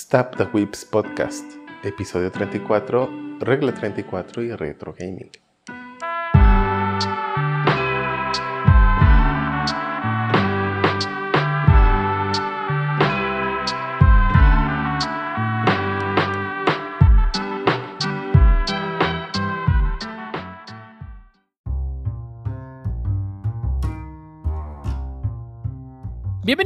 Stop 0.00 0.38
the 0.38 0.44
Whips 0.44 0.88
Podcast, 0.90 1.44
episodio 1.84 2.30
34, 2.30 3.38
regla 3.38 3.74
34 3.74 4.42
y 4.42 4.56
retro 4.56 4.94
gaming. 4.98 5.30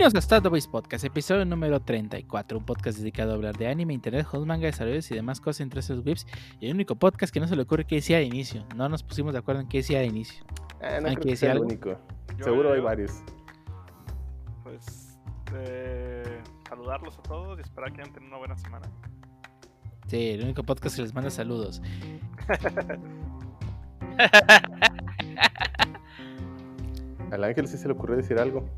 Bienvenidos 0.04 0.22
a 0.22 0.26
Startups 0.36 0.66
Podcast, 0.66 1.02
episodio 1.06 1.46
número 1.46 1.80
34, 1.80 2.58
un 2.58 2.66
podcast 2.66 2.98
dedicado 2.98 3.32
a 3.32 3.36
hablar 3.36 3.56
de 3.56 3.68
anime, 3.68 3.94
internet, 3.94 4.26
juegos, 4.26 4.46
manga, 4.46 4.66
desarrollos 4.66 5.10
y 5.10 5.14
demás 5.14 5.40
cosas 5.40 5.62
entre 5.62 5.80
esos 5.80 6.04
whips. 6.04 6.26
Y 6.60 6.66
el 6.66 6.74
único 6.74 6.94
podcast 6.94 7.32
que 7.32 7.40
no 7.40 7.48
se 7.48 7.56
le 7.56 7.62
ocurre 7.62 7.86
que 7.86 7.94
decía 7.94 8.18
de 8.18 8.24
inicio. 8.24 8.66
No 8.76 8.86
nos 8.90 9.02
pusimos 9.02 9.32
de 9.32 9.38
acuerdo 9.38 9.62
en 9.62 9.68
qué 9.68 9.78
decía 9.78 10.00
de 10.00 10.04
inicio. 10.04 10.44
Eh, 10.82 10.98
no 11.00 11.08
Hay 11.08 11.14
creo 11.14 11.22
que 11.24 11.28
que 11.30 11.36
sea 11.36 11.52
el 11.52 11.60
único. 11.60 11.98
Yo- 12.36 12.44
Seguro 12.44 12.72
hay 12.72 12.80
yo- 12.80 12.84
varios. 12.84 13.12
Pues 14.62 15.16
eh, 15.54 16.38
saludarlos 16.68 17.18
a 17.18 17.22
todos 17.22 17.58
y 17.58 17.62
esperar 17.62 17.90
que 17.94 18.02
hayan 18.02 18.12
tenido 18.12 18.28
una 18.28 18.38
buena 18.40 18.58
semana. 18.58 18.86
Sí, 20.08 20.32
el 20.32 20.42
único 20.44 20.64
podcast 20.64 20.96
que 20.96 21.02
les 21.02 21.14
manda 21.14 21.30
saludos. 21.30 21.80
Al 27.30 27.42
ángel 27.42 27.66
sí 27.68 27.78
se 27.78 27.88
le 27.88 27.94
ocurrió 27.94 28.18
decir 28.18 28.38
algo. 28.38 28.68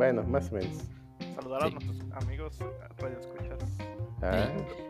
Bueno, 0.00 0.22
más 0.22 0.50
o 0.50 0.54
menos. 0.54 0.78
Saludar 1.34 1.60
Sí. 1.60 1.68
a 1.68 1.70
nuestros 1.84 2.22
amigos 2.24 2.58
Radio 2.96 3.18
Escuchas. 3.18 3.58
Ah. 4.22 4.48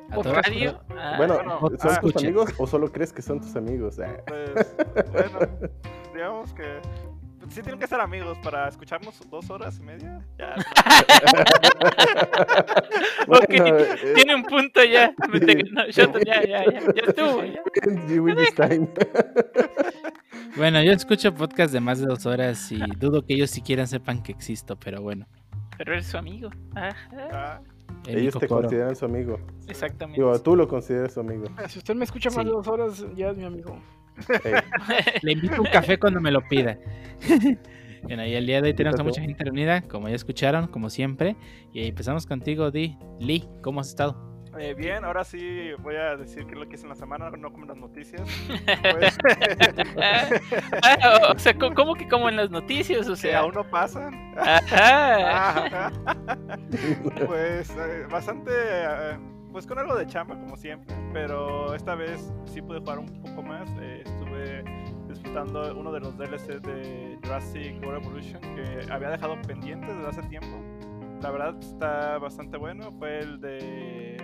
A 0.09 0.15
¿Por 0.15 0.23
todos- 0.25 0.37
radio? 0.47 0.81
Ah, 0.97 1.15
Bueno, 1.17 1.34
bueno, 1.34 1.59
¿son 1.59 1.75
ah, 1.75 1.79
tus 1.83 1.93
escucha. 1.95 2.19
amigos 2.29 2.51
o 2.59 2.67
solo 2.69 2.93
crees 2.93 3.12
que 3.12 3.21
son 3.21 3.41
tus 3.41 3.57
amigos? 3.57 3.99
Ah. 3.99 4.07
Pues 4.29 5.11
bueno, 5.11 5.39
digamos 6.15 6.55
que 6.55 6.81
sí 7.51 7.62
tienen 7.62 7.79
que 7.79 7.87
ser 7.87 8.01
amigos 8.01 8.39
para 8.43 8.69
escucharnos 8.69 9.20
dos 9.31 9.51
horas 9.51 9.79
y 9.79 9.83
media. 9.83 10.20
Ya, 10.39 10.55
Ok, 13.29 13.47
Bueno, 13.48 13.77
eh, 13.79 14.12
Tiene 14.15 14.34
un 14.34 14.43
punto 14.45 14.83
ya. 14.84 15.12
Ganó, 15.19 15.87
Shoto, 15.91 16.19
ya, 16.21 16.43
ya, 16.47 16.65
ya, 16.65 16.81
ya 16.95 17.03
estuvo. 17.06 17.45
ya. 17.45 17.61
Bueno, 20.56 20.83
yo 20.83 20.93
escucho 20.93 21.33
podcast 21.34 21.73
de 21.73 21.81
más 21.81 22.01
de 22.01 22.06
dos 22.06 22.27
horas 22.27 22.71
y 22.73 22.78
dudo 22.98 23.25
que 23.25 23.34
ellos 23.34 23.51
siquiera 23.51 23.87
sepan 23.87 24.21
que 24.23 24.33
existo, 24.33 24.77
pero 24.78 25.01
bueno. 25.01 25.27
Pero 25.78 25.93
eres 25.93 26.06
su 26.06 26.19
amigo. 26.19 26.51
Ajá, 26.75 26.97
ah, 27.33 27.61
el 28.06 28.19
Ellos 28.19 28.34
te 28.39 28.48
coro. 28.48 28.62
consideran 28.62 28.97
su 28.97 29.05
amigo. 29.05 29.39
exactamente. 29.69 30.21
Digo, 30.21 30.37
tú 30.41 30.56
lo 30.56 30.67
consideras 30.67 31.15
su 31.15 31.21
amigo. 31.21 31.45
Si 31.69 31.78
usted 31.78 31.95
me 31.95 32.05
escucha 32.05 32.31
más 32.31 32.39
Sí. 32.39 32.45
de 32.45 32.51
dos 32.51 32.67
horas, 32.67 33.05
ya 33.15 33.31
es 33.31 33.37
mi 33.37 33.45
amigo. 33.45 33.78
Le 35.23 35.33
invito 35.33 35.61
un 35.63 35.69
café 35.69 35.99
cuando 35.99 36.21
me 36.21 36.31
lo 36.31 36.41
pida. 36.43 36.79
Bueno, 38.03 38.25
y 38.25 38.35
el 38.35 38.47
día 38.47 38.62
de 38.62 38.69
hoy 38.69 38.75
tenemos 38.75 38.99
a 38.99 39.03
mucha 39.05 39.21
gente 39.21 39.45
reunida, 39.45 39.83
como 39.83 40.09
ya 40.09 40.15
escucharon, 40.15 40.69
como 40.69 40.89
siempre. 40.89 41.37
Y 41.75 41.87
empezamos 41.87 42.25
contigo, 42.25 42.71
Di. 42.71 42.97
Lee, 43.19 43.47
¿cómo 43.62 43.81
has 43.81 43.89
estado? 43.89 44.17
eh, 44.59 44.75
bien, 44.75 45.05
ahora 45.05 45.23
sí 45.23 45.71
voy 45.81 45.97
a 45.97 46.17
decir 46.17 46.45
qué 46.47 46.55
es 46.55 46.59
lo 46.59 46.67
que 46.67 46.77
hice 46.77 46.85
en 46.85 46.89
la 46.89 46.95
semana, 46.97 47.31
no 47.31 47.53
como 47.53 47.65
en 47.65 47.69
las 47.69 47.77
noticias. 47.77 48.23
Pues, 48.93 49.19
Ah, 50.83 51.33
o 51.34 51.39
sea, 51.39 51.55
¿cómo 51.55 51.95
que 51.95 52.09
como 52.09 52.29
en 52.31 52.37
las 52.37 52.51
noticias? 52.51 53.07
O 53.07 53.12
que 53.12 53.17
sea, 53.19 53.41
aún 53.41 53.53
no 53.55 53.69
pasan. 53.71 54.34
ajá. 54.39 55.67
Ajá. 55.67 55.93
pues 57.27 57.71
eh, 57.71 58.07
bastante, 58.11 58.51
eh, 58.55 59.19
pues 59.53 59.67
con 59.67 59.79
algo 59.79 59.95
de 59.97 60.06
chamba 60.06 60.39
como 60.39 60.56
siempre, 60.56 60.95
pero 61.12 61.75
esta 61.75 61.94
vez 61.94 62.33
sí 62.44 62.62
pude 62.62 62.78
jugar 62.81 62.99
un 62.99 63.09
poco 63.22 63.43
más. 63.43 63.69
eh, 63.81 64.03
estuve 64.05 64.65
disfrutando 65.09 65.75
uno 65.77 65.93
de 65.93 66.00
los 66.00 66.16
DLC 66.16 66.61
de 66.61 67.19
Jurassic 67.22 67.83
World 67.83 68.05
Evolution 68.05 68.41
que 68.41 68.93
había 68.93 69.11
dejado 69.11 69.41
pendiente 69.43 69.93
desde 69.93 70.09
hace 70.09 70.22
tiempo. 70.25 70.56
La 71.21 71.31
verdad 71.31 71.56
está 71.61 72.19
bastante 72.19 72.56
bueno. 72.56 72.93
Fue 72.93 73.19
el 73.19 73.41
de, 73.41 74.16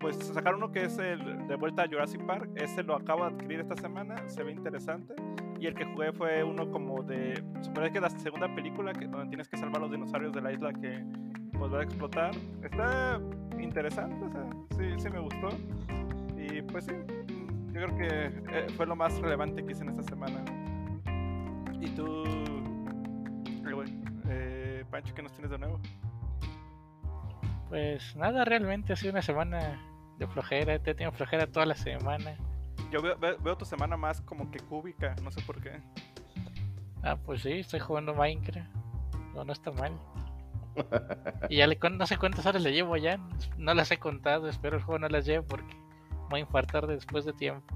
pues 0.00 0.16
sacar 0.16 0.54
uno 0.54 0.72
que 0.72 0.84
es 0.84 0.98
el 0.98 1.46
de 1.46 1.56
vuelta 1.56 1.82
a 1.82 1.86
Jurassic 1.86 2.24
Park. 2.26 2.50
Ese 2.56 2.82
lo 2.82 2.96
acabo 2.96 3.28
de 3.28 3.34
adquirir 3.34 3.60
esta 3.60 3.76
semana. 3.76 4.28
Se 4.28 4.42
ve 4.42 4.52
interesante. 4.52 5.14
Y 5.60 5.66
el 5.66 5.74
que 5.74 5.84
jugué 5.84 6.12
fue 6.12 6.42
uno 6.42 6.68
como 6.70 7.02
de. 7.04 7.40
Supongo 7.60 7.92
que 7.92 8.00
la 8.00 8.10
segunda 8.10 8.52
película, 8.52 8.92
que, 8.92 9.06
donde 9.06 9.28
tienes 9.28 9.48
que 9.48 9.56
salvar 9.56 9.76
a 9.76 9.80
los 9.82 9.92
dinosaurios 9.92 10.32
de 10.32 10.40
la 10.40 10.52
isla 10.52 10.72
que 10.72 11.04
pues 11.58 11.72
va 11.72 11.80
a 11.80 11.82
explotar. 11.82 12.30
Está 12.62 13.20
interesante, 13.58 14.24
o 14.24 14.30
sea, 14.30 14.46
sí, 14.76 15.02
sí 15.02 15.10
me 15.10 15.20
gustó. 15.20 15.48
Y 16.36 16.62
pues 16.62 16.86
sí, 16.86 16.92
yo 17.72 17.72
creo 17.72 17.96
que 17.96 18.08
eh, 18.58 18.66
fue 18.76 18.86
lo 18.86 18.96
más 18.96 19.18
relevante 19.20 19.64
que 19.64 19.72
hice 19.72 19.82
en 19.82 19.90
esta 19.90 20.02
semana. 20.02 20.42
Y 21.80 21.88
tú, 21.90 22.24
eh, 24.28 24.84
Pancho, 24.90 25.14
¿qué 25.14 25.22
nos 25.22 25.32
tienes 25.32 25.50
de 25.50 25.58
nuevo? 25.58 25.80
Pues 27.68 28.14
nada, 28.16 28.44
realmente 28.44 28.92
ha 28.92 28.96
sido 28.96 29.12
una 29.12 29.22
semana 29.22 29.80
de 30.18 30.26
flojera. 30.26 30.78
Te 30.78 30.90
he 30.90 30.94
tenido 30.94 31.12
flojera 31.12 31.46
toda 31.46 31.66
la 31.66 31.74
semana. 31.74 32.34
Yo 32.90 33.00
veo, 33.00 33.16
ve- 33.18 33.36
veo 33.42 33.56
tu 33.56 33.64
semana 33.64 33.96
más 33.96 34.20
como 34.20 34.50
que 34.50 34.58
cúbica, 34.60 35.14
no 35.22 35.30
sé 35.30 35.40
por 35.42 35.60
qué. 35.60 35.80
Ah, 37.02 37.16
pues 37.16 37.42
sí, 37.42 37.52
estoy 37.52 37.80
jugando 37.80 38.14
Minecraft. 38.14 38.68
No, 39.34 39.44
no 39.44 39.52
está 39.52 39.72
mal. 39.72 39.92
Y 41.48 41.56
ya 41.56 41.66
le 41.66 41.78
no 41.90 42.06
sé 42.06 42.16
cuántas 42.16 42.46
horas 42.46 42.62
le 42.62 42.72
llevo 42.72 42.96
ya. 42.96 43.18
No 43.56 43.74
las 43.74 43.90
he 43.90 43.98
contado. 43.98 44.48
Espero 44.48 44.76
el 44.76 44.82
juego 44.82 44.98
no 44.98 45.08
las 45.08 45.26
lleve 45.26 45.42
porque 45.42 45.76
voy 46.30 46.40
a 46.40 46.42
infartar 46.42 46.86
después 46.86 47.24
de 47.24 47.32
tiempo. 47.32 47.74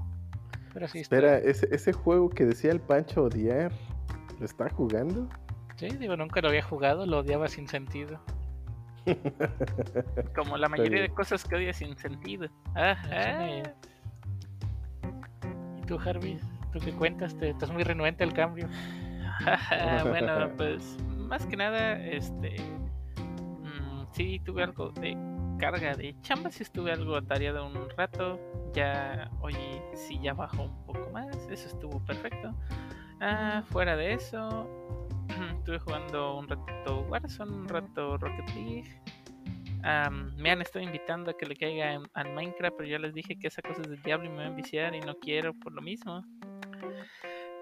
Pero 0.73 0.89
sí, 0.89 1.01
estoy- 1.01 1.19
Espera, 1.19 1.39
ese, 1.39 1.69
ese 1.75 1.93
juego 1.93 2.29
que 2.31 2.45
decía 2.45 2.71
el 2.71 2.81
Pancho 2.81 3.25
odiar, 3.25 3.73
¿lo 4.39 4.45
está 4.45 4.69
jugando? 4.71 5.29
Sí, 5.77 5.89
digo, 5.89 6.17
nunca 6.17 6.41
lo 6.41 6.49
había 6.49 6.63
jugado, 6.63 7.07
lo 7.07 7.19
odiaba 7.19 7.49
sin 7.49 7.69
sentido. 7.69 8.21
Como 10.35 10.57
la 10.57 10.69
mayoría 10.69 11.03
de 11.03 11.09
cosas 11.11 11.45
que 11.45 11.57
odia 11.57 11.73
sin 11.73 11.97
sentido. 11.97 12.49
Ajá. 12.75 13.47
¿Y 15.77 15.83
tú, 15.87 15.99
Harvey? 15.99 16.39
¿Tú 16.73 16.81
qué 16.81 16.93
cuentas? 16.93 17.37
¿Te, 17.37 17.51
estás 17.51 17.71
muy 17.71 17.85
renuente 17.85 18.25
al 18.25 18.33
cambio. 18.33 18.69
bueno, 20.05 20.51
pues 20.57 20.97
más 21.17 21.45
que 21.47 21.57
nada, 21.57 22.03
este. 22.05 22.57
Sí, 24.17 24.41
tuve 24.45 24.63
algo 24.63 24.91
de 24.93 25.17
carga 25.59 25.95
de 25.95 26.15
chamba, 26.23 26.51
sí 26.51 26.63
estuve 26.63 26.91
algo 26.93 27.17
atareado 27.17 27.67
un 27.67 27.89
rato. 27.97 28.39
Ya, 28.73 29.31
oye, 29.41 29.83
sí, 29.95 30.19
ya 30.23 30.35
bajó 30.35 30.65
un 30.65 30.87
poco 30.87 31.11
más, 31.13 31.35
eso 31.51 31.69
estuvo 31.69 31.99
perfecto. 32.05 32.55
Ah, 33.21 33.63
fuera 33.71 33.97
de 33.97 34.15
eso, 34.15 34.69
estuve 35.59 35.79
jugando 35.79 36.37
un 36.39 36.49
ratito 36.49 37.01
Warzone, 37.09 37.53
un 37.53 37.69
rato 37.69 38.17
Rocket 38.19 38.49
League. 38.55 39.01
Am, 39.83 40.35
me 40.37 40.51
han 40.51 40.61
estado 40.63 40.85
invitando 40.85 41.31
a 41.31 41.35
que 41.35 41.47
le 41.47 41.55
caiga 41.55 41.93
en- 41.93 42.09
al 42.15 42.35
Minecraft, 42.35 42.77
pero 42.77 42.89
ya 42.89 42.99
les 42.99 43.15
dije 43.15 43.37
que 43.39 43.47
esa 43.49 43.63
cosa 43.63 43.83
es 43.83 43.89
del 43.89 44.03
diablo 44.03 44.27
y 44.27 44.31
me 44.31 44.37
va 44.39 44.43
a 44.45 44.47
enviciar 44.49 44.95
y 44.95 45.01
no 45.01 45.15
quiero 45.17 45.55
por 45.55 45.73
lo 45.73 45.81
mismo. 45.81 46.25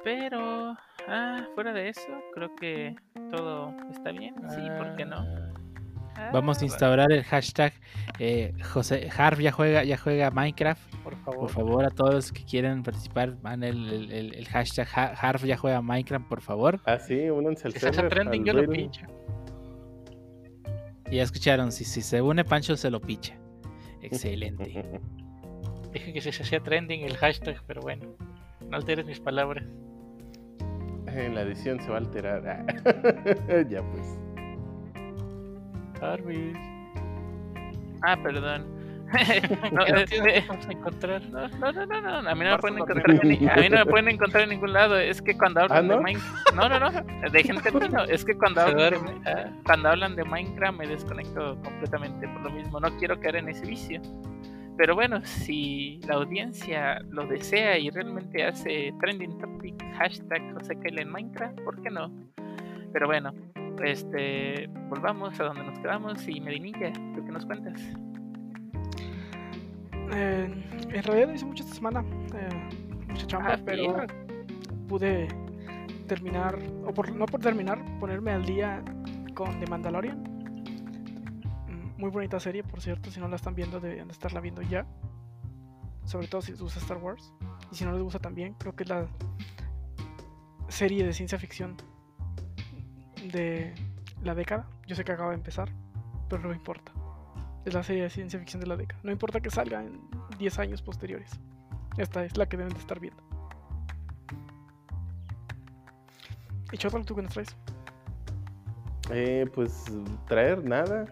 Pero, 0.03 0.77
ah, 1.09 1.47
fuera 1.55 1.73
de 1.73 1.89
eso, 1.91 2.09
creo 2.35 2.55
que 2.57 2.95
todo 3.31 3.75
está 3.91 4.11
bien. 4.13 4.35
Sí, 4.51 4.61
¿por 4.79 4.97
qué 4.97 5.05
no? 5.05 5.25
Ah, 6.17 6.31
Vamos 6.33 6.61
a 6.63 6.65
instaurar 6.65 7.11
el 7.13 7.25
hashtag 7.25 7.73
eh, 8.19 8.53
José 8.73 9.09
Harv 9.17 9.41
ya 9.41 9.51
juega, 9.53 9.83
ya 9.85 9.97
juega 9.99 10.31
Minecraft. 10.31 10.95
por 11.03 11.17
favor. 11.17 11.41
Por 11.41 11.51
favor, 11.51 11.85
a 11.85 11.91
todos 11.91 12.15
los 12.15 12.33
que 12.33 12.45
quieran 12.45 12.83
participar, 12.83 13.37
van 13.43 13.63
el, 13.65 13.89
el- 13.93 14.13
el- 14.13 14.35
el 14.35 14.47
hashtag 14.49 14.87
Ha- 14.95 15.15
Harv 15.15 15.45
ya 15.45 15.57
juega 15.57 15.83
Minecraft, 15.83 16.27
por 16.29 16.41
favor. 16.41 16.81
Ah, 16.87 16.99
sí, 16.99 17.29
únanse 17.31 17.67
al 17.69 17.73
Si 17.75 17.81
se 17.81 17.89
hace 17.89 17.97
server. 17.97 18.13
trending, 18.13 18.41
al 18.43 18.47
yo 18.57 18.63
lo 18.63 18.69
pincho. 18.71 19.07
Y 21.11 21.17
ya 21.17 21.23
escucharon, 21.25 21.71
si, 21.73 21.85
si 21.85 22.01
se 22.01 22.23
une 22.23 22.45
Pancho 22.45 22.77
se 22.77 22.91
lo 22.91 23.01
picha. 23.01 23.35
Excelente. 24.03 24.85
Dije 25.93 26.13
que 26.13 26.21
si 26.21 26.33
se 26.33 26.43
hacía 26.43 26.61
trending 26.61 27.03
el 27.03 27.17
hashtag, 27.17 27.63
pero 27.67 27.81
bueno, 27.83 28.15
no 28.69 28.77
alteres 28.77 29.05
mis 29.07 29.21
palabras. 29.21 29.65
En 31.07 31.35
la 31.35 31.43
edición 31.43 31.81
se 31.81 31.89
va 31.89 31.97
a 31.97 31.99
alterar. 31.99 32.43
Ah. 32.49 32.65
ya 33.69 33.83
pues. 33.83 34.19
Harvey. 36.13 36.53
Ah, 38.03 38.17
perdón. 38.23 38.75
no, 39.73 39.85
¿Qué 39.85 39.93
eh, 39.93 40.19
no 40.19 40.25
te 40.25 40.45
vamos 40.49 40.67
a 40.67 40.73
encontrar? 40.73 41.23
No, 41.31 41.49
no, 41.49 41.73
no, 41.73 41.87
no, 41.87 42.23
no, 42.23 42.31
a 42.31 42.35
mí 42.35 42.45
no 42.45 42.51
me 42.51 42.59
pueden 42.59 42.79
encontrar 42.79 43.11
a 43.11 43.57
mí 43.57 43.69
no 43.69 43.77
me 43.79 43.87
pueden 43.91 44.09
encontrar 44.09 44.43
en 44.45 44.51
ningún 44.51 44.73
lado. 44.73 44.99
Es 44.99 45.23
que 45.23 45.37
cuando 45.37 45.61
hablan 45.61 45.79
¿Ah, 45.79 45.83
no? 45.83 45.97
de 45.97 46.03
Minecraft, 46.03 46.55
no, 46.55 46.69
no, 46.69 46.81
no, 46.81 47.31
dejen 47.31 47.61
termino. 47.61 48.05
Es 48.09 48.25
que 48.25 48.35
cuando 48.35 48.63
hablan, 48.63 48.91
de, 48.91 49.31
ah, 49.31 49.51
cuando 49.65 49.89
hablan 49.91 50.17
de 50.17 50.25
Minecraft 50.25 50.79
me 50.79 50.87
desconecto 50.87 51.61
completamente 51.63 52.27
por 52.29 52.43
lo 52.43 52.51
mismo. 52.51 52.81
No 52.81 52.97
quiero 52.99 53.19
caer 53.21 53.37
en 53.37 53.49
ese 53.49 53.67
vicio. 53.67 54.01
Pero 54.77 54.95
bueno, 54.97 55.21
si 55.25 56.01
la 56.09 56.17
audiencia 56.17 56.99
lo 57.11 57.27
desea 57.27 57.79
y 57.79 57.91
realmente 57.91 58.45
hace 58.45 58.93
trending 59.01 59.39
topic 59.39 59.81
hashtag 59.97 60.53
José 60.55 60.75
Kyle 60.81 60.99
en 60.99 61.11
Minecraft, 61.11 61.61
¿por 61.61 61.81
qué 61.81 61.91
no? 61.91 62.11
Pero 62.93 63.07
bueno, 63.07 63.33
este, 63.83 64.69
volvamos 64.89 65.39
a 65.41 65.45
donde 65.45 65.65
nos 65.65 65.79
quedamos 65.79 66.29
y 66.29 66.41
Medinilla, 66.41 66.93
¿tú 67.15 67.25
qué 67.25 67.33
nos 67.33 67.47
cuentas? 67.47 67.81
Eh, 70.13 70.65
en 70.91 71.03
realidad 71.03 71.27
no 71.29 71.35
hice 71.35 71.45
mucho 71.45 71.65
esta 71.65 71.75
semana, 71.75 72.05
eh, 72.35 72.69
mucha 73.09 73.27
chamba, 73.27 73.55
Ah, 73.55 73.59
pero 73.65 74.07
pude 74.89 75.29
terminar, 76.07 76.59
o 76.87 76.93
por, 76.93 77.11
no 77.15 77.27
por 77.27 77.41
terminar, 77.41 77.83
ponerme 77.99 78.33
al 78.33 78.45
día 78.45 78.83
con 79.35 79.59
The 79.59 79.67
Mandalorian. 79.67 80.23
Mm, 81.69 82.01
Muy 82.01 82.11
bonita 82.11 82.39
serie, 82.39 82.63
por 82.63 82.81
cierto, 82.81 83.11
si 83.11 83.21
no 83.21 83.29
la 83.29 83.37
están 83.37 83.55
viendo 83.55 83.81
deberían 83.81 84.09
de 84.09 84.13
estarla 84.13 84.41
viendo 84.41 84.63
ya. 84.63 84.87
Sobre 86.05 86.29
todo 86.29 86.43
si 86.43 86.53
les 86.53 86.61
gusta 86.61 86.81
Star 86.81 86.99
Wars. 86.99 87.33
Y 87.73 87.77
si 87.77 87.85
no 87.85 87.93
les 87.93 88.03
gusta 88.03 88.19
también, 88.19 88.55
creo 88.55 88.77
que 88.77 88.83
es 88.85 88.91
la 88.91 89.07
serie 90.69 91.05
de 91.05 91.13
ciencia 91.13 91.39
ficción 91.39 91.77
de 93.33 93.75
la 94.23 94.35
década. 94.35 94.67
Yo 94.87 94.95
sé 94.97 95.05
que 95.05 95.13
acaba 95.13 95.31
de 95.31 95.37
empezar, 95.37 95.69
pero 96.29 96.43
no 96.43 96.49
me 96.49 96.55
importa. 96.57 96.93
Es 97.65 97.75
la 97.75 97.83
serie 97.83 98.03
de 98.03 98.11
ciencia 98.11 98.39
ficción 98.39 98.61
de 98.61 98.67
la 98.67 98.77
década. 98.77 99.01
No 99.03 99.11
importa 99.13 99.41
que 99.41 99.51
salga 99.51 99.83
en 99.83 100.01
10 100.39 100.59
años 100.59 100.83
posteriores. 100.83 101.31
Esta 101.97 102.25
es 102.25 102.37
la 102.37 102.47
que 102.47 102.57
deben 102.57 102.73
de 102.75 102.79
estar 102.81 103.01
viendo. 103.01 103.23
¿Y 106.73 106.77
Chotal, 106.77 107.05
tú 107.05 107.15
qué 107.15 107.23
nos 107.23 107.33
traes? 107.33 107.57
Eh, 109.11 109.47
pues 109.55 109.85
traer 110.27 110.65
nada, 110.65 111.07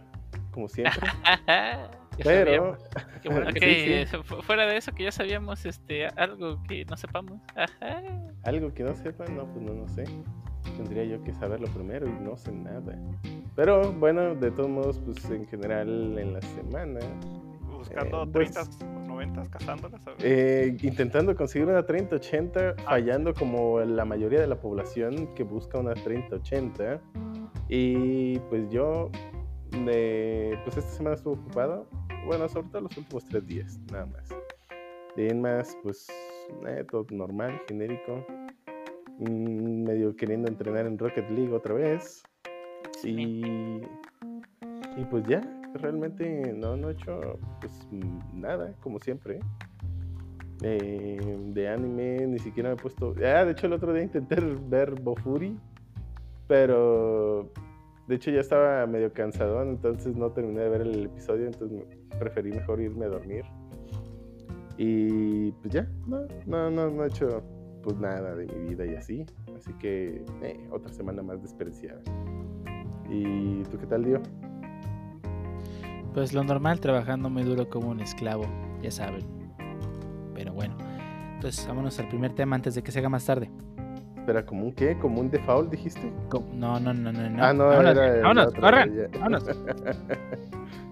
como 0.51 0.69
siempre. 0.69 1.09
Pero, 2.23 2.77
Sí, 3.59 4.05
sí. 4.07 4.17
fu- 4.23 4.43
fuera 4.43 4.67
de 4.67 4.77
eso 4.77 4.93
que 4.93 5.05
ya 5.05 5.13
sabíamos 5.13 5.65
este 5.65 6.09
algo 6.09 6.63
que 6.65 6.85
no 6.85 6.97
sepamos. 6.97 7.41
Ajá. 7.55 8.03
algo 8.45 8.75
que 8.75 8.83
no 8.83 8.95
sepan, 8.95 9.35
no, 9.37 9.47
pues 9.47 9.65
no, 9.65 9.73
no 9.75 9.89
sé. 9.89 10.05
Tendría 10.77 11.05
yo 11.05 11.23
que 11.23 11.33
saberlo 11.35 11.67
primero 11.69 12.07
y 12.09 12.13
no 12.23 12.37
sé 12.37 12.53
nada. 12.53 12.97
Pero 13.55 13.93
bueno, 13.93 14.35
de 14.35 14.51
todos 14.51 14.69
modos, 14.71 14.99
pues 15.05 15.25
en 15.31 15.47
general 15.47 16.19
en 16.19 16.33
la 16.35 16.41
semana, 16.43 17.01
Buscando 17.77 18.23
Eh, 18.23 18.29
pues- 18.33 18.53
30 18.53 18.87
90 19.09 19.43
cazándolas. 19.51 20.07
a 20.07 20.11
ver. 20.13 20.19
eh, 20.21 20.77
intentando 20.83 21.35
conseguir 21.35 21.67
una 21.69 21.85
3080, 21.85 22.75
fallando 22.85 23.35
como 23.35 23.81
la 23.81 24.05
mayoría 24.05 24.41
de 24.41 24.47
la 24.47 24.55
población 24.61 25.35
que 25.35 25.43
busca 25.43 25.79
una 25.79 25.93
3080. 25.95 27.01
Y 27.69 28.39
pues 28.51 28.71
yo, 28.71 29.11
eh, 29.89 30.57
pues 30.65 30.77
esta 30.77 30.91
semana 30.93 31.17
estuve 31.17 31.35
ocupado. 31.35 31.87
Bueno, 32.25 32.49
sobre 32.49 32.69
todo 32.69 32.83
los 32.83 32.97
últimos 32.97 33.25
tres 33.25 33.47
días, 33.47 33.81
nada 33.91 34.07
más. 34.07 34.29
De 35.17 35.35
más, 35.35 35.77
pues 35.83 36.07
eh, 36.67 36.85
todo 36.89 37.05
normal, 37.11 37.61
genérico. 37.69 38.25
Medio 39.25 40.17
queriendo 40.17 40.49
entrenar 40.49 40.87
en 40.87 40.99
Rocket 40.99 41.29
League 41.31 41.53
otra 41.53 41.75
vez. 41.75 42.23
Y, 43.05 43.83
y 44.97 45.05
pues 45.11 45.25
ya, 45.27 45.41
realmente 45.75 46.53
no, 46.53 46.77
no 46.77 46.91
he 46.91 46.93
hecho 46.93 47.39
pues 47.61 47.73
nada, 48.33 48.75
como 48.81 48.99
siempre. 48.99 49.41
Eh, 50.63 51.39
de 51.49 51.69
anime, 51.69 52.27
ni 52.27 52.39
siquiera 52.39 52.71
me 52.71 52.75
he 52.77 52.79
puesto. 52.79 53.15
Ah, 53.19 53.45
de 53.45 53.53
hecho, 53.53 53.67
el 53.67 53.73
otro 53.73 53.93
día 53.93 54.05
intenté 54.05 54.37
ver 54.69 55.01
Bofuri, 55.01 55.59
pero 56.47 57.51
de 58.07 58.15
hecho 58.15 58.31
ya 58.31 58.41
estaba 58.41 58.87
medio 58.87 59.13
cansadón, 59.13 59.71
entonces 59.71 60.17
no 60.17 60.31
terminé 60.31 60.61
de 60.61 60.69
ver 60.69 60.81
el 60.83 61.05
episodio, 61.07 61.47
entonces 61.47 61.85
preferí 62.19 62.53
mejor 62.53 62.81
irme 62.81 63.07
a 63.07 63.09
dormir. 63.09 63.45
Y 64.77 65.51
pues 65.53 65.75
ya, 65.75 65.89
no, 66.07 66.27
no, 66.47 66.71
no, 66.71 66.91
no 66.91 67.05
he 67.05 67.09
hecho 67.09 67.43
pues 67.83 67.99
nada 67.99 68.35
de 68.35 68.47
mi 68.47 68.71
vida 68.71 68.87
y 68.87 68.95
así. 68.95 69.27
Así 69.57 69.73
que 69.75 70.25
eh, 70.43 70.69
otra 70.71 70.93
semana 70.93 71.23
más 71.23 71.43
desperdiciada. 71.43 72.01
¿Y 73.09 73.63
tú 73.65 73.79
qué 73.79 73.87
tal, 73.87 74.05
Dio? 74.05 74.23
Pues 76.15 76.33
lo 76.33 76.45
normal, 76.45 76.81
trabajando 76.81 77.31
muy 77.31 77.43
duro 77.43 77.69
como 77.69 77.91
un 77.91 78.01
esclavo, 78.01 78.45
ya 78.83 78.91
saben. 78.91 79.23
Pero 80.35 80.53
bueno, 80.53 80.77
entonces 81.35 81.67
vámonos 81.67 81.99
al 81.99 82.09
primer 82.09 82.35
tema 82.35 82.57
antes 82.57 82.75
de 82.75 82.83
que 82.83 82.93
se 82.93 82.99
haga 82.99 83.09
más 83.09 83.25
tarde. 83.25 83.51
Espera, 84.17 84.47
¿como 84.47 84.67
un 84.67 84.73
qué? 84.73 84.97
¿Como 84.99 85.21
un 85.21 85.31
default 85.31 85.71
dijiste? 85.71 86.13
No, 86.55 86.79
no, 86.79 86.95
no, 86.95 87.13
no, 87.13 87.31
no. 87.31 87.45
ah, 87.45 87.53
no, 87.53 87.67
vámonos, 87.67 87.93
era 87.97 88.15
el 88.15 88.23
vámonos, 88.23 88.55
vámonos. 89.19 89.45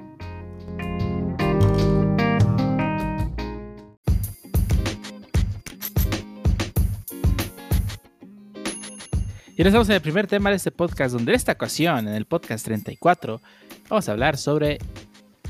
Y 9.61 9.62
ahora 9.62 9.69
estamos 9.69 9.91
en 9.91 9.97
el 9.97 10.01
primer 10.01 10.27
tema 10.27 10.49
de 10.49 10.57
este 10.57 10.71
podcast, 10.71 11.12
donde 11.12 11.33
en 11.33 11.37
esta 11.37 11.53
ocasión, 11.53 12.09
en 12.09 12.15
el 12.15 12.25
podcast 12.25 12.65
34, 12.65 13.43
vamos 13.91 14.09
a 14.09 14.12
hablar 14.12 14.39
sobre 14.39 14.79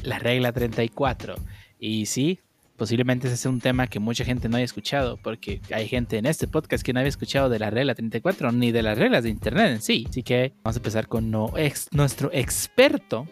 la 0.02 0.18
regla 0.18 0.50
34. 0.50 1.36
Y 1.78 2.06
sí, 2.06 2.40
posiblemente 2.76 3.28
ese 3.28 3.36
sea 3.36 3.52
un 3.52 3.60
tema 3.60 3.86
que 3.86 4.00
mucha 4.00 4.24
gente 4.24 4.48
no 4.48 4.56
haya 4.56 4.64
escuchado, 4.64 5.16
porque 5.16 5.60
hay 5.72 5.86
gente 5.86 6.18
en 6.18 6.26
este 6.26 6.48
podcast 6.48 6.84
que 6.84 6.92
no 6.92 6.98
había 6.98 7.08
escuchado 7.08 7.48
de 7.48 7.60
la 7.60 7.70
regla 7.70 7.94
34 7.94 8.50
ni 8.50 8.72
de 8.72 8.82
las 8.82 8.98
reglas 8.98 9.22
de 9.22 9.30
Internet 9.30 9.74
en 9.74 9.80
sí. 9.80 10.06
Así 10.08 10.24
que 10.24 10.54
vamos 10.64 10.74
a 10.74 10.80
empezar 10.80 11.06
con 11.06 11.30
nuestro 11.30 12.30
experto 12.32 13.28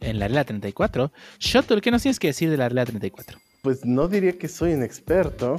en 0.00 0.18
la 0.18 0.28
regla 0.28 0.44
34. 0.44 1.10
Shotul, 1.38 1.80
¿qué 1.80 1.90
nos 1.90 2.02
tienes 2.02 2.18
que 2.18 2.26
decir 2.26 2.50
de 2.50 2.58
la 2.58 2.68
regla 2.68 2.84
34? 2.84 3.38
Pues 3.62 3.86
no 3.86 4.08
diría 4.08 4.36
que 4.36 4.48
soy 4.48 4.74
un 4.74 4.82
experto, 4.82 5.56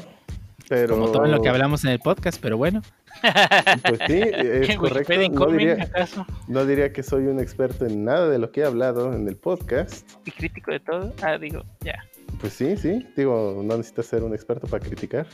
pero... 0.71 0.95
Como 0.95 1.12
todo 1.12 1.25
lo 1.25 1.41
que 1.41 1.50
hablamos 1.50 1.83
en 1.83 1.89
el 1.91 2.00
podcast, 2.00 2.39
pero 2.41 2.56
bueno. 2.56 2.81
Pues 3.83 4.00
sí, 4.07 4.21
es 4.21 4.69
¿En 4.69 4.77
correcto. 4.79 5.13
Wikipedia 5.13 5.29
No 5.29 5.47
diría, 5.51 5.89
no 6.47 6.65
diría 6.65 6.94
que 6.94 7.03
soy 7.03 7.25
un 7.27 7.41
experto 7.41 7.85
en 7.85 8.06
nada 8.06 8.29
de 8.29 8.39
lo 8.39 8.53
que 8.53 8.62
he 8.62 8.63
hablado 8.65 9.12
en 9.13 9.27
el 9.27 9.35
podcast. 9.35 10.09
¿Y 10.23 10.31
crítico 10.31 10.71
de 10.71 10.79
todo? 10.79 11.13
Ah, 11.21 11.38
digo, 11.38 11.62
ya. 11.81 11.95
Pues 12.39 12.53
sí, 12.53 12.77
sí. 12.77 13.06
Digo, 13.18 13.62
no 13.65 13.75
necesitas 13.75 14.06
ser 14.06 14.23
un 14.23 14.33
experto 14.33 14.65
para 14.65 14.81
criticar. 14.83 15.27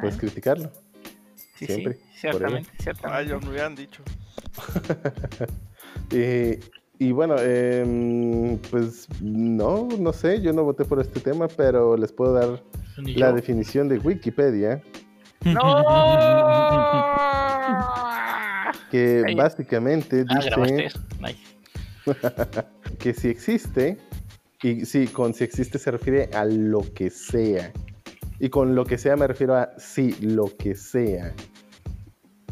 Puedes 0.00 0.16
Ah. 0.16 0.18
criticarlo. 0.20 0.72
Sí, 1.54 1.66
Siempre, 1.66 1.94
sí, 1.94 2.00
ciertamente, 2.16 2.68
Ay, 2.72 2.76
ciertamente. 2.82 3.30
yo 3.30 3.40
me 3.40 3.48
hubieran 3.50 3.74
dicho. 3.76 4.02
Eh, 6.10 6.60
y 6.98 7.12
bueno, 7.12 7.36
em, 7.38 8.58
pues 8.70 9.08
no, 9.22 9.88
no 9.98 10.12
sé, 10.12 10.40
yo 10.42 10.52
no 10.52 10.62
voté 10.64 10.84
por 10.84 11.00
este 11.00 11.20
tema, 11.20 11.48
pero 11.48 11.96
les 11.96 12.12
puedo 12.12 12.32
dar 12.34 12.62
la 12.98 13.32
definición 13.32 13.88
de 13.88 13.98
Wikipedia, 13.98 14.82
¡No! 15.44 15.60
que 18.90 19.22
Ay. 19.26 19.34
básicamente 19.34 20.24
Ah, 20.28 20.40
dice 20.40 20.90
que 22.98 23.14
si 23.14 23.28
existe, 23.28 23.98
y 24.62 24.84
sí, 24.86 25.06
con 25.08 25.34
si 25.34 25.44
existe 25.44 25.78
se 25.78 25.90
refiere 25.90 26.30
a 26.34 26.44
lo 26.44 26.80
que 26.94 27.10
sea. 27.10 27.72
Y 28.38 28.48
con 28.50 28.74
lo 28.74 28.84
que 28.84 28.98
sea 28.98 29.16
me 29.16 29.26
refiero 29.26 29.56
a 29.56 29.70
sí, 29.78 30.14
lo 30.20 30.54
que 30.56 30.74
sea. 30.74 31.32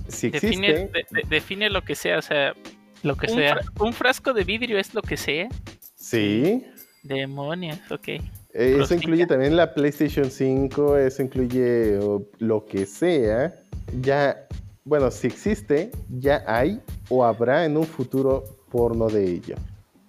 Si 0.08 0.30
Define, 0.30 0.68
existe, 0.70 0.92
de- 0.92 1.06
de- 1.22 1.28
define 1.28 1.70
lo 1.70 1.82
que 1.82 1.94
sea, 1.94 2.18
o 2.18 2.22
sea, 2.22 2.54
Lo 3.02 3.16
que 3.16 3.30
un, 3.30 3.36
sea. 3.38 3.54
fra- 3.56 3.84
un 3.84 3.92
frasco 3.92 4.32
de 4.32 4.44
vidrio 4.44 4.78
es 4.78 4.94
lo 4.94 5.02
que 5.02 5.16
sea. 5.16 5.48
sí. 5.94 6.64
Demonios, 7.02 7.78
ok. 7.90 8.08
Eh, 8.54 8.78
Eso 8.80 8.94
incluye 8.94 9.26
también 9.26 9.56
la 9.56 9.74
PlayStation 9.74 10.30
5, 10.30 10.96
eso 10.96 11.22
incluye 11.22 11.98
o, 11.98 12.24
lo 12.38 12.64
que 12.64 12.86
sea. 12.86 13.52
Ya, 14.00 14.46
bueno, 14.84 15.10
si 15.10 15.26
existe, 15.26 15.90
ya 16.08 16.44
hay 16.46 16.80
o 17.08 17.24
habrá 17.24 17.64
en 17.64 17.76
un 17.76 17.84
futuro 17.84 18.44
porno 18.70 19.08
de 19.08 19.24
ello. 19.24 19.56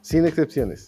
Sin 0.02 0.26
excepciones. 0.26 0.88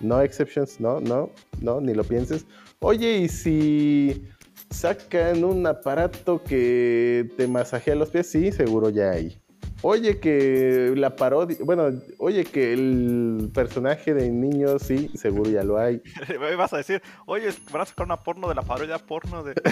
No 0.00 0.20
exceptions, 0.22 0.80
no, 0.80 0.98
no, 1.00 1.30
no, 1.60 1.80
ni 1.80 1.92
lo 1.92 2.04
pienses. 2.04 2.46
Oye, 2.80 3.18
¿y 3.18 3.28
si 3.28 4.26
sacan 4.70 5.44
un 5.44 5.66
aparato 5.66 6.42
que 6.42 7.28
te 7.36 7.46
masajea 7.46 7.94
los 7.94 8.08
pies? 8.08 8.30
Sí, 8.30 8.50
seguro 8.50 8.88
ya 8.88 9.10
hay. 9.10 9.38
Oye, 9.84 10.20
que 10.20 10.94
la 10.96 11.16
parodia, 11.16 11.56
bueno, 11.60 11.90
oye, 12.18 12.44
que 12.44 12.72
el 12.72 13.50
personaje 13.52 14.14
de 14.14 14.30
niños, 14.30 14.82
sí, 14.82 15.10
seguro 15.14 15.50
ya 15.50 15.64
lo 15.64 15.76
hay. 15.76 16.00
Me 16.40 16.54
vas 16.54 16.72
a 16.72 16.76
decir, 16.76 17.02
oye, 17.26 17.48
van 17.72 17.82
a 17.82 17.86
sacar 17.86 18.06
una 18.06 18.16
porno 18.16 18.48
de 18.48 18.54
la 18.54 18.62
parodia 18.62 18.98
porno 18.98 19.42
de. 19.42 19.54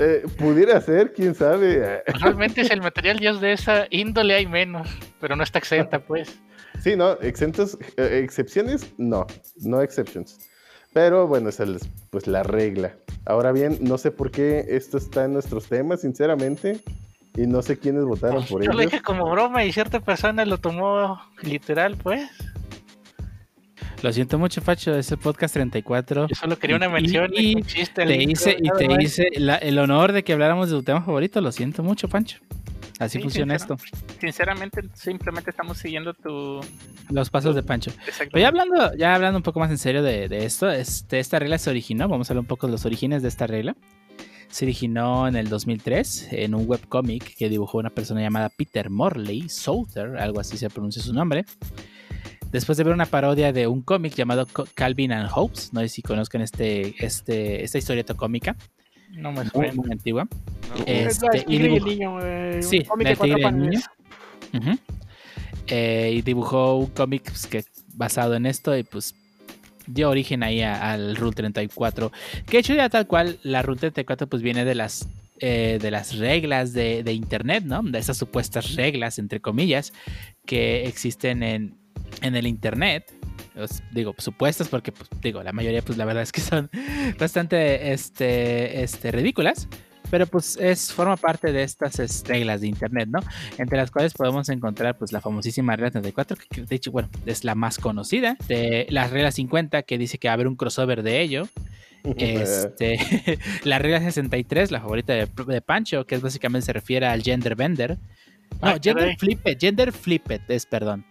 Eh, 0.00 0.24
pudiera 0.38 0.80
ser, 0.80 1.12
quién 1.12 1.34
sabe. 1.34 2.04
Realmente 2.20 2.60
es 2.60 2.70
el 2.70 2.80
material 2.80 3.18
ya 3.18 3.30
es 3.30 3.40
de 3.40 3.52
esa 3.52 3.86
índole 3.90 4.34
hay 4.34 4.46
menos, 4.46 4.88
pero 5.20 5.34
no 5.34 5.42
está 5.42 5.58
exenta, 5.58 5.98
pues. 6.06 6.38
Sí, 6.80 6.94
no, 6.94 7.12
exentos, 7.20 7.76
eh, 7.96 8.20
excepciones, 8.22 8.92
no, 8.96 9.26
no 9.56 9.82
exceptions. 9.82 10.38
Pero 10.92 11.26
bueno, 11.26 11.48
esa 11.48 11.64
es 11.64 11.88
pues 12.10 12.26
la 12.26 12.44
regla. 12.44 12.94
Ahora 13.24 13.50
bien, 13.50 13.78
no 13.80 13.98
sé 13.98 14.10
por 14.12 14.30
qué 14.30 14.64
esto 14.68 14.98
está 14.98 15.24
en 15.24 15.32
nuestros 15.32 15.66
temas, 15.66 16.02
sinceramente, 16.02 16.80
y 17.38 17.46
no 17.46 17.62
sé 17.62 17.78
quiénes 17.78 18.04
votaron 18.04 18.44
por 18.44 18.62
Yo 18.62 18.72
lo 18.72 18.80
ello. 18.80 18.90
dije 18.90 19.02
como 19.02 19.30
broma 19.30 19.64
y 19.64 19.72
cierta 19.72 20.00
persona 20.00 20.44
lo 20.44 20.58
tomó 20.58 21.20
literal, 21.42 21.96
pues. 21.96 22.28
Lo 24.02 24.12
siento 24.12 24.38
mucho, 24.38 24.60
Facho, 24.60 24.94
ese 24.96 25.16
podcast 25.16 25.54
34. 25.54 26.28
Yo 26.28 26.34
solo 26.36 26.56
quería 26.58 26.76
una 26.76 26.88
mención 26.88 27.32
y 27.34 27.52
y 27.52 27.54
un 27.56 27.62
chiste. 27.64 28.04
Te 28.06 28.22
hice, 28.22 28.56
y 28.60 28.68
te 28.78 28.88
más. 28.88 29.02
hice 29.02 29.28
la- 29.36 29.56
el 29.56 29.76
honor 29.78 30.12
de 30.12 30.22
que 30.22 30.32
habláramos 30.32 30.70
de 30.70 30.76
tu 30.76 30.82
tema 30.84 31.02
favorito. 31.02 31.40
Lo 31.40 31.50
siento 31.50 31.82
mucho, 31.82 32.08
Pancho. 32.08 32.38
Así 33.00 33.18
Sí, 33.18 33.22
funciona 33.22 33.58
sincero. 33.58 33.76
esto. 33.76 33.98
Sinceramente, 34.20 34.82
simplemente 34.94 35.50
estamos 35.50 35.78
siguiendo 35.78 36.14
tu. 36.14 36.60
Los 37.10 37.28
pasos 37.30 37.54
de 37.56 37.62
Pancho. 37.64 37.90
Exacto. 38.06 38.30
Pero 38.32 38.40
ya 38.42 38.48
hablando, 38.48 38.94
ya 38.96 39.14
hablando 39.16 39.36
un 39.38 39.42
poco 39.42 39.58
más 39.58 39.70
en 39.70 39.78
serio 39.78 40.02
de, 40.02 40.28
de 40.28 40.44
esto, 40.44 40.70
este, 40.70 41.18
esta 41.18 41.38
regla 41.40 41.58
se 41.58 41.70
originó, 41.70 42.08
vamos 42.08 42.30
a 42.30 42.32
hablar 42.32 42.42
un 42.42 42.46
poco 42.48 42.66
de 42.68 42.72
los 42.72 42.84
orígenes 42.86 43.22
de 43.22 43.28
esta 43.28 43.46
regla. 43.48 43.74
Se 44.50 44.64
originó 44.64 45.28
en 45.28 45.36
el 45.36 45.48
2003 45.48 46.28
en 46.32 46.54
un 46.54 46.64
webcómic 46.68 47.36
que 47.36 47.48
dibujó 47.48 47.78
una 47.78 47.90
persona 47.90 48.20
llamada 48.22 48.48
Peter 48.48 48.88
Morley, 48.90 49.48
Souther, 49.48 50.16
algo 50.16 50.40
así 50.40 50.56
se 50.56 50.70
pronuncia 50.70 51.02
su 51.02 51.12
nombre. 51.12 51.44
Después 52.50 52.78
de 52.78 52.84
ver 52.84 52.94
una 52.94 53.04
parodia 53.06 53.52
de 53.52 53.66
un 53.66 53.82
cómic 53.82 54.14
llamado 54.14 54.46
Calvin 54.74 55.12
and 55.12 55.28
Hobbes, 55.30 55.72
no 55.74 55.80
sé 55.80 55.88
si 55.90 56.00
conozcan 56.02 56.40
este, 56.40 56.94
este, 57.04 57.62
esta 57.62 57.76
historieta 57.76 58.14
cómica, 58.14 58.56
No 59.10 59.32
me 59.32 59.40
muy, 59.42 59.50
suena. 59.50 59.72
muy 59.74 59.92
antigua. 59.92 60.26
¿no? 60.70 60.84
Es 60.86 61.20
la 61.20 61.28
del 61.28 61.40
Este, 61.40 61.52
y 61.54 61.58
dibujo- 61.58 61.86
niño, 61.86 62.18
eh, 62.22 62.62
Sí, 62.62 62.86
un 62.90 62.98
de 63.04 63.12
el 63.12 63.58
niño. 63.58 63.80
Eh, 65.66 66.12
y 66.14 66.22
dibujó 66.22 66.76
un 66.76 66.86
cómic 66.86 67.24
pues, 67.24 67.46
que 67.46 67.64
basado 67.94 68.34
en 68.34 68.46
esto 68.46 68.74
y 68.76 68.82
pues 68.84 69.14
dio 69.88 70.10
origen 70.10 70.42
ahí 70.42 70.62
al 70.62 71.16
Rule 71.16 71.34
34. 71.34 72.12
Que 72.46 72.58
hecho 72.58 72.74
ya 72.74 72.88
tal 72.88 73.06
cual 73.06 73.38
la 73.42 73.62
Rule 73.62 73.80
34 73.80 74.28
pues 74.28 74.42
viene 74.42 74.64
de 74.64 74.74
las 74.74 75.08
eh, 75.40 75.78
de 75.80 75.92
las 75.92 76.16
reglas 76.18 76.72
de, 76.72 77.04
de 77.04 77.12
internet, 77.12 77.62
¿no? 77.64 77.80
De 77.82 78.00
esas 78.00 78.16
supuestas 78.16 78.74
reglas, 78.74 79.20
entre 79.20 79.40
comillas, 79.40 79.92
que 80.46 80.86
existen 80.88 81.44
en, 81.44 81.78
en 82.22 82.34
el 82.34 82.46
internet. 82.46 83.14
Os 83.56 83.82
digo, 83.92 84.14
supuestas 84.18 84.68
porque, 84.68 84.90
pues, 84.90 85.08
digo, 85.22 85.42
la 85.44 85.52
mayoría, 85.52 85.82
pues 85.82 85.96
la 85.96 86.04
verdad 86.04 86.24
es 86.24 86.32
que 86.32 86.40
son 86.40 86.70
bastante 87.20 87.92
este, 87.92 88.82
este, 88.82 89.12
ridículas. 89.12 89.68
Pero 90.10 90.26
pues 90.26 90.56
es, 90.56 90.92
forma 90.92 91.16
parte 91.16 91.52
de 91.52 91.62
estas 91.62 91.98
es, 91.98 92.24
reglas 92.26 92.60
de 92.62 92.68
internet, 92.68 93.08
¿no? 93.10 93.20
Entre 93.58 93.76
las 93.76 93.90
cuales 93.90 94.14
podemos 94.14 94.48
encontrar 94.48 94.96
pues 94.96 95.12
la 95.12 95.20
famosísima 95.20 95.76
regla 95.76 95.90
34, 95.90 96.36
que- 96.50 96.62
de 96.62 96.76
hecho, 96.76 96.90
bueno, 96.92 97.08
es 97.26 97.44
la 97.44 97.54
más 97.54 97.78
conocida. 97.78 98.36
De 98.48 98.86
las 98.90 99.10
reglas 99.10 99.34
50, 99.34 99.82
que 99.82 99.98
dice 99.98 100.18
que 100.18 100.28
va 100.28 100.32
a 100.32 100.34
haber 100.34 100.48
un 100.48 100.56
crossover 100.56 101.02
de 101.02 101.20
ello. 101.20 101.48
Este, 102.16 102.96
la 103.64 103.78
regla 103.80 104.00
63, 104.00 104.70
la 104.70 104.80
favorita 104.80 105.12
de, 105.12 105.28
de 105.46 105.60
Pancho, 105.60 106.06
que 106.06 106.14
es 106.14 106.22
básicamente 106.22 106.64
se 106.66 106.72
refiere 106.72 107.06
al 107.06 107.22
gender 107.22 107.54
bender. 107.56 107.98
No, 108.62 108.68
Ah, 108.68 108.78
gender 108.82 108.94
caray. 109.04 109.16
flipped, 109.16 109.58
gender 109.60 109.92
flipped 109.92 110.40
es, 110.48 110.64
perdón. 110.64 111.04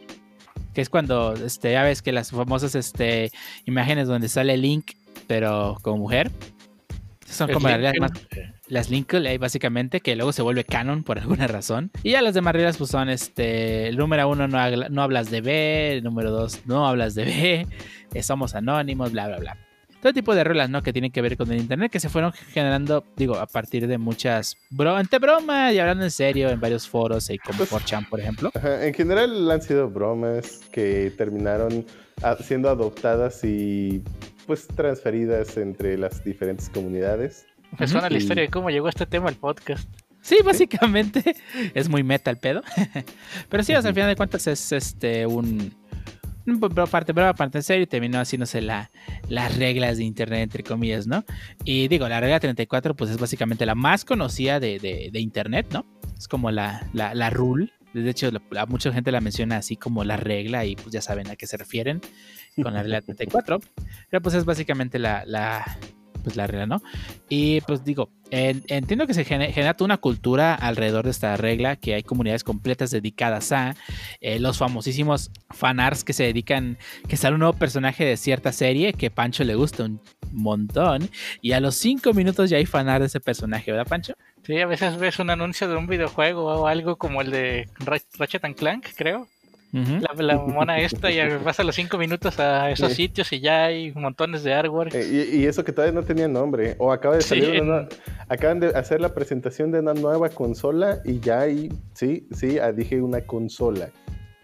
Que 0.73 0.81
es 0.81 0.89
cuando, 0.89 1.33
este, 1.33 1.73
ya 1.73 1.83
ves 1.83 2.01
que 2.01 2.11
las 2.11 2.31
famosas, 2.31 2.73
este, 2.73 3.31
imágenes 3.65 4.07
donde 4.07 4.27
sale 4.29 4.57
Link, 4.57 4.91
pero 5.27 5.77
como 5.81 5.97
mujer. 5.97 6.31
Son 7.29 7.51
como 7.51 7.67
las 7.69 7.93
más 7.99 8.11
las 8.69 8.89
Lincoln, 8.89 9.25
ahí 9.25 9.37
básicamente, 9.37 9.99
que 10.01 10.15
luego 10.15 10.31
se 10.31 10.41
vuelve 10.41 10.63
canon 10.63 11.03
por 11.03 11.19
alguna 11.19 11.47
razón. 11.47 11.91
Y 12.03 12.11
ya 12.11 12.21
las 12.21 12.33
demás 12.33 12.53
reglas, 12.53 12.77
pues 12.77 12.89
son 12.89 13.09
este: 13.09 13.87
el 13.87 13.97
número 13.97 14.27
uno, 14.29 14.47
no, 14.47 14.57
no 14.89 15.01
hablas 15.01 15.29
de 15.29 15.41
B, 15.41 15.93
el 15.97 16.03
número 16.03 16.31
dos, 16.31 16.61
no 16.65 16.87
hablas 16.87 17.15
de 17.15 17.25
B, 17.25 17.67
eh, 18.13 18.23
somos 18.23 18.55
anónimos, 18.55 19.11
bla, 19.11 19.27
bla, 19.27 19.37
bla. 19.39 19.57
Todo 20.01 20.13
tipo 20.13 20.35
de 20.35 20.43
reglas, 20.43 20.69
¿no? 20.69 20.83
Que 20.83 20.93
tienen 20.93 21.11
que 21.11 21.21
ver 21.21 21.35
con 21.37 21.51
el 21.51 21.59
internet, 21.59 21.91
que 21.91 21.99
se 21.99 22.07
fueron 22.07 22.31
generando, 22.31 23.03
digo, 23.15 23.35
a 23.37 23.47
partir 23.47 23.87
de 23.87 23.97
muchas, 23.97 24.55
bro, 24.69 24.99
entre 24.99 25.17
broma 25.17 25.73
y 25.73 25.79
hablando 25.79 26.03
en 26.03 26.11
serio, 26.11 26.49
en 26.49 26.59
varios 26.59 26.87
foros, 26.87 27.29
y 27.31 27.39
como 27.39 27.57
Pues- 27.59 27.71
4chan, 27.71 28.07
por 28.07 28.19
ejemplo. 28.19 28.51
Ajá, 28.53 28.85
En 28.85 28.93
general 28.93 29.49
han 29.49 29.61
sido 29.61 29.89
bromas 29.89 30.61
que 30.71 31.11
terminaron 31.17 31.83
siendo 32.43 32.69
adoptadas 32.69 33.43
y 33.43 34.03
pues 34.47 34.65
transferidas 34.67 35.57
entre 35.57 35.97
las 35.97 36.23
diferentes 36.23 36.69
comunidades. 36.69 37.45
Me 37.77 37.87
suena 37.87 38.09
la 38.09 38.17
historia 38.17 38.43
de 38.43 38.49
cómo 38.49 38.69
llegó 38.69 38.87
este 38.89 39.05
tema 39.05 39.27
al 39.29 39.35
podcast. 39.35 39.87
Sí, 40.21 40.37
básicamente 40.43 41.35
es 41.73 41.89
muy 41.89 42.01
meta 42.03 42.31
el 42.31 42.37
pedo. 42.37 42.61
Pero 43.49 43.63
sí, 43.63 43.75
o 43.75 43.81
sea, 43.81 43.89
al 43.89 43.93
final 43.95 44.09
de 44.09 44.15
cuentas 44.15 44.47
es 44.47 44.71
este 44.71 45.25
un, 45.27 45.73
un 46.45 46.59
p- 46.59 46.69
p- 46.69 46.87
parte 46.87 47.11
brava, 47.13 47.33
parte 47.33 47.57
en 47.59 47.63
serio 47.63 47.83
y 47.83 47.87
terminó 47.87 48.19
haciéndose 48.19 48.61
la, 48.61 48.89
las 49.29 49.57
reglas 49.57 49.97
de 49.97 50.05
internet, 50.05 50.41
entre 50.41 50.63
comillas, 50.63 51.07
¿no? 51.07 51.23
Y 51.65 51.87
digo, 51.89 52.07
la 52.07 52.19
regla 52.19 52.39
34 52.39 52.95
pues 52.95 53.11
es 53.11 53.17
básicamente 53.19 53.65
la 53.65 53.75
más 53.75 54.05
conocida 54.05 54.59
de, 54.59 54.79
de- 54.79 55.09
de 55.11 55.19
internet, 55.19 55.67
¿no? 55.71 55.85
Es 56.17 56.27
como 56.27 56.51
la, 56.51 56.87
la, 56.93 57.13
la 57.13 57.29
rule. 57.29 57.71
De 57.93 58.09
hecho, 58.09 58.31
la- 58.31 58.41
la- 58.51 58.65
mucha 58.65 58.91
gente 58.91 59.11
la 59.11 59.21
menciona 59.21 59.57
así 59.57 59.75
como 59.75 60.03
la 60.03 60.17
regla 60.17 60.65
y 60.65 60.75
pues 60.75 60.91
ya 60.91 61.01
saben 61.01 61.29
a 61.29 61.35
qué 61.35 61.47
se 61.47 61.57
refieren 61.57 62.01
con 62.61 62.73
la 62.73 62.81
regla 62.83 63.01
34. 63.01 63.59
Pero 64.09 64.21
pues 64.21 64.35
es 64.35 64.45
básicamente 64.45 64.99
la, 64.99 65.23
la, 65.25 65.77
pues 66.23 66.35
la 66.35 66.47
regla, 66.47 66.65
¿no? 66.65 66.81
Y 67.29 67.61
pues 67.61 67.83
digo, 67.83 68.09
en- 68.31 68.63
entiendo 68.67 69.07
que 69.07 69.13
se 69.13 69.23
gene- 69.23 69.51
genera 69.53 69.73
toda 69.75 69.85
una 69.85 69.97
cultura 69.97 70.55
alrededor 70.55 71.05
de 71.05 71.11
esta 71.11 71.37
regla, 71.37 71.75
que 71.75 71.93
hay 71.93 72.03
comunidades 72.03 72.43
completas 72.43 72.91
dedicadas 72.91 73.51
a 73.51 73.75
eh, 74.21 74.39
los 74.39 74.57
famosísimos 74.57 75.31
fanarts 75.51 76.03
que 76.03 76.13
se 76.13 76.23
dedican, 76.23 76.77
que 77.07 77.17
sale 77.17 77.35
un 77.35 77.39
nuevo 77.41 77.57
personaje 77.57 78.03
de 78.05 78.17
cierta 78.17 78.51
serie 78.51 78.93
que 78.93 79.09
Pancho 79.11 79.43
le 79.43 79.55
gusta 79.55 79.83
un 79.85 80.01
montón, 80.31 81.09
y 81.41 81.53
a 81.53 81.59
los 81.59 81.75
cinco 81.75 82.13
minutos 82.13 82.49
ya 82.49 82.57
hay 82.57 82.65
fanart 82.65 82.99
de 83.01 83.07
ese 83.07 83.19
personaje, 83.21 83.71
¿verdad, 83.71 83.87
Pancho? 83.87 84.13
Sí, 84.43 84.59
a 84.59 84.65
veces 84.65 84.97
ves 84.97 85.19
un 85.19 85.29
anuncio 85.29 85.67
de 85.67 85.75
un 85.75 85.87
videojuego 85.87 86.45
o 86.45 86.67
algo 86.67 86.97
como 86.97 87.21
el 87.21 87.31
de 87.31 87.69
Ra- 87.79 88.01
Ratchet 88.17 88.43
Clank, 88.55 88.87
creo. 88.95 89.27
La, 90.01 90.23
la 90.23 90.37
mona 90.37 90.79
esta 90.79 91.11
y 91.11 91.19
vas 91.43 91.59
a 91.59 91.63
los 91.63 91.75
5 91.75 91.97
minutos 91.97 92.39
a 92.39 92.69
esos 92.71 92.89
Sí. 92.89 92.95
sitios 93.07 93.31
y 93.33 93.39
ya 93.39 93.65
hay 93.65 93.91
montones 93.93 94.43
de 94.43 94.53
artwork. 94.53 94.93
Eh, 94.93 95.29
y, 95.33 95.37
y 95.41 95.45
eso 95.45 95.63
que 95.63 95.71
todavía 95.71 95.93
no 95.99 96.05
tenía 96.05 96.27
nombre. 96.27 96.75
O 96.79 96.91
acaba 96.91 97.15
de 97.15 97.21
salir 97.21 97.61
una- 97.61 97.87
Acaban 98.29 98.59
de 98.59 98.67
hacer 98.67 99.01
la 99.01 99.13
presentación 99.13 99.71
de 99.71 99.79
una 99.79 99.93
nueva 99.93 100.29
consola 100.29 100.99
y 101.05 101.19
ya 101.19 101.41
hay. 101.41 101.71
Sí, 101.93 102.27
sí, 102.31 102.59
ah, 102.59 102.71
dije 102.71 103.01
una 103.01 103.21
consola. 103.21 103.89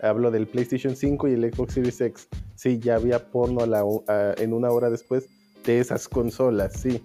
Hablo 0.01 0.31
del 0.31 0.47
PlayStation 0.47 0.95
5 0.95 1.27
y 1.29 1.33
el 1.33 1.53
Xbox 1.53 1.73
Series 1.73 2.01
X. 2.01 2.27
Sí, 2.55 2.77
ya 2.79 2.95
había 2.95 3.19
porno 3.31 3.61
a 3.61 3.67
la 3.67 3.81
a- 4.07 4.33
en 4.37 4.53
una 4.53 4.69
hora 4.69 4.89
después 4.89 5.29
de 5.65 5.79
esas 5.79 6.07
consolas, 6.09 6.73
sí. 6.73 7.01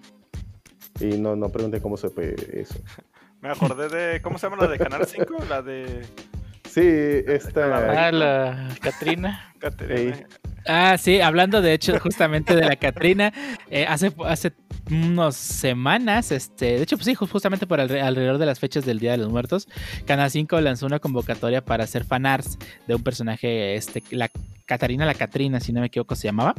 Y 1.01 1.17
no, 1.19 1.37
no 1.37 1.49
pregunté 1.51 1.81
cómo 1.81 1.97
se 1.97 2.09
fue 2.09 2.35
eso. 2.53 2.75
Me 3.41 3.51
acordé 3.51 3.89
de. 3.89 4.21
¿Cómo 4.21 4.37
se 4.37 4.47
llama 4.51 4.65
la 4.65 4.69
de 4.69 4.79
Canal 4.79 5.07
5? 5.07 5.37
La 5.49 5.63
de. 5.63 6.03
Sí, 6.69 6.83
esta. 6.85 8.07
Ah, 8.09 8.13
la 8.13 8.69
Katrina. 8.81 9.53
Caterina. 9.59 10.17
Ey. 10.17 10.25
Ah, 10.67 10.97
sí, 10.99 11.21
hablando 11.21 11.63
de 11.63 11.73
hecho 11.73 11.99
justamente 11.99 12.55
de 12.55 12.65
la 12.67 12.77
Catrina, 12.77 13.33
eh, 13.71 13.87
hace, 13.89 14.13
hace 14.27 14.53
unas 14.91 15.35
semanas, 15.35 16.31
este, 16.31 16.77
de 16.77 16.83
hecho, 16.83 16.97
pues 16.97 17.07
sí, 17.07 17.15
ju- 17.15 17.29
justamente 17.29 17.67
por 17.67 17.81
alre- 17.81 18.03
alrededor 18.03 18.37
de 18.39 18.45
las 18.47 18.61
fechas 18.61 18.85
del 18.85 18.99
Día 18.99 19.13
de 19.13 19.17
los 19.19 19.31
Muertos, 19.31 19.67
Canal 20.05 20.31
5 20.31 20.61
lanzó 20.61 20.85
una 20.85 20.99
convocatoria 20.99 21.65
para 21.65 21.85
hacer 21.85 22.05
fanarts 22.05 22.59
de 22.87 22.95
un 22.95 23.03
personaje, 23.03 23.77
este, 23.77 24.03
la 24.11 24.31
Catarina 24.67 25.07
la 25.07 25.15
Catrina, 25.15 25.59
si 25.61 25.73
no 25.73 25.81
me 25.81 25.87
equivoco, 25.87 26.15
se 26.15 26.29
llamaba. 26.29 26.55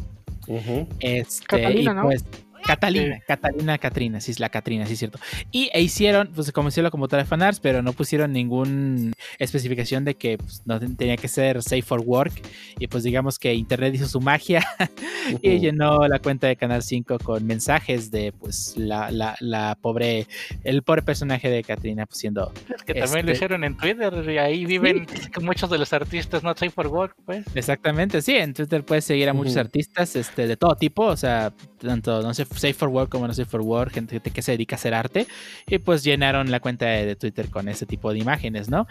Ujú. 0.48 0.88
Este, 1.00 1.46
Catalina, 1.46 1.92
y 1.92 1.96
¿no? 1.96 2.01
pues, 2.04 2.25
Catalina, 2.66 3.16
Sí. 3.18 3.22
Catalina 3.28 3.78
Catrina, 3.78 4.20
sí 4.22 4.32
es 4.32 4.39
la 4.39 4.50
Catrina, 4.50 4.86
sí 4.86 4.94
es 4.94 5.00
cierto. 5.00 5.20
Y 5.51 5.70
e 5.74 5.82
hicieron, 5.82 6.32
pues 6.34 6.51
como 6.51 6.70
hicieron 6.70 6.92
como 6.92 7.08
tal 7.08 7.25
fanarts, 7.25 7.60
pero 7.60 7.82
no 7.82 7.94
pusieron 7.94 8.32
ninguna 8.34 9.12
especificación 9.38 10.06
de 10.06 10.16
que 10.16 10.38
pues, 10.38 10.62
no 10.66 10.80
ten- 10.80 10.96
tenía 10.96 11.18
que 11.18 11.28
ser 11.28 11.62
safe 11.63 11.82
for 11.82 12.01
work. 12.01 12.34
Y 12.80 12.88
pues 12.88 13.04
digamos 13.04 13.39
que 13.39 13.54
Internet 13.54 13.96
hizo 13.96 14.08
su 14.08 14.22
magia 14.22 14.66
y 15.42 15.60
llenó 15.60 16.08
la 16.08 16.20
cuenta 16.20 16.48
de 16.48 16.56
Canal 16.56 16.84
5 16.84 17.20
con 17.20 17.46
mensajes 17.46 18.12
de 18.12 18.32
pues 18.32 18.74
la, 18.78 19.12
la, 19.12 19.36
la 19.39 19.78
pobre, 19.82 20.28
el 20.63 20.84
pobre 20.84 21.01
personaje 21.01 21.50
de 21.50 21.63
Catrina, 21.63 22.06
pues 22.06 22.20
siendo 22.20 22.51
Es 22.75 22.84
que 22.84 22.94
también 22.94 23.25
lo 23.25 23.32
Este- 23.32 23.32
hicieron 23.34 23.63
en 23.63 23.78
Twitter 23.78 24.13
y 24.30 24.38
ahí 24.38 24.66
viven 24.66 25.08
muchos 25.42 25.70
de 25.70 25.78
los 25.78 25.94
artistas 25.94 26.44
not 26.44 26.58
safe 26.58 26.72
for 26.72 26.88
work, 26.88 27.16
pues. 27.25 27.46
Exactamente, 27.56 28.22
sí, 28.22 28.36
en 28.36 28.54
Twitter 28.54 28.84
puedes 28.84 29.06
seguir 29.06 29.30
a 29.30 29.34
muchos 29.34 29.58
artistas 29.58 30.16
este, 30.16 30.48
de 30.48 30.58
todo 30.58 30.75
tipo, 30.75 31.06
o 31.06 31.18
sea, 31.18 31.54
tanto 31.80 32.22
no 32.22 32.34
sé, 32.34 32.46
Safe 32.46 32.74
for 32.74 32.90
Work 32.90 33.10
como 33.10 33.28
no 33.28 33.34
Safe 33.34 33.50
for 33.50 33.62
Work, 33.62 33.92
gente, 33.94 34.20
que 34.20 34.42
se 34.42 34.52
dedica 34.52 34.76
a 34.76 34.78
hacer 34.78 34.94
arte, 34.94 35.28
y 35.68 35.78
pues 35.80 36.04
llenaron 36.04 36.52
la 36.52 36.60
cuenta 36.60 36.86
de, 36.86 37.06
de 37.06 37.16
Twitter 37.16 37.50
con 37.50 37.68
ese 37.70 37.86
tipo 37.86 38.12
de 38.14 38.20
imágenes, 38.20 38.70
¿no? 38.70 38.88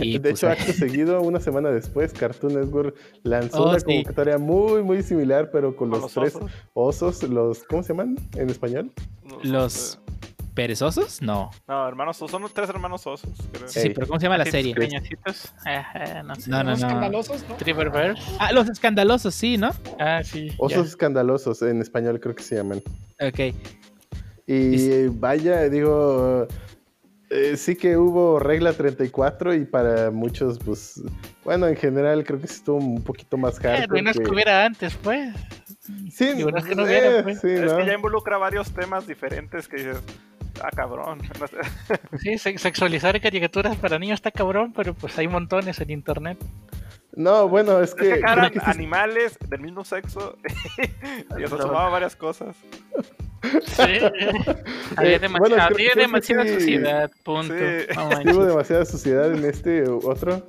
Y, 0.00 0.12
de 0.18 0.20
pues, 0.20 0.34
hecho, 0.42 0.48
acto 0.50 0.72
seguido, 0.72 1.20
una 1.22 1.40
semana 1.40 1.70
después, 1.70 2.12
Cartoon 2.12 2.54
Network 2.54 2.94
lanzó 3.22 3.62
Oh, 3.64 3.70
una 3.70 3.78
sí. 3.78 3.84
convocatoria 3.86 4.38
muy, 4.38 4.82
muy 4.82 5.02
similar, 5.02 5.50
pero 5.52 5.76
con 5.76 5.90
Con 5.90 6.00
los, 6.00 6.14
los 6.16 6.32
tres 6.32 6.36
osos. 6.36 6.50
osos, 7.20 7.30
los, 7.30 7.64
¿cómo 7.64 7.82
se 7.82 7.90
llaman 7.92 8.16
en 8.36 8.50
español? 8.50 8.90
los 9.42 9.98
perezosos, 10.54 11.22
no. 11.22 11.50
No, 11.66 11.88
hermanos 11.88 12.16
osos. 12.22 12.30
Son 12.30 12.50
tres 12.52 12.68
hermanos 12.68 13.06
osos. 13.06 13.30
creo. 13.52 13.68
Sí, 13.68 13.90
pero 13.94 14.06
¿cómo 14.06 14.18
se 14.20 14.24
llama 14.26 14.38
la 14.38 14.44
serie? 14.46 14.74
pequeñecitos. 14.74 15.52
Ajá, 15.64 16.22
no 16.22 16.34
sé. 16.34 16.50
No, 16.50 16.62
no, 16.62 16.70
Los 16.70 16.80
no. 16.80 16.86
escandalosos, 16.88 17.48
¿no? 17.48 17.54
Triververse. 17.56 18.22
Ah, 18.38 18.52
los 18.52 18.68
escandalosos, 18.68 19.34
sí, 19.34 19.56
¿no? 19.56 19.70
Ah, 19.98 20.22
sí. 20.24 20.50
ya. 20.50 20.54
Osos 20.58 20.88
escandalosos, 20.88 21.62
en 21.62 21.80
español 21.80 22.20
creo 22.20 22.34
que 22.34 22.42
se 22.42 22.56
llaman. 22.56 22.82
Ok. 23.20 23.54
Y 24.46 25.06
vaya, 25.08 25.68
digo, 25.68 26.46
eh, 27.30 27.56
sí 27.56 27.76
que 27.76 27.96
hubo 27.96 28.38
regla 28.38 28.72
34 28.72 29.54
y 29.54 29.64
para 29.64 30.10
muchos, 30.10 30.58
pues, 30.58 31.00
bueno, 31.44 31.66
en 31.68 31.76
general 31.76 32.24
creo 32.24 32.40
que 32.40 32.46
estuvo 32.46 32.76
un 32.76 33.02
poquito 33.02 33.36
más 33.36 33.58
Eh, 33.58 33.62
hardcore. 33.62 34.02
no 34.02 34.10
es 34.10 34.18
que 34.18 34.24
que- 34.24 34.30
hubiera 34.30 34.64
antes, 34.64 34.94
pues. 34.96 35.34
Sí, 36.12 36.26
que 36.36 36.44
no 36.44 36.82
eh, 36.82 36.84
hubiera, 36.84 37.22
pues. 37.22 37.40
sí, 37.40 37.48
Es 37.50 37.72
¿no? 37.72 37.78
que 37.78 37.86
ya 37.86 37.94
involucra 37.94 38.36
varios 38.36 38.70
temas 38.72 39.06
diferentes 39.06 39.66
que 39.68 39.76
dices. 39.76 39.98
Ah, 40.62 40.70
cabrón. 40.74 41.18
No 41.40 41.46
sé. 41.46 41.56
Sí, 42.18 42.38
se- 42.38 42.58
sexualizar 42.58 43.20
caricaturas 43.20 43.76
para 43.76 43.98
niños 43.98 44.16
está 44.16 44.30
cabrón, 44.30 44.72
pero 44.74 44.94
pues 44.94 45.16
hay 45.18 45.28
montones 45.28 45.80
en 45.80 45.90
internet. 45.90 46.38
No, 47.14 47.46
bueno, 47.48 47.80
es 47.80 47.90
Es 47.90 47.94
que. 47.94 48.08
que 48.14 48.20
creo 48.20 48.50
que 48.50 48.60
sí- 48.60 48.66
animales 48.66 49.38
del 49.48 49.60
mismo 49.60 49.84
sexo 49.84 50.38
y 51.38 51.42
eso 51.42 51.60
sumaba 51.60 51.88
varias 51.90 52.16
cosas. 52.16 52.56
Sí. 53.42 53.82
Había, 54.96 55.16
Eh, 55.16 55.18
demasiada, 55.18 55.38
bueno, 55.38 55.62
había 55.62 55.92
que 55.94 56.00
demasiada 56.00 56.42
sí. 56.44 56.54
sociedad, 56.54 57.10
punto. 57.24 57.52
Sí. 57.54 57.86
Manches. 57.96 58.36
hubo 58.36 58.44
demasiada 58.44 58.84
suciedad 58.84 59.32
en 59.34 59.44
este 59.44 59.88
otro. 59.88 60.46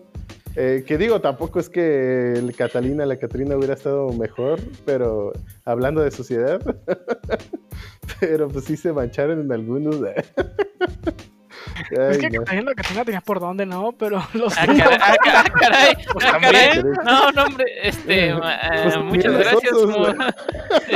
Eh, 0.55 0.83
que 0.86 0.98
digo, 1.00 1.19
tampoco 1.19 1.60
es 1.60 1.67
que 1.69 2.33
el 2.33 2.55
Catalina, 2.55 3.05
la 3.07 3.17
Catrina 3.17 3.55
hubiera 3.55 3.74
estado 3.74 4.10
mejor, 4.13 4.60
pero 4.86 5.33
hablando 5.65 6.01
de 6.01 6.12
suciedad, 6.12 6.62
pero 8.19 8.48
pues 8.50 8.65
sí 8.65 8.77
se 8.77 8.93
mancharon 8.93 9.41
en 9.41 9.51
algunos. 9.51 9.95
Es 11.89 11.98
Ay, 12.00 12.17
que 12.19 12.29
no. 12.38 12.43
también 12.43 12.65
la 12.65 12.74
Catrina 12.75 13.03
tenías 13.05 13.24
por 13.24 13.39
dónde, 13.39 13.65
¿no? 13.65 13.93
Pero 13.93 14.22
los 14.33 14.53
Ah, 14.57 14.65
caray, 14.65 14.98
ah, 15.01 15.15
ah, 15.25 15.43
caray, 15.60 15.93
Pues 16.12 16.25
ah, 16.25 16.38
caray. 16.39 16.83
No, 17.05 17.31
no, 17.31 17.43
hombre, 17.45 17.65
este, 17.81 18.27
Eh, 18.29 18.39
ah, 18.41 18.69
pues 18.83 18.98
muchas 19.00 19.33
mira, 19.33 19.38
gracias. 19.39 19.74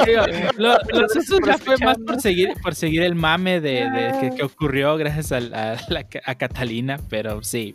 Digo, 0.05 0.21
lo, 0.57 0.77
lo 0.99 1.09
sucio 1.09 1.39
por 1.39 1.49
ya 1.49 1.57
fue 1.57 1.77
más 1.77 1.97
por 1.99 2.21
seguir, 2.21 2.53
por 2.61 2.75
seguir 2.75 3.01
el 3.03 3.15
mame 3.15 3.59
de, 3.59 3.89
de- 3.89 4.13
que, 4.21 4.35
que 4.35 4.43
ocurrió 4.43 4.97
gracias 4.97 5.31
a, 5.31 5.39
la- 5.39 5.73
a 5.73 5.77
la- 5.89 6.05
a 6.25 6.35
Catalina, 6.35 6.99
pero 7.09 7.41
sí. 7.43 7.73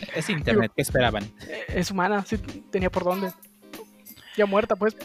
Eh, 0.00 0.06
Es 0.16 0.30
internet, 0.30 0.72
¿qué 0.74 0.82
esperaban? 0.82 1.24
Eh, 1.48 1.64
Es 1.68 1.90
humana, 1.90 2.24
sí 2.26 2.38
tenía 2.70 2.90
por 2.90 3.04
dónde. 3.04 3.30
Ya 4.36 4.46
muerta, 4.46 4.76
pues. 4.76 4.96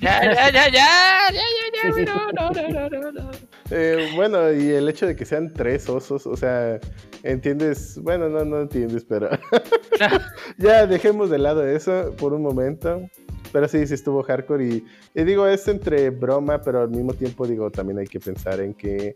Ya, 0.00 0.22
ya, 0.22 0.50
ya, 0.50 0.68
ya, 0.68 0.70
ya, 0.70 1.30
ya, 1.32 2.04
ya, 2.04 2.04
no, 2.04 2.50
no, 2.50 2.88
no, 2.88 3.12
no. 3.12 3.30
Eh, 3.70 4.10
bueno, 4.14 4.52
y 4.52 4.70
el 4.70 4.88
hecho 4.88 5.06
de 5.06 5.16
que 5.16 5.24
sean 5.24 5.52
tres 5.52 5.88
osos, 5.88 6.26
o 6.26 6.36
sea, 6.36 6.78
entiendes, 7.24 7.98
bueno, 8.02 8.28
no, 8.28 8.44
no 8.44 8.60
entiendes, 8.60 9.04
pero 9.04 9.28
ya 10.58 10.86
dejemos 10.86 11.30
de 11.30 11.38
lado 11.38 11.66
eso 11.66 12.14
por 12.16 12.32
un 12.32 12.42
momento. 12.42 13.08
Pero 13.52 13.68
sí, 13.68 13.86
sí 13.86 13.94
estuvo 13.94 14.22
hardcore 14.22 14.64
y, 14.66 14.84
y 15.14 15.24
digo, 15.24 15.46
es 15.46 15.66
entre 15.68 16.10
broma, 16.10 16.60
pero 16.62 16.82
al 16.82 16.90
mismo 16.90 17.14
tiempo 17.14 17.46
digo, 17.46 17.70
también 17.70 17.98
hay 17.98 18.06
que 18.06 18.20
pensar 18.20 18.60
en 18.60 18.74
que 18.74 19.14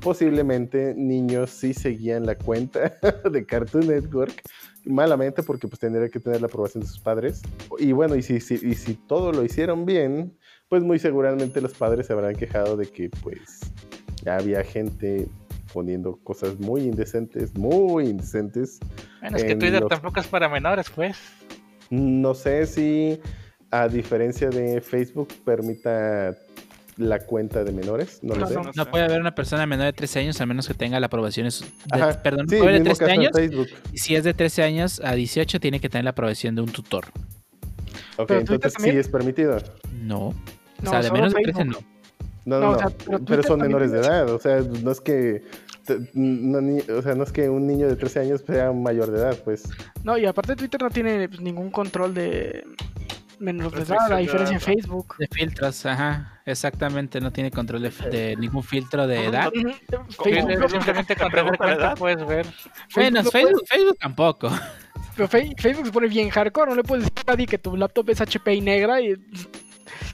posiblemente 0.00 0.94
niños 0.96 1.50
sí 1.50 1.74
seguían 1.74 2.26
la 2.26 2.34
cuenta 2.36 2.94
de 3.30 3.44
Cartoon 3.46 3.86
Network 3.88 4.42
malamente 4.86 5.42
porque 5.42 5.68
pues 5.68 5.78
tendría 5.78 6.08
que 6.08 6.20
tener 6.20 6.40
la 6.40 6.46
aprobación 6.46 6.82
de 6.82 6.88
sus 6.88 6.98
padres. 7.00 7.42
Y 7.78 7.92
bueno, 7.92 8.16
y 8.16 8.22
si, 8.22 8.40
si, 8.40 8.54
y 8.54 8.74
si 8.74 8.94
todo 8.94 9.30
lo 9.32 9.44
hicieron 9.44 9.84
bien, 9.84 10.36
pues 10.68 10.82
muy 10.82 10.98
seguramente 10.98 11.60
los 11.60 11.74
padres 11.74 12.06
se 12.06 12.14
habrán 12.14 12.34
quejado 12.34 12.76
de 12.76 12.86
que 12.86 13.10
pues 13.22 13.60
ya 14.24 14.36
había 14.36 14.64
gente 14.64 15.28
poniendo 15.72 16.16
cosas 16.24 16.58
muy 16.58 16.82
indecentes, 16.82 17.54
muy 17.56 18.06
indecentes. 18.08 18.80
Bueno, 19.20 19.36
es 19.36 19.44
que 19.44 19.54
Twitter 19.54 19.80
los- 19.80 19.90
tampoco 19.90 20.18
es 20.20 20.26
para 20.26 20.48
menores, 20.48 20.88
pues. 20.90 21.18
No 21.90 22.34
sé 22.34 22.66
si 22.66 23.20
a 23.70 23.86
diferencia 23.86 24.48
de 24.48 24.80
Facebook 24.80 25.28
permita 25.44 26.34
la 26.96 27.18
cuenta 27.20 27.64
de 27.64 27.72
menores, 27.72 28.18
no 28.22 28.34
lo 28.34 28.40
No, 28.40 28.46
sé. 28.48 28.54
no. 28.54 28.70
No 28.74 28.86
puede 28.90 29.04
haber 29.04 29.20
una 29.20 29.34
persona 29.34 29.66
menor 29.66 29.86
de 29.86 29.92
13 29.92 30.20
años 30.20 30.40
a 30.40 30.46
menos 30.46 30.66
que 30.68 30.74
tenga 30.74 30.98
la 31.00 31.06
aprobación 31.06 31.48
de, 31.48 31.54
Ajá, 31.90 32.22
perdón, 32.22 32.48
sí, 32.48 32.56
puede 32.56 32.62
haber 32.70 32.82
de 32.82 32.90
mismo 32.90 32.94
13 32.96 33.04
caso 33.04 33.12
en 33.14 33.20
años 33.50 33.68
y 33.92 33.98
si 33.98 34.14
es 34.16 34.24
de 34.24 34.34
13 34.34 34.62
años 34.62 35.00
a 35.04 35.14
18 35.14 35.60
tiene 35.60 35.80
que 35.80 35.88
tener 35.88 36.04
la 36.04 36.10
aprobación 36.10 36.54
de 36.54 36.62
un 36.62 36.70
tutor. 36.70 37.06
Ok, 38.16 38.30
entonces 38.32 38.74
sí 38.78 38.90
es 38.90 39.08
permitido. 39.08 39.58
No. 40.02 40.28
O 40.28 40.34
sea, 40.88 41.02
de 41.02 41.10
menos 41.10 41.32
de 41.34 41.42
13 41.42 41.58
Facebook. 41.64 41.84
no. 41.84 42.00
No, 42.46 42.58
no, 42.58 42.70
No, 42.70 42.76
o 42.76 42.78
sea, 42.78 42.88
pero 43.06 43.18
pero, 43.24 43.42
son 43.42 43.60
menores 43.60 43.92
de 43.92 43.98
edad, 44.00 44.28
o 44.32 44.38
sea, 44.38 44.60
no 44.60 44.90
es 44.90 45.00
que 45.00 45.42
no, 46.14 46.60
ni- 46.60 46.80
o 46.80 47.02
sea, 47.02 47.14
no 47.14 47.22
es 47.24 47.32
que 47.32 47.48
un 47.50 47.66
niño 47.66 47.86
de 47.88 47.96
13 47.96 48.20
años 48.20 48.42
sea 48.46 48.70
un 48.70 48.82
mayor 48.82 49.10
de 49.10 49.18
edad, 49.18 49.38
pues. 49.44 49.64
No, 50.04 50.16
y 50.16 50.24
aparte 50.24 50.56
Twitter 50.56 50.80
no 50.82 50.88
tiene 50.90 51.28
pues, 51.28 51.40
ningún 51.40 51.70
control 51.70 52.14
de 52.14 52.64
menores 53.40 53.88
de 53.88 53.94
edad, 53.94 54.12
a 54.12 54.18
diferencia 54.18 54.56
¿no? 54.56 54.60
Facebook. 54.60 55.16
De 55.18 55.26
filtros, 55.28 55.86
ajá. 55.86 56.40
Exactamente, 56.46 57.20
no 57.20 57.32
tiene 57.32 57.50
control 57.50 57.82
de, 57.82 57.90
de 58.10 58.36
ningún 58.36 58.62
filtro 58.62 59.06
de 59.06 59.26
edad. 59.26 59.50
Facebook, 59.52 60.70
Simplemente 60.70 61.14
¿Te 61.14 61.20
con 61.20 61.30
tener 61.30 61.32
pregunta 61.32 61.66
la 61.66 61.74
cuenta 61.74 61.74
edad? 61.74 61.98
puedes 61.98 62.26
ver. 62.26 62.46
Bueno, 62.94 63.22
no 63.22 63.30
Facebook, 63.30 63.62
Facebook 63.66 63.98
tampoco. 63.98 64.50
pero 65.16 65.28
Facebook 65.28 65.86
se 65.86 65.92
pone 65.92 66.08
bien 66.08 66.28
hardcore, 66.30 66.70
no 66.70 66.76
le 66.76 66.82
puedes 66.82 67.04
decir 67.04 67.24
a 67.26 67.32
nadie 67.32 67.46
que 67.46 67.58
tu 67.58 67.76
laptop 67.76 68.10
es 68.10 68.20
HP 68.20 68.54
y 68.54 68.60
negra 68.60 69.00
y 69.00 69.14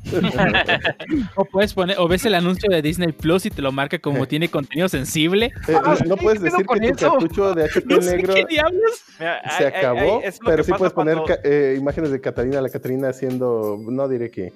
O 1.36 1.44
puedes 1.44 1.74
poner, 1.74 1.96
o 1.98 2.08
ves 2.08 2.24
el 2.24 2.34
anuncio 2.34 2.68
de 2.70 2.82
Disney 2.82 3.12
Plus 3.12 3.46
y 3.46 3.50
te 3.50 3.62
lo 3.62 3.72
marca 3.72 3.98
como 3.98 4.26
tiene 4.28 4.48
contenido 4.48 4.88
sensible. 4.88 5.52
Eh, 5.68 5.76
Ah, 5.84 5.96
no 6.06 6.16
puedes 6.16 6.40
¿qué 6.40 6.46
pedo 6.46 6.56
decir 6.56 6.66
con 6.66 6.78
que 6.80 6.88
tu 6.88 6.94
eso? 6.96 7.10
cartucho 7.12 7.54
de 7.54 7.64
HP 7.64 7.94
No 7.94 8.02
sé 8.02 8.16
negro 8.16 8.34
qué 8.34 8.44
diablos. 8.46 9.04
Mira, 9.18 9.40
se 9.58 9.66
acabó, 9.66 10.22
pero 10.44 10.64
sí 10.64 10.72
puedes 10.72 10.92
poner 10.92 11.16
cuando- 11.16 11.34
eh, 11.44 11.76
imágenes 11.78 12.10
de 12.10 12.20
Catalina, 12.20 12.60
la 12.60 12.68
Catrina 12.68 13.08
haciendo, 13.10 13.78
no 13.80 14.08
diré 14.08 14.30
qué. 14.30 14.52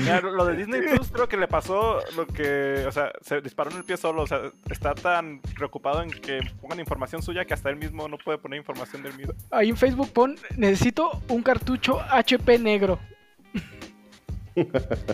Mira, 0.00 0.20
lo 0.20 0.32
lo 0.32 0.44
de 0.46 0.56
Disney 0.56 0.80
Plus 0.82 1.08
creo 1.12 1.28
que 1.28 1.36
le 1.36 1.46
pasó 1.46 2.00
lo 2.16 2.26
que, 2.26 2.84
o 2.88 2.90
sea, 2.90 3.12
se 3.20 3.40
disparó 3.40 3.70
en 3.70 3.76
el 3.76 3.84
pie 3.84 3.96
solo, 3.96 4.22
o 4.22 4.26
sea, 4.26 4.40
está 4.68 4.92
tan 4.94 5.40
preocupado 5.56 6.02
en 6.02 6.10
que 6.10 6.40
pongan 6.60 6.80
información 6.80 7.22
suya 7.22 7.44
que 7.44 7.54
hasta 7.54 7.70
él 7.70 7.76
mismo 7.76 8.08
no 8.08 8.18
puede 8.18 8.38
poner 8.38 8.58
información 8.58 9.04
del 9.04 9.14
mismo. 9.16 9.34
ahí 9.52 9.68
en 9.68 9.76
Facebook 9.76 10.10
pon 10.12 10.36
necesito 10.56 11.22
un 11.28 11.42
cartucho 11.44 12.00
HP 12.10 12.58
negro. 12.58 12.98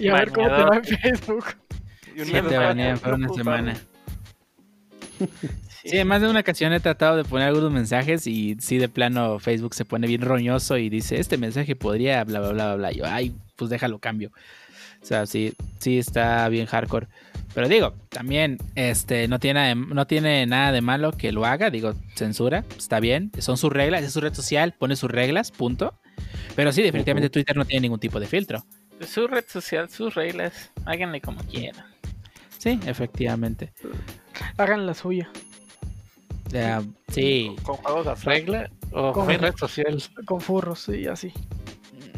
Y 0.01 0.09
a 0.09 0.15
ver 0.15 0.31
cómo 0.33 0.47
te 0.47 0.63
va 0.63 0.77
en 0.77 0.85
Facebook. 0.85 1.45
Y 2.17 2.25
Sí, 2.25 2.33
te 2.33 2.59
banean 2.59 2.99
por 2.99 3.15
una 3.15 3.29
semana. 3.31 3.77
Sí, 5.85 5.97
en 5.97 6.09
más 6.09 6.21
de 6.21 6.29
una 6.29 6.41
ocasión 6.41 6.73
he 6.73 6.81
tratado 6.81 7.17
de 7.17 7.25
poner 7.25 7.49
algunos 7.49 7.73
mensajes 7.73 8.27
y 8.27 8.57
sí, 8.61 8.77
de 8.77 8.89
plano 8.89 9.39
Facebook 9.39 9.75
se 9.75 9.85
pone 9.87 10.07
bien 10.07 10.21
roñoso 10.21 10.77
y 10.77 10.91
dice, 10.91 11.19
este 11.19 11.39
mensaje 11.39 11.75
podría, 11.75 12.23
bla, 12.25 12.41
bla, 12.41 12.53
bla, 12.53 12.67
bla, 12.67 12.77
bla. 12.77 12.93
Yo, 12.93 13.05
ay, 13.07 13.35
pues 13.57 13.71
déjalo, 13.71 13.99
cambio. 13.99 14.31
O 15.03 15.07
sea, 15.07 15.25
sí, 15.25 15.55
sí 15.79 15.99
está 15.99 16.47
bien 16.51 16.67
hardcore. 16.67 17.09
Pero 17.55 17.69
digo, 17.69 17.95
también 18.11 18.59
este, 18.75 19.27
no, 19.27 19.39
tiene, 19.39 19.75
no 19.75 20.07
tiene 20.07 20.47
nada 20.47 20.73
de 20.73 20.83
malo 20.83 21.13
que 21.13 21.33
lo 21.33 21.47
haga. 21.47 21.71
Digo, 21.71 21.95
censura, 22.15 22.65
está 22.77 23.01
bien. 23.01 23.33
Son 23.39 23.57
sus 23.57 23.73
reglas, 23.73 24.03
es 24.03 24.13
su 24.13 24.21
red 24.21 24.35
social, 24.35 24.75
pone 24.79 24.97
sus 24.97 25.11
reglas, 25.11 25.51
punto. 25.51 25.99
Pero 26.55 26.73
sí, 26.73 26.83
definitivamente. 26.83 27.31
Twitter 27.31 27.57
no 27.57 27.65
tiene 27.65 27.83
ningún 27.83 28.01
tipo 28.01 28.21
de 28.21 28.27
filtro. 28.27 28.65
Su 29.07 29.27
red 29.27 29.45
social, 29.49 29.89
sus 29.89 30.15
reglas, 30.15 30.71
háganle 30.85 31.21
como 31.21 31.43
quieran. 31.45 31.87
Sí, 32.59 32.79
efectivamente. 32.87 33.73
Hagan 34.59 34.87
la 34.87 34.95
suya. 34.95 35.31
Ya, 36.51 36.83
sí, 37.09 37.55
Con 37.63 37.77
juegos 37.77 38.07
de. 38.07 38.15
¿Regla 38.25 38.71
o 38.93 39.13
¿Cómo? 39.13 39.27
mi 39.27 39.37
red 39.37 39.55
social? 39.57 40.03
Con 40.27 40.41
furros 40.41 40.89
y 40.89 41.07
así. 41.07 41.33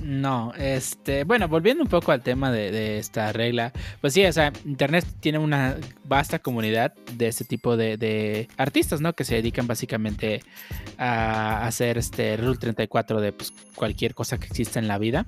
No, 0.03 0.53
este, 0.59 1.23
bueno, 1.23 1.47
volviendo 1.47 1.85
un 1.85 1.88
poco 1.88 2.11
al 2.11 2.23
tema 2.23 2.51
de, 2.51 2.73
de 2.73 2.99
esta 2.99 3.33
regla, 3.33 3.73
pues 4.01 4.12
sí, 4.14 4.25
o 4.25 4.33
sea, 4.33 4.53
Internet 4.64 5.07
tiene 5.21 5.38
una 5.38 5.77
vasta 6.05 6.40
comunidad 6.40 6.92
de 7.12 7.29
este 7.29 7.45
tipo 7.45 7.77
de, 7.77 7.97
de 7.97 8.49
artistas, 8.57 9.01
¿no? 9.01 9.12
Que 9.12 9.23
se 9.25 9.37
dedican 9.37 9.68
básicamente 9.68 10.42
a 10.99 11.64
hacer 11.64 11.99
este 11.99 12.37
Rule 12.37 12.59
34 12.59 13.21
de 13.21 13.33
pues, 13.33 13.53
cualquier 13.77 14.14
cosa 14.14 14.38
que 14.38 14.47
exista 14.47 14.81
en 14.81 14.88
la 14.88 14.99
vida. 14.99 15.27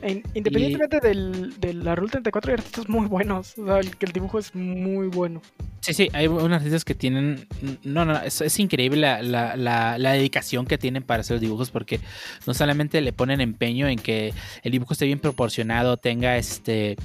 En- 0.00 0.22
independientemente 0.34 1.00
del, 1.00 1.58
de 1.58 1.74
la 1.74 1.94
Rule 1.96 2.10
34 2.10 2.52
hay 2.52 2.58
artistas 2.58 2.88
muy 2.88 3.06
buenos. 3.06 3.58
O 3.58 3.66
sea, 3.66 3.78
el, 3.78 3.90
dibujo 4.12 4.38
es 4.38 4.54
muy 4.54 5.08
bueno. 5.08 5.42
Sí, 5.80 5.92
sí, 5.94 6.08
hay 6.12 6.26
unos 6.28 6.52
artistas 6.58 6.84
que 6.84 6.94
tienen. 6.94 7.46
No, 7.82 8.04
no, 8.04 8.16
es, 8.20 8.40
es 8.40 8.58
increíble 8.60 9.00
la, 9.00 9.22
la- 9.22 9.56
la- 9.56 9.98
la 9.98 10.12
dedicación 10.12 10.66
que 10.66 10.78
tienen 10.78 11.02
para 11.02 11.20
hacer 11.22 11.34
los 11.36 11.40
dibujos, 11.40 11.70
porque 11.70 12.00
no 12.46 12.54
solamente 12.54 13.00
le 13.00 13.12
ponen 13.12 13.40
empeño 13.40 13.88
en 13.88 13.98
que 13.98 14.32
el 14.62 14.72
dibujo 14.72 14.92
esté 14.92 15.06
bien 15.06 15.18
proporcionado, 15.18 15.96
tenga 15.96 16.36
este. 16.36 16.96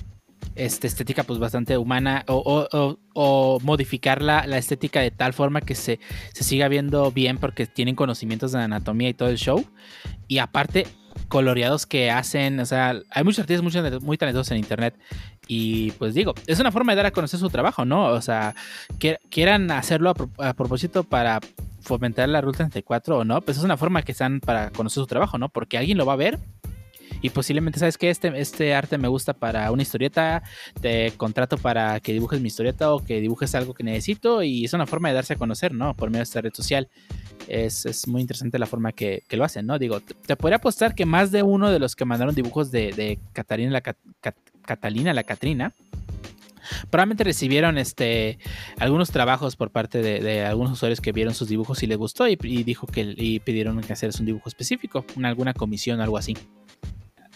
este 0.55 0.85
estética 0.87 1.23
pues 1.23 1.39
bastante 1.39 1.77
humana 1.77 2.23
o, 2.27 2.35
o- 2.35 2.77
o- 2.77 2.99
o 3.15 3.59
modificar 3.61 4.21
la, 4.21 4.45
la 4.45 4.57
estética 4.59 4.99
de 4.99 5.09
tal 5.09 5.33
forma 5.33 5.61
que 5.61 5.73
se, 5.73 5.99
se 6.33 6.43
siga 6.43 6.67
viendo 6.67 7.11
bien 7.11 7.37
porque 7.39 7.65
tienen 7.65 7.95
conocimientos 7.95 8.51
de 8.51 8.59
anatomía 8.59 9.09
y 9.09 9.13
todo 9.15 9.29
el 9.29 9.37
show 9.37 9.65
y 10.27 10.39
aparte 10.39 10.85
coloreados 11.33 11.87
que 11.87 12.11
hacen, 12.11 12.59
o 12.59 12.65
sea, 12.67 12.93
hay 13.09 13.23
muchos 13.23 13.39
artistas 13.39 13.63
muy, 13.63 13.99
muy 14.01 14.17
talentosos 14.19 14.51
en 14.51 14.57
internet 14.59 14.93
y 15.47 15.89
pues 15.93 16.13
digo, 16.13 16.35
es 16.45 16.59
una 16.59 16.71
forma 16.71 16.91
de 16.91 16.97
dar 16.97 17.07
a 17.07 17.11
conocer 17.11 17.39
su 17.39 17.49
trabajo, 17.49 17.85
¿no? 17.85 18.05
O 18.09 18.21
sea, 18.21 18.53
quieran 19.31 19.71
hacerlo 19.71 20.11
a, 20.11 20.13
pro- 20.13 20.29
a 20.37 20.53
propósito 20.53 21.03
para 21.03 21.39
fomentar 21.81 22.29
la 22.29 22.39
Ruta 22.39 22.57
34 22.59 23.17
o 23.17 23.23
no, 23.25 23.41
pues 23.41 23.57
es 23.57 23.63
una 23.63 23.77
forma 23.77 24.03
que 24.03 24.11
están 24.11 24.41
para 24.41 24.69
conocer 24.69 25.01
su 25.01 25.07
trabajo, 25.07 25.39
¿no? 25.39 25.49
Porque 25.49 25.79
alguien 25.79 25.97
lo 25.97 26.05
va 26.05 26.13
a 26.13 26.17
ver 26.17 26.37
y 27.23 27.29
posiblemente, 27.31 27.79
¿sabes 27.79 27.97
que 27.97 28.11
Este, 28.11 28.31
este 28.39 28.75
arte 28.75 28.99
me 28.99 29.07
gusta 29.07 29.33
para 29.33 29.71
una 29.71 29.81
historieta, 29.81 30.43
te 30.79 31.11
contrato 31.17 31.57
para 31.57 31.99
que 32.01 32.13
dibujes 32.13 32.39
mi 32.41 32.49
historieta 32.49 32.93
o 32.93 32.99
que 32.99 33.21
dibujes 33.21 33.55
algo 33.55 33.73
que 33.73 33.83
necesito 33.83 34.43
y 34.43 34.65
es 34.65 34.73
una 34.73 34.85
forma 34.85 35.07
de 35.07 35.15
darse 35.15 35.33
a 35.33 35.37
conocer, 35.37 35.73
¿no? 35.73 35.95
Por 35.95 36.09
medio 36.09 36.19
de 36.19 36.23
esta 36.23 36.41
red 36.41 36.53
social. 36.53 36.89
Es, 37.47 37.85
es 37.85 38.07
muy 38.07 38.21
interesante 38.21 38.59
la 38.59 38.65
forma 38.65 38.91
que, 38.91 39.23
que 39.27 39.37
lo 39.37 39.43
hacen, 39.45 39.65
¿no? 39.65 39.79
Digo, 39.79 40.01
te, 40.01 40.35
podría 40.35 40.57
apostar 40.57 40.93
que 40.93 41.05
más 41.05 41.31
de 41.31 41.41
uno 41.43 41.71
de 41.71 41.79
los 41.79 41.95
que 41.95 42.05
mandaron 42.05 42.35
dibujos 42.35 42.71
de, 42.71 43.17
Catalina 43.31 43.71
la, 43.71 43.81
Cat- 43.81 43.97
Cat- 44.21 44.35
Catalina 44.65 45.13
la 45.13 45.23
Catrina 45.23 45.73
Probablemente 46.89 47.23
recibieron 47.23 47.77
este 47.77 48.39
algunos 48.79 49.11
trabajos 49.11 49.55
por 49.55 49.69
parte 49.69 50.01
de, 50.01 50.45
algunos 50.45 50.71
usuarios 50.73 51.01
que 51.01 51.11
vieron 51.11 51.33
sus 51.33 51.49
dibujos 51.49 51.83
y 51.83 51.87
les 51.87 51.97
gustó 51.97 52.27
y, 52.27 52.35
dijo 52.35 52.87
que 52.87 53.13
y 53.17 53.39
pidieron 53.39 53.81
que 53.81 53.93
hacer 53.93 54.11
un 54.19 54.25
dibujo 54.25 54.47
específico, 54.47 55.05
una, 55.15 55.27
alguna 55.29 55.53
comisión 55.53 55.99
o 55.99 56.03
algo 56.03 56.17
así. 56.17 56.37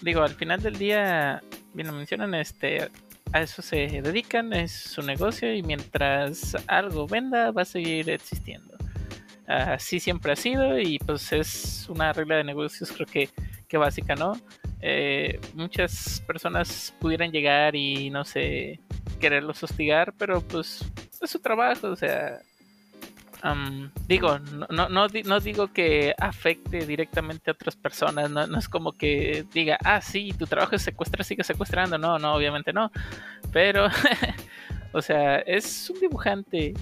Digo, 0.01 0.21
al 0.21 0.35
final 0.35 0.61
del 0.61 0.77
día, 0.77 1.41
bien 1.73 1.87
lo 1.87 1.93
mencionan, 1.93 2.33
este 2.35 2.89
a 3.33 3.41
eso 3.41 3.61
se 3.61 3.87
dedican, 4.01 4.53
es 4.53 4.71
su 4.71 5.01
negocio 5.01 5.53
y 5.53 5.61
mientras 5.61 6.55
algo 6.67 7.07
venda 7.07 7.51
va 7.51 7.63
a 7.63 7.65
seguir 7.65 8.09
existiendo. 8.09 8.77
Así 9.47 9.99
siempre 9.99 10.33
ha 10.33 10.35
sido 10.35 10.79
y 10.79 10.99
pues 10.99 11.31
es 11.31 11.87
una 11.89 12.11
regla 12.13 12.35
de 12.35 12.43
negocios 12.43 12.91
creo 12.91 13.07
que, 13.07 13.29
que 13.67 13.77
básica, 13.77 14.15
¿no? 14.15 14.33
Eh, 14.81 15.39
muchas 15.53 16.21
personas 16.27 16.93
pudieran 16.99 17.31
llegar 17.31 17.75
y 17.75 18.09
no 18.09 18.23
sé, 18.25 18.79
quererlos 19.19 19.63
hostigar, 19.63 20.13
pero 20.17 20.41
pues 20.41 20.83
es 21.21 21.29
su 21.29 21.39
trabajo, 21.39 21.87
o 21.87 21.95
sea, 21.95 22.39
digo, 24.07 24.39
no, 24.39 24.89
no, 24.89 25.07
no, 25.07 25.39
digo 25.39 25.67
que 25.71 26.13
afecte 26.17 26.85
directamente 26.85 27.49
a 27.49 27.53
otras 27.53 27.75
personas, 27.75 28.29
no, 28.29 28.57
es 28.57 28.67
como 28.67 28.91
que 28.91 29.45
diga, 29.53 29.77
ah, 29.83 30.01
sí, 30.01 30.33
tu 30.37 30.47
trabajo 30.47 30.75
es 30.75 30.81
secuestrar, 30.81 31.23
sigue 31.23 31.43
secuestrando, 31.43 31.97
no, 31.97 32.17
no, 32.19 32.33
obviamente 32.33 32.73
no, 32.73 32.91
pero, 33.51 33.87
o 34.91 35.01
sea, 35.01 35.39
es 35.39 35.89
un 35.89 35.99
dibujante, 35.99 36.73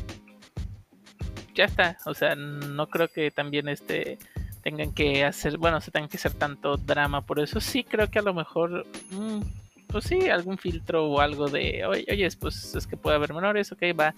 ya 1.54 1.66
está, 1.66 1.98
o 2.06 2.14
sea, 2.14 2.36
no 2.36 2.88
creo 2.88 3.08
que 3.08 3.32
también 3.32 3.68
este 3.68 4.18
tengan 4.64 4.94
que 4.94 5.24
hacer, 5.24 5.58
bueno, 5.58 5.80
se 5.80 5.92
tengan 5.92 6.10
que 6.10 6.18
hacer 6.18 6.34
tanto 6.34 6.78
drama 6.78 7.22
por 7.22 7.40
eso, 7.40 7.60
sí 7.62 7.84
creo 7.84 8.10
que 8.10 8.20
a 8.20 8.24
lo 8.24 8.34
mejor... 8.34 8.86
Mm, 9.12 9.42
pues 9.88 10.06
sí, 10.06 10.30
algún 10.30 10.58
filtro 10.58 11.06
o 11.06 11.22
algo 11.22 11.48
de, 11.48 11.86
oye, 11.86 12.06
oye, 12.10 12.28
pues 12.38 12.76
es 12.76 12.86
que 12.86 12.98
puede 12.98 13.16
haber 13.16 13.34
menores, 13.34 13.72
ok, 13.72 13.82
va, 13.98 14.14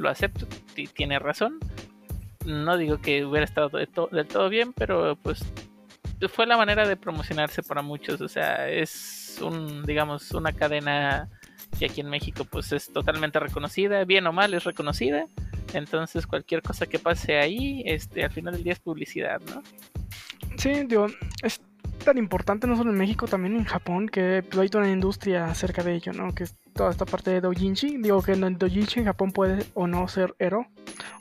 lo 0.00 0.08
acepto, 0.08 0.46
tiene 0.94 1.18
razón. 1.18 1.58
No 2.46 2.76
digo 2.76 3.00
que 3.00 3.24
hubiera 3.24 3.44
estado 3.44 3.68
del 3.68 4.26
todo 4.26 4.48
bien, 4.48 4.72
pero 4.72 5.16
pues 5.16 5.44
fue 6.28 6.46
la 6.46 6.56
manera 6.56 6.88
de 6.88 6.96
promocionarse 6.96 7.62
para 7.62 7.82
muchos. 7.82 8.20
O 8.20 8.28
sea, 8.28 8.68
es 8.68 9.38
un, 9.42 9.84
digamos, 9.84 10.32
una 10.32 10.52
cadena 10.52 11.28
que 11.78 11.86
aquí 11.86 12.00
en 12.00 12.08
México 12.08 12.44
pues 12.44 12.72
es 12.72 12.92
totalmente 12.92 13.38
reconocida, 13.38 14.04
bien 14.04 14.26
o 14.26 14.32
mal 14.32 14.54
es 14.54 14.64
reconocida. 14.64 15.26
Entonces 15.74 16.26
cualquier 16.26 16.62
cosa 16.62 16.86
que 16.86 16.98
pase 16.98 17.38
ahí, 17.38 17.82
este, 17.84 18.24
al 18.24 18.32
final 18.32 18.54
del 18.54 18.64
día 18.64 18.72
es 18.72 18.80
publicidad, 18.80 19.40
¿no? 19.54 19.62
Sí, 20.56 20.84
digo, 20.86 21.06
es 21.42 21.60
tan 22.00 22.18
importante 22.18 22.66
no 22.66 22.76
solo 22.76 22.90
en 22.90 22.98
México, 22.98 23.26
también 23.26 23.56
en 23.56 23.64
Japón, 23.64 24.08
que 24.08 24.42
hay 24.58 24.68
toda 24.68 24.84
una 24.84 24.92
industria 24.92 25.46
acerca 25.46 25.82
de 25.82 25.94
ello, 25.94 26.12
¿no? 26.12 26.34
Que 26.34 26.44
es 26.44 26.54
toda 26.74 26.90
esta 26.90 27.06
parte 27.06 27.30
de 27.30 27.40
doujinshi. 27.40 27.98
Digo 27.98 28.22
que 28.22 28.32
en 28.32 28.58
doujinshi 28.58 29.00
en 29.00 29.06
Japón 29.06 29.32
puede 29.32 29.64
o 29.74 29.86
no 29.86 30.06
ser 30.08 30.34
héroe 30.38 30.66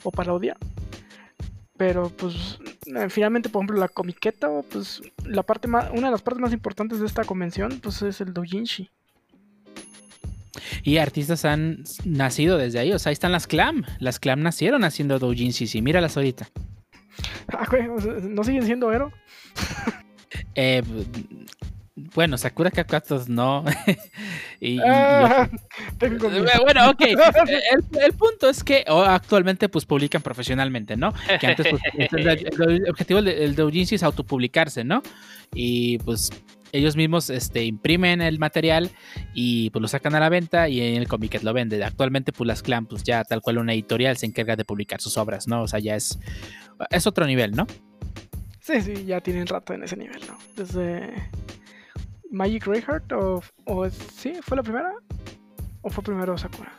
o 0.03 0.11
parodia. 0.11 0.57
Pero 1.77 2.09
pues 2.09 2.59
eh, 2.87 3.09
finalmente, 3.09 3.49
por 3.49 3.61
ejemplo, 3.61 3.79
la 3.79 3.87
comiqueta, 3.87 4.49
pues 4.69 5.01
la 5.23 5.43
parte 5.43 5.67
más, 5.67 5.89
una 5.91 6.07
de 6.07 6.11
las 6.11 6.21
partes 6.21 6.41
más 6.41 6.51
importantes 6.51 6.99
de 6.99 7.05
esta 7.05 7.23
convención, 7.23 7.79
pues 7.81 8.01
es 8.01 8.19
el 8.21 8.33
doujinshi. 8.33 8.89
Y 10.83 10.97
artistas 10.97 11.45
han 11.45 11.83
nacido 12.03 12.57
desde 12.57 12.79
ahí, 12.79 12.91
o 12.91 12.99
sea, 12.99 13.11
ahí 13.11 13.13
están 13.13 13.31
las 13.31 13.47
clam. 13.47 13.83
Las 13.99 14.19
clam 14.19 14.41
nacieron 14.41 14.83
haciendo 14.83 15.19
doujinshi, 15.19 15.69
y 15.77 15.81
míralas 15.81 16.17
ahorita. 16.17 16.49
Ah, 17.51 17.67
¿No 18.21 18.43
siguen 18.43 18.65
siendo 18.65 18.91
héroe? 18.91 19.11
Eh, 20.55 20.83
bueno, 22.15 22.37
Sakura 22.37 22.71
Kakatos 22.71 23.27
no. 23.27 23.65
y, 24.59 24.79
ah, 24.79 25.49
eh, 26.01 26.17
bueno, 26.61 26.89
ok. 26.89 27.01
El, 28.01 28.13
punto 28.13 28.49
es 28.49 28.63
que 28.63 28.85
actualmente 28.87 29.69
pues 29.69 29.85
publican 29.85 30.21
profesionalmente, 30.21 30.95
¿no? 30.95 31.13
Que 31.39 31.47
antes 31.47 31.67
pues, 31.69 31.81
el, 32.13 32.89
objetivo 32.89 33.21
del 33.21 33.55
doujinshi 33.55 33.95
es 33.95 34.03
autopublicarse, 34.03 34.83
¿no? 34.83 35.01
Y 35.53 35.97
pues 35.99 36.29
ellos 36.71 36.95
mismos 36.95 37.29
este, 37.29 37.65
imprimen 37.65 38.21
el 38.21 38.37
material 38.37 38.91
y 39.33 39.71
pues 39.71 39.81
lo 39.81 39.87
sacan 39.87 40.15
a 40.15 40.19
la 40.19 40.29
venta 40.29 40.69
y 40.69 40.81
en 40.81 40.95
el 40.95 41.07
Comic 41.07 41.41
lo 41.43 41.53
vende. 41.53 41.83
Actualmente 41.83 42.31
pues 42.31 42.47
las 42.47 42.61
Clan 42.61 42.85
pues 42.85 43.03
ya 43.03 43.23
tal 43.23 43.41
cual 43.41 43.57
una 43.57 43.73
editorial 43.73 44.17
se 44.17 44.25
encarga 44.25 44.55
de 44.55 44.65
publicar 44.65 45.01
sus 45.01 45.17
obras, 45.17 45.47
¿no? 45.47 45.63
O 45.63 45.67
sea, 45.67 45.79
ya 45.79 45.95
es, 45.95 46.19
es 46.91 47.07
otro 47.07 47.25
nivel, 47.25 47.51
¿no? 47.51 47.65
Sí, 48.69 48.81
sí, 48.81 49.03
ya 49.03 49.19
tienen 49.19 49.47
rato 49.47 49.73
en 49.73 49.81
ese 49.83 49.97
nivel, 49.97 50.21
¿no? 50.27 50.37
Desde 50.55 51.11
Magic 52.29 52.67
Rayheart 52.67 53.11
o, 53.13 53.41
o 53.65 53.89
sí, 53.89 54.33
¿fue 54.43 54.57
la 54.57 54.61
primera? 54.61 54.93
¿O 55.81 55.89
fue 55.89 56.03
primero 56.03 56.37
Sakura? 56.37 56.71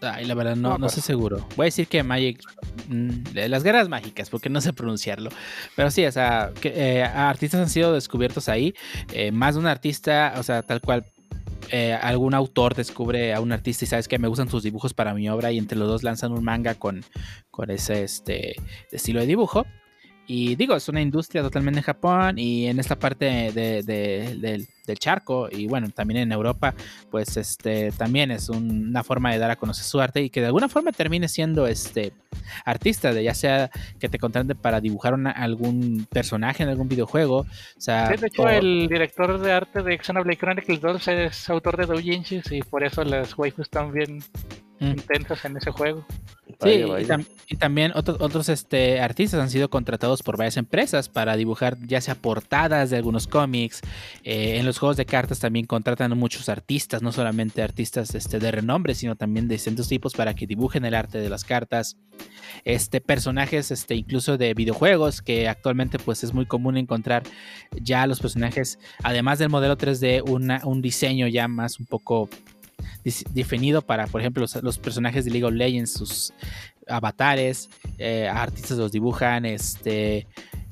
Ay, 0.00 0.24
la 0.24 0.34
verdad 0.34 0.56
no, 0.56 0.76
no, 0.76 0.88
sé 0.88 1.00
seguro. 1.00 1.46
Voy 1.54 1.64
a 1.64 1.66
decir 1.66 1.86
que 1.86 2.02
Magic. 2.02 2.42
Mm, 2.88 3.10
las 3.46 3.62
guerras 3.62 3.88
mágicas, 3.88 4.28
porque 4.28 4.48
no 4.50 4.60
sé 4.60 4.72
pronunciarlo. 4.72 5.30
Pero 5.76 5.92
sí, 5.92 6.04
o 6.04 6.10
sea, 6.10 6.50
que, 6.60 6.72
eh, 6.74 7.04
artistas 7.04 7.60
han 7.60 7.70
sido 7.70 7.92
descubiertos 7.92 8.48
ahí. 8.48 8.74
Eh, 9.12 9.30
más 9.30 9.54
de 9.54 9.60
un 9.60 9.68
artista, 9.68 10.34
o 10.36 10.42
sea, 10.42 10.62
tal 10.62 10.80
cual. 10.80 11.04
Eh, 11.70 11.94
algún 11.94 12.34
autor 12.34 12.74
descubre 12.74 13.32
a 13.32 13.40
un 13.40 13.52
artista 13.52 13.84
y 13.84 13.88
sabes 13.88 14.08
que 14.08 14.18
me 14.18 14.28
gustan 14.28 14.50
sus 14.50 14.64
dibujos 14.64 14.92
para 14.92 15.14
mi 15.14 15.30
obra 15.30 15.52
y 15.52 15.58
entre 15.58 15.78
los 15.78 15.88
dos 15.88 16.02
lanzan 16.02 16.32
un 16.32 16.44
manga 16.44 16.74
con, 16.74 17.04
con 17.50 17.70
ese 17.70 18.02
este, 18.02 18.56
estilo 18.90 19.20
de 19.20 19.26
dibujo. 19.26 19.64
Y 20.26 20.56
digo, 20.56 20.74
es 20.74 20.88
una 20.88 21.02
industria 21.02 21.42
totalmente 21.42 21.80
en 21.80 21.84
Japón 21.84 22.38
y 22.38 22.66
en 22.66 22.78
esta 22.78 22.96
parte 22.96 23.52
de, 23.52 23.82
del, 23.82 24.66
charco 24.98 25.48
y 25.50 25.66
bueno, 25.66 25.88
también 25.90 26.20
en 26.20 26.32
Europa, 26.32 26.74
pues 27.10 27.36
este 27.36 27.90
también 27.92 28.30
es 28.30 28.48
una 28.50 29.02
forma 29.02 29.32
de 29.32 29.38
dar 29.38 29.50
a 29.50 29.56
conocer 29.56 29.84
su 29.84 29.98
arte 30.00 30.20
y 30.22 30.30
que 30.30 30.40
de 30.40 30.46
alguna 30.46 30.68
forma 30.68 30.92
termine 30.92 31.26
siendo 31.28 31.66
este 31.66 32.12
artista, 32.64 33.12
de 33.12 33.24
ya 33.24 33.34
sea 33.34 33.70
que 33.98 34.08
te 34.08 34.18
contraten 34.18 34.56
para 34.56 34.80
dibujar 34.80 35.14
algún 35.36 36.06
personaje 36.10 36.62
en 36.62 36.68
algún 36.68 36.88
videojuego. 36.88 37.38
O 37.38 37.80
sea, 37.80 38.08
de 38.08 38.26
hecho, 38.26 38.48
el 38.48 38.88
director 38.88 39.38
de 39.38 39.52
arte 39.52 39.82
de 39.82 39.98
Xenoblade 39.98 40.38
Chronicles 40.38 40.80
2 40.80 41.08
es 41.08 41.50
autor 41.50 41.76
de 41.78 41.86
doujinshis 41.86 42.52
y 42.52 42.62
por 42.62 42.84
eso 42.84 43.04
las 43.04 43.36
waifus 43.38 43.68
bien 43.92 44.22
mm. 44.84 44.90
intensas 44.90 45.44
en 45.44 45.56
ese 45.56 45.70
juego. 45.70 46.04
Sí, 46.62 46.84
Y, 47.48 47.56
también 47.56 47.92
otros, 47.94 48.18
otros 48.20 48.48
este, 48.48 49.00
artistas 49.00 49.40
han 49.40 49.50
sido 49.50 49.68
contratados 49.68 50.22
por 50.22 50.36
varias 50.36 50.56
empresas 50.56 51.08
para 51.08 51.36
dibujar 51.36 51.76
ya 51.86 52.00
sea 52.00 52.14
portadas 52.14 52.90
de 52.90 52.96
algunos 52.96 53.26
cómics. 53.26 53.80
Eh, 54.22 54.58
en 54.58 54.66
los 54.66 54.78
juegos 54.78 54.96
de 54.96 55.06
cartas 55.06 55.40
también 55.40 55.66
contratan 55.66 56.12
a 56.12 56.14
muchos 56.14 56.48
artistas, 56.48 57.02
no 57.02 57.12
solamente 57.12 57.62
artistas 57.62 58.14
este, 58.14 58.38
de 58.38 58.50
renombre, 58.50 58.94
sino 58.94 59.16
también 59.16 59.48
de 59.48 59.54
distintos 59.54 59.88
tipos 59.88 60.14
para 60.14 60.34
que 60.34 60.46
dibujen 60.46 60.84
el 60.84 60.94
arte 60.94 61.18
de 61.18 61.28
las 61.28 61.44
cartas. 61.44 61.96
Este, 62.64 63.00
personajes 63.00 63.70
este, 63.70 63.94
incluso 63.94 64.38
de 64.38 64.54
videojuegos, 64.54 65.22
que 65.22 65.48
actualmente 65.48 65.98
pues 65.98 66.24
es 66.24 66.32
muy 66.32 66.46
común 66.46 66.76
encontrar 66.76 67.24
ya 67.72 68.06
los 68.06 68.20
personajes, 68.20 68.78
además 69.02 69.38
del 69.38 69.50
modelo 69.50 69.76
3D, 69.76 70.22
un 70.64 70.82
diseño 70.82 71.26
ya 71.26 71.48
más 71.48 71.80
un 71.80 71.86
poco 71.86 72.28
definido 73.30 73.82
para, 73.82 74.06
por 74.06 74.20
ejemplo, 74.20 74.44
los, 74.62 74.78
personajes 74.78 75.24
de 75.24 75.30
League 75.30 75.44
of 75.44 75.52
Legends, 75.52 75.92
sus 75.92 76.32
avatares, 76.88 77.70
eh, 77.98 78.28
artistas 78.28 78.78
los 78.78 78.92
dibujan, 78.92 79.44
este, 79.44 80.26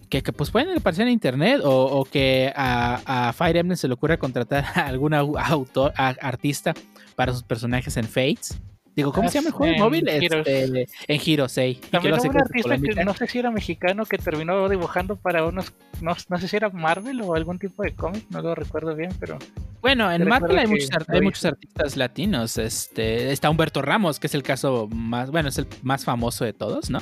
que, 0.09 0.33
pues 0.33 0.51
pueden 0.51 0.77
aparecer 0.77 1.07
en 1.07 1.13
internet 1.13 1.61
o, 1.65 2.07
que 2.11 2.53
a, 2.55 3.33
Fire 3.37 3.57
Emblem 3.57 3.77
se 3.77 3.89
le 3.89 3.95
ocurra 3.95 4.19
contratar 4.19 4.65
a 4.75 4.87
algún 4.87 5.15
autor, 5.15 5.93
artista 5.97 6.75
para 7.17 7.33
sus 7.33 7.43
personajes 7.43 7.97
en 7.97 8.05
Fates. 8.05 8.61
Digo, 8.95 9.13
¿cómo 9.13 9.29
se 9.29 9.39
llama 9.39 9.49
el 9.49 9.55
juego 9.55 9.79
móvil? 9.79 10.07
Este, 10.07 10.87
en 11.09 11.21
Hero 11.25 11.49
6. 11.49 11.81
También 11.91 12.15
hubo 12.15 12.29
un 12.29 12.37
artista 12.37 12.79
que 12.79 13.05
no 13.05 13.15
sé 13.15 13.27
si 13.27 13.39
era 13.39 13.51
mexicano 13.51 14.05
que 14.05 14.19
terminó 14.19 14.69
dibujando 14.69 15.17
para 15.17 15.47
unos, 15.47 15.73
no, 16.03 16.15
no 16.29 16.39
sé 16.39 16.49
si 16.49 16.57
era 16.57 16.69
Marvel 16.69 17.23
o 17.23 17.35
algún 17.35 17.59
tipo 17.59 17.83
de 17.83 17.95
cómic, 17.95 18.25
no 18.29 18.43
lo 18.43 18.55
recuerdo 18.55 18.95
bien, 18.95 19.11
pero... 19.19 19.39
Bueno, 19.81 20.13
en 20.13 20.29
Marvel 20.29 20.59
hay 20.59 20.67
muchos, 20.67 20.91
hay 21.09 21.23
muchos 21.23 21.45
artistas 21.45 21.97
latinos. 21.97 22.57
Este, 22.59 23.33
está 23.33 23.51
Humberto 23.51 23.83
Ramos, 23.83 24.21
que 24.21 24.29
es 24.29 24.35
el 24.35 24.43
caso 24.43 24.89
más, 24.89 25.31
bueno, 25.31 25.49
es 25.49 25.59
el 25.59 25.67
más 25.83 26.05
famoso 26.05 26.45
de 26.45 26.53
todos, 26.53 26.91
¿no? 26.91 27.01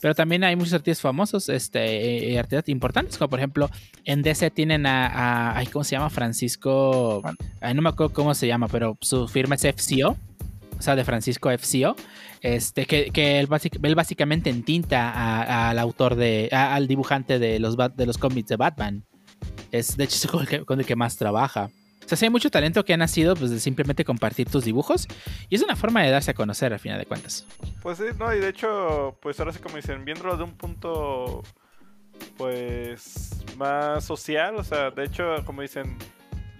Pero 0.00 0.14
también 0.14 0.42
hay 0.44 0.56
muchos 0.56 0.72
artistas 0.72 1.02
famosos, 1.02 1.48
este, 1.48 2.32
eh, 2.32 2.38
artistas 2.38 2.68
importantes, 2.70 3.18
como 3.18 3.28
por 3.28 3.38
ejemplo 3.38 3.70
en 4.04 4.22
DC 4.22 4.50
tienen 4.50 4.86
a, 4.86 5.58
a 5.58 5.64
¿cómo 5.66 5.84
se 5.84 5.92
llama? 5.92 6.10
Francisco, 6.10 7.22
no 7.74 7.82
me 7.82 7.88
acuerdo 7.88 8.14
cómo 8.14 8.34
se 8.34 8.46
llama, 8.46 8.66
pero 8.66 8.96
su 9.00 9.28
firma 9.28 9.54
es 9.54 9.62
FCO 9.62 10.16
o 10.78 10.82
sea, 10.82 10.96
de 10.96 11.04
Francisco 11.04 11.50
FCO, 11.50 11.96
este, 12.40 12.86
que, 12.86 13.10
que 13.10 13.40
él, 13.40 13.48
básicamente 13.94 14.50
entinta 14.50 15.68
al 15.70 15.78
autor 15.78 16.14
de, 16.14 16.48
al 16.52 16.86
dibujante 16.86 17.38
de 17.38 17.58
los, 17.58 17.76
de 17.76 18.06
los 18.06 18.18
cómics 18.18 18.48
de 18.48 18.56
Batman. 18.56 19.04
Es 19.72 19.96
de 19.96 20.04
hecho 20.04 20.28
con 20.30 20.42
el, 20.42 20.48
que, 20.48 20.64
con 20.64 20.80
el 20.80 20.86
que 20.86 20.96
más 20.96 21.16
trabaja. 21.16 21.70
O 22.04 22.08
sea, 22.08 22.16
sí 22.16 22.24
hay 22.24 22.30
mucho 22.30 22.50
talento 22.50 22.84
que 22.86 22.94
ha 22.94 22.96
nacido 22.96 23.34
pues, 23.34 23.50
de 23.50 23.60
simplemente 23.60 24.02
compartir 24.02 24.48
tus 24.48 24.64
dibujos 24.64 25.06
y 25.50 25.56
es 25.56 25.62
una 25.62 25.76
forma 25.76 26.02
de 26.02 26.10
darse 26.10 26.30
a 26.30 26.34
conocer 26.34 26.72
al 26.72 26.78
final 26.78 26.98
de 26.98 27.04
cuentas. 27.04 27.46
Pues 27.82 27.98
sí, 27.98 28.04
no, 28.18 28.34
y 28.34 28.38
de 28.38 28.48
hecho, 28.48 29.18
pues 29.20 29.38
ahora 29.40 29.52
sí 29.52 29.58
como 29.58 29.76
dicen, 29.76 30.06
viéndolo 30.06 30.36
de 30.38 30.44
un 30.44 30.56
punto 30.56 31.42
pues 32.38 33.44
más 33.58 34.04
social, 34.04 34.56
o 34.56 34.64
sea, 34.64 34.90
de 34.90 35.04
hecho, 35.04 35.44
como 35.44 35.60
dicen, 35.60 35.98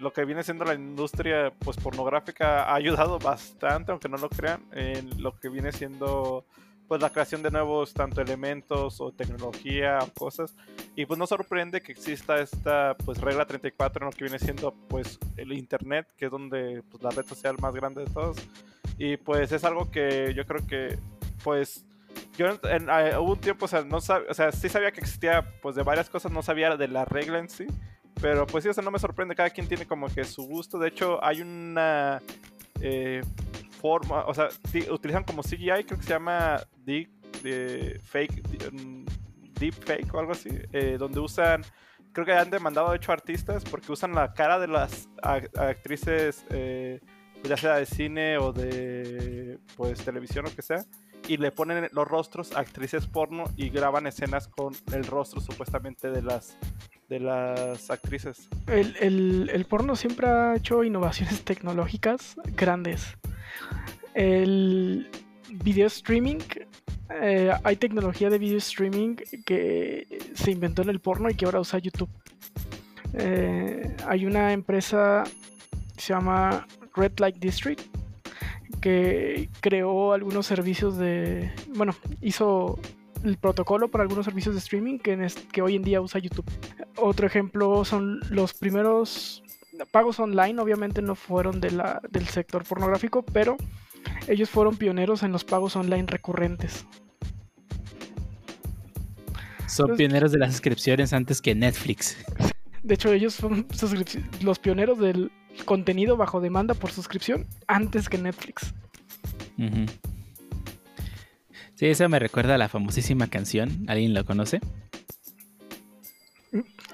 lo 0.00 0.12
que 0.12 0.24
viene 0.24 0.42
siendo 0.42 0.64
la 0.64 0.74
industria 0.74 1.52
pues 1.58 1.76
pornográfica 1.76 2.64
ha 2.64 2.74
ayudado 2.74 3.18
bastante, 3.18 3.90
aunque 3.90 4.08
no 4.08 4.16
lo 4.16 4.28
crean, 4.28 4.62
en 4.72 5.22
lo 5.22 5.38
que 5.38 5.48
viene 5.48 5.72
siendo 5.72 6.44
pues 6.86 7.02
la 7.02 7.10
creación 7.10 7.42
de 7.42 7.50
nuevos 7.50 7.92
tanto 7.92 8.22
elementos 8.22 9.00
o 9.00 9.12
tecnología 9.12 9.98
o 10.00 10.12
cosas. 10.14 10.56
Y 10.96 11.04
pues 11.04 11.18
no 11.18 11.26
sorprende 11.26 11.82
que 11.82 11.92
exista 11.92 12.40
esta 12.40 12.96
pues 13.04 13.20
regla 13.20 13.46
34 13.46 14.02
en 14.02 14.10
lo 14.10 14.16
que 14.16 14.24
viene 14.24 14.38
siendo 14.38 14.72
pues 14.88 15.18
el 15.36 15.52
internet 15.52 16.08
que 16.16 16.24
es 16.26 16.30
donde 16.30 16.82
pues 16.90 17.02
la 17.02 17.10
red 17.10 17.26
social 17.26 17.56
más 17.60 17.74
grande 17.74 18.04
de 18.04 18.10
todos. 18.10 18.38
Y 18.96 19.18
pues 19.18 19.52
es 19.52 19.64
algo 19.64 19.90
que 19.90 20.32
yo 20.34 20.46
creo 20.46 20.66
que 20.66 20.98
pues 21.44 21.84
yo 22.36 22.46
en, 22.46 22.88
eh, 22.88 23.18
hubo 23.18 23.32
un 23.32 23.40
tiempo 23.40 23.66
o 23.66 23.68
sea 23.68 23.82
no 23.82 24.00
sab, 24.00 24.22
o 24.28 24.34
sea 24.34 24.50
sí 24.50 24.68
sabía 24.68 24.90
que 24.90 25.00
existía 25.00 25.60
pues 25.60 25.76
de 25.76 25.82
varias 25.82 26.08
cosas 26.08 26.32
no 26.32 26.42
sabía 26.42 26.76
de 26.76 26.88
la 26.88 27.04
regla 27.04 27.38
en 27.38 27.50
sí 27.50 27.66
pero 28.20 28.46
pues 28.46 28.64
sí, 28.64 28.70
o 28.70 28.74
sea, 28.74 28.82
no 28.84 28.90
me 28.90 28.98
sorprende, 28.98 29.34
cada 29.34 29.50
quien 29.50 29.68
tiene 29.68 29.86
como 29.86 30.08
que 30.08 30.24
su 30.24 30.42
gusto. 30.46 30.78
De 30.78 30.88
hecho, 30.88 31.22
hay 31.24 31.40
una 31.40 32.20
eh, 32.80 33.22
forma, 33.80 34.24
o 34.26 34.34
sea, 34.34 34.48
utilizan 34.90 35.24
como 35.24 35.42
CGI, 35.42 35.84
creo 35.84 35.98
que 35.98 36.02
se 36.04 36.10
llama 36.10 36.60
Deep, 36.84 37.10
de 37.42 38.00
fake, 38.04 38.72
mm, 38.72 39.04
deep 39.58 39.74
Fake 39.74 40.12
o 40.14 40.18
algo 40.20 40.32
así, 40.32 40.50
eh, 40.72 40.96
donde 40.98 41.20
usan, 41.20 41.62
creo 42.12 42.26
que 42.26 42.32
han 42.32 42.50
demandado 42.50 42.90
de 42.90 42.96
hecho 42.96 43.12
artistas 43.12 43.64
porque 43.64 43.92
usan 43.92 44.12
la 44.14 44.32
cara 44.32 44.58
de 44.58 44.68
las 44.68 45.08
a- 45.22 45.42
actrices, 45.56 46.44
eh, 46.50 47.00
ya 47.44 47.56
sea 47.56 47.76
de 47.76 47.86
cine 47.86 48.38
o 48.38 48.52
de 48.52 49.58
pues 49.76 50.00
televisión 50.04 50.46
o 50.46 50.54
que 50.54 50.62
sea, 50.62 50.84
y 51.28 51.36
le 51.36 51.52
ponen 51.52 51.88
los 51.92 52.08
rostros 52.08 52.52
a 52.56 52.60
actrices 52.60 53.06
porno 53.06 53.44
y 53.56 53.68
graban 53.70 54.06
escenas 54.06 54.48
con 54.48 54.74
el 54.92 55.04
rostro 55.04 55.40
supuestamente 55.40 56.10
de 56.10 56.22
las 56.22 56.56
de 57.08 57.20
las 57.20 57.90
actrices. 57.90 58.48
El, 58.66 58.94
el- 59.00 59.50
el 59.52 59.64
porno 59.64 59.96
siempre 59.96 60.28
ha 60.28 60.54
hecho 60.56 60.84
innovaciones 60.84 61.42
tecnológicas 61.44 62.36
grandes. 62.56 63.16
El 64.14 65.08
video 65.50 65.86
streaming, 65.86 66.38
eh, 67.20 67.50
hay 67.64 67.76
tecnología 67.76 68.28
de 68.30 68.38
video 68.38 68.58
streaming 68.58 69.16
que 69.46 70.06
se 70.34 70.50
inventó 70.50 70.82
en 70.82 70.90
el 70.90 71.00
porno 71.00 71.30
y 71.30 71.34
que 71.34 71.44
ahora 71.44 71.60
usa 71.60 71.78
YouTube. 71.78 72.10
Eh, 73.14 73.96
hay 74.06 74.26
una 74.26 74.52
empresa 74.52 75.24
que 75.96 76.00
se 76.02 76.12
llama 76.12 76.66
Red 76.94 77.12
Light 77.18 77.36
District 77.38 77.80
que 78.82 79.48
creó 79.60 80.12
algunos 80.12 80.46
servicios 80.46 80.96
de, 80.98 81.50
bueno, 81.74 81.94
hizo 82.20 82.78
el 83.24 83.36
protocolo 83.36 83.88
para 83.88 84.02
algunos 84.02 84.24
servicios 84.24 84.54
de 84.54 84.60
streaming 84.60 84.98
que, 84.98 85.12
en 85.12 85.26
que 85.52 85.62
hoy 85.62 85.76
en 85.76 85.82
día 85.82 86.00
usa 86.00 86.20
YouTube. 86.20 86.50
Otro 86.96 87.26
ejemplo 87.26 87.84
son 87.84 88.20
los 88.30 88.54
primeros 88.54 89.42
pagos 89.90 90.18
online, 90.18 90.60
obviamente 90.60 91.02
no 91.02 91.14
fueron 91.14 91.60
de 91.60 91.70
la, 91.70 92.00
del 92.10 92.26
sector 92.28 92.64
pornográfico, 92.64 93.22
pero 93.22 93.56
ellos 94.26 94.50
fueron 94.50 94.76
pioneros 94.76 95.22
en 95.22 95.32
los 95.32 95.44
pagos 95.44 95.76
online 95.76 96.06
recurrentes. 96.06 96.86
Son 99.66 99.96
pioneros 99.96 100.32
de 100.32 100.38
las 100.38 100.52
suscripciones 100.52 101.12
antes 101.12 101.42
que 101.42 101.54
Netflix. 101.54 102.16
De 102.82 102.94
hecho, 102.94 103.12
ellos 103.12 103.34
son 103.34 103.66
los 104.40 104.58
pioneros 104.58 104.98
del 104.98 105.30
contenido 105.64 106.16
bajo 106.16 106.40
demanda 106.40 106.74
por 106.74 106.90
suscripción 106.90 107.46
antes 107.66 108.08
que 108.08 108.18
Netflix. 108.18 108.72
Sí, 111.78 111.86
eso 111.86 112.08
me 112.08 112.18
recuerda 112.18 112.56
a 112.56 112.58
la 112.58 112.68
famosísima 112.68 113.28
canción. 113.28 113.84
¿Alguien 113.88 114.12
lo 114.12 114.24
conoce? 114.24 114.58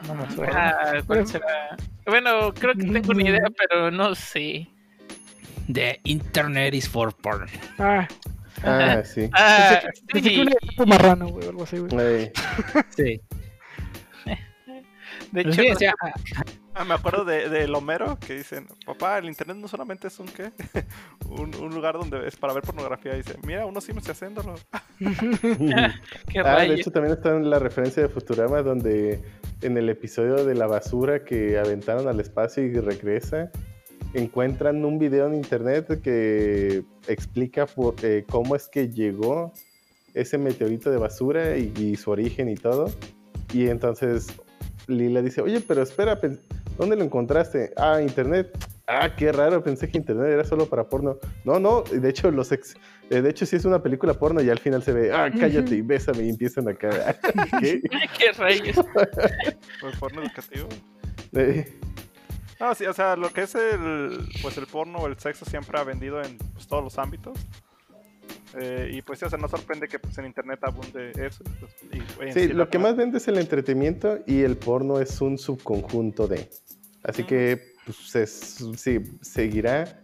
No 0.06 0.14
me 0.14 0.24
acuerdo. 0.24 0.52
Ah, 0.54 0.92
¿cuál 1.06 1.26
será? 1.26 1.76
Bueno, 2.06 2.52
creo 2.52 2.74
que 2.74 2.84
tengo 2.84 3.12
una 3.12 3.22
idea, 3.22 3.44
pero 3.56 3.90
no 3.90 4.14
sé. 4.14 4.68
The 5.72 6.00
Internet 6.04 6.74
is 6.74 6.86
for 6.88 7.14
porn. 7.14 7.48
Ah, 7.78 8.06
Ah, 8.62 9.02
sí. 9.04 9.28
Ah, 9.32 9.80
pensé 10.12 10.28
que 10.30 10.34
sí. 10.36 10.40
era 10.42 10.52
tipo 10.68 10.84
marrano, 10.86 11.28
güey, 11.28 11.46
o 11.46 11.50
algo 11.50 11.62
así, 11.64 11.78
güey. 11.78 12.30
Sí. 12.94 13.20
De 14.24 15.42
Pues 15.42 15.46
hecho, 15.46 15.62
sí, 15.62 15.70
o 15.70 15.76
sea, 15.76 15.94
Ah, 16.76 16.84
me 16.84 16.94
acuerdo 16.94 17.24
de, 17.24 17.48
de 17.48 17.72
Homero 17.72 18.18
que 18.18 18.34
dicen, 18.34 18.66
papá, 18.84 19.18
el 19.18 19.26
internet 19.26 19.56
no 19.56 19.68
solamente 19.68 20.08
es 20.08 20.18
un 20.18 20.26
qué, 20.26 20.50
un, 21.28 21.54
un 21.54 21.72
lugar 21.72 21.94
donde 21.94 22.26
es 22.26 22.34
para 22.34 22.52
ver 22.52 22.64
pornografía. 22.64 23.14
Dice, 23.14 23.36
mira, 23.46 23.64
unos 23.64 23.84
sims 23.84 24.08
haciéndolo. 24.08 24.56
qué 24.98 26.40
Ah, 26.40 26.62
de 26.62 26.74
hecho 26.74 26.90
también 26.90 27.14
está 27.14 27.30
en 27.30 27.48
la 27.48 27.60
referencia 27.60 28.02
de 28.02 28.08
Futurama 28.08 28.62
donde 28.62 29.22
en 29.62 29.76
el 29.76 29.88
episodio 29.88 30.44
de 30.44 30.54
la 30.56 30.66
basura 30.66 31.24
que 31.24 31.58
aventaron 31.58 32.08
al 32.08 32.18
espacio 32.18 32.64
y 32.64 32.72
regresa, 32.74 33.52
encuentran 34.12 34.84
un 34.84 34.98
video 34.98 35.28
en 35.28 35.34
internet 35.34 36.00
que 36.02 36.82
explica 37.06 37.66
por, 37.66 37.94
eh, 38.02 38.24
cómo 38.28 38.56
es 38.56 38.66
que 38.66 38.88
llegó 38.88 39.52
ese 40.12 40.38
meteorito 40.38 40.90
de 40.90 40.96
basura 40.96 41.56
y, 41.56 41.72
y 41.76 41.96
su 41.96 42.10
origen 42.10 42.48
y 42.48 42.56
todo. 42.56 42.90
Y 43.52 43.68
entonces 43.68 44.26
Lila 44.86 45.22
dice, 45.22 45.40
oye, 45.40 45.60
pero 45.60 45.82
espera, 45.82 46.20
¿dónde 46.76 46.96
lo 46.96 47.04
encontraste? 47.04 47.72
Ah, 47.76 48.00
internet. 48.00 48.50
Ah, 48.86 49.14
qué 49.16 49.32
raro, 49.32 49.62
pensé 49.62 49.88
que 49.88 49.96
internet 49.96 50.28
era 50.28 50.44
solo 50.44 50.66
para 50.66 50.88
porno. 50.88 51.18
No, 51.44 51.58
no, 51.58 51.82
de 51.82 52.08
hecho 52.08 52.30
los 52.30 52.52
ex, 52.52 52.76
eh, 53.08 53.22
de 53.22 53.30
hecho 53.30 53.46
sí 53.46 53.56
es 53.56 53.64
una 53.64 53.82
película 53.82 54.12
porno 54.14 54.42
y 54.42 54.50
al 54.50 54.58
final 54.58 54.82
se 54.82 54.92
ve, 54.92 55.12
ah, 55.12 55.30
cállate 55.30 55.76
y 55.76 55.80
bésame 55.80 56.24
y 56.24 56.28
empiezan 56.30 56.68
acá. 56.68 57.16
¿Qué? 57.60 57.80
qué 58.18 58.32
rayos. 58.36 58.76
Pues 59.80 59.96
porno 59.96 60.22
educativo. 60.22 60.68
Eh, 61.32 61.78
No, 62.60 62.74
sí, 62.74 62.84
o 62.86 62.92
sea, 62.92 63.16
lo 63.16 63.30
que 63.30 63.42
es 63.42 63.54
el, 63.54 64.28
pues 64.42 64.56
el 64.58 64.66
porno 64.66 64.98
o 64.98 65.06
el 65.06 65.18
sexo 65.18 65.44
siempre 65.44 65.78
ha 65.78 65.84
vendido 65.84 66.22
en 66.22 66.36
pues, 66.36 66.66
todos 66.66 66.84
los 66.84 66.98
ámbitos. 66.98 67.38
Eh, 68.56 68.90
y 68.94 69.02
pues 69.02 69.20
o 69.24 69.28
sea, 69.28 69.38
no 69.38 69.48
sorprende 69.48 69.88
que 69.88 69.98
pues, 69.98 70.16
en 70.18 70.26
internet 70.26 70.60
abunde 70.62 71.10
eso. 71.16 71.42
pues, 71.58 71.72
y 71.92 72.32
Sí, 72.32 72.40
sí 72.48 72.52
lo 72.52 72.68
que 72.70 72.78
más 72.78 72.94
vende 72.96 73.18
es 73.18 73.26
el 73.28 73.38
entretenimiento 73.38 74.20
y 74.26 74.42
el 74.42 74.56
porno 74.56 75.00
es 75.00 75.20
un 75.20 75.38
subconjunto 75.38 76.28
de. 76.28 76.48
Así 77.02 77.24
que 77.24 77.72
pues, 77.84 78.14
es- 78.14 78.64
sí, 78.76 79.00
seguirá 79.22 80.00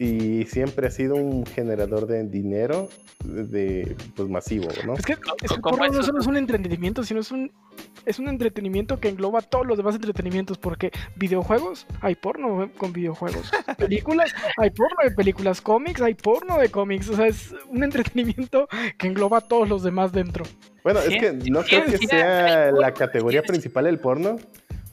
y 0.00 0.46
siempre 0.46 0.86
ha 0.86 0.90
sido 0.90 1.14
un 1.14 1.44
generador 1.44 2.06
de 2.06 2.24
dinero 2.24 2.88
de 3.22 3.94
pues 4.16 4.30
masivo, 4.30 4.66
¿no? 4.86 4.94
Es 4.94 5.04
que, 5.04 5.12
es 5.12 5.52
que 5.52 5.60
porno 5.60 5.86
no 5.88 6.02
solo 6.02 6.20
es 6.20 6.26
un 6.26 6.38
entretenimiento, 6.38 7.04
sino 7.04 7.20
es 7.20 7.30
un 7.30 7.52
es 8.06 8.18
un 8.18 8.28
entretenimiento 8.28 8.98
que 8.98 9.10
engloba 9.10 9.42
todos 9.42 9.66
los 9.66 9.76
demás 9.76 9.94
entretenimientos, 9.96 10.56
porque 10.56 10.90
videojuegos, 11.16 11.86
hay 12.00 12.14
porno 12.14 12.64
eh, 12.64 12.70
con 12.78 12.94
videojuegos. 12.94 13.50
Películas, 13.76 14.32
hay 14.56 14.70
porno 14.70 14.96
de 15.04 15.10
películas. 15.10 15.60
Cómics, 15.60 16.00
hay 16.00 16.14
porno 16.14 16.58
de 16.58 16.70
cómics. 16.70 17.10
O 17.10 17.16
sea, 17.16 17.26
es 17.26 17.54
un 17.68 17.84
entretenimiento 17.84 18.68
que 18.96 19.06
engloba 19.06 19.42
todos 19.42 19.68
los 19.68 19.82
demás 19.82 20.12
dentro. 20.12 20.46
Bueno, 20.82 21.00
es 21.00 21.10
que 21.10 21.32
no 21.50 21.62
creo 21.62 21.84
que 21.84 21.98
sea 21.98 22.72
la 22.72 22.94
categoría 22.94 23.42
principal 23.42 23.86
el 23.86 23.98
porno, 23.98 24.36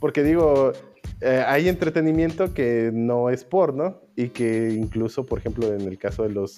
porque 0.01 0.21
digo, 0.21 0.73
eh, 1.21 1.43
hay 1.47 1.67
entretenimiento 1.69 2.53
que 2.53 2.91
no 2.93 3.29
es 3.29 3.43
porno 3.43 4.01
y 4.15 4.29
que 4.29 4.69
incluso, 4.71 5.25
por 5.25 5.39
ejemplo, 5.39 5.73
en 5.73 5.81
el 5.81 5.97
caso 5.97 6.23
de 6.23 6.29
los, 6.29 6.55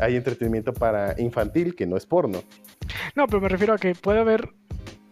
hay 0.00 0.16
entretenimiento 0.16 0.72
para 0.72 1.14
infantil 1.20 1.74
que 1.74 1.86
no 1.86 1.96
es 1.96 2.06
porno. 2.06 2.42
No, 3.14 3.26
pero 3.26 3.40
me 3.40 3.48
refiero 3.48 3.74
a 3.74 3.78
que 3.78 3.94
puede 3.94 4.18
haber 4.20 4.48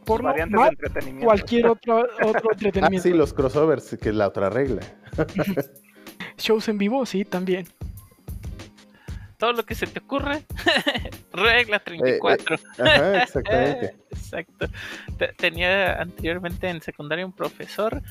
porno 0.04 0.28
variantes 0.30 0.56
más 0.58 0.68
de 0.70 0.74
entretenimiento. 0.74 1.26
cualquier 1.26 1.66
otro, 1.66 1.98
otro 2.24 2.50
Ah, 2.50 2.54
entretenimiento. 2.54 3.02
sí, 3.08 3.14
los 3.14 3.32
crossovers, 3.34 3.96
que 4.00 4.08
es 4.08 4.14
la 4.14 4.26
otra 4.28 4.50
regla. 4.50 4.80
Shows 6.38 6.68
en 6.68 6.78
vivo, 6.78 7.04
sí, 7.06 7.24
también. 7.24 7.66
Todo 9.38 9.52
lo 9.52 9.64
que 9.64 9.74
se 9.76 9.86
te 9.86 10.00
ocurre. 10.00 10.42
Regla 11.32 11.78
34. 11.78 12.56
Ajá, 12.78 13.22
exactamente. 13.22 13.96
Exacto. 14.10 14.66
Te- 15.16 15.32
Tenía 15.34 16.00
anteriormente 16.00 16.68
en 16.68 16.80
secundaria 16.82 17.24
un 17.24 17.32
profesor 17.32 18.02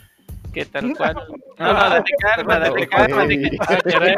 que 0.57 0.65
tal 0.65 0.93
cual. 0.95 1.15
No, 1.59 1.73
no, 1.73 2.03
calma, 2.35 2.59
dale 2.59 2.83
Ok. 2.83 2.89
calma. 2.91 3.15
dale 3.17 3.57
calma, 3.57 3.81
pero 3.83 4.05
él, 4.05 4.15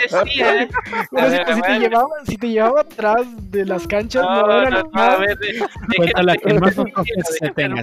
decía. 0.00 0.12
A 0.12 0.26
si, 0.26 0.40
ver, 0.42 1.54
si 1.54 1.60
te 1.62 1.78
llevaba, 1.80 2.08
si 2.24 2.36
te 2.36 2.48
llevaba 2.50 2.80
atrás 2.82 3.26
de 3.50 3.66
las 3.66 3.86
canchas, 3.88 4.22
no, 4.22 4.46
No, 4.46 4.70
no, 4.70 4.82
no, 4.92 5.00
a 5.02 5.16
ver, 5.16 5.36
de- 5.38 5.58
Cuéntala, 5.96 6.36
que 6.36 6.54
más 6.54 6.74
se 6.74 6.84
déjame 6.84 7.52
tenga. 7.54 7.82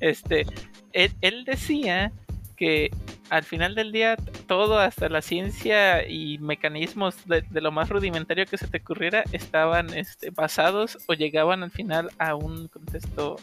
Este, 0.00 0.46
él, 0.92 1.12
él 1.22 1.44
decía 1.44 2.12
que 2.56 2.90
al 3.30 3.42
final 3.44 3.74
del 3.74 3.92
día 3.92 4.16
todo, 4.46 4.78
hasta 4.78 5.08
la 5.08 5.22
ciencia 5.22 6.06
y 6.06 6.36
mecanismos 6.38 7.16
de, 7.26 7.42
de 7.48 7.60
lo 7.62 7.72
más 7.72 7.88
rudimentario 7.88 8.44
que 8.46 8.58
se 8.58 8.66
te 8.68 8.78
ocurriera, 8.78 9.24
estaban 9.32 9.92
este, 9.94 10.30
basados 10.30 10.98
o 11.06 11.14
llegaban 11.14 11.62
al 11.62 11.70
final 11.70 12.10
a 12.18 12.34
un 12.34 12.68
contexto 12.68 13.36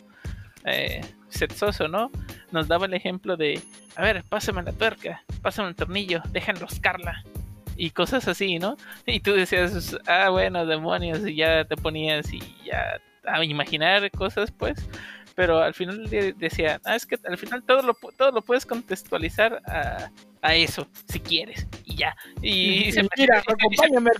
eh, 0.65 1.01
sexoso, 1.29 1.87
¿no? 1.87 2.11
Nos 2.51 2.67
daba 2.67 2.85
el 2.85 2.93
ejemplo 2.93 3.37
de, 3.37 3.61
a 3.95 4.03
ver, 4.03 4.23
pásame 4.29 4.63
la 4.63 4.71
tuerca, 4.71 5.23
pásame 5.41 5.69
el 5.69 5.75
tornillo, 5.75 6.21
deja 6.31 6.51
enroscarla. 6.51 7.23
Y 7.75 7.89
cosas 7.89 8.27
así, 8.27 8.59
¿no? 8.59 8.77
Y 9.05 9.19
tú 9.19 9.33
decías, 9.33 9.97
ah, 10.05 10.29
bueno, 10.29 10.65
demonios, 10.65 11.27
y 11.27 11.35
ya 11.35 11.65
te 11.65 11.75
ponías 11.75 12.31
y 12.31 12.39
ya 12.63 13.01
a 13.25 13.43
imaginar 13.43 14.09
cosas, 14.11 14.51
pues. 14.51 14.87
pero 15.35 15.59
al 15.59 15.73
final 15.73 16.07
decía, 16.37 16.79
ah, 16.85 16.95
es 16.95 17.05
que 17.05 17.17
al 17.25 17.37
final 17.37 17.63
todo 17.63 17.81
lo, 17.81 17.97
todo 18.17 18.31
lo 18.31 18.41
puedes 18.41 18.65
contextualizar 18.65 19.61
a, 19.65 20.11
a 20.43 20.55
eso, 20.55 20.85
si 21.07 21.21
quieres, 21.21 21.65
y 21.85 21.95
ya. 21.95 22.13
Y, 22.41 22.91
se 22.91 23.07
mira, 23.17 23.41
acompáñame, 23.47 24.11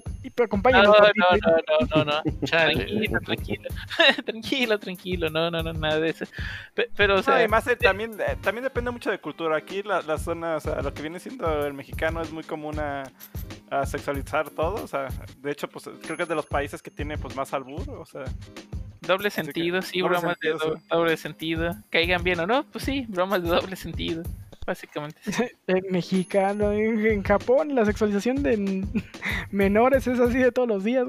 acompáñame. 0.41 0.83
No, 0.86 0.93
no, 0.93 1.36
no, 1.67 1.95
no, 1.95 2.05
no, 2.05 2.23
tranquilo, 2.47 3.19
tranquilo, 3.19 3.69
tranquilo, 4.25 4.79
tranquilo, 4.79 5.29
no, 5.29 5.51
no, 5.51 5.62
no, 5.62 5.73
nada 5.73 5.99
de 5.99 6.12
eso. 6.12 6.25
Pero, 6.95 7.15
o 7.15 7.23
sea, 7.23 7.36
además 7.36 7.67
eh, 7.67 7.75
también, 7.75 8.13
eh, 8.21 8.38
también 8.41 8.63
depende 8.63 8.89
mucho 8.89 9.12
de 9.12 9.19
cultura. 9.19 9.57
Aquí 9.57 9.83
la, 9.83 10.01
la 10.01 10.17
zona, 10.17 10.55
o 10.55 10.59
sea, 10.62 10.81
lo 10.81 10.93
que 10.93 11.01
viene 11.01 11.19
siendo 11.19 11.67
el 11.67 11.73
mexicano 11.73 12.21
es 12.21 12.31
muy 12.31 12.45
común 12.45 12.79
a, 12.79 13.03
a 13.69 13.86
sexualizar 13.86 14.49
todo, 14.49 14.81
o 14.81 14.88
sea, 14.88 15.09
de 15.39 15.51
hecho, 15.51 15.67
pues 15.67 15.89
creo 16.03 16.15
que 16.15 16.23
es 16.23 16.29
de 16.29 16.36
los 16.36 16.45
países 16.45 16.81
que 16.81 16.89
tiene 16.89 17.17
pues 17.17 17.36
más 17.36 17.53
albur, 17.53 17.88
o 17.89 18.05
sea. 18.05 18.23
Doble 19.01 19.29
sentido, 19.29 19.81
sí, 19.81 20.01
bromas 20.01 20.38
de 20.39 20.55
doble 20.89 21.17
sentido. 21.17 21.75
Caigan 21.89 22.23
bien 22.23 22.39
o 22.39 22.47
no, 22.47 22.63
pues 22.63 22.86
sí, 22.86 23.05
bromas 23.09 23.43
de 23.43 23.49
doble 23.49 23.75
sentido 23.75 24.23
básicamente. 24.65 25.19
en 25.67 25.84
mexicano, 25.91 26.71
en, 26.71 27.23
Japón, 27.23 27.76
la 27.76 27.86
sexualización 27.86 28.43
de 28.43 28.86
menores 29.52 30.08
es 30.08 30.19
así 30.19 30.38
de 30.38 30.52
todos 30.52 30.67
los 30.67 30.84
días, 30.84 31.06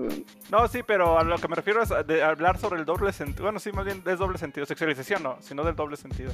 No, 0.50 0.68
sí, 0.68 0.80
pero 0.86 1.18
a 1.18 1.24
lo 1.24 1.38
que 1.38 1.48
me 1.48 1.56
refiero 1.56 1.82
es 1.82 1.90
de 2.06 2.22
hablar 2.22 2.58
sobre 2.58 2.80
el 2.80 2.86
doble 2.86 3.12
sentido. 3.12 3.44
Bueno, 3.44 3.58
sí, 3.58 3.72
más 3.72 3.84
bien 3.84 4.02
es 4.06 4.18
doble 4.18 4.38
sentido. 4.38 4.66
Sexualización 4.66 5.22
no, 5.22 5.36
sino 5.40 5.64
del 5.64 5.76
doble 5.76 5.96
sentido. 5.96 6.32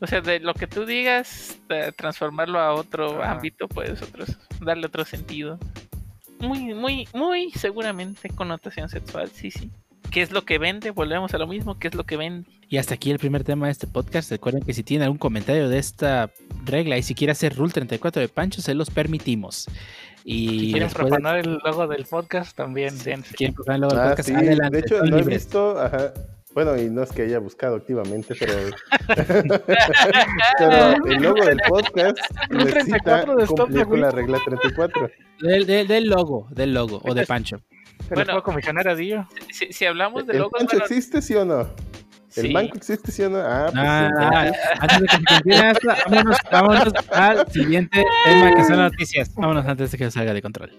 O 0.00 0.06
sea, 0.06 0.20
de 0.20 0.40
lo 0.40 0.54
que 0.54 0.66
tú 0.66 0.84
digas, 0.84 1.58
transformarlo 1.96 2.58
a 2.58 2.74
otro 2.74 3.22
ámbito, 3.22 3.68
puedes 3.68 4.02
otros, 4.02 4.38
darle 4.60 4.86
otro 4.86 5.04
sentido. 5.04 5.58
Muy, 6.40 6.72
muy, 6.74 7.08
muy 7.14 7.50
seguramente 7.50 8.28
connotación 8.30 8.88
sexual, 8.88 9.28
sí, 9.30 9.50
sí. 9.50 9.70
¿Qué 10.10 10.22
es 10.22 10.32
lo 10.32 10.44
que 10.44 10.58
vende? 10.58 10.90
Volvemos 10.90 11.34
a 11.34 11.38
lo 11.38 11.46
mismo, 11.46 11.78
¿qué 11.78 11.88
es 11.88 11.94
lo 11.94 12.04
que 12.04 12.16
vende? 12.16 12.48
Y 12.68 12.78
hasta 12.78 12.94
aquí 12.94 13.10
el 13.10 13.18
primer 13.18 13.44
tema 13.44 13.66
de 13.66 13.72
este 13.72 13.86
podcast. 13.86 14.30
Recuerden 14.30 14.62
que 14.62 14.72
si 14.72 14.82
tienen 14.82 15.04
algún 15.04 15.18
comentario 15.18 15.68
de 15.68 15.78
esta 15.78 16.30
regla 16.64 16.96
y 16.96 17.02
si 17.02 17.14
quiere 17.14 17.32
hacer 17.32 17.54
Rule 17.54 17.72
34 17.72 18.20
de 18.20 18.28
Pancho, 18.28 18.62
se 18.62 18.74
los 18.74 18.90
permitimos. 18.90 19.66
Y 20.24 20.60
si 20.60 20.72
quieren 20.72 20.90
profanar 20.90 21.38
el 21.38 21.58
logo 21.62 21.86
del 21.86 22.04
podcast, 22.04 22.56
también. 22.56 22.96
Si 22.96 23.34
quieren 23.34 23.54
profanar 23.54 23.76
el 23.76 23.80
logo 23.82 23.94
del 23.94 24.04
ah, 24.04 24.08
podcast, 24.10 24.30
adelante. 24.30 24.76
De 24.76 24.80
hecho, 24.80 25.04
lo 25.04 25.18
he 25.18 25.22
visto, 25.22 25.80
ajá. 25.80 26.14
Bueno, 26.54 26.76
y 26.80 26.88
no 26.88 27.02
es 27.02 27.12
que 27.12 27.22
haya 27.22 27.38
buscado 27.38 27.76
activamente, 27.76 28.34
pero, 28.38 28.52
pero 30.58 31.06
el 31.06 31.22
logo 31.22 31.44
del 31.44 31.58
podcast 31.68 32.18
necesita 32.50 33.26
cumplir 33.46 33.86
con 33.86 34.00
la 34.00 34.10
regla 34.10 34.40
34. 34.44 35.10
Del, 35.40 35.66
del, 35.66 35.86
del 35.86 36.04
logo, 36.08 36.48
del 36.50 36.72
logo, 36.72 37.00
o 37.04 37.14
de 37.14 37.26
Pancho 37.26 37.60
bueno, 38.10 38.42
comisionar 38.42 38.88
a 38.88 38.94
Dio. 38.94 39.28
Si, 39.52 39.72
si, 39.72 39.84
hablamos 39.84 40.26
de 40.26 40.34
logos. 40.34 40.60
¿El 40.60 40.66
banco 40.66 40.84
existe, 40.84 41.22
sí 41.22 41.34
o 41.34 41.44
no? 41.44 41.68
¿El 42.36 42.52
banco 42.52 42.76
existe, 42.76 43.10
sí 43.10 43.22
o 43.22 43.30
no? 43.30 43.38
Ah, 43.38 43.68
pues 43.70 43.84
ah, 43.84 44.10
ah, 44.18 44.52
antes 44.80 45.00
de 45.00 45.06
que 45.06 45.16
se 45.16 45.24
continúe 45.24 45.70
esto, 45.70 45.88
vámonos, 46.08 46.36
vámonos 46.50 46.92
al 47.10 47.52
siguiente 47.52 48.04
tema 48.24 48.54
que 48.54 48.64
son 48.64 48.76
noticias. 48.76 49.34
Vámonos 49.34 49.66
antes 49.66 49.90
de 49.90 49.98
que 49.98 50.10
salga 50.10 50.34
de 50.34 50.42
control. 50.42 50.72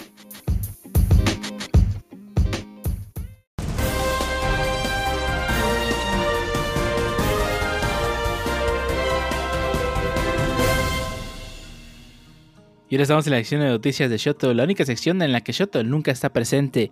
Y 12.91 12.95
ahora 12.95 13.03
estamos 13.03 13.27
en 13.27 13.33
la 13.33 13.37
sección 13.37 13.61
de 13.61 13.67
noticias 13.67 14.09
de 14.09 14.17
Shoto, 14.17 14.51
la 14.55 14.63
única 14.63 14.83
sección 14.83 15.21
en 15.21 15.31
la 15.31 15.41
que 15.41 15.51
Shoto 15.51 15.83
nunca 15.83 16.09
está 16.09 16.33
presente. 16.33 16.91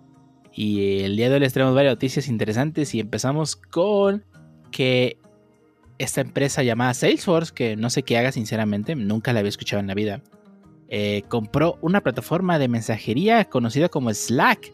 Y 0.60 1.04
el 1.04 1.16
día 1.16 1.28
de 1.28 1.34
hoy 1.34 1.40
les 1.40 1.52
traemos 1.52 1.72
varias 1.72 1.92
noticias 1.92 2.26
interesantes 2.26 2.92
y 2.92 2.98
empezamos 2.98 3.54
con 3.54 4.24
que 4.72 5.16
esta 5.98 6.20
empresa 6.20 6.64
llamada 6.64 6.94
Salesforce, 6.94 7.54
que 7.54 7.76
no 7.76 7.90
sé 7.90 8.02
qué 8.02 8.18
haga 8.18 8.32
sinceramente, 8.32 8.96
nunca 8.96 9.32
la 9.32 9.38
había 9.38 9.50
escuchado 9.50 9.78
en 9.78 9.86
la 9.86 9.94
vida, 9.94 10.20
eh, 10.88 11.22
compró 11.28 11.78
una 11.80 12.00
plataforma 12.00 12.58
de 12.58 12.66
mensajería 12.66 13.44
conocida 13.44 13.88
como 13.88 14.12
Slack. 14.12 14.72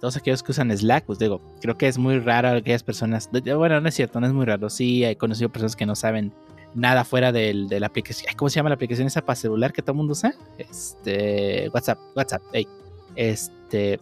Todos 0.00 0.16
aquellos 0.16 0.44
que 0.44 0.52
usan 0.52 0.70
Slack, 0.70 1.04
pues 1.04 1.18
digo, 1.18 1.40
creo 1.60 1.76
que 1.76 1.88
es 1.88 1.98
muy 1.98 2.20
raro 2.20 2.50
aquellas 2.50 2.84
personas, 2.84 3.28
bueno, 3.32 3.80
no 3.80 3.88
es 3.88 3.94
cierto, 3.96 4.20
no 4.20 4.28
es 4.28 4.32
muy 4.32 4.46
raro, 4.46 4.70
sí 4.70 5.04
he 5.04 5.16
conocido 5.16 5.50
personas 5.50 5.74
que 5.74 5.84
no 5.84 5.96
saben 5.96 6.32
nada 6.76 7.02
fuera 7.04 7.32
de 7.32 7.54
la 7.54 7.88
aplicación, 7.88 8.32
¿cómo 8.36 8.50
se 8.50 8.54
llama 8.54 8.68
la 8.68 8.76
aplicación 8.76 9.08
esa 9.08 9.20
para 9.20 9.34
celular 9.34 9.72
que 9.72 9.82
todo 9.82 9.94
el 9.94 9.96
mundo 9.96 10.12
usa? 10.12 10.32
Este, 10.58 11.68
WhatsApp, 11.70 11.98
WhatsApp, 12.14 12.42
hey. 12.52 12.68
Este, 13.16 13.98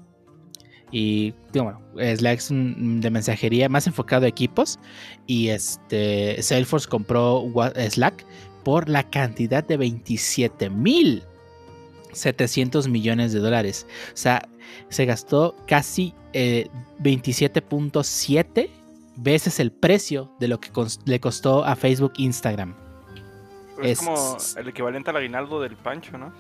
y 0.92 1.34
bueno, 1.54 1.80
Slack 1.96 2.38
es 2.38 2.48
de 2.50 3.10
mensajería 3.10 3.68
más 3.68 3.86
enfocado 3.86 4.26
a 4.26 4.28
equipos. 4.28 4.78
Y 5.26 5.48
este 5.48 6.40
Salesforce 6.42 6.88
compró 6.88 7.44
Slack 7.74 8.24
por 8.62 8.88
la 8.88 9.08
cantidad 9.08 9.64
de 9.64 9.78
27 9.78 10.70
mil 10.70 11.24
700 12.12 12.86
millones 12.88 13.32
de 13.32 13.40
dólares. 13.40 13.86
O 14.08 14.16
sea, 14.16 14.46
se 14.90 15.06
gastó 15.06 15.56
casi 15.66 16.14
27.7 16.32 18.58
eh, 18.58 18.70
veces 19.16 19.58
el 19.60 19.72
precio 19.72 20.30
de 20.38 20.48
lo 20.48 20.60
que 20.60 20.68
le 21.06 21.20
costó 21.20 21.64
a 21.64 21.74
Facebook 21.74 22.12
Instagram. 22.16 22.74
Es, 23.82 24.00
como 24.00 24.36
el 24.56 24.68
equivalente 24.68 25.08
al 25.10 25.16
aguinaldo 25.16 25.58
del 25.60 25.76
Pancho, 25.76 26.18
¿no? 26.18 26.32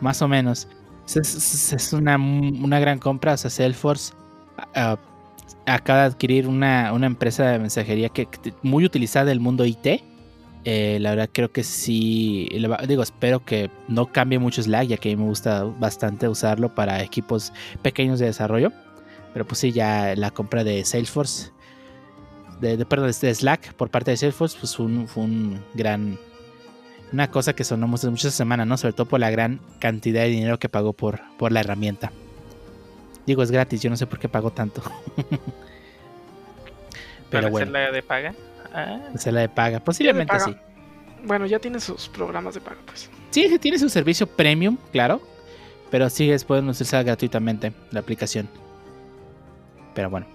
Más 0.00 0.22
o 0.22 0.28
menos. 0.28 0.66
Es, 1.06 1.92
una, 1.92 2.80
gran 2.80 2.98
compra. 2.98 3.34
O 3.34 3.36
sea, 3.36 3.50
Salesforce 3.50 4.14
acaba 5.66 6.00
de 6.00 6.06
adquirir 6.06 6.48
una, 6.48 6.88
empresa 7.04 7.50
de 7.50 7.58
mensajería 7.58 8.08
que, 8.08 8.28
muy 8.62 8.84
utilizada 8.84 9.30
en 9.30 9.36
el 9.36 9.40
mundo 9.40 9.64
IT. 9.64 10.02
Eh, 10.64 10.98
la 11.00 11.10
verdad 11.10 11.28
creo 11.32 11.50
que 11.50 11.64
sí, 11.64 12.48
digo, 12.86 13.02
espero 13.02 13.44
que 13.44 13.68
no 13.88 14.12
cambie 14.12 14.38
mucho 14.38 14.62
Slack, 14.62 14.86
ya 14.86 14.96
que 14.96 15.10
a 15.10 15.16
mí 15.16 15.20
me 15.20 15.28
gusta 15.28 15.64
bastante 15.64 16.28
usarlo 16.28 16.72
para 16.72 17.02
equipos 17.02 17.52
pequeños 17.82 18.20
de 18.20 18.26
desarrollo. 18.26 18.72
Pero 19.32 19.46
pues 19.46 19.58
sí, 19.58 19.72
ya 19.72 20.14
la 20.14 20.30
compra 20.30 20.62
de 20.62 20.84
Salesforce, 20.84 21.50
de, 22.60 22.84
perdón, 22.86 23.10
de 23.20 23.34
Slack 23.34 23.74
por 23.74 23.90
parte 23.90 24.12
de 24.12 24.16
Salesforce, 24.16 24.56
pues 24.60 24.76
fue 24.76 24.86
un 24.86 25.60
gran, 25.74 26.18
una 27.12 27.30
cosa 27.30 27.54
que 27.54 27.64
sonó 27.64 27.86
muchas, 27.86 28.10
muchas 28.10 28.34
semanas, 28.34 28.66
¿no? 28.66 28.76
Sobre 28.76 28.94
todo 28.94 29.06
por 29.06 29.20
la 29.20 29.30
gran 29.30 29.60
cantidad 29.78 30.22
de 30.22 30.28
dinero 30.28 30.58
que 30.58 30.68
pagó 30.68 30.92
por, 30.92 31.20
por 31.38 31.52
la 31.52 31.60
herramienta. 31.60 32.12
Digo, 33.26 33.42
es 33.42 33.50
gratis, 33.50 33.80
yo 33.82 33.90
no 33.90 33.96
sé 33.96 34.06
por 34.06 34.18
qué 34.18 34.28
pagó 34.28 34.50
tanto. 34.50 34.82
Pero 37.30 37.50
bueno. 37.50 37.70
la 37.70 37.90
de 37.90 38.02
paga? 38.02 38.34
Ah. 38.74 38.98
la 39.24 39.40
de 39.40 39.48
paga, 39.48 39.80
posiblemente 39.80 40.38
sí. 40.40 40.54
Bueno, 41.24 41.46
ya 41.46 41.58
tiene 41.58 41.78
sus 41.78 42.08
programas 42.08 42.54
de 42.54 42.60
paga, 42.60 42.78
pues. 42.84 43.08
Sí, 43.30 43.58
tiene 43.60 43.78
su 43.78 43.88
servicio 43.88 44.26
premium, 44.26 44.76
claro. 44.90 45.20
Pero 45.90 46.10
sí, 46.10 46.30
pueden 46.46 46.68
usarse 46.68 47.02
gratuitamente 47.02 47.72
la 47.90 48.00
aplicación. 48.00 48.48
Pero 49.94 50.10
bueno. 50.10 50.26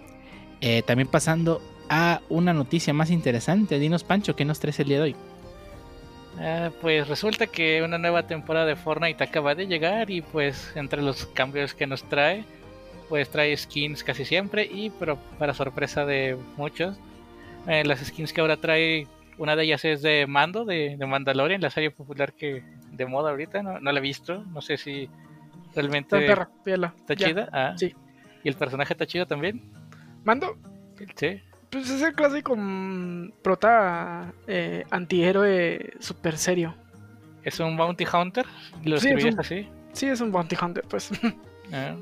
Eh, 0.62 0.82
también 0.84 1.08
pasando 1.08 1.62
a 1.90 2.22
una 2.30 2.54
noticia 2.54 2.94
más 2.94 3.12
interesante. 3.12 3.80
Dinos, 3.80 4.04
Pancho, 4.04 4.36
¿qué 4.36 4.46
nos 4.46 4.60
traes 4.60 4.80
el 4.80 4.88
día 4.88 4.98
de 4.98 5.04
hoy? 5.04 5.16
Ah, 6.40 6.70
pues 6.82 7.08
resulta 7.08 7.48
que 7.48 7.82
una 7.82 7.98
nueva 7.98 8.24
temporada 8.24 8.66
de 8.66 8.76
Fortnite 8.76 9.24
acaba 9.24 9.56
de 9.56 9.68
llegar 9.68 10.12
y 10.12 10.22
pues 10.22 10.72
entre 10.76 11.02
los 11.02 11.26
cambios 11.28 11.74
que 11.74 11.88
nos 11.88 12.04
trae, 12.04 12.44
pues 13.10 13.30
trae 13.30 13.56
skins 13.58 14.04
casi 14.04 14.24
siempre 14.26 14.64
y 14.64 14.92
pero 14.92 15.18
para 15.40 15.54
sorpresa 15.54 16.06
de 16.06 16.38
muchos, 16.56 16.98
eh, 17.68 17.84
las 17.86 18.00
skins 18.00 18.34
que 18.34 18.42
ahora 18.42 18.58
trae, 18.58 19.08
una 19.38 19.56
de 19.56 19.64
ellas 19.64 19.84
es 19.86 20.02
de 20.02 20.28
Mando, 20.28 20.64
de, 20.64 20.96
de 20.98 21.06
Mandalorian, 21.06 21.62
la 21.62 21.72
serie 21.72 21.92
popular 21.92 22.34
que 22.34 22.64
de 22.92 23.06
moda 23.06 23.32
ahorita, 23.32 23.64
no, 23.64 23.80
la 23.80 24.00
he 24.00 24.02
visto, 24.02 24.44
no 24.44 24.62
sé 24.62 24.78
si 24.78 25.10
realmente 25.76 26.26
está, 26.26 27.16
chida. 27.16 27.50
Ah, 27.52 27.74
sí. 27.78 27.96
¿Y 28.44 28.50
el 28.50 28.56
personaje 28.56 28.94
está 28.94 29.06
chido 29.06 29.26
también? 29.26 29.62
¿Mando? 30.24 30.58
Sí. 31.16 31.42
Pues 31.78 31.92
es 31.92 32.02
el 32.02 32.16
clásico 32.16 32.56
mm, 32.58 33.34
prota 33.44 34.34
eh, 34.48 34.84
antihéroe 34.90 35.94
super 36.00 36.36
serio. 36.36 36.74
¿Es 37.44 37.60
un 37.60 37.78
bounty 37.78 38.04
hunter? 38.12 38.48
¿Lo 38.84 39.00
sí, 39.00 39.10
así? 39.38 39.70
Sí, 39.94 40.08
es 40.08 40.20
un 40.20 40.32
bounty 40.32 40.56
hunter, 40.60 40.84
pues. 40.90 41.12
Ah, 41.74 41.98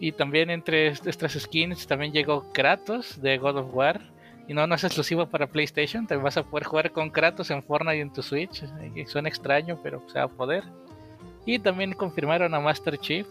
y 0.00 0.10
también 0.10 0.50
entre 0.50 0.88
estas 0.88 1.34
skins 1.34 1.86
también 1.86 2.12
llegó 2.12 2.52
Kratos 2.52 3.22
de 3.22 3.38
God 3.38 3.58
of 3.58 3.72
War. 3.72 4.00
Y 4.48 4.52
no, 4.54 4.66
no 4.66 4.74
es 4.74 4.82
exclusivo 4.82 5.26
para 5.26 5.46
PlayStation, 5.46 6.04
te 6.04 6.16
vas 6.16 6.36
a 6.36 6.42
poder 6.42 6.64
jugar 6.64 6.90
con 6.90 7.10
Kratos 7.10 7.52
en 7.52 7.62
Fortnite 7.62 7.98
y 7.98 8.00
en 8.00 8.12
tu 8.12 8.22
Switch. 8.22 8.64
Suena 9.06 9.28
extraño, 9.28 9.78
pero 9.84 10.02
se 10.08 10.18
va 10.18 10.24
a 10.24 10.28
poder. 10.28 10.64
Y 11.46 11.60
también 11.60 11.92
confirmaron 11.92 12.52
a 12.54 12.60
Master 12.60 12.98
Chief 12.98 13.26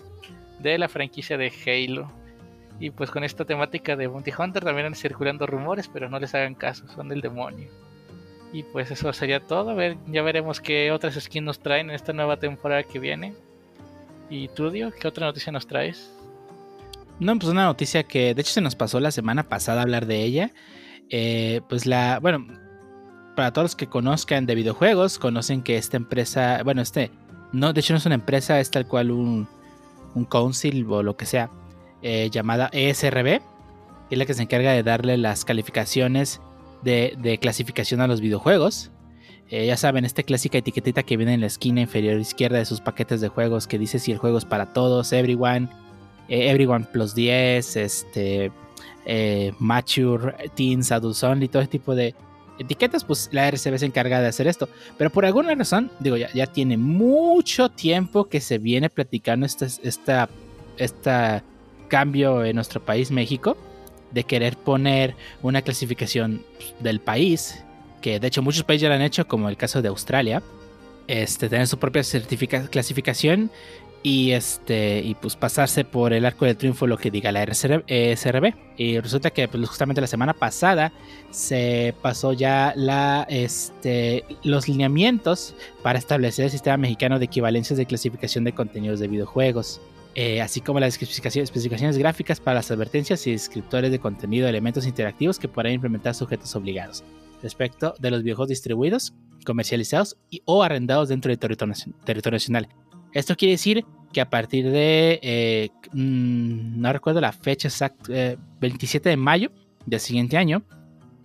de 0.60 0.78
la 0.78 0.88
franquicia 0.88 1.38
de 1.38 1.52
Halo. 1.66 2.10
Y 2.84 2.92
pues 2.92 3.10
con 3.10 3.24
esta 3.24 3.46
temática 3.46 3.96
de 3.96 4.08
Bounty 4.08 4.34
Hunter 4.38 4.62
también 4.62 4.88
han 4.88 4.94
circulando 4.94 5.48
rumores, 5.48 5.88
pero 5.88 6.10
no 6.10 6.20
les 6.20 6.36
hagan 6.36 6.54
caso, 6.54 6.86
son 6.90 7.08
del 7.08 7.22
demonio. 7.22 7.70
Y 8.52 8.64
pues 8.64 8.92
eso 8.92 9.14
sería 9.14 9.40
todo. 9.40 9.70
A 9.70 9.74
ver, 9.74 9.96
ya 10.08 10.22
veremos 10.22 10.60
qué 10.60 10.92
otras 10.92 11.16
skins 11.16 11.46
nos 11.46 11.60
traen 11.60 11.90
en 11.90 11.96
esta 11.96 12.12
nueva 12.12 12.36
temporada 12.36 12.84
que 12.84 13.00
viene. 13.00 13.36
¿Y 14.30 14.50
tú, 14.50 14.70
Dio, 14.70 14.92
qué 14.92 15.08
otra 15.08 15.26
noticia 15.26 15.50
nos 15.54 15.66
traes? 15.66 16.14
No, 17.22 17.40
pues 17.40 17.50
una 17.50 17.64
noticia 17.64 18.04
que 18.04 18.36
de 18.36 18.42
hecho 18.42 18.52
se 18.52 18.60
nos 18.60 18.76
pasó 18.76 19.00
la 19.00 19.12
semana 19.12 19.44
pasada 19.44 19.84
hablar 19.84 20.06
de 20.06 20.22
ella. 20.22 20.52
Eh, 21.10 21.62
pues 21.70 21.86
la, 21.86 22.20
bueno, 22.20 22.46
para 23.38 23.54
todos 23.54 23.64
los 23.64 23.76
que 23.78 23.88
conozcan 23.88 24.46
de 24.46 24.56
videojuegos, 24.56 25.20
conocen 25.20 25.64
que 25.64 25.78
esta 25.78 25.96
empresa, 25.96 26.62
bueno, 26.66 26.82
este, 26.82 27.12
no, 27.54 27.72
de 27.72 27.80
hecho 27.80 27.94
no 27.94 28.00
es 28.00 28.06
una 28.06 28.16
empresa, 28.16 28.60
es 28.60 28.72
tal 28.72 28.86
cual 28.86 29.10
un, 29.12 29.48
un 30.16 30.26
council 30.26 30.86
o 30.90 31.02
lo 31.02 31.16
que 31.16 31.26
sea, 31.26 31.50
eh, 32.04 32.30
llamada 32.30 32.70
ESRB, 32.74 33.41
es 34.10 34.18
la 34.18 34.26
que 34.26 34.34
se 34.34 34.43
encarga 34.43 34.74
de 34.74 34.84
darle 34.84 35.18
las 35.18 35.45
calificaciones 35.45 36.41
de, 36.84 37.39
clasificación 37.41 38.01
a 38.01 38.08
los 38.08 38.20
videojuegos. 38.20 38.91
Eh, 39.49 39.68
ya 39.68 39.78
saben, 39.78 40.04
esta 40.04 40.22
clásica 40.24 40.58
etiquetita 40.58 41.04
que 41.04 41.18
viene 41.18 41.34
en 41.34 41.41
la 41.41 41.47
esquina 41.47 41.82
inferior 41.82 42.20
izquierda 42.20 42.58
de 42.58 42.66
sus 42.66 42.82
paquetes 42.82 43.22
de 43.22 43.30
juegos 43.30 43.68
que 43.68 43.80
dice 43.80 43.99
si 43.99 44.12
el 44.12 44.18
juego 44.18 44.38
es 44.38 44.45
para 44.45 44.74
todos, 44.74 45.14
everyone, 45.14 45.70
eh, 46.28 46.49
everyone 46.49 46.86
plus 46.91 47.16
10, 47.16 47.78
este, 47.78 48.51
mature, 49.60 50.36
teens, 50.56 50.91
adults 50.91 51.24
only, 51.24 51.47
todo 51.47 51.62
ese 51.62 51.72
tipo 51.72 51.95
de, 51.95 52.14
etiquetas, 52.60 53.04
pues 53.04 53.30
la 53.32 53.47
RCB 53.47 53.78
se 53.78 53.86
encarga 53.86 54.20
de 54.20 54.28
hacer 54.28 54.47
esto. 54.47 54.68
Pero 54.97 55.10
por 55.10 55.26
alguna 55.26 55.56
razón, 55.56 55.89
digo, 55.99 56.18
ya, 56.18 56.32
ya 56.34 56.47
tiene 56.47 56.78
mucho 56.78 57.70
tiempo 57.70 58.26
que 58.26 58.41
se 58.41 58.58
viene 58.58 58.89
platicando 58.89 59.45
este 59.45 59.68
esta, 59.84 60.30
esta 60.78 61.43
cambio 61.94 62.44
en 62.44 62.56
nuestro 62.56 62.84
país, 62.84 63.12
México, 63.12 63.56
de 64.10 64.24
querer 64.24 64.58
poner 64.58 65.16
una 65.44 65.62
clasificación 65.62 66.44
del 66.80 67.00
país, 67.00 67.64
que 68.02 68.20
de 68.20 68.30
hecho 68.30 68.41
muchos 68.41 68.64
países 68.64 68.82
ya 68.82 68.89
lo 68.89 68.96
han 68.96 69.04
hecho, 69.04 69.28
como 69.28 69.48
el 69.48 69.58
caso 69.58 69.80
de 69.84 69.89
Australia, 69.89 70.41
este, 71.08 71.50
tener 71.50 71.68
su 71.68 71.78
propia 71.78 72.02
clasificación 72.72 73.52
y 74.02 74.32
este 74.32 75.02
y 75.02 75.14
pues 75.14 75.36
pasarse 75.36 75.86
por 75.86 76.14
el 76.14 76.26
arco 76.26 76.46
del 76.46 76.58
triunfo 76.58 76.88
lo 76.88 76.98
que 76.98 77.12
diga 77.12 77.32
la 77.32 77.46
SRB 77.46 78.54
y 78.76 79.00
resulta 79.00 79.30
que 79.30 79.48
pues, 79.48 79.70
justamente 79.70 80.02
la 80.02 80.08
semana 80.08 80.34
pasada 80.34 80.91
se 81.30 81.94
pasó 82.02 82.34
ya 82.34 82.74
la 82.76 83.26
este 83.30 84.26
los 84.44 84.68
lineamientos 84.68 85.56
para 85.84 86.00
establecer 86.00 86.46
el 86.46 86.52
sistema 86.52 86.76
mexicano 86.76 87.20
de 87.20 87.26
equivalencias 87.26 87.78
de 87.78 87.86
clasificación 87.86 88.44
de 88.44 88.54
contenidos 88.54 89.00
de 89.00 89.08
videojuegos 89.08 89.80
eh, 90.16 90.41
así 90.41 90.61
como 90.61 90.80
las 90.80 91.01
especificaciones 91.01 91.97
gráficas 91.97 92.39
para 92.39 92.55
las 92.55 92.72
advertencias 92.72 93.26
y 93.28 93.32
descriptores 93.32 93.91
de 93.91 93.99
contenido 93.99 94.45
de 94.45 94.51
elementos 94.51 94.86
interactivos 94.86 95.39
que 95.39 95.47
podrán 95.47 95.74
implementar 95.74 96.16
sujetos 96.16 96.55
obligados 96.55 97.03
respecto 97.41 97.93
de 97.99 98.11
los 98.11 98.24
videojuegos 98.24 98.49
distribuidos 98.49 99.14
comercializados 99.45 100.18
o 100.45 100.64
arrendados 100.64 101.09
dentro 101.09 101.30
del 101.30 101.39
territorio, 101.39 101.76
territorio 102.05 102.36
nacional 102.38 102.68
esto 103.14 103.36
quiere 103.36 103.53
decir 103.53 103.86
que 104.11 104.22
a 104.22 104.30
partir 104.30 104.70
de, 104.70 105.20
eh, 105.22 105.70
mm, 105.93 106.82
no 106.82 106.91
recuerdo 106.91 107.22
la 107.22 107.32
fecha 107.32 107.68
exacta, 107.68 108.38
27 108.59 109.09
eh, 109.09 109.11
de 109.11 109.18
mayo 109.18 109.51
del 109.86 109.99
siguiente 109.99 110.38
año, 110.38 110.64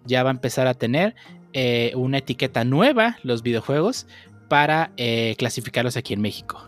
ya 0.05 0.23
va 0.23 0.31
a 0.31 0.33
empezar 0.33 0.67
a 0.67 0.75
tener 0.75 1.15
eh, 1.53 1.93
una 1.95 2.19
etiqueta 2.19 2.65
nueva 2.65 3.17
los 3.23 3.43
videojuegos 3.43 4.07
para 4.49 4.93
clasificarlos 5.37 5.99
aquí 5.99 6.15
en 6.15 6.23
México. 6.23 6.67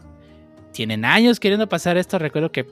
Tienen 0.72 1.04
años 1.04 1.40
queriendo 1.40 1.68
pasar 1.68 1.96
esto, 1.96 2.18
recuerdo 2.18 2.52
que, 2.52 2.66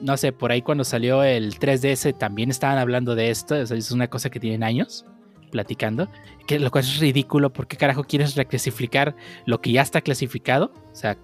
no 0.00 0.16
sé, 0.16 0.32
por 0.32 0.52
ahí 0.52 0.62
cuando 0.62 0.84
salió 0.84 1.22
el 1.22 1.58
3DS 1.58 2.16
también 2.18 2.50
estaban 2.50 2.78
hablando 2.78 3.14
de 3.14 3.30
esto, 3.30 3.56
es 3.56 3.90
una 3.90 4.08
cosa 4.08 4.30
que 4.30 4.40
tienen 4.40 4.62
años 4.62 5.04
platicando, 5.48 6.08
que 6.46 6.58
lo 6.58 6.70
cual 6.70 6.84
es 6.84 6.98
ridículo, 6.98 7.50
porque 7.50 7.76
carajo 7.76 8.04
quieres 8.04 8.36
reclasificar 8.36 9.16
lo 9.46 9.60
que 9.60 9.72
ya 9.72 9.82
está 9.82 10.00
clasificado? 10.00 10.72
O 10.92 10.94
sea, 10.94 11.16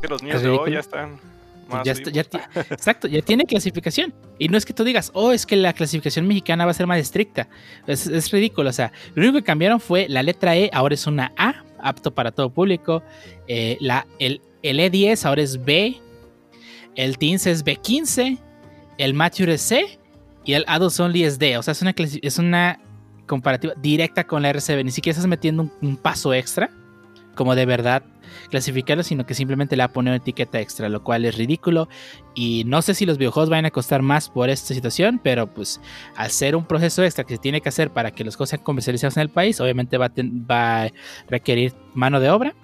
que 0.00 0.08
los 0.08 0.22
niños 0.22 0.42
de 0.42 0.48
hoy 0.48 0.72
ya 0.72 0.80
están. 0.80 1.18
ya, 1.84 1.92
exacto, 2.70 3.08
ya 3.08 3.22
tiene 3.22 3.44
clasificación. 3.44 4.14
Y 4.38 4.48
no 4.48 4.56
es 4.56 4.64
que 4.64 4.72
tú 4.72 4.84
digas, 4.84 5.10
oh, 5.14 5.32
es 5.32 5.46
que 5.46 5.56
la 5.56 5.72
clasificación 5.72 6.26
mexicana 6.26 6.64
va 6.64 6.70
a 6.70 6.74
ser 6.74 6.86
más 6.86 6.98
estricta. 6.98 7.48
Es, 7.86 8.30
ridículo. 8.30 8.70
O 8.70 8.72
sea, 8.72 8.92
lo 9.14 9.22
único 9.22 9.38
que 9.38 9.44
cambiaron 9.44 9.80
fue 9.80 10.06
la 10.08 10.22
letra 10.22 10.56
E, 10.56 10.70
ahora 10.72 10.94
es 10.94 11.06
una 11.06 11.32
A, 11.36 11.64
apto 11.78 12.14
para 12.14 12.30
todo 12.30 12.50
público. 12.50 13.02
Eh, 13.48 13.78
la, 13.80 14.06
el, 14.18 14.40
el, 14.68 14.78
E10 14.78 15.24
ahora 15.24 15.42
es 15.42 15.64
B. 15.64 16.00
El 16.94 17.18
Teens 17.18 17.46
es 17.46 17.64
B15. 17.64 18.38
El 18.98 19.14
Mature 19.14 19.54
es 19.54 19.62
C. 19.62 19.98
Y 20.44 20.54
el 20.54 20.64
Adults 20.68 21.00
Only 21.00 21.24
es 21.24 21.38
D. 21.38 21.58
O 21.58 21.62
sea, 21.62 21.72
es 21.72 21.82
una, 21.82 21.94
es 21.96 22.38
una 22.38 22.80
comparativa 23.26 23.74
directa 23.76 24.24
con 24.24 24.42
la 24.42 24.52
RCB. 24.52 24.84
Ni 24.84 24.90
siquiera 24.90 25.14
estás 25.14 25.28
metiendo 25.28 25.70
un 25.82 25.96
paso 25.96 26.32
extra. 26.32 26.70
Como 27.34 27.54
de 27.54 27.66
verdad 27.66 28.02
clasificarlo, 28.48 29.02
sino 29.02 29.26
que 29.26 29.34
simplemente 29.34 29.76
le 29.76 29.82
ha 29.82 29.92
ponido 29.92 30.14
etiqueta 30.14 30.60
extra, 30.60 30.88
lo 30.88 31.02
cual 31.02 31.24
es 31.24 31.36
ridículo. 31.36 31.88
Y 32.34 32.64
no 32.66 32.82
sé 32.82 32.94
si 32.94 33.06
los 33.06 33.18
videojuegos 33.18 33.50
van 33.50 33.66
a 33.66 33.70
costar 33.70 34.02
más 34.02 34.28
por 34.28 34.50
esta 34.50 34.74
situación, 34.74 35.20
pero 35.22 35.52
pues 35.52 35.80
al 36.16 36.30
ser 36.30 36.56
un 36.56 36.64
proceso 36.64 37.02
extra 37.04 37.24
que 37.24 37.34
se 37.34 37.40
tiene 37.40 37.60
que 37.60 37.68
hacer 37.68 37.90
para 37.90 38.10
que 38.10 38.24
los 38.24 38.36
juegos 38.36 38.50
sean 38.50 38.62
comercializados 38.62 39.16
en 39.16 39.22
el 39.22 39.30
país, 39.30 39.60
obviamente 39.60 39.98
va 39.98 40.10
va 40.50 40.84
a 40.84 40.90
requerir 41.28 41.74
mano 41.94 42.20
de 42.20 42.30
obra. 42.30 42.54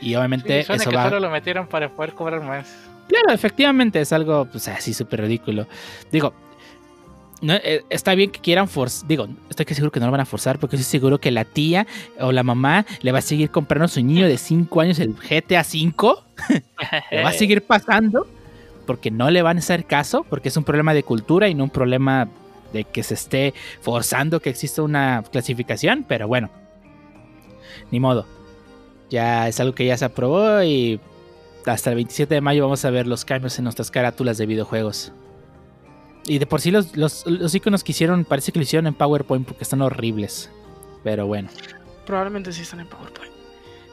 Y 0.00 0.14
obviamente 0.14 0.60
eso 0.60 0.72
que 0.74 0.78
solo 0.80 1.20
lo 1.20 1.30
metieron 1.30 1.66
para 1.66 1.90
poder 1.90 2.14
cobrar 2.14 2.42
más. 2.42 2.74
Claro, 3.08 3.32
efectivamente 3.32 4.00
es 4.00 4.12
algo 4.12 4.46
pues 4.46 4.68
así 4.68 4.92
súper 4.92 5.22
ridículo. 5.22 5.66
Digo, 6.12 6.34
eh, 7.42 7.84
está 7.88 8.14
bien 8.14 8.30
que 8.30 8.40
quieran 8.40 8.68
forzar, 8.68 9.06
digo, 9.08 9.28
estoy 9.48 9.64
que 9.64 9.74
seguro 9.74 9.92
que 9.92 10.00
no 10.00 10.06
lo 10.06 10.12
van 10.12 10.20
a 10.20 10.26
forzar 10.26 10.58
porque 10.58 10.76
estoy 10.76 10.90
seguro 10.90 11.18
que 11.18 11.30
la 11.30 11.44
tía 11.44 11.86
o 12.20 12.32
la 12.32 12.42
mamá 12.42 12.84
le 13.00 13.12
va 13.12 13.18
a 13.18 13.22
seguir 13.22 13.50
comprando 13.50 13.84
a 13.84 13.88
su 13.88 14.02
niño 14.02 14.26
de 14.26 14.36
5 14.36 14.80
años 14.80 14.98
el 14.98 15.14
GTA 15.14 15.62
5, 15.64 16.24
le 17.10 17.22
va 17.22 17.30
a 17.30 17.32
seguir 17.32 17.62
pasando 17.62 18.26
porque 18.86 19.10
no 19.10 19.30
le 19.30 19.42
van 19.42 19.56
a 19.56 19.60
hacer 19.60 19.84
caso, 19.84 20.24
porque 20.28 20.48
es 20.48 20.56
un 20.56 20.64
problema 20.64 20.94
de 20.94 21.02
cultura 21.02 21.48
y 21.48 21.54
no 21.54 21.64
un 21.64 21.70
problema 21.70 22.28
de 22.72 22.84
que 22.84 23.02
se 23.02 23.14
esté 23.14 23.54
forzando 23.80 24.40
que 24.40 24.50
exista 24.50 24.82
una 24.82 25.22
clasificación, 25.30 26.04
pero 26.08 26.26
bueno, 26.26 26.50
ni 27.90 28.00
modo, 28.00 28.26
ya 29.10 29.48
es 29.48 29.60
algo 29.60 29.74
que 29.74 29.86
ya 29.86 29.96
se 29.96 30.04
aprobó 30.04 30.62
y 30.62 31.00
hasta 31.66 31.90
el 31.90 31.96
27 31.96 32.34
de 32.34 32.40
mayo 32.40 32.62
vamos 32.62 32.84
a 32.84 32.90
ver 32.90 33.06
los 33.06 33.24
cambios 33.24 33.58
en 33.58 33.64
nuestras 33.64 33.90
carátulas 33.90 34.38
de 34.38 34.46
videojuegos. 34.46 35.12
Y 36.26 36.38
de 36.38 36.46
por 36.46 36.60
sí 36.60 36.70
los, 36.70 36.94
los, 36.96 37.54
iconos 37.54 37.84
que 37.84 37.92
hicieron, 37.92 38.24
parece 38.24 38.52
que 38.52 38.58
lo 38.58 38.62
hicieron 38.62 38.86
en 38.86 38.94
PowerPoint 38.94 39.46
porque 39.46 39.64
están 39.64 39.80
horribles. 39.80 40.50
Pero 41.02 41.26
bueno. 41.26 41.48
Probablemente 42.04 42.52
sí 42.52 42.62
están 42.62 42.80
en 42.80 42.88
PowerPoint. 42.88 43.32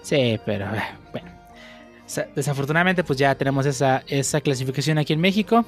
Sí, 0.01 0.39
pero 0.45 0.65
eh, 0.65 0.83
bueno. 1.11 1.31
Desafortunadamente, 2.35 3.03
pues 3.03 3.17
ya 3.17 3.33
tenemos 3.35 3.65
esa, 3.65 4.03
esa 4.07 4.41
clasificación 4.41 4.97
aquí 4.97 5.13
en 5.13 5.21
México. 5.21 5.65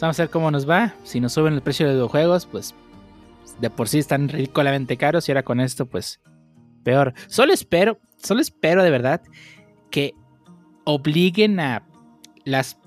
Vamos 0.00 0.20
a 0.20 0.24
ver 0.24 0.30
cómo 0.30 0.50
nos 0.50 0.68
va. 0.68 0.94
Si 1.02 1.18
nos 1.18 1.32
suben 1.32 1.54
el 1.54 1.62
precio 1.62 1.88
de 1.88 1.94
los 1.94 2.10
juegos, 2.10 2.46
pues 2.46 2.74
de 3.58 3.70
por 3.70 3.88
sí 3.88 3.98
están 3.98 4.28
ridículamente 4.28 4.96
caros. 4.96 5.28
Y 5.28 5.32
ahora 5.32 5.42
con 5.42 5.60
esto, 5.60 5.86
pues 5.86 6.20
peor. 6.84 7.14
Solo 7.26 7.52
espero, 7.52 7.98
solo 8.26 8.40
espero 8.40 8.82
de 8.82 8.90
verdad 8.90 9.22
que 9.90 10.14
obliguen 10.84 11.60
a 11.60 11.86
las 12.44 12.78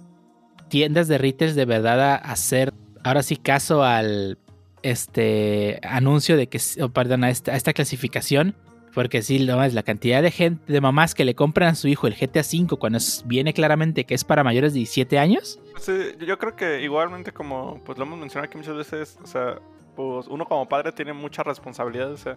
tiendas 0.69 1.07
de 1.07 1.17
retail 1.17 1.55
de 1.55 1.65
verdad 1.65 1.99
a 2.01 2.15
hacer 2.15 2.73
ahora 3.03 3.23
sí 3.23 3.35
caso 3.37 3.83
al 3.83 4.37
este 4.83 5.79
anuncio 5.83 6.37
de 6.37 6.47
que, 6.47 6.59
oh, 6.81 6.89
perdón, 6.89 7.23
a 7.23 7.29
esta, 7.29 7.73
clasificación. 7.73 8.55
Porque 8.93 9.21
sí, 9.21 9.45
no, 9.45 9.63
es 9.63 9.75
la 9.75 9.83
cantidad 9.83 10.23
de 10.23 10.31
gente, 10.31 10.73
de 10.73 10.81
mamás 10.81 11.13
que 11.13 11.23
le 11.23 11.35
compran 11.35 11.69
a 11.69 11.75
su 11.75 11.87
hijo 11.87 12.07
el 12.07 12.15
GTA 12.15 12.41
V 12.41 12.75
cuando 12.77 12.97
viene 13.25 13.53
claramente 13.53 14.03
que 14.03 14.15
es 14.15 14.23
para 14.23 14.43
mayores 14.43 14.73
de 14.73 14.79
17 14.79 15.19
años. 15.19 15.59
Sí, 15.77 15.93
yo 16.25 16.39
creo 16.39 16.55
que 16.55 16.81
igualmente 16.81 17.31
como 17.31 17.81
pues 17.85 17.99
lo 17.99 18.05
hemos 18.05 18.17
mencionado 18.17 18.47
aquí 18.47 18.57
muchas 18.57 18.75
veces, 18.75 19.19
o 19.23 19.27
sea, 19.27 19.59
pues 19.95 20.27
uno 20.27 20.45
como 20.45 20.67
padre 20.67 20.91
tiene 20.91 21.13
mucha 21.13 21.43
responsabilidad, 21.43 22.11
o 22.11 22.17
sea, 22.17 22.35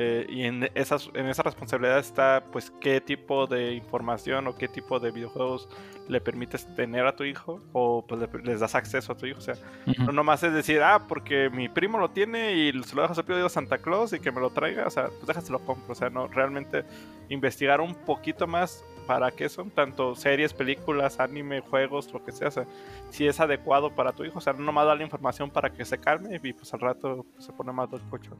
eh, 0.00 0.26
y 0.28 0.44
en, 0.44 0.70
esas, 0.76 1.10
en 1.12 1.26
esa 1.26 1.42
responsabilidad 1.42 1.98
está, 1.98 2.44
pues, 2.52 2.72
qué 2.80 3.00
tipo 3.00 3.48
de 3.48 3.72
información 3.72 4.46
o 4.46 4.54
qué 4.54 4.68
tipo 4.68 5.00
de 5.00 5.10
videojuegos 5.10 5.68
le 6.06 6.20
permites 6.20 6.72
tener 6.76 7.04
a 7.04 7.16
tu 7.16 7.24
hijo 7.24 7.60
o 7.72 8.04
pues 8.06 8.20
les 8.44 8.60
das 8.60 8.76
acceso 8.76 9.12
a 9.12 9.16
tu 9.16 9.26
hijo. 9.26 9.38
O 9.38 9.42
sea, 9.42 9.56
no 9.98 10.12
nomás 10.12 10.44
es 10.44 10.52
decir, 10.52 10.80
ah, 10.84 11.08
porque 11.08 11.50
mi 11.50 11.68
primo 11.68 11.98
lo 11.98 12.10
tiene 12.10 12.54
y 12.54 12.82
se 12.84 12.94
lo 12.94 13.02
dejas 13.02 13.18
a 13.18 13.24
pedido 13.24 13.46
a 13.46 13.48
Santa 13.48 13.78
Claus 13.78 14.12
y 14.12 14.20
que 14.20 14.30
me 14.30 14.40
lo 14.40 14.50
traiga. 14.50 14.86
O 14.86 14.90
sea, 14.90 15.06
pues 15.08 15.26
déjaselo 15.26 15.58
compro. 15.58 15.90
O 15.90 15.96
sea, 15.96 16.10
no, 16.10 16.28
realmente 16.28 16.84
investigar 17.28 17.80
un 17.80 17.96
poquito 17.96 18.46
más 18.46 18.84
para 19.08 19.32
qué 19.32 19.48
son 19.48 19.68
tanto 19.68 20.14
series, 20.14 20.54
películas, 20.54 21.18
anime, 21.18 21.60
juegos, 21.60 22.12
lo 22.12 22.24
que 22.24 22.30
sea. 22.30 22.46
O 22.46 22.52
sea, 22.52 22.66
si 23.10 23.26
es 23.26 23.40
adecuado 23.40 23.90
para 23.90 24.12
tu 24.12 24.24
hijo. 24.24 24.38
O 24.38 24.40
sea, 24.40 24.52
no 24.52 24.60
nomás 24.60 24.86
darle 24.86 25.02
información 25.02 25.50
para 25.50 25.70
que 25.70 25.84
se 25.84 25.98
calme 25.98 26.38
y 26.40 26.52
pues 26.52 26.72
al 26.72 26.78
rato 26.78 27.26
pues, 27.32 27.46
se 27.46 27.52
pone 27.52 27.72
más 27.72 27.90
del 27.90 28.02
coche 28.02 28.30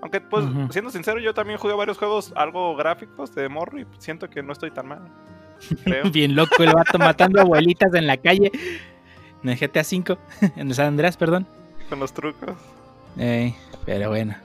aunque, 0.00 0.20
pues, 0.20 0.44
siendo 0.70 0.90
sincero, 0.90 1.18
yo 1.18 1.34
también 1.34 1.58
jugué 1.58 1.74
varios 1.74 1.98
juegos 1.98 2.32
algo 2.36 2.76
gráficos 2.76 3.34
de 3.34 3.48
morro 3.48 3.78
y 3.80 3.86
siento 3.98 4.30
que 4.30 4.42
no 4.42 4.52
estoy 4.52 4.70
tan 4.70 4.86
mal. 4.86 5.00
Bien 6.12 6.36
loco 6.36 6.62
el 6.62 6.72
vato 6.72 6.98
matando 6.98 7.40
abuelitas 7.40 7.92
en 7.94 8.06
la 8.06 8.16
calle. 8.16 8.52
En 9.42 9.50
el 9.50 9.58
GTA 9.58 9.82
V, 9.82 10.18
en 10.56 10.68
el 10.68 10.74
San 10.74 10.86
Andreas, 10.86 11.16
perdón. 11.16 11.46
Con 11.88 11.98
los 11.98 12.12
trucos. 12.12 12.56
pero 13.84 14.10
bueno, 14.10 14.36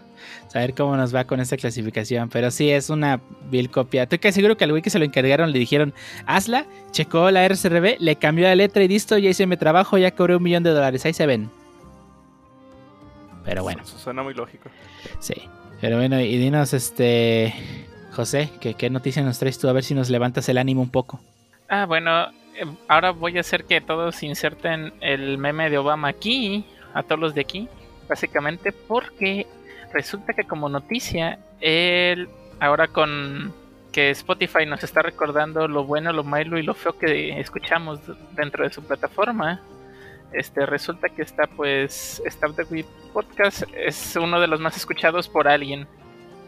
saber 0.48 0.74
cómo 0.74 0.96
nos 0.96 1.14
va 1.14 1.26
con 1.26 1.40
esta 1.40 1.58
clasificación. 1.58 2.30
Pero 2.30 2.50
sí, 2.52 2.70
es 2.70 2.90
una 2.90 3.20
vil 3.50 3.70
copia. 3.70 4.04
Estoy 4.04 4.20
casi 4.20 4.36
seguro 4.36 4.58
que 4.58 4.64
al 4.64 4.72
güey 4.72 4.82
que 4.82 4.90
se 4.90 5.00
lo 5.00 5.06
encargaron 5.06 5.52
le 5.52 5.60
dijeron, 5.60 5.94
hazla, 6.26 6.66
checó 6.92 7.30
la 7.32 7.46
RCRB, 7.48 7.98
le 8.00 8.16
cambió 8.16 8.46
la 8.46 8.56
letra 8.56 8.84
y 8.84 8.88
listo, 8.88 9.18
ya 9.18 9.30
hice 9.30 9.46
mi 9.46 9.58
trabajo, 9.58 9.98
ya 9.98 10.12
cobré 10.12 10.36
un 10.36 10.44
millón 10.44 10.64
de 10.64 10.72
dólares. 10.72 11.06
Ahí 11.06 11.14
se 11.14 11.26
ven. 11.26 11.50
Pero 13.46 13.64
bueno. 13.64 13.84
Eso 13.84 13.98
suena 13.98 14.24
muy 14.24 14.34
lógico. 14.34 14.70
Sí. 15.20 15.36
Pero 15.82 15.98
bueno, 15.98 16.20
y 16.20 16.38
dinos, 16.38 16.74
este. 16.74 17.54
José, 18.14 18.52
¿qué, 18.62 18.76
¿qué 18.76 18.90
noticia 18.90 19.24
nos 19.24 19.40
traes 19.40 19.58
tú? 19.58 19.68
A 19.68 19.74
ver 19.74 19.84
si 19.84 19.96
nos 19.96 20.10
levantas 20.10 20.48
el 20.48 20.58
ánimo 20.60 20.82
un 20.82 20.92
poco. 20.92 21.20
Ah, 21.68 21.86
bueno, 21.86 22.28
eh, 22.56 22.66
ahora 22.88 23.12
voy 23.12 23.38
a 23.38 23.42
hacer 23.42 23.66
que 23.66 23.82
todos 23.82 24.22
inserten 24.22 24.94
el 25.02 25.38
meme 25.38 25.70
de 25.70 25.80
Obama 25.80 26.10
aquí, 26.10 26.66
a 26.94 27.02
todos 27.02 27.20
los 27.20 27.34
de 27.34 27.42
aquí, 27.42 27.68
básicamente 28.08 28.72
porque 28.72 29.48
resulta 29.92 30.34
que 30.34 30.44
como 30.44 30.70
noticia, 30.70 31.40
él 31.62 32.30
ahora 32.60 32.88
con 32.88 33.54
que 33.92 34.10
Spotify 34.12 34.66
nos 34.66 34.84
está 34.84 35.02
recordando 35.02 35.68
lo 35.68 35.84
bueno, 35.84 36.14
lo 36.14 36.24
malo 36.24 36.58
y 36.58 36.64
lo 36.64 36.74
feo 36.74 36.98
que 36.98 37.40
escuchamos 37.40 38.00
dentro 38.32 38.64
de 38.64 38.72
su 38.72 38.84
plataforma, 38.84 39.62
este 40.34 40.66
resulta 40.66 41.10
que 41.10 41.22
está 41.22 41.48
pues 41.48 42.22
Stop 42.26 42.56
the 42.56 42.64
Weed 42.64 42.86
Podcast 43.14 43.64
es 43.76 44.16
uno 44.16 44.40
de 44.40 44.48
los 44.48 44.60
más 44.60 44.76
escuchados 44.78 45.28
por 45.30 45.48
alguien. 45.48 45.88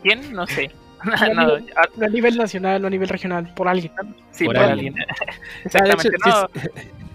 ¿Quién? 0.03 0.33
No 0.33 0.45
sé. 0.47 0.71
No, 1.03 1.13
a, 1.13 1.27
No, 1.29 1.45
nivel, 1.57 1.73
no 1.97 2.05
a 2.05 2.09
nivel 2.09 2.37
nacional, 2.37 2.81
no 2.81 2.87
a 2.87 2.91
nivel 2.91 3.09
regional, 3.09 3.53
por 3.55 3.67
alguien. 3.67 3.91
Sí, 4.31 4.45
Por 4.45 4.55
por, 4.55 4.63
alguien. 4.65 4.95
alguien. 4.97 5.07
Ah, 5.73 5.83
de 5.83 5.91
Exactamente. 5.91 6.07
hecho, 6.07 6.29
no, 6.29 6.49
sí, 6.61 6.69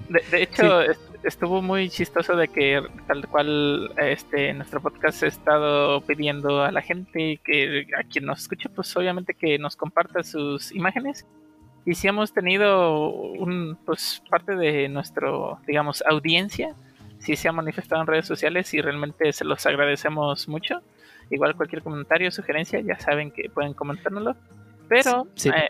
de, 0.08 0.24
de 0.30 0.42
hecho, 0.42 0.80
est- 0.82 1.00
estuvo 1.24 1.60
muy 1.62 1.88
chistoso 1.90 2.34
de 2.36 2.48
que 2.48 2.82
tal 3.06 3.26
cual 3.28 3.92
este 3.98 4.52
nuestro 4.54 4.80
podcast 4.80 5.22
ha 5.22 5.26
estado 5.26 6.00
pidiendo 6.02 6.62
a 6.64 6.72
la 6.72 6.80
gente 6.82 7.40
que 7.44 7.86
a 7.98 8.04
quien 8.04 8.24
nos 8.26 8.40
escuche, 8.42 8.68
pues 8.70 8.96
obviamente 8.96 9.34
que 9.34 9.58
nos 9.58 9.76
comparta 9.76 10.22
sus 10.22 10.72
imágenes. 10.72 11.26
Y 11.86 11.94
si 11.94 12.08
hemos 12.08 12.32
tenido 12.32 13.08
un 13.10 13.78
pues 13.86 14.22
parte 14.30 14.54
de 14.56 14.88
nuestro, 14.88 15.58
digamos, 15.66 16.02
audiencia, 16.08 16.74
si 17.18 17.36
se 17.36 17.48
ha 17.48 17.52
manifestado 17.52 18.00
en 18.02 18.06
redes 18.06 18.26
sociales 18.26 18.72
y 18.74 18.80
realmente 18.80 19.32
se 19.32 19.44
los 19.44 19.64
agradecemos 19.66 20.48
mucho. 20.48 20.82
Igual 21.30 21.54
cualquier 21.56 21.82
comentario, 21.82 22.30
sugerencia, 22.30 22.80
ya 22.80 22.98
saben 22.98 23.30
que 23.30 23.48
pueden 23.50 23.72
comentárnoslo. 23.74 24.36
Pero 24.88 25.26
Sí. 25.34 25.48
eh, 25.50 25.68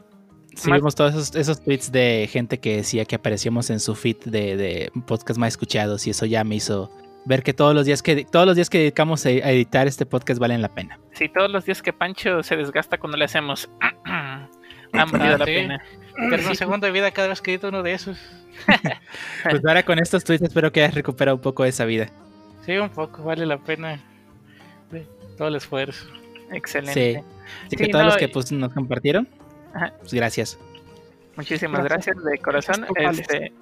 Sí, 0.56 0.68
Más- 0.68 0.80
vimos 0.80 0.94
todos 0.96 1.14
esos, 1.14 1.36
esos 1.36 1.62
tweets 1.62 1.92
de 1.92 2.28
gente 2.28 2.58
que 2.58 2.78
decía 2.78 3.04
que 3.04 3.14
aparecíamos 3.14 3.70
en 3.70 3.78
su 3.78 3.94
feed 3.94 4.16
de, 4.24 4.56
de 4.56 4.90
podcast 5.06 5.38
más 5.38 5.50
escuchados 5.50 6.08
y 6.08 6.10
eso 6.10 6.26
ya 6.26 6.42
me 6.42 6.56
hizo 6.56 6.90
ver 7.24 7.44
que 7.44 7.52
todos 7.54 7.72
los 7.72 7.86
días 7.86 8.02
que 8.02 8.24
todos 8.24 8.46
los 8.46 8.56
días 8.56 8.68
que 8.68 8.78
dedicamos 8.78 9.24
a 9.26 9.28
a 9.28 9.52
editar 9.52 9.86
este 9.86 10.06
podcast 10.06 10.40
valen 10.40 10.60
la 10.60 10.74
pena. 10.74 10.98
Sí, 11.12 11.28
todos 11.28 11.48
los 11.52 11.64
días 11.66 11.80
que 11.82 11.92
Pancho 11.92 12.42
se 12.42 12.56
desgasta 12.56 12.98
cuando 12.98 13.16
le 13.16 13.26
hacemos. 13.26 13.70
han 14.98 15.10
valido 15.10 15.38
la 15.38 15.44
sí. 15.44 15.52
pena. 15.52 15.82
Tener 16.16 16.46
un 16.46 16.56
segundo 16.56 16.86
de 16.86 16.92
vida 16.92 17.10
cada 17.10 17.28
vez 17.28 17.40
que 17.40 17.52
edito 17.52 17.68
uno 17.68 17.82
de 17.82 17.92
esos. 17.94 18.18
Pues 19.48 19.64
ahora 19.64 19.82
con 19.82 19.98
estos 19.98 20.22
tweets 20.22 20.42
espero 20.42 20.70
que 20.70 20.82
hayas 20.82 20.94
recuperado 20.94 21.36
un 21.36 21.40
poco 21.40 21.62
de 21.62 21.70
esa 21.70 21.86
vida. 21.86 22.08
Sí, 22.66 22.76
un 22.76 22.90
poco, 22.90 23.22
vale 23.22 23.46
la 23.46 23.56
pena. 23.58 23.98
todo 25.38 25.48
el 25.48 25.56
esfuerzo. 25.56 26.06
Excelente. 26.52 27.22
Sí. 27.24 27.24
Así 27.66 27.76
que 27.76 27.84
Sí, 27.86 27.90
todos 27.90 28.04
no, 28.04 28.10
los 28.10 28.18
que 28.18 28.28
pues, 28.28 28.52
nos 28.52 28.72
compartieron, 28.74 29.26
Ajá. 29.72 29.94
pues 30.00 30.12
gracias. 30.12 30.58
Muchísimas 31.36 31.84
Gracias. 31.84 32.16
gracias 32.16 32.24
de 32.32 32.38
corazón. 32.38 32.86
Este, 32.96 33.52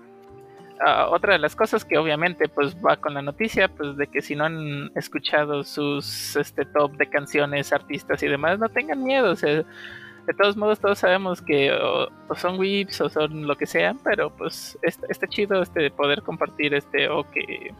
ah, 0.85 1.09
otra 1.11 1.35
de 1.35 1.39
las 1.39 1.55
cosas 1.55 1.85
que 1.85 1.97
obviamente 1.97 2.49
pues 2.49 2.75
va 2.77 2.97
con 2.97 3.15
la 3.15 3.23
noticia, 3.23 3.69
pues 3.69 3.97
de 3.97 4.07
que 4.09 4.21
si 4.21 4.35
no 4.35 4.47
han 4.47 4.91
escuchado 4.97 5.63
sus 5.63 6.35
este 6.35 6.65
top 6.65 6.97
de 6.97 7.09
canciones, 7.09 7.73
artistas 7.73 8.23
y 8.23 8.27
demás, 8.27 8.59
no 8.59 8.69
tengan 8.69 9.05
miedo. 9.05 9.31
O 9.31 9.37
sea, 9.37 9.63
de 10.29 10.35
todos 10.35 10.59
modos 10.59 10.79
todos 10.79 10.99
sabemos 10.99 11.41
que 11.41 11.73
o, 11.73 12.09
o 12.29 12.35
son 12.37 12.59
whips 12.59 13.01
o 13.01 13.09
son 13.09 13.47
lo 13.47 13.57
que 13.57 13.67
sean, 13.67 13.99
pero 14.05 14.29
pues 14.29 14.79
está, 14.83 15.07
está 15.09 15.27
chido 15.27 15.63
este 15.63 15.91
poder 15.91 16.23
compartir 16.23 16.75
este 16.75 17.09
o 17.09 17.29
que 17.31 17.73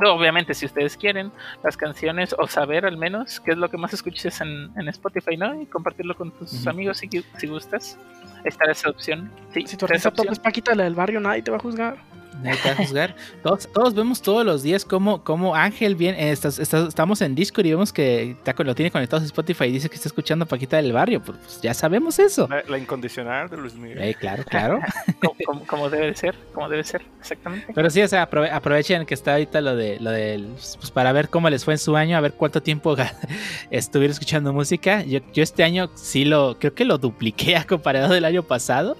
obviamente 0.00 0.54
si 0.54 0.64
ustedes 0.64 0.96
quieren 0.96 1.30
las 1.62 1.76
canciones 1.76 2.34
o 2.38 2.46
saber 2.46 2.86
al 2.86 2.96
menos 2.96 3.38
qué 3.38 3.50
es 3.50 3.58
lo 3.58 3.68
que 3.68 3.76
más 3.76 3.92
escuches 3.92 4.40
en, 4.40 4.72
en 4.76 4.88
Spotify, 4.88 5.36
¿no? 5.36 5.60
Y 5.60 5.66
compartirlo 5.66 6.16
con 6.16 6.30
tus 6.32 6.66
amigos 6.66 6.98
si, 6.98 7.08
si 7.36 7.46
gustas. 7.46 7.98
Está 8.44 8.70
esa 8.70 8.90
opción. 8.90 9.30
Sí, 9.52 9.66
Si 9.66 9.76
tu 9.76 9.84
artista 9.84 10.10
top 10.10 10.26
es 10.30 10.38
Paquita, 10.38 10.74
la 10.74 10.84
del 10.84 10.94
barrio, 10.94 11.20
nadie 11.20 11.42
te 11.42 11.50
va 11.50 11.58
a 11.58 11.60
juzgar. 11.60 11.96
Nadie 12.42 12.58
te 12.62 12.68
va 12.68 12.74
a 12.74 12.76
juzgar. 12.76 13.16
Todos, 13.42 13.68
todos 13.72 13.94
vemos 13.94 14.20
todos 14.20 14.44
los 14.44 14.62
días 14.62 14.84
cómo, 14.84 15.22
cómo 15.24 15.54
Ángel 15.54 15.94
viene. 15.94 16.28
eh, 16.28 16.32
estás- 16.32 16.58
estás- 16.58 16.88
estamos 16.88 17.20
en 17.22 17.34
Discord 17.34 17.66
y 17.66 17.70
vemos 17.70 17.92
que 17.92 18.32
está 18.32 18.54
lo 18.64 18.74
tiene 18.74 18.90
conectado 18.90 19.22
a 19.22 19.24
Spotify 19.26 19.64
y 19.64 19.72
dice 19.72 19.88
que 19.88 19.96
está 19.96 20.08
escuchando 20.08 20.44
a 20.44 20.48
Paquita 20.48 20.76
del 20.76 20.92
Barrio. 20.92 21.22
Pues, 21.22 21.38
pues 21.38 21.60
ya 21.62 21.72
sabemos 21.74 22.18
eso. 22.18 22.46
La, 22.48 22.62
la 22.68 22.78
incondicional 22.78 23.48
de 23.48 23.56
Luis 23.56 23.74
Miguel. 23.74 24.02
Eh, 24.02 24.14
claro, 24.14 24.44
claro. 24.44 24.80
como, 25.22 25.36
como- 25.46 25.66
como 25.66 25.90
debe 25.90 26.06
de 26.08 26.16
ser, 26.16 26.34
como 26.52 26.68
debe 26.68 26.84
ser, 26.84 27.02
exactamente. 27.20 27.72
Pero 27.74 27.88
sí, 27.90 28.02
o 28.02 28.08
sea, 28.08 28.28
aprove- 28.28 28.50
aprovechen 28.52 29.06
que 29.06 29.14
está 29.14 29.32
ahorita 29.32 29.60
lo 29.60 29.76
de 29.76 29.98
lo 30.00 30.10
del 30.10 30.46
pues 30.78 30.90
para 30.90 31.12
ver 31.12 31.28
cómo 31.28 31.48
les 31.50 31.64
fue 31.64 31.74
en 31.74 31.78
su 31.78 31.96
año, 31.96 32.16
a 32.16 32.20
ver 32.20 32.32
cuánto 32.34 32.62
tiempo 32.62 32.94
estuvieron 33.70 34.12
escuchando 34.12 34.52
música. 34.52 35.02
Yo, 35.04 35.20
yo 35.32 35.42
este 35.42 35.64
año 35.64 35.90
sí 35.94 36.24
lo 36.24 36.56
creo 36.58 36.74
que 36.74 36.84
lo 36.84 36.98
dupliqué 36.98 37.56
a 37.56 37.64
comparado 37.64 38.12
del 38.12 38.24
año 38.24 38.42
pasado, 38.42 38.96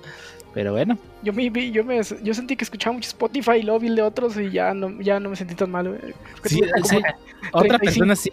pero 0.55 0.73
bueno. 0.73 0.97
Yo 1.23 1.33
me, 1.33 1.51
vi- 1.51 1.71
yo 1.73 1.85
me 1.85 2.01
yo 2.23 2.35
sentí 2.35 2.57
que 2.57 2.65
escuchaba 2.65 2.95
mucho 2.95 3.09
Spotify 3.09 3.57
y 3.59 3.63
luego 3.63 3.81
vi 3.81 3.89
el 3.89 3.97
de 3.97 4.03
otros 4.03 4.37
y 4.39 4.51
ya 4.51 4.73
no, 4.73 5.01
ya 5.01 5.19
no 5.21 5.31
me 5.31 5.37
sentí 5.37 5.55
tan 5.55 5.71
mal. 5.71 5.99
Sí, 6.45 6.63
otra 7.53 7.79
35, 7.79 7.81
persona 7.85 8.17
sí 8.17 8.33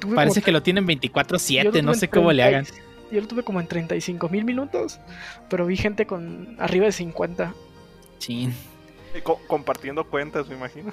tuve 0.00 0.14
parece 0.16 0.40
que 0.42 0.52
lo 0.52 0.62
tienen 0.62 0.86
Yo 0.86 0.94
24/7, 0.94 1.64
lo 1.74 1.82
no 1.82 1.94
sé 1.94 2.08
cómo 2.08 2.32
le 2.32 2.42
30 2.42 2.58
hagan. 2.72 2.84
Yo 3.10 3.20
lo 3.20 3.26
tuve 3.26 3.42
como 3.42 3.60
en 3.60 3.66
35 3.66 4.28
mil 4.28 4.44
minutos, 4.44 5.00
pero 5.48 5.64
vi 5.66 5.76
gente 5.76 6.06
con 6.06 6.56
arriba 6.58 6.86
de 6.86 6.92
50. 6.92 7.54
Sí. 8.18 8.50
Y 9.16 9.20
co- 9.22 9.40
compartiendo 9.46 10.04
cuentas, 10.04 10.46
me 10.48 10.56
imagino. 10.56 10.92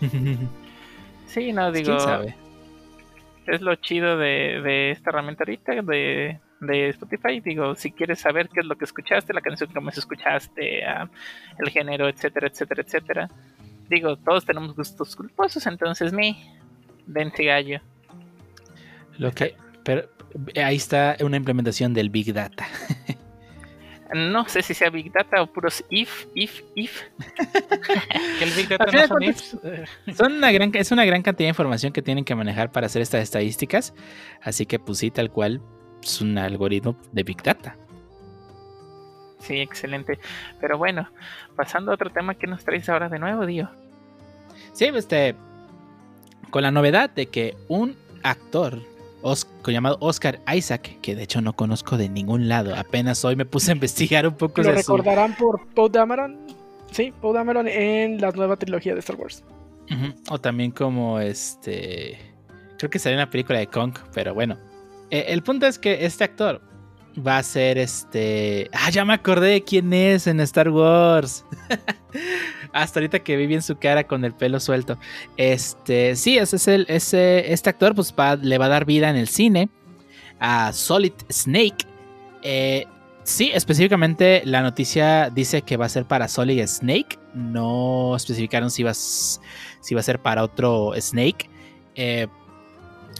Sí, 1.26 1.52
no, 1.52 1.70
digo, 1.72 1.88
¿Quién 1.96 2.00
sabe? 2.00 2.34
es 3.46 3.60
lo 3.60 3.74
chido 3.76 4.16
de, 4.16 4.60
de 4.62 4.90
esta 4.92 5.10
herramienta 5.10 5.44
ahorita, 5.44 5.82
de, 5.82 6.40
de 6.60 6.88
Spotify. 6.90 7.40
Digo, 7.40 7.74
si 7.74 7.92
quieres 7.92 8.20
saber 8.20 8.48
qué 8.48 8.60
es 8.60 8.66
lo 8.66 8.76
que 8.76 8.84
escuchaste, 8.84 9.32
la 9.32 9.40
canción 9.40 9.70
que 9.70 9.80
más 9.80 9.98
escuchaste, 9.98 10.84
ah, 10.84 11.08
el 11.58 11.70
género, 11.70 12.08
etcétera, 12.08 12.48
etcétera, 12.48 12.82
etcétera. 12.82 13.28
Digo, 13.88 14.16
todos 14.16 14.44
tenemos 14.44 14.74
gustos 14.74 15.16
culposos, 15.16 15.66
entonces 15.66 16.12
mi, 16.12 16.36
dense 17.06 17.44
gallo. 17.44 17.80
Lo 19.18 19.32
que 19.32 19.56
pero 19.82 20.06
ahí 20.62 20.76
está 20.76 21.16
una 21.20 21.38
implementación 21.38 21.94
del 21.94 22.10
Big 22.10 22.32
Data. 22.32 22.66
No 24.14 24.48
sé 24.48 24.62
si 24.62 24.72
sea 24.72 24.88
Big 24.88 25.12
Data 25.12 25.42
o 25.42 25.46
puros 25.46 25.84
if, 25.90 26.24
if, 26.34 26.62
if. 26.74 27.02
Que 28.38 28.44
el 28.44 28.50
Big 28.52 28.68
Data 28.68 28.86
no 28.90 29.06
son 29.06 29.22
ifs. 29.22 29.58
Son 30.16 30.32
una 30.32 30.50
gran, 30.50 30.70
es 30.74 30.90
una 30.92 31.04
gran 31.04 31.20
cantidad 31.20 31.44
de 31.46 31.50
información 31.50 31.92
que 31.92 32.00
tienen 32.00 32.24
que 32.24 32.34
manejar 32.34 32.72
para 32.72 32.86
hacer 32.86 33.02
estas 33.02 33.22
estadísticas. 33.22 33.92
Así 34.40 34.64
que, 34.64 34.78
pues 34.78 34.96
sí, 34.96 35.10
tal 35.10 35.30
cual, 35.30 35.60
es 36.02 36.20
un 36.20 36.36
algoritmo 36.38 36.96
de 37.12 37.22
Big 37.22 37.42
Data. 37.42 37.76
Sí, 39.40 39.58
excelente. 39.60 40.18
Pero 40.60 40.78
bueno, 40.78 41.08
pasando 41.56 41.90
a 41.90 41.94
otro 41.94 42.10
tema 42.10 42.34
que 42.34 42.46
nos 42.46 42.64
traes 42.64 42.88
ahora 42.88 43.08
de 43.08 43.18
nuevo, 43.18 43.46
Dio. 43.46 43.70
Sí, 44.72 44.86
este. 44.86 45.34
Con 46.50 46.62
la 46.62 46.70
novedad 46.70 47.10
de 47.10 47.26
que 47.26 47.56
un 47.68 47.94
actor 48.22 48.80
Os- 49.22 49.46
llamado 49.66 49.98
Oscar 50.00 50.40
Isaac, 50.52 50.98
que 51.02 51.14
de 51.14 51.24
hecho 51.24 51.40
no 51.40 51.52
conozco 51.54 51.96
de 51.98 52.08
ningún 52.08 52.48
lado, 52.48 52.74
apenas 52.74 53.24
hoy 53.24 53.36
me 53.36 53.44
puse 53.44 53.70
a 53.70 53.74
investigar 53.76 54.26
un 54.26 54.34
poco 54.34 54.62
Lo 54.62 54.72
de 54.72 54.82
su. 54.82 54.96
recordarán 54.96 55.36
por 55.36 55.66
Poe 55.74 55.90
Dameron. 55.90 56.38
Sí, 56.90 57.12
Poe 57.20 57.34
Dameron 57.34 57.68
en 57.68 58.20
la 58.20 58.30
nueva 58.32 58.56
trilogía 58.56 58.94
de 58.94 59.00
Star 59.00 59.16
Wars. 59.16 59.44
O 60.30 60.38
también 60.38 60.70
como 60.70 61.18
este. 61.20 62.18
Creo 62.76 62.90
que 62.90 62.98
salió 62.98 63.14
en 63.16 63.20
la 63.24 63.30
película 63.30 63.58
de 63.58 63.66
Kong, 63.68 63.94
pero 64.14 64.34
bueno. 64.34 64.56
Eh, 65.10 65.26
el 65.28 65.42
punto 65.42 65.66
es 65.66 65.78
que 65.78 66.04
este 66.04 66.24
actor 66.24 66.60
va 67.26 67.38
a 67.38 67.42
ser 67.42 67.78
este. 67.78 68.70
Ah, 68.72 68.90
ya 68.90 69.04
me 69.04 69.14
acordé 69.14 69.48
de 69.50 69.64
quién 69.64 69.92
es 69.92 70.26
en 70.26 70.40
Star 70.40 70.68
Wars. 70.70 71.44
Hasta 72.72 73.00
ahorita 73.00 73.20
que 73.20 73.36
vi 73.36 73.46
bien 73.46 73.62
su 73.62 73.76
cara 73.76 74.04
con 74.04 74.24
el 74.24 74.34
pelo 74.34 74.60
suelto. 74.60 74.98
Este, 75.36 76.16
sí, 76.16 76.38
ese 76.38 76.56
es 76.56 76.68
el, 76.68 76.86
ese, 76.88 77.52
este 77.52 77.70
actor 77.70 77.94
pues 77.94 78.14
le 78.42 78.58
va 78.58 78.66
a 78.66 78.68
dar 78.68 78.84
vida 78.84 79.08
en 79.08 79.16
el 79.16 79.28
cine 79.28 79.68
a 80.38 80.72
Solid 80.72 81.14
Snake. 81.30 81.86
Eh, 82.42 82.84
sí, 83.24 83.50
específicamente 83.52 84.42
la 84.44 84.62
noticia 84.62 85.30
dice 85.30 85.62
que 85.62 85.76
va 85.76 85.86
a 85.86 85.88
ser 85.88 86.04
para 86.04 86.28
Solid 86.28 86.66
Snake. 86.66 87.18
No 87.34 88.14
especificaron 88.16 88.70
si 88.70 88.82
va, 88.82 88.92
si 88.94 89.94
va 89.94 90.00
a 90.00 90.04
ser 90.04 90.20
para 90.20 90.44
otro 90.44 90.92
Snake. 91.00 91.48
Eh, 91.94 92.28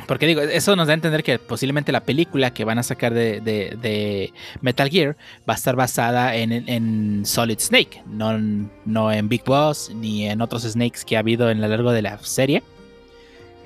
porque 0.07 0.27
digo, 0.27 0.41
eso 0.41 0.77
nos 0.77 0.87
da 0.87 0.93
a 0.93 0.95
entender 0.95 1.23
que 1.23 1.39
posiblemente 1.39 1.93
la 1.93 2.03
película 2.03 2.53
que 2.53 2.65
van 2.65 2.79
a 2.79 2.83
sacar 2.83 3.13
de, 3.15 4.33
Metal 4.61 4.89
Gear 4.89 5.17
va 5.49 5.55
a 5.55 5.57
estar 5.57 5.77
basada 5.77 6.35
en, 6.37 7.25
Solid 7.27 7.59
Snake, 7.59 8.03
no, 8.07 8.39
no 8.85 9.13
en 9.13 9.29
Big 9.29 9.45
Boss 9.45 9.91
ni 9.95 10.27
en 10.29 10.41
otros 10.41 10.63
Snakes 10.63 11.01
que 11.07 11.17
ha 11.17 11.21
habido 11.21 11.51
en 11.51 11.61
lo 11.61 11.69
largo 11.69 11.93
de 11.93 12.03
la 12.03 12.19
serie. 12.19 12.63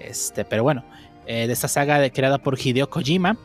Este, 0.00 0.44
pero 0.44 0.62
bueno, 0.62 0.84
eh, 1.26 1.46
de 1.46 1.52
esta 1.52 1.68
saga 1.68 2.08
creada 2.10 2.38
por 2.38 2.58
Hideo 2.58 2.90
Kojima, 2.90 3.36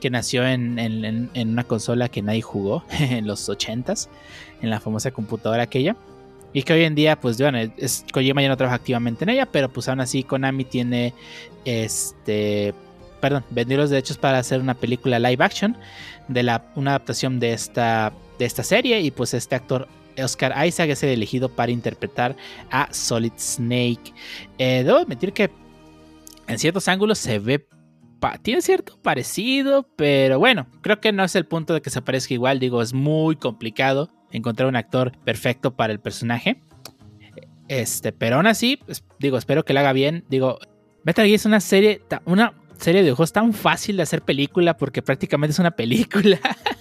que 0.00 0.10
nació 0.10 0.46
en 0.46 1.30
una 1.34 1.64
consola 1.64 2.08
que 2.08 2.22
nadie 2.22 2.42
jugó 2.42 2.84
en 2.98 3.26
los 3.26 3.48
80s, 3.48 4.08
en 4.60 4.70
la 4.70 4.80
famosa 4.80 5.10
computadora 5.10 5.62
aquella. 5.62 5.96
Y 6.52 6.62
que 6.62 6.72
hoy 6.72 6.84
en 6.84 6.94
día, 6.94 7.20
pues 7.20 7.38
bueno, 7.40 7.58
Kojima 8.12 8.42
ya 8.42 8.48
no 8.48 8.56
trabaja 8.56 8.76
activamente 8.76 9.24
en 9.24 9.30
ella, 9.30 9.46
pero 9.46 9.68
pues 9.68 9.88
aún 9.88 10.00
así 10.00 10.22
Konami 10.22 10.64
tiene 10.64 11.14
este 11.64 12.74
perdón, 13.20 13.44
vendió 13.50 13.76
los 13.76 13.90
derechos 13.90 14.16
para 14.16 14.38
hacer 14.38 14.60
una 14.60 14.74
película 14.74 15.18
live 15.18 15.44
action 15.44 15.76
de 16.28 16.42
la, 16.42 16.70
una 16.76 16.92
adaptación 16.92 17.40
de 17.40 17.52
esta, 17.52 18.12
de 18.38 18.44
esta 18.44 18.62
serie 18.62 19.00
y 19.00 19.10
pues 19.10 19.34
este 19.34 19.54
actor 19.54 19.88
Oscar 20.22 20.66
Isaac 20.66 20.90
es 20.90 21.02
el 21.02 21.10
elegido 21.10 21.48
para 21.48 21.72
interpretar 21.72 22.36
a 22.70 22.92
Solid 22.92 23.32
Snake. 23.36 24.12
Eh, 24.58 24.82
debo 24.84 24.98
admitir 24.98 25.32
que 25.32 25.50
en 26.46 26.58
ciertos 26.58 26.88
ángulos 26.88 27.18
se 27.18 27.38
ve 27.38 27.66
tiene 28.42 28.62
cierto 28.62 28.98
parecido, 29.00 29.86
pero 29.94 30.40
bueno, 30.40 30.66
creo 30.80 31.00
que 31.00 31.12
no 31.12 31.22
es 31.22 31.36
el 31.36 31.46
punto 31.46 31.72
de 31.72 31.80
que 31.80 31.90
se 31.90 32.02
parezca 32.02 32.34
igual. 32.34 32.58
Digo, 32.58 32.82
es 32.82 32.92
muy 32.92 33.36
complicado 33.36 34.10
encontrar 34.32 34.68
un 34.68 34.76
actor 34.76 35.12
perfecto 35.24 35.74
para 35.74 35.92
el 35.92 36.00
personaje. 36.00 36.60
Este, 37.68 38.12
pero 38.12 38.36
aún 38.36 38.46
así, 38.46 38.78
pues, 38.84 39.04
digo, 39.18 39.36
espero 39.36 39.64
que 39.64 39.72
lo 39.72 39.80
haga 39.80 39.92
bien. 39.92 40.24
Digo, 40.28 40.58
Metal 41.04 41.24
Gear 41.24 41.36
es 41.36 41.44
una 41.44 41.60
serie, 41.60 42.02
una 42.24 42.54
serie 42.78 43.02
de 43.02 43.10
juegos 43.10 43.32
tan 43.32 43.52
fácil 43.52 43.96
de 43.96 44.02
hacer 44.02 44.22
película 44.22 44.76
porque 44.76 45.02
prácticamente 45.02 45.52
es 45.52 45.58
una 45.58 45.72
película. 45.72 46.38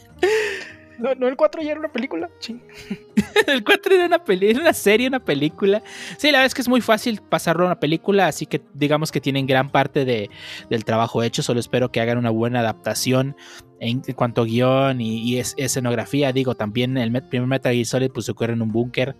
No, 1.00 1.14
no, 1.16 1.28
el 1.28 1.36
4 1.36 1.62
ya 1.62 1.72
era 1.72 1.80
una 1.80 1.92
película. 1.92 2.30
El 3.48 3.64
4 3.64 3.96
era 3.96 4.06
una, 4.08 4.22
era 4.42 4.60
una 4.60 4.74
serie, 4.74 5.08
una 5.08 5.24
película. 5.24 5.84
Sí, 6.18 6.28
la 6.28 6.40
verdad 6.40 6.48
es 6.48 6.54
que 6.56 6.62
es 6.62 6.68
muy 6.68 6.82
fácil 6.82 7.22
pasarlo 7.22 7.64
a 7.64 7.68
una 7.68 7.80
película, 7.80 8.28
así 8.28 8.46
que 8.46 8.62
digamos 8.74 9.12
que 9.12 9.22
tienen 9.22 9.46
gran 9.46 9.70
parte 9.70 10.06
de, 10.06 10.30
del 10.70 10.86
trabajo 10.86 11.24
hecho. 11.24 11.44
Solo 11.44 11.60
espero 11.60 11.92
que 11.92 12.02
hagan 12.02 12.18
una 12.18 12.30
buena 12.30 12.60
adaptación 12.62 13.36
en, 13.80 14.02
cuanto 14.16 14.42
a 14.42 14.46
guion 14.46 15.02
y, 15.02 15.38
escenografía. 15.38 16.34
Digo, 16.34 16.56
también 16.56 16.98
el 16.98 17.12
primer 17.24 17.48
Metal 17.48 17.74
Gear 17.74 17.86
Solid 17.86 18.12
pues 18.12 18.28
ocurre 18.30 18.54
en 18.54 18.62
un 18.62 18.72
búnker. 18.72 19.16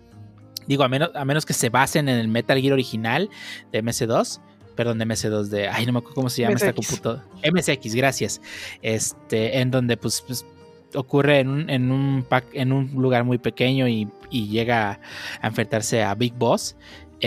Digo, 0.66 0.84
a 0.84 0.88
menos, 0.88 1.10
a 1.14 1.24
menos 1.24 1.46
que 1.46 1.54
se 1.54 1.70
basen 1.70 2.08
en 2.08 2.18
el 2.18 2.28
Metal 2.28 2.60
Gear 2.60 2.72
original 2.72 3.30
de 3.72 3.82
MS2 3.82 4.40
perdón, 4.78 4.98
de 4.98 5.06
MS2 5.06 5.46
de, 5.46 5.66
ay, 5.66 5.86
no 5.86 5.92
me 5.92 5.98
acuerdo 5.98 6.14
cómo 6.14 6.30
se 6.30 6.42
llama 6.42 6.54
esta 6.54 6.72
computadora. 6.72 7.24
MSX, 7.52 7.96
gracias. 7.96 8.40
Este, 8.80 9.58
en 9.58 9.72
donde 9.72 9.96
pues, 9.96 10.22
pues 10.24 10.46
ocurre 10.94 11.40
en 11.40 11.48
un, 11.48 11.70
en 11.70 11.90
un, 11.90 12.26
en 12.52 12.72
un 12.72 12.90
lugar 12.92 13.24
muy 13.24 13.38
pequeño 13.38 13.88
y, 13.88 14.08
llega 14.30 15.00
a 15.40 15.46
enfrentarse 15.46 16.02
a 16.02 16.14
Big 16.14 16.34
Boss. 16.34 16.76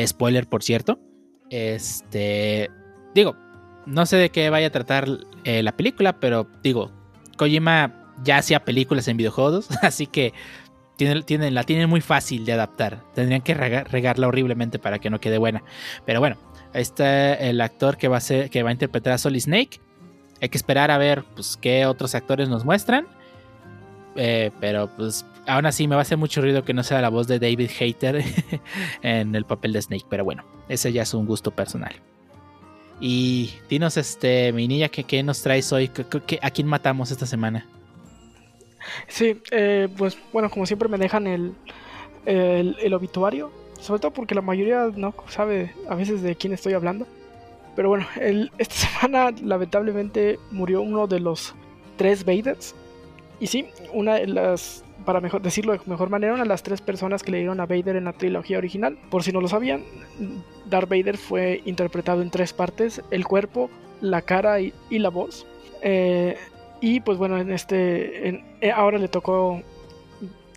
Spoiler, 0.05 0.47
por 0.47 0.63
cierto. 0.63 0.99
Este, 1.49 2.69
digo, 3.15 3.35
no 3.85 4.05
sé 4.05 4.17
de 4.17 4.29
qué 4.29 4.49
vaya 4.49 4.67
a 4.67 4.71
tratar 4.71 5.07
eh, 5.43 5.63
la 5.63 5.75
película, 5.75 6.19
pero 6.19 6.47
digo, 6.63 6.91
Kojima 7.37 8.13
ya 8.23 8.37
hacía 8.37 8.63
películas 8.63 9.07
en 9.07 9.17
videojuegos, 9.17 9.67
así 9.81 10.05
que 10.05 10.33
tienen, 11.25 11.55
la 11.55 11.63
tienen 11.63 11.89
muy 11.89 12.01
fácil 12.01 12.45
de 12.45 12.53
adaptar. 12.53 13.01
Tendrían 13.15 13.41
que 13.41 13.53
regarla 13.55 14.27
horriblemente 14.27 14.77
para 14.77 14.99
que 14.99 15.09
no 15.09 15.19
quede 15.19 15.39
buena. 15.39 15.63
Pero 16.05 16.19
bueno, 16.19 16.37
ahí 16.73 16.81
está 16.81 17.33
el 17.33 17.59
actor 17.61 17.97
que 17.97 18.07
va 18.07 18.17
a, 18.17 18.21
ser, 18.21 18.49
que 18.49 18.61
va 18.61 18.69
a 18.69 18.73
interpretar 18.73 19.13
a 19.13 19.17
Solid 19.17 19.41
Snake. 19.41 19.81
Hay 20.41 20.49
que 20.49 20.57
esperar 20.57 20.91
a 20.91 20.97
ver 20.97 21.23
pues, 21.35 21.57
qué 21.59 21.85
otros 21.85 22.13
actores 22.13 22.49
nos 22.49 22.65
muestran. 22.65 23.07
Eh, 24.15 24.51
pero 24.59 24.89
pues 24.95 25.25
aún 25.47 25.65
así 25.65 25.87
me 25.87 25.95
va 25.95 26.01
a 26.01 26.03
hacer 26.03 26.17
mucho 26.17 26.41
ruido 26.41 26.63
que 26.63 26.73
no 26.73 26.83
sea 26.83 27.01
la 27.01 27.09
voz 27.09 27.27
de 27.27 27.39
David 27.39 27.69
Hater 27.77 28.23
en 29.01 29.35
el 29.35 29.45
papel 29.45 29.73
de 29.73 29.81
Snake. 29.81 30.05
Pero 30.09 30.23
bueno, 30.23 30.43
ese 30.69 30.91
ya 30.91 31.03
es 31.03 31.13
un 31.13 31.25
gusto 31.25 31.51
personal. 31.51 31.93
Y 32.99 33.51
dinos, 33.67 33.97
este, 33.97 34.53
mi 34.53 34.67
niña, 34.67 34.89
¿qué, 34.89 35.23
nos 35.23 35.41
traes 35.41 35.71
hoy? 35.73 35.89
a 36.41 36.51
quién 36.51 36.67
matamos 36.67 37.09
esta 37.09 37.25
semana? 37.25 37.65
Sí, 39.07 39.41
eh, 39.51 39.87
pues 39.97 40.17
bueno, 40.31 40.49
como 40.49 40.65
siempre 40.65 40.87
me 40.87 40.97
dejan 40.97 41.25
el, 41.25 41.53
el, 42.25 42.93
obituario. 42.93 43.51
Sobre 43.79 43.99
todo 43.99 44.11
porque 44.11 44.35
la 44.35 44.41
mayoría 44.41 44.91
no 44.95 45.15
sabe 45.27 45.73
a 45.89 45.95
veces 45.95 46.21
de 46.21 46.35
quién 46.35 46.53
estoy 46.53 46.73
hablando. 46.73 47.07
Pero 47.75 47.89
bueno, 47.89 48.05
esta 48.57 48.75
semana 48.87 49.31
lamentablemente 49.43 50.37
murió 50.51 50.81
uno 50.81 51.07
de 51.07 51.19
los 51.19 51.55
tres 51.97 52.23
Vaders 52.23 52.75
y 53.41 53.47
sí, 53.47 53.65
una 53.91 54.15
de 54.15 54.27
las, 54.27 54.85
para 55.03 55.19
mejor 55.19 55.41
decirlo 55.41 55.73
de 55.73 55.79
mejor 55.87 56.11
manera, 56.11 56.35
una 56.35 56.43
de 56.43 56.49
las 56.49 56.61
tres 56.61 56.79
personas 56.79 57.23
que 57.23 57.31
le 57.31 57.39
dieron 57.39 57.59
a 57.59 57.65
Vader 57.65 57.95
en 57.95 58.03
la 58.05 58.13
trilogía 58.13 58.59
original. 58.59 58.99
Por 59.09 59.23
si 59.23 59.31
no 59.31 59.41
lo 59.41 59.47
sabían, 59.47 59.81
Darth 60.69 60.87
Vader 60.87 61.17
fue 61.17 61.63
interpretado 61.65 62.21
en 62.21 62.29
tres 62.29 62.53
partes: 62.53 63.01
el 63.09 63.25
cuerpo, 63.25 63.71
la 63.99 64.21
cara 64.21 64.61
y, 64.61 64.73
la 64.91 65.09
voz. 65.09 65.47
Eh, 65.81 66.37
y 66.81 66.99
pues 66.99 67.17
bueno, 67.17 67.39
en 67.39 67.51
este, 67.51 68.29
eh, 68.29 68.71
ahora 68.71 68.99
le 68.99 69.07
tocó 69.07 69.63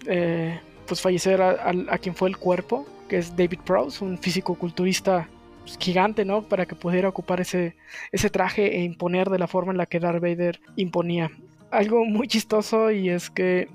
eh, 0.07 0.61
pues 0.87 1.01
fallecer 1.01 1.41
a, 1.41 1.99
quien 1.99 2.15
fue 2.15 2.29
el 2.29 2.37
cuerpo, 2.37 2.87
que 3.09 3.17
es 3.17 3.35
David 3.35 3.61
Prowse, 3.65 4.05
un 4.05 4.19
físico-culturista 4.19 5.27
pues, 5.63 5.79
gigante, 5.79 6.27
¿no? 6.27 6.43
Para 6.43 6.67
que 6.67 6.75
pudiera 6.75 7.09
ocupar 7.09 7.41
ese, 7.41 7.77
ese 8.13 8.29
traje 8.29 8.77
e 8.77 8.83
imponer 8.83 9.31
de 9.31 9.39
la 9.39 9.47
forma 9.47 9.73
en 9.73 9.79
la 9.79 9.87
que 9.87 10.01
Darth 10.01 10.21
Vader 10.21 10.61
imponía 10.77 11.31
algo 11.75 12.05
muy 12.05 12.29
chistoso 12.29 12.91
y 12.91 13.09
es 13.09 13.31
que 13.31 13.69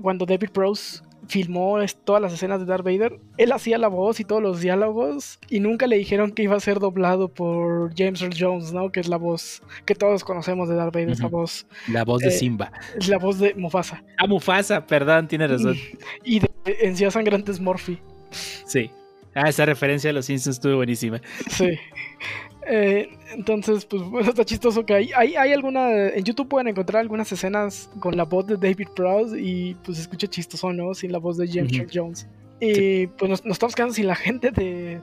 cuando 0.00 0.26
David 0.26 0.50
Prowse 0.50 1.02
filmó 1.26 1.76
todas 2.04 2.22
las 2.22 2.32
escenas 2.32 2.60
de 2.60 2.66
Darth 2.66 2.84
Vader, 2.84 3.20
él 3.36 3.52
hacía 3.52 3.76
la 3.78 3.88
voz 3.88 4.18
y 4.20 4.24
todos 4.24 4.42
los 4.42 4.60
diálogos 4.60 5.38
y 5.50 5.60
nunca 5.60 5.86
le 5.86 5.98
dijeron 5.98 6.32
que 6.32 6.42
iba 6.42 6.56
a 6.56 6.60
ser 6.60 6.78
doblado 6.78 7.28
por 7.28 7.94
James 7.96 8.22
Earl 8.22 8.34
Jones, 8.38 8.72
¿no? 8.72 8.90
Que 8.90 9.00
es 9.00 9.08
la 9.08 9.18
voz 9.18 9.62
que 9.84 9.94
todos 9.94 10.24
conocemos 10.24 10.68
de 10.68 10.76
Darth 10.76 10.94
Vader, 10.94 11.10
esa 11.10 11.26
voz. 11.26 11.66
La 11.88 12.04
voz 12.04 12.22
de 12.22 12.28
eh, 12.28 12.32
Simba. 12.32 12.72
Es 12.96 13.08
la 13.08 13.18
voz 13.18 13.38
de 13.38 13.54
Mufasa. 13.54 14.02
Ah, 14.16 14.26
Mufasa, 14.26 14.86
perdón, 14.86 15.28
tiene 15.28 15.46
razón. 15.46 15.76
Y 16.24 16.40
de 16.40 16.48
Encías 16.80 17.14
Sangrantes 17.14 17.60
Morphy. 17.60 17.98
Sí. 18.30 18.90
Ah, 19.34 19.48
esa 19.48 19.66
referencia 19.66 20.10
a 20.10 20.12
los 20.12 20.26
Simpsons 20.26 20.56
estuvo 20.56 20.76
buenísima. 20.76 21.20
Sí. 21.50 21.78
Eh, 22.68 23.08
entonces, 23.34 23.84
pues 23.86 24.02
bueno, 24.10 24.28
está 24.28 24.44
chistoso 24.44 24.84
que 24.84 24.94
hay, 24.94 25.10
hay, 25.16 25.36
hay, 25.36 25.52
alguna. 25.52 26.08
En 26.08 26.24
YouTube 26.24 26.48
pueden 26.48 26.68
encontrar 26.68 27.00
algunas 27.00 27.30
escenas 27.32 27.90
con 28.00 28.16
la 28.16 28.24
voz 28.24 28.46
de 28.46 28.56
David 28.56 28.88
Prowse 28.94 29.40
y 29.40 29.74
pues 29.84 29.96
se 29.96 30.02
escucha 30.02 30.26
chistoso, 30.26 30.72
¿no? 30.72 30.94
Sin 30.94 31.12
la 31.12 31.18
voz 31.18 31.38
de 31.38 31.48
James 31.48 31.72
Earl 31.72 31.90
Jones. 31.92 32.28
Y 32.60 33.06
pues 33.06 33.30
nos, 33.30 33.44
estamos 33.46 33.74
quedando 33.74 33.94
sin 33.94 34.06
la 34.06 34.16
gente 34.16 34.50
de, 34.50 35.00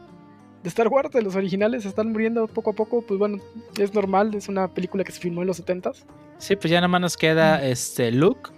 de 0.64 0.70
Star 0.70 0.88
Wars, 0.90 1.12
de 1.12 1.22
los 1.22 1.36
originales, 1.36 1.84
se 1.84 1.90
están 1.90 2.12
muriendo 2.12 2.48
poco 2.48 2.72
a 2.72 2.74
poco. 2.74 3.02
Pues 3.02 3.18
bueno, 3.18 3.40
es 3.80 3.94
normal, 3.94 4.36
es 4.36 4.48
una 4.48 4.68
película 4.68 5.04
que 5.04 5.12
se 5.12 5.20
filmó 5.20 5.42
en 5.42 5.48
los 5.48 5.66
70s. 5.66 6.04
Sí, 6.38 6.56
pues 6.56 6.70
ya 6.70 6.78
nada 6.78 6.88
más 6.90 7.02
nos 7.02 7.18
queda 7.18 7.66
este 7.66 8.12
Luke, 8.12 8.52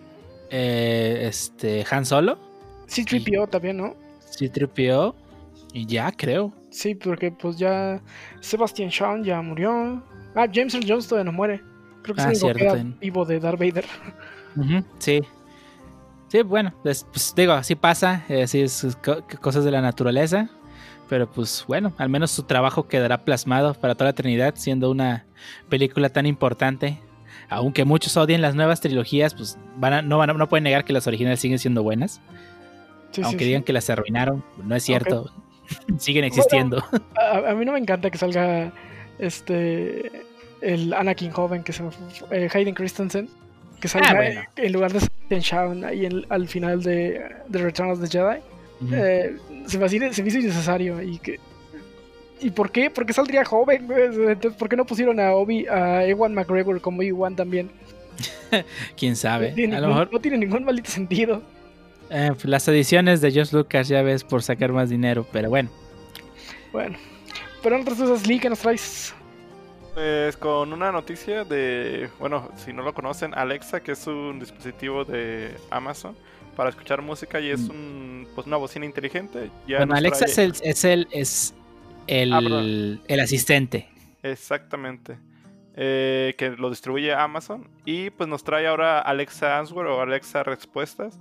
eh, 0.50 1.28
este 1.30 1.86
Han 1.90 2.06
Solo. 2.06 2.38
Sí, 2.88 3.06
3 3.06 3.50
también, 3.50 3.78
¿no? 3.78 3.96
Sí, 4.30 4.50
3 4.50 4.70
y 5.74 5.86
ya, 5.86 6.12
creo. 6.12 6.54
Sí, 6.70 6.96
porque 6.96 7.32
pues 7.32 7.58
ya 7.58 8.02
Sebastian 8.40 8.90
Shaw 8.90 9.24
ya 9.24 9.42
murió. 9.42 10.04
Ah, 10.36 10.48
James 10.52 10.74
Earl 10.74 10.86
Jones 10.88 11.08
todavía 11.08 11.32
no 11.32 11.36
muere. 11.36 11.62
Creo 12.04 12.16
que 12.16 12.22
es 12.32 12.44
el 12.44 12.68
ah, 12.68 12.84
vivo 13.00 13.26
de 13.26 13.40
Darth 13.40 13.60
Vader. 13.60 13.86
sí. 15.00 15.22
Sí, 16.30 16.42
bueno, 16.42 16.74
pues, 16.84 17.06
pues, 17.06 17.34
digo, 17.36 17.54
así 17.54 17.76
pasa, 17.76 18.26
eh, 18.28 18.44
así 18.44 18.60
es 18.60 18.98
cosas 19.40 19.64
de 19.64 19.72
la 19.72 19.82
naturaleza, 19.82 20.50
pero 21.08 21.32
pues 21.32 21.64
bueno, 21.70 21.94
al 21.98 22.10
menos 22.10 22.32
su 22.32 22.44
trabajo 22.44 22.90
quedará 22.90 23.24
plasmado 23.24 23.74
para 23.74 23.96
toda 23.96 24.08
la 24.08 24.12
eternidad, 24.12 24.56
siendo 24.58 24.92
una 24.92 25.26
película 25.70 26.10
tan 26.10 26.26
importante. 26.26 27.00
Aunque 27.50 27.86
muchos 27.86 28.18
odien 28.18 28.42
las 28.42 28.56
nuevas 28.56 28.82
trilogías, 28.82 29.34
pues 29.34 29.58
van 29.78 30.10
no, 30.10 30.18
van 30.18 30.38
no 30.38 30.50
pueden 30.50 30.66
negar 30.66 30.84
que 30.84 30.92
las 30.92 31.08
originales 31.08 31.40
siguen 31.40 31.60
siendo 31.60 31.82
buenas. 31.82 32.20
aunque 33.24 33.46
digan 33.46 33.64
que 33.64 33.72
las 33.72 33.90
arruinaron, 33.90 34.44
no 34.62 34.76
es 34.76 34.84
cierto. 34.84 35.32
Siguen 35.98 36.24
existiendo. 36.24 36.84
a, 37.16 37.54
mí 37.54 37.66
no 37.66 37.74
me 37.74 37.80
encanta 37.80 38.10
que 38.10 38.18
salga 38.18 38.72
este 39.20 40.12
el 40.62 40.94
Anakin 40.94 41.32
joven, 41.32 41.64
que 41.64 41.74
se 41.74 41.84
eh, 42.32 42.50
Hayden 42.52 42.74
Christensen, 42.74 43.30
que 43.80 43.88
salga 43.88 44.12
ah, 44.12 44.50
en 44.56 44.74
lugar 44.74 44.92
de 44.92 45.02
Sebastian 45.02 45.42
Shawn 45.42 45.86
ahí 45.86 46.08
al 46.30 46.48
final 46.48 46.82
de, 46.82 47.22
The 47.52 47.60
Return 47.60 47.92
of 47.92 48.02
the 48.02 48.08
Jedi. 48.08 48.40
Eh, 48.92 49.38
se, 49.66 49.80
me, 49.80 49.90
se 50.14 50.22
me 50.22 50.30
hizo 50.30 50.38
innecesario 50.38 51.02
y 51.02 51.18
que 51.18 51.40
¿Y 52.40 52.52
por 52.52 52.72
qué? 52.72 52.90
Porque 52.90 53.14
saldría 53.14 53.44
joven, 53.46 53.88
Entonces, 54.30 54.54
¿por 54.54 54.70
qué 54.70 54.76
no 54.76 54.86
pusieron 54.86 55.20
a 55.20 55.34
Obi, 55.34 55.66
a 55.68 56.06
Ewan 56.06 56.34
McGregor 56.34 56.80
como 56.82 57.00
Obi-Wan 57.00 57.36
también? 57.36 57.70
Quién 58.98 59.16
sabe. 59.16 59.54
a 59.74 59.80
lo 59.80 59.88
mejor 59.88 60.10
no 60.12 60.20
tiene 60.20 60.38
ningún 60.38 60.64
maldito 60.64 60.90
sentido. 60.90 61.42
Eh, 62.10 62.30
pues, 62.34 62.46
las 62.46 62.68
ediciones 62.68 63.22
de 63.22 63.32
Josh 63.32 63.52
Lucas, 63.52 63.88
ya 63.88 64.02
ves, 64.02 64.24
por 64.24 64.44
sacar 64.44 64.72
más 64.72 64.90
dinero, 64.90 65.26
pero 65.32 65.50
bueno. 65.50 65.70
Bueno. 66.72 66.98
Pero 67.62 67.76
en 67.76 67.82
otras 67.82 67.98
cosas, 67.98 68.28
Lee, 68.28 68.40
¿qué 68.40 68.50
nos 68.50 68.60
traes? 68.60 69.14
Pues 69.94 70.38
con 70.38 70.74
una 70.74 70.92
noticia 70.92 71.44
de, 71.44 72.10
bueno, 72.20 72.52
si 72.56 72.72
no 72.72 72.84
lo 72.84 72.94
conocen, 72.94 73.34
Alexa, 73.34 73.82
que 73.82 73.94
es 73.94 74.06
un 74.06 74.40
dispositivo 74.40 75.04
de 75.04 75.56
Amazon 75.72 76.16
para 76.56 76.70
escuchar 76.70 77.02
música 77.02 77.40
y 77.40 77.50
es 77.50 77.62
mm. 77.62 77.72
un, 77.72 78.28
pues 78.36 78.46
una 78.48 78.58
bocina 78.58 78.86
inteligente. 78.86 79.50
bueno, 79.68 79.96
Alexa 79.96 80.26
es 80.26 80.38
el, 80.38 80.54
es 80.62 80.86
el, 80.86 81.08
es 81.12 81.56
el, 82.06 82.34
ah, 82.34 82.40
el 83.08 83.20
asistente. 83.20 83.90
Exactamente. 84.22 85.18
Eh, 85.80 86.34
que 86.40 86.50
lo 86.50 86.72
distribuye 86.72 87.14
Amazon 87.14 87.70
y 87.86 88.10
pues 88.10 88.28
nos 88.28 88.44
trae 88.44 88.66
ahora 88.66 89.00
Alexa 89.00 89.60
Answer 89.60 89.86
o 89.86 90.02
Alexa 90.02 90.42
Respuestas 90.42 91.20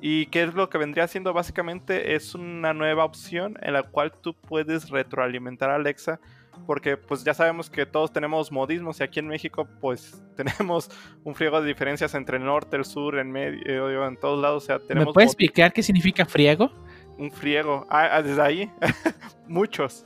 ¿Y 0.00 0.26
qué 0.26 0.44
es 0.44 0.54
lo 0.54 0.70
que 0.70 0.78
vendría 0.78 1.08
siendo? 1.08 1.32
Básicamente 1.32 2.14
es 2.14 2.34
una 2.34 2.72
nueva 2.72 3.04
opción 3.04 3.58
en 3.62 3.72
la 3.72 3.82
cual 3.82 4.12
tú 4.12 4.34
puedes 4.34 4.90
retroalimentar 4.90 5.70
a 5.70 5.74
Alexa 5.74 6.20
porque 6.66 6.96
pues 6.96 7.24
ya 7.24 7.34
sabemos 7.34 7.70
que 7.70 7.86
todos 7.86 8.12
tenemos 8.12 8.50
modismos 8.50 9.00
y 9.00 9.02
aquí 9.02 9.20
en 9.20 9.28
México 9.28 9.66
pues 9.80 10.22
tenemos 10.36 10.90
un 11.24 11.34
friego 11.34 11.60
de 11.60 11.68
diferencias 11.68 12.14
entre 12.14 12.38
el 12.38 12.44
norte, 12.44 12.76
el 12.76 12.84
sur, 12.84 13.18
en 13.18 13.30
medio, 13.30 14.06
en 14.06 14.16
todos 14.16 14.40
lados. 14.40 14.64
O 14.64 14.66
sea, 14.66 14.78
tenemos 14.78 15.08
¿Me 15.08 15.12
puedes 15.14 15.30
explicar 15.30 15.72
qué 15.72 15.82
significa 15.82 16.24
friego? 16.24 16.72
Un 17.16 17.30
friego. 17.30 17.86
Ah, 17.90 18.08
ah 18.12 18.22
desde 18.22 18.42
ahí, 18.42 18.72
muchos. 19.48 20.04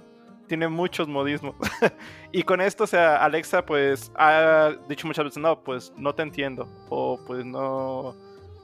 Tiene 0.49 0.69
muchos 0.69 1.09
modismos. 1.09 1.55
y 2.33 2.43
con 2.43 2.61
esto, 2.61 2.85
o 2.85 2.87
sea, 2.87 3.17
Alexa 3.25 3.65
pues 3.65 4.13
ha 4.17 4.73
dicho 4.89 5.07
muchas 5.07 5.25
veces, 5.25 5.39
no, 5.39 5.63
pues 5.63 5.93
no 5.97 6.15
te 6.15 6.23
entiendo. 6.23 6.69
O 6.91 7.19
pues 7.27 7.45
no 7.45 8.15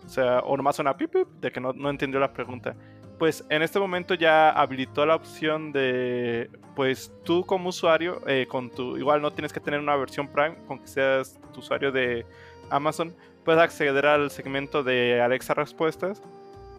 o 0.09 0.11
sea, 0.11 0.39
o 0.41 0.57
nomás 0.57 0.79
una 0.79 0.97
pip, 0.97 1.15
de 1.15 1.53
que 1.53 1.61
no, 1.61 1.75
no 1.75 1.91
entendió 1.91 2.19
la 2.19 2.33
pregunta. 2.33 2.75
Pues 3.19 3.45
en 3.51 3.61
este 3.61 3.79
momento 3.79 4.15
ya 4.15 4.49
habilitó 4.49 5.05
la 5.05 5.17
opción 5.17 5.71
de, 5.71 6.51
pues 6.75 7.13
tú 7.25 7.45
como 7.45 7.69
usuario, 7.69 8.23
eh, 8.27 8.47
con 8.49 8.71
tu, 8.71 8.97
igual 8.97 9.21
no 9.21 9.31
tienes 9.33 9.53
que 9.53 9.61
tener 9.61 9.81
una 9.81 9.97
versión 9.97 10.29
Prime, 10.29 10.57
con 10.67 10.79
que 10.79 10.87
seas 10.87 11.39
tu 11.53 11.61
usuario 11.61 11.93
de 11.93 12.25
Amazon, 12.71 13.15
puedes 13.45 13.61
acceder 13.61 14.07
al 14.07 14.31
segmento 14.31 14.83
de 14.83 15.21
Alexa 15.21 15.53
Respuestas 15.53 16.23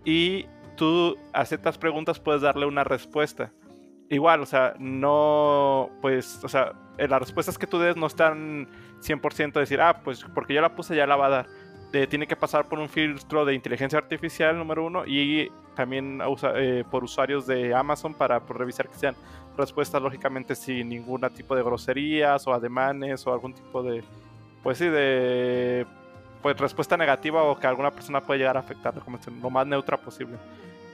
y 0.03 0.47
tú 0.75 1.15
aceptas 1.31 1.77
preguntas, 1.77 2.19
puedes 2.19 2.41
darle 2.41 2.65
una 2.65 2.83
respuesta. 2.83 3.51
Igual, 4.09 4.41
o 4.41 4.47
sea, 4.47 4.73
no, 4.79 5.91
pues, 6.01 6.43
o 6.43 6.49
sea, 6.49 6.73
eh, 6.97 7.07
las 7.07 7.19
respuestas 7.19 7.59
que 7.59 7.67
tú 7.67 7.77
des 7.77 7.95
no 7.95 8.07
están 8.07 8.67
100% 9.01 9.59
decir, 9.59 9.79
ah, 9.81 10.01
pues 10.03 10.25
porque 10.33 10.55
ya 10.55 10.61
la 10.61 10.75
puse, 10.75 10.95
ya 10.95 11.05
la 11.05 11.15
va 11.15 11.27
a 11.27 11.29
dar 11.29 11.58
tiene 11.91 12.27
que 12.27 12.35
pasar 12.35 12.65
por 12.65 12.77
un 12.79 12.87
filtro 12.87 13.45
de 13.45 13.55
inteligencia 13.55 13.97
artificial 13.97 14.57
número 14.57 14.85
uno 14.85 15.05
y 15.07 15.51
también 15.75 16.21
eh, 16.55 16.83
por 16.89 17.03
usuarios 17.03 17.47
de 17.47 17.73
Amazon 17.73 18.13
para 18.13 18.39
revisar 18.39 18.87
que 18.87 18.95
sean 18.95 19.15
respuestas 19.57 20.01
lógicamente 20.01 20.55
sin 20.55 20.89
ningún 20.89 21.21
tipo 21.33 21.55
de 21.55 21.63
groserías 21.63 22.45
o 22.47 22.53
ademanes 22.53 23.25
o 23.25 23.33
algún 23.33 23.53
tipo 23.53 23.81
de 23.81 24.03
pues 24.61 24.77
sí 24.77 24.85
de 24.85 25.87
pues 26.43 26.57
respuesta 26.57 26.95
negativa 26.95 27.43
o 27.43 27.57
que 27.57 27.67
alguna 27.67 27.91
persona 27.91 28.21
puede 28.21 28.39
llegar 28.39 28.57
a 28.57 28.61
afectar 28.61 28.93
como 28.99 29.17
lo 29.41 29.49
más 29.49 29.65
neutra 29.65 29.97
posible. 29.97 30.37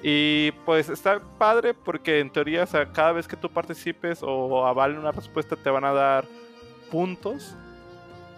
Y 0.01 0.51
pues 0.65 0.89
está 0.89 1.19
padre 1.37 1.73
porque 1.73 2.19
en 2.19 2.29
teoría 2.29 2.65
cada 2.93 3.11
vez 3.11 3.27
que 3.27 3.35
tú 3.35 3.49
participes 3.49 4.19
o 4.21 4.65
avale 4.65 4.97
una 4.97 5.11
respuesta 5.11 5.55
te 5.55 5.69
van 5.69 5.83
a 5.83 5.91
dar 5.91 6.25
puntos 6.89 7.55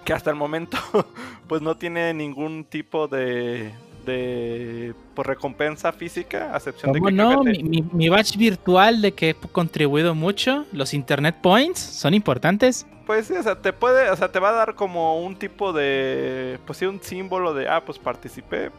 que 0.08 0.14
hasta 0.14 0.30
el 0.30 0.38
momento 0.38 0.78
pues 1.50 1.62
no 1.62 1.76
tiene 1.76 2.14
ningún 2.14 2.64
tipo 2.64 3.10
de, 3.10 3.74
de 4.06 4.96
pues, 5.14 5.28
recompensa 5.28 5.92
física, 5.92 6.54
a 6.54 6.58
excepción 6.58 6.94
de 6.94 7.02
que... 7.02 7.12
no? 7.12 7.44
Mi, 7.44 7.62
mi, 7.62 7.82
mi, 7.82 8.08
badge 8.08 8.38
virtual 8.38 9.02
de 9.02 9.12
que 9.12 9.32
he 9.32 9.36
contribuido 9.36 10.16
mucho, 10.16 10.66
los 10.72 10.94
internet 10.94 11.36
points, 11.42 11.80
son 11.80 12.14
importantes. 12.14 12.88
Pues 13.06 13.28
sí, 13.28 13.34
o 13.34 13.44
sea, 13.44 13.62
te 13.62 13.74
puede, 13.74 14.10
o 14.10 14.16
sea, 14.16 14.32
te 14.32 14.40
va 14.40 14.50
a 14.50 14.54
dar 14.54 14.76
como 14.76 15.22
un 15.22 15.36
tipo 15.36 15.74
de, 15.74 16.58
pues 16.66 16.80
sí, 16.80 16.86
un 16.86 17.02
símbolo 17.02 17.54
de, 17.54 17.68
ah, 17.68 17.84
pues 17.86 18.00
participé, 18.00 18.72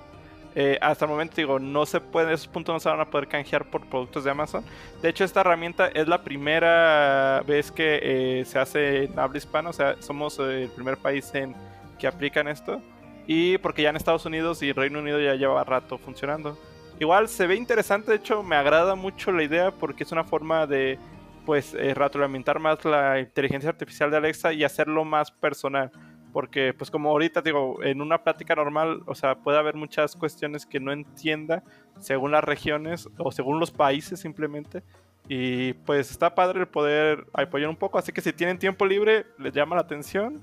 eh, 0.61 0.77
hasta 0.81 1.05
el 1.05 1.13
momento 1.13 1.37
digo, 1.37 1.61
no 1.61 1.87
se 1.87 2.01
puede, 2.01 2.35
esos 2.35 2.49
puntos 2.49 2.73
no 2.73 2.81
se 2.81 2.89
van 2.89 2.99
a 2.99 3.09
poder 3.09 3.29
canjear 3.29 3.71
por 3.71 3.89
productos 3.89 4.25
de 4.25 4.33
Amazon. 4.33 4.65
De 5.01 5.09
hecho, 5.09 5.23
esta 5.23 5.43
herramienta 5.43 5.87
es 5.87 6.09
la 6.09 6.25
primera 6.25 7.45
vez 7.47 7.71
que 7.71 8.01
eh, 8.03 8.45
se 8.45 8.59
hace 8.59 9.05
en 9.05 9.17
habla 9.17 9.39
hispana, 9.39 9.71
o 9.71 9.73
sea, 9.73 9.95
somos 10.03 10.37
eh, 10.41 10.65
el 10.65 10.71
primer 10.71 10.97
país 10.97 11.33
en 11.33 11.55
que 11.97 12.09
aplican 12.09 12.49
esto. 12.49 12.83
Y 13.29 13.59
porque 13.59 13.83
ya 13.83 13.91
en 13.91 13.97
Estados 13.97 14.27
Unidos 14.27 14.61
y 14.65 14.73
Reino 14.73 14.99
Unido 14.99 15.21
ya 15.21 15.37
lleva 15.37 15.63
rato 15.63 15.97
funcionando. 15.97 16.59
Igual 16.99 17.29
se 17.29 17.47
ve 17.47 17.55
interesante, 17.55 18.11
de 18.11 18.17
hecho 18.17 18.43
me 18.43 18.57
agrada 18.57 18.97
mucho 18.97 19.31
la 19.31 19.45
idea 19.45 19.71
porque 19.71 20.03
es 20.03 20.11
una 20.11 20.25
forma 20.25 20.67
de 20.67 20.99
pues 21.47 21.73
retroalimentar 21.73 22.59
más 22.59 22.85
la 22.85 23.21
inteligencia 23.21 23.71
artificial 23.71 24.11
de 24.11 24.17
Alexa 24.17 24.53
y 24.53 24.65
hacerlo 24.65 25.05
más 25.05 25.31
personal 25.31 25.93
porque 26.33 26.75
pues 26.75 26.91
como 26.91 27.11
ahorita 27.11 27.43
digo, 27.43 27.83
en 27.83 28.01
una 28.01 28.23
plática 28.23 28.55
normal, 28.55 29.03
o 29.07 29.15
sea, 29.15 29.37
puede 29.37 29.59
haber 29.59 29.75
muchas 29.75 30.17
cuestiones 30.17 30.67
que 30.67 30.81
no 30.81 30.93
entienda 30.93 31.63
según 31.99 32.33
las 32.33 32.45
regiones 32.45 33.09
o 33.19 33.33
según 33.33 33.61
los 33.61 33.71
países 33.71 34.21
simplemente. 34.21 34.83
Y 35.29 35.75
pues 35.75 36.11
está 36.11 36.35
padre 36.35 36.61
el 36.61 36.69
poder 36.69 37.27
apoyar 37.35 37.69
un 37.69 37.77
poco, 37.77 37.99
así 37.99 38.13
que 38.13 38.21
si 38.21 38.33
tienen 38.33 38.59
tiempo 38.59 38.87
libre, 38.87 39.27
les 39.39 39.53
llama 39.53 39.77
la 39.77 39.83
atención 39.83 40.43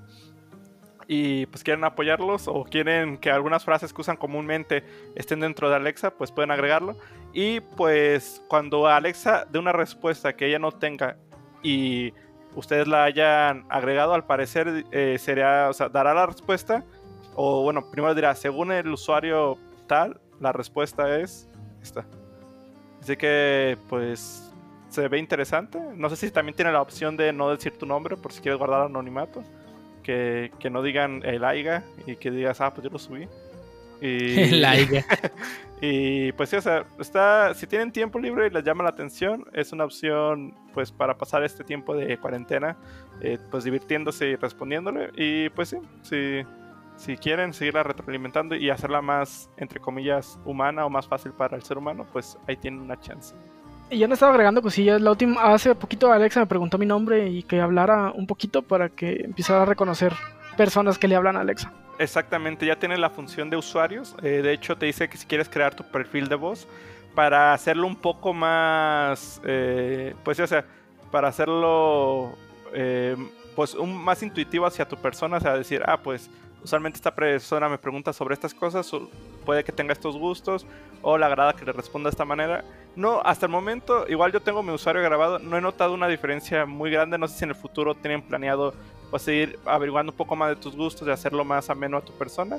y 1.08 1.46
pues 1.46 1.62
quieren 1.62 1.84
apoyarlos 1.84 2.48
o 2.48 2.64
quieren 2.64 3.16
que 3.18 3.30
algunas 3.30 3.64
frases 3.64 3.92
que 3.92 4.00
usan 4.00 4.16
comúnmente 4.16 4.84
estén 5.14 5.40
dentro 5.40 5.70
de 5.70 5.76
Alexa, 5.76 6.10
pues 6.10 6.32
pueden 6.32 6.50
agregarlo. 6.50 6.96
Y 7.32 7.60
pues 7.60 8.42
cuando 8.48 8.86
Alexa 8.86 9.46
dé 9.50 9.58
una 9.58 9.72
respuesta 9.72 10.34
que 10.34 10.46
ella 10.46 10.58
no 10.58 10.72
tenga 10.72 11.16
y 11.62 12.12
ustedes 12.56 12.88
la 12.88 13.04
hayan 13.04 13.64
agregado, 13.68 14.14
al 14.14 14.24
parecer 14.24 14.84
eh, 14.90 15.16
sería, 15.18 15.68
o 15.70 15.72
sea, 15.72 15.88
dará 15.88 16.12
la 16.14 16.26
respuesta, 16.26 16.84
o 17.34 17.62
bueno, 17.62 17.90
primero 17.90 18.14
dirá, 18.14 18.34
según 18.34 18.72
el 18.72 18.88
usuario 18.88 19.58
tal, 19.86 20.20
la 20.40 20.52
respuesta 20.52 21.18
es 21.20 21.48
esta. 21.82 22.04
Así 23.00 23.16
que, 23.16 23.78
pues, 23.88 24.50
se 24.88 25.06
ve 25.08 25.18
interesante. 25.18 25.78
No 25.94 26.08
sé 26.08 26.16
si 26.16 26.30
también 26.30 26.56
tiene 26.56 26.72
la 26.72 26.80
opción 26.80 27.16
de 27.16 27.32
no 27.32 27.50
decir 27.50 27.76
tu 27.76 27.86
nombre 27.86 28.16
por 28.16 28.32
si 28.32 28.40
quieres 28.40 28.58
guardar 28.58 28.82
anonimato. 28.82 29.42
Que, 30.02 30.52
que 30.60 30.70
no 30.70 30.82
digan 30.82 31.22
el 31.24 31.44
AIGA 31.44 31.84
y 32.06 32.16
que 32.16 32.30
digas, 32.30 32.60
ah, 32.60 32.72
pues 32.72 32.84
yo 32.84 32.90
lo 32.90 32.98
subí. 32.98 33.28
Y, 34.00 34.64
AIGA. 34.64 35.04
Y 35.80 36.32
pues 36.32 36.48
sí, 36.48 36.56
o 36.56 36.62
sea, 36.62 36.86
está, 36.98 37.52
si 37.52 37.66
tienen 37.66 37.92
tiempo 37.92 38.18
libre 38.18 38.46
y 38.46 38.50
les 38.50 38.64
llama 38.64 38.82
la 38.82 38.90
atención, 38.90 39.44
es 39.52 39.72
una 39.72 39.84
opción 39.84 40.54
pues 40.72 40.90
para 40.90 41.18
pasar 41.18 41.44
este 41.44 41.64
tiempo 41.64 41.94
de 41.94 42.16
cuarentena, 42.18 42.78
eh, 43.20 43.38
pues 43.50 43.64
divirtiéndose 43.64 44.28
y 44.28 44.36
respondiéndole. 44.36 45.10
Y 45.16 45.50
pues 45.50 45.68
sí, 45.68 45.76
si, 46.02 46.42
si 46.96 47.16
quieren 47.18 47.52
seguirla 47.52 47.82
retroalimentando 47.82 48.54
y 48.56 48.70
hacerla 48.70 49.02
más, 49.02 49.50
entre 49.58 49.78
comillas, 49.78 50.38
humana 50.46 50.86
o 50.86 50.90
más 50.90 51.06
fácil 51.06 51.32
para 51.32 51.56
el 51.56 51.62
ser 51.62 51.76
humano, 51.76 52.06
pues 52.10 52.38
ahí 52.48 52.56
tienen 52.56 52.80
una 52.80 52.98
chance. 52.98 53.34
Y 53.90 53.98
ya 53.98 54.08
me 54.08 54.14
estaba 54.14 54.32
agregando 54.32 54.62
cosillas. 54.62 55.00
La 55.00 55.10
última, 55.10 55.42
hace 55.42 55.74
poquito 55.74 56.10
Alexa 56.10 56.40
me 56.40 56.46
preguntó 56.46 56.78
mi 56.78 56.86
nombre 56.86 57.28
y 57.28 57.42
que 57.42 57.60
hablara 57.60 58.12
un 58.12 58.26
poquito 58.26 58.62
para 58.62 58.88
que 58.88 59.20
empezara 59.24 59.62
a 59.62 59.66
reconocer 59.66 60.12
personas 60.56 60.98
que 60.98 61.06
le 61.06 61.16
hablan 61.16 61.36
a 61.36 61.40
Alexa. 61.40 61.72
Exactamente, 61.98 62.66
ya 62.66 62.76
tiene 62.76 62.98
la 62.98 63.10
función 63.10 63.48
de 63.48 63.56
usuarios. 63.56 64.14
Eh, 64.22 64.42
de 64.42 64.52
hecho, 64.52 64.76
te 64.76 64.86
dice 64.86 65.08
que 65.08 65.16
si 65.16 65.26
quieres 65.26 65.48
crear 65.48 65.74
tu 65.74 65.84
perfil 65.84 66.28
de 66.28 66.34
voz 66.34 66.68
para 67.14 67.54
hacerlo 67.54 67.86
un 67.86 67.96
poco 67.96 68.34
más, 68.34 69.40
eh, 69.44 70.14
pues, 70.22 70.38
o 70.40 70.46
sea, 70.46 70.64
para 71.10 71.28
hacerlo, 71.28 72.34
eh, 72.74 73.16
pues, 73.54 73.74
un, 73.74 73.96
más 73.96 74.22
intuitivo 74.22 74.66
hacia 74.66 74.86
tu 74.86 74.96
persona, 74.96 75.38
o 75.38 75.40
sea, 75.40 75.56
decir, 75.56 75.82
ah, 75.86 75.96
pues, 75.96 76.28
usualmente 76.62 76.96
esta 76.96 77.14
persona 77.14 77.68
me 77.68 77.78
pregunta 77.78 78.12
sobre 78.12 78.34
estas 78.34 78.52
cosas, 78.52 78.90
puede 79.46 79.64
que 79.64 79.72
tenga 79.72 79.92
estos 79.94 80.18
gustos, 80.18 80.66
o 81.00 81.16
le 81.16 81.24
agrada 81.24 81.54
que 81.54 81.64
le 81.64 81.72
responda 81.72 82.10
de 82.10 82.12
esta 82.12 82.24
manera. 82.26 82.64
No, 82.96 83.20
hasta 83.24 83.46
el 83.46 83.52
momento, 83.52 84.04
igual 84.08 84.32
yo 84.32 84.40
tengo 84.40 84.62
mi 84.62 84.72
usuario 84.72 85.02
grabado, 85.02 85.38
no 85.38 85.56
he 85.56 85.60
notado 85.60 85.94
una 85.94 86.08
diferencia 86.08 86.66
muy 86.66 86.90
grande, 86.90 87.16
no 87.16 87.28
sé 87.28 87.38
si 87.38 87.44
en 87.44 87.50
el 87.50 87.56
futuro 87.56 87.94
tienen 87.94 88.20
planeado 88.20 88.74
pues 89.10 89.22
seguir 89.22 89.58
averiguando 89.64 90.12
un 90.12 90.16
poco 90.16 90.36
más 90.36 90.50
de 90.50 90.56
tus 90.56 90.76
gustos 90.76 91.06
y 91.06 91.10
hacerlo 91.10 91.44
más 91.44 91.70
ameno 91.70 91.96
a 91.96 92.00
tu 92.02 92.12
persona. 92.12 92.58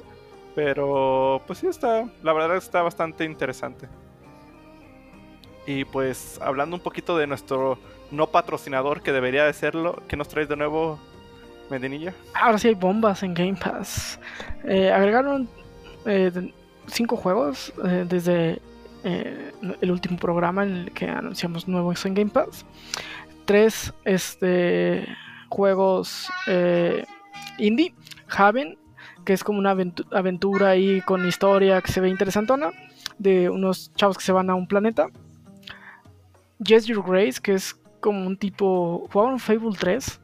Pero 0.55 1.41
pues 1.45 1.59
sí 1.59 1.67
está, 1.67 2.09
la 2.23 2.33
verdad 2.33 2.57
está 2.57 2.81
bastante 2.81 3.25
interesante. 3.25 3.87
Y 5.67 5.85
pues 5.85 6.39
hablando 6.41 6.75
un 6.75 6.81
poquito 6.81 7.17
de 7.17 7.27
nuestro 7.27 7.77
no 8.09 8.27
patrocinador 8.27 9.01
que 9.01 9.11
debería 9.11 9.43
de 9.43 9.53
serlo, 9.53 10.01
¿qué 10.07 10.15
nos 10.15 10.29
traes 10.29 10.47
de 10.47 10.55
nuevo, 10.55 10.97
Medinilla? 11.69 12.13
Ahora 12.33 12.57
sí 12.57 12.69
hay 12.69 12.73
bombas 12.73 13.21
en 13.21 13.33
Game 13.33 13.55
Pass. 13.55 14.19
Eh, 14.63 14.91
agregaron 14.91 15.47
eh, 16.05 16.31
cinco 16.87 17.17
juegos 17.17 17.73
eh, 17.85 18.05
desde 18.07 18.61
el 19.03 19.91
último 19.91 20.17
programa 20.17 20.63
en 20.63 20.75
el 20.75 20.91
que 20.91 21.07
anunciamos 21.07 21.67
nuevos 21.67 22.05
en 22.05 22.13
Game 22.13 22.31
Pass. 22.31 22.65
Tres, 23.45 23.93
este 24.03 25.07
juegos 25.49 26.29
eh, 26.47 27.05
indie. 27.57 27.93
Haven, 28.29 28.77
que 29.25 29.33
es 29.33 29.43
como 29.43 29.59
una 29.59 29.75
aventura 30.11 30.69
ahí 30.69 31.01
con 31.01 31.25
historia 31.27 31.81
que 31.81 31.91
se 31.91 32.01
ve 32.01 32.09
interesantona, 32.09 32.71
de 33.17 33.49
unos 33.49 33.93
chavos 33.93 34.17
que 34.17 34.23
se 34.23 34.31
van 34.31 34.49
a 34.49 34.55
un 34.55 34.67
planeta. 34.67 35.07
Yes 36.59 36.85
Your 36.85 37.03
Grace, 37.07 37.39
que 37.41 37.53
es 37.53 37.75
como 37.99 38.25
un 38.25 38.37
tipo. 38.37 39.07
¿Jugaron 39.11 39.39
Fable 39.39 39.75
3? 39.77 40.19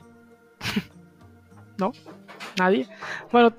¿No? 1.77 1.91
¿Nadie? 2.57 2.87
Bueno, 3.31 3.53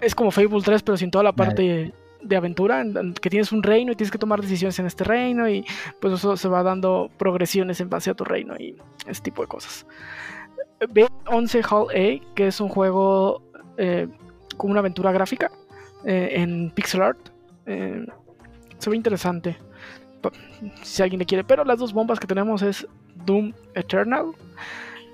es 0.00 0.14
como 0.14 0.30
Fable 0.30 0.62
3, 0.62 0.82
pero 0.82 0.96
sin 0.96 1.10
toda 1.10 1.24
la 1.24 1.32
parte 1.32 1.92
de 2.22 2.36
aventura, 2.36 2.84
que 3.20 3.30
tienes 3.30 3.52
un 3.52 3.62
reino 3.62 3.92
y 3.92 3.96
tienes 3.96 4.12
que 4.12 4.18
tomar 4.18 4.40
decisiones 4.40 4.78
en 4.78 4.86
este 4.86 5.04
reino, 5.04 5.48
y 5.48 5.64
pues 6.00 6.14
eso 6.14 6.36
se 6.36 6.48
va 6.48 6.62
dando 6.62 7.10
progresiones 7.18 7.80
en 7.80 7.90
base 7.90 8.10
a 8.10 8.14
tu 8.14 8.24
reino 8.24 8.54
y 8.56 8.76
ese 9.06 9.22
tipo 9.22 9.42
de 9.42 9.48
cosas. 9.48 9.86
B11 10.88 11.64
Hall 11.70 11.88
A, 11.90 12.34
que 12.34 12.46
es 12.46 12.60
un 12.60 12.68
juego 12.68 13.42
eh, 13.76 14.08
con 14.56 14.70
una 14.70 14.80
aventura 14.80 15.12
gráfica 15.12 15.50
eh, 16.04 16.30
en 16.34 16.70
pixel 16.70 17.02
art. 17.02 17.18
Eh, 17.66 18.04
se 18.78 18.90
ve 18.90 18.96
interesante. 18.96 19.56
Si 20.82 21.02
alguien 21.02 21.18
le 21.18 21.26
quiere. 21.26 21.44
Pero 21.44 21.64
las 21.64 21.78
dos 21.78 21.92
bombas 21.92 22.20
que 22.20 22.26
tenemos 22.26 22.62
es 22.62 22.86
Doom 23.24 23.52
Eternal 23.74 24.32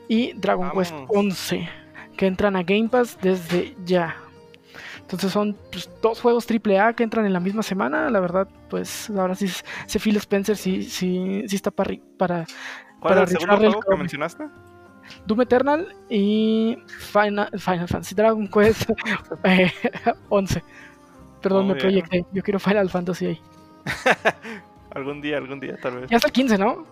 y 0.09 0.33
Dragon 0.35 0.71
Quest 0.71 0.93
Vamos. 0.93 1.11
11, 1.11 1.69
que 2.17 2.27
entran 2.27 2.57
a 2.57 2.63
Game 2.63 2.89
Pass 2.89 3.19
desde 3.21 3.75
ya. 3.85 4.17
Entonces 5.01 5.33
son 5.33 5.57
pues, 5.73 5.89
dos 6.03 6.21
juegos 6.21 6.47
AAA 6.47 6.93
que 6.93 7.03
entran 7.03 7.25
en 7.25 7.33
la 7.33 7.41
misma 7.41 7.63
semana. 7.63 8.11
La 8.11 8.21
verdad, 8.21 8.49
pues 8.69 9.09
ahora 9.11 9.35
sí, 9.35 9.47
ese 9.87 9.99
Phil 9.99 10.17
Spencer 10.17 10.57
sí, 10.57 10.83
sí, 10.83 11.45
sí 11.47 11.57
está 11.57 11.71
para, 11.71 11.95
para 12.19 12.45
¿Cuál 13.01 13.15
Para 13.15 13.25
es 13.25 13.31
el 13.33 13.39
segundo 13.39 13.65
el 13.65 13.73
juego 13.73 13.91
que 13.91 13.97
mencionaste? 13.97 14.45
Doom 15.27 15.41
Eternal 15.43 15.95
y 16.09 16.79
Final, 17.13 17.49
Final 17.59 17.89
Fantasy 17.89 18.15
Dragon 18.15 18.49
Quest 18.49 18.91
eh, 19.45 19.73
11. 20.29 20.63
Perdón, 21.43 21.65
Oh, 21.65 21.69
me 21.69 21.75
ya. 21.75 21.81
proyecté. 21.81 22.25
Yo 22.33 22.43
quiero 22.43 22.59
Final 22.59 22.91
Fantasy 22.91 23.27
ahí. 23.27 23.41
Algún 24.95 25.21
día, 25.21 25.37
algún 25.37 25.61
día, 25.61 25.77
tal 25.81 25.97
vez. 26.01 26.11
Ya 26.11 26.17
está 26.17 26.29
el 26.29 26.33
15, 26.33 26.59
¿no? 26.59 26.87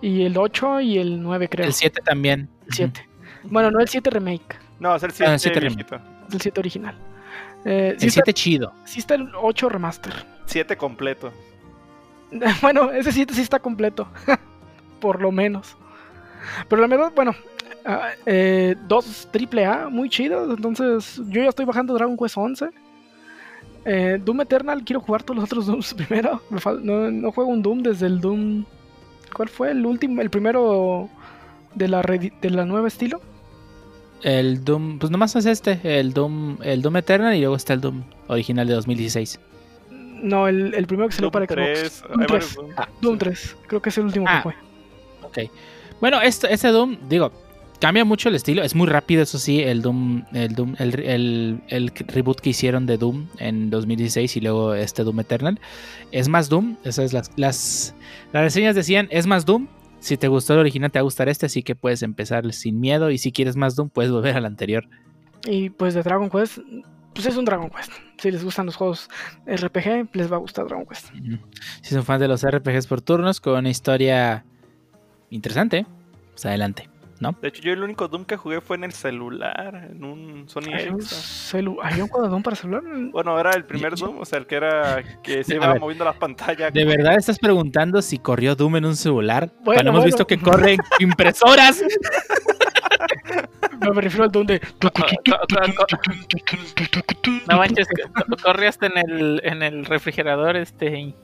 Y 0.00 0.24
el 0.24 0.36
8 0.36 0.80
y 0.80 0.98
el 0.98 1.22
9, 1.22 1.48
creo. 1.48 1.66
El 1.66 1.72
7 1.72 2.00
también. 2.02 2.48
El 2.66 2.72
7. 2.74 3.08
Bueno, 3.44 3.70
no 3.70 3.78
el 3.80 3.88
7 3.88 4.08
remake, 4.10 4.56
No, 4.80 4.96
es 4.96 5.02
el 5.02 5.10
Ah, 5.20 5.34
el 5.34 5.38
7 5.38 5.38
siete 5.38 5.60
viejito. 5.60 5.96
es 6.28 6.34
el 6.34 6.40
7 6.40 6.60
original. 6.60 6.96
Eh, 7.66 7.94
sí, 7.98 8.04
El 8.04 8.08
está, 8.08 8.22
7 8.24 8.32
chido. 8.34 8.72
sí 8.84 8.98
está 9.00 9.14
el 9.14 9.30
8 9.34 9.68
remaster. 9.68 10.12
7 10.46 10.76
completo. 10.76 11.30
bueno, 12.62 12.90
ese 12.90 13.12
7 13.12 13.34
sí 13.34 13.42
está 13.42 13.58
completo. 13.58 14.08
Por 15.00 15.20
lo 15.20 15.30
menos. 15.30 15.76
Pero 16.68 16.82
la 16.82 16.88
verdad, 16.88 17.12
bueno, 17.14 17.34
ah, 17.84 18.10
eh, 18.26 18.74
dos 18.88 19.28
AAA 19.32 19.88
muy 19.90 20.08
chidos. 20.08 20.56
Entonces, 20.56 21.20
yo 21.28 21.42
ya 21.42 21.48
estoy 21.48 21.64
bajando 21.64 21.94
Dragon 21.94 22.16
Quest 22.16 22.36
11. 22.36 22.68
Eh, 23.86 24.18
Doom 24.24 24.40
Eternal, 24.40 24.82
quiero 24.84 25.00
jugar 25.00 25.22
todos 25.22 25.36
los 25.36 25.44
otros 25.44 25.66
Dooms 25.66 25.94
primero. 26.06 26.40
No, 26.82 27.10
no 27.10 27.32
juego 27.32 27.50
un 27.50 27.62
Doom 27.62 27.82
desde 27.82 28.06
el 28.06 28.20
Doom. 28.20 28.64
¿Cuál 29.34 29.48
fue? 29.48 29.70
El 29.72 29.84
último, 29.84 30.22
el 30.22 30.30
primero 30.30 31.08
de 31.74 31.88
la, 31.88 32.00
de 32.02 32.50
la 32.50 32.64
nueva 32.64 32.88
estilo. 32.88 33.20
El 34.22 34.64
Doom, 34.64 34.98
pues 34.98 35.10
nomás 35.10 35.36
es 35.36 35.44
este, 35.44 35.80
el 36.00 36.14
Doom, 36.14 36.56
el 36.62 36.80
Doom 36.80 36.96
Eternal 36.96 37.34
y 37.36 37.40
luego 37.40 37.56
está 37.56 37.74
el 37.74 37.80
Doom 37.82 38.04
original 38.28 38.66
de 38.66 38.72
2016. 38.74 39.38
No, 39.90 40.48
el, 40.48 40.72
el 40.72 40.86
primero 40.86 41.08
que 41.08 41.14
salió 41.16 41.30
Doom 41.30 41.32
para 41.32 41.46
3. 41.46 41.78
Xbox. 41.90 42.08
Doom 42.08 42.20
hay 42.20 42.26
3. 42.26 42.30
varios 42.30 42.54
Doom. 42.54 42.70
Doom 43.02 43.12
Sí. 43.14 43.18
3, 43.18 43.56
creo 43.66 43.82
que 43.82 43.88
es 43.90 43.98
el 43.98 44.04
último 44.04 44.26
Ah. 44.26 44.36
que 44.36 44.42
fue. 44.42 44.54
Ok. 45.44 45.50
Bueno, 46.04 46.20
este, 46.20 46.52
este 46.52 46.68
Doom, 46.68 46.98
digo, 47.08 47.32
cambia 47.80 48.04
mucho 48.04 48.28
el 48.28 48.34
estilo. 48.34 48.62
Es 48.62 48.74
muy 48.74 48.86
rápido, 48.86 49.22
eso 49.22 49.38
sí. 49.38 49.62
El 49.62 49.80
Doom, 49.80 50.24
el 50.34 50.54
Doom, 50.54 50.74
el, 50.78 51.00
el- 51.00 51.60
el 51.68 51.88
reboot 52.08 52.40
que 52.40 52.50
hicieron 52.50 52.84
de 52.84 52.98
Doom 52.98 53.26
en 53.38 53.70
2016 53.70 54.36
y 54.36 54.40
luego 54.42 54.74
este 54.74 55.02
Doom 55.02 55.20
Eternal. 55.20 55.58
Es 56.12 56.28
más 56.28 56.50
Doom. 56.50 56.76
Esas 56.84 57.14
las, 57.14 57.30
las, 57.36 57.94
las 58.34 58.42
reseñas 58.42 58.74
decían, 58.74 59.08
es 59.10 59.26
más 59.26 59.46
Doom. 59.46 59.66
Si 59.98 60.18
te 60.18 60.28
gustó 60.28 60.52
el 60.52 60.58
original, 60.58 60.90
te 60.92 60.98
va 60.98 61.00
a 61.00 61.04
gustar 61.04 61.30
este, 61.30 61.46
así 61.46 61.62
que 61.62 61.74
puedes 61.74 62.02
empezar 62.02 62.52
sin 62.52 62.80
miedo. 62.80 63.10
Y 63.10 63.16
si 63.16 63.32
quieres 63.32 63.56
más 63.56 63.74
Doom, 63.74 63.88
puedes 63.88 64.12
volver 64.12 64.36
al 64.36 64.44
anterior. 64.44 64.86
Y 65.46 65.70
pues 65.70 65.94
de 65.94 66.02
Dragon 66.02 66.28
Quest, 66.28 66.58
pues 67.14 67.24
es 67.24 67.34
un 67.38 67.46
Dragon 67.46 67.70
Quest. 67.70 67.90
Si 68.18 68.30
les 68.30 68.44
gustan 68.44 68.66
los 68.66 68.76
juegos 68.76 69.08
RPG, 69.46 70.08
les 70.12 70.30
va 70.30 70.36
a 70.36 70.40
gustar 70.40 70.66
Dragon 70.66 70.84
Quest. 70.84 71.06
Si 71.80 71.94
son 71.94 72.04
fans 72.04 72.20
de 72.20 72.28
los 72.28 72.44
RPGs 72.46 72.86
por 72.86 73.00
turnos 73.00 73.40
con 73.40 73.56
una 73.56 73.70
historia 73.70 74.44
interesante, 75.30 75.86
pues 76.32 76.46
adelante. 76.46 76.88
De 77.40 77.48
hecho, 77.48 77.62
yo 77.62 77.72
el 77.72 77.82
único 77.82 78.08
Doom 78.08 78.24
que 78.24 78.36
jugué 78.36 78.60
fue 78.60 78.76
en 78.76 78.84
el 78.84 78.92
celular, 78.92 79.88
en 79.90 80.04
un 80.04 80.48
Sony 80.48 80.62
Hay 80.74 80.88
un, 80.88 80.96
Ericsson. 81.00 81.76
¿Hay 81.82 82.00
un 82.00 82.08
juego 82.08 82.24
de 82.24 82.30
Doom 82.30 82.42
para 82.42 82.56
celular? 82.56 82.82
Bueno, 83.12 83.38
era 83.38 83.52
el 83.52 83.64
primer 83.64 83.94
Doom, 83.96 84.18
o 84.20 84.24
sea, 84.24 84.38
el 84.38 84.46
que 84.46 84.56
era 84.56 85.02
que 85.22 85.42
se 85.44 85.54
iba 85.54 85.72
ver. 85.72 85.80
moviendo 85.80 86.04
la 86.04 86.12
pantalla. 86.12 86.70
¿De 86.70 86.84
verdad 86.84 87.16
estás 87.16 87.38
preguntando 87.38 88.02
si 88.02 88.18
corrió 88.18 88.54
Doom 88.54 88.76
en 88.76 88.84
un 88.86 88.96
celular? 88.96 89.50
Bueno, 89.60 89.64
Cuando 89.64 89.90
hemos 89.90 90.00
bueno. 90.00 90.04
visto 90.04 90.26
que 90.26 90.38
corren 90.38 90.78
impresoras. 90.98 91.82
No, 93.80 93.92
me 93.92 94.02
refiero 94.02 94.24
al 94.24 94.30
Doom 94.30 94.46
de... 94.46 94.60
No 97.48 97.58
manches, 97.58 97.86
corre 98.42 98.68
hasta 98.68 98.86
en 98.86 98.98
el, 98.98 99.40
en 99.44 99.62
el 99.62 99.84
refrigerador 99.84 100.56
este 100.56 101.14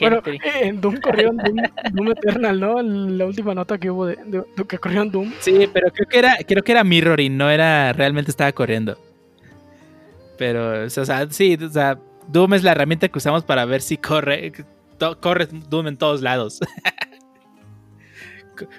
Bueno, 0.00 0.16
inteligente. 0.18 0.66
en 0.68 0.80
Doom 0.80 0.96
corrió 1.00 1.30
en 1.30 1.36
Doom, 1.36 1.56
Doom 1.92 2.10
Eternal, 2.10 2.60
¿no? 2.60 2.82
La 2.82 3.26
última 3.26 3.54
nota 3.54 3.78
que 3.78 3.90
hubo 3.90 4.06
de, 4.06 4.16
de- 4.26 4.44
de 4.56 4.64
que 4.66 4.78
corrió 4.78 5.02
en 5.02 5.10
Doom. 5.12 5.32
Sí, 5.38 5.68
pero 5.72 5.90
creo 5.92 6.08
que 6.08 6.18
era, 6.18 6.36
creo 6.46 6.62
que 6.64 6.72
era 6.72 6.82
mirroring, 6.84 7.36
no 7.36 7.48
era 7.50 7.92
realmente 7.92 8.30
estaba 8.30 8.50
corriendo. 8.52 8.98
Pero, 10.38 10.84
o 10.84 10.90
sea, 10.90 11.26
sí, 11.30 11.56
o 11.62 11.68
sea, 11.68 11.98
Doom 12.28 12.54
es 12.54 12.64
la 12.64 12.72
herramienta 12.72 13.08
que 13.08 13.18
usamos 13.18 13.44
para 13.44 13.64
ver 13.64 13.82
si 13.82 13.96
corre, 13.96 14.52
to- 14.98 15.20
corre 15.20 15.46
Doom 15.68 15.86
en 15.88 15.96
todos 15.96 16.22
lados. 16.22 16.60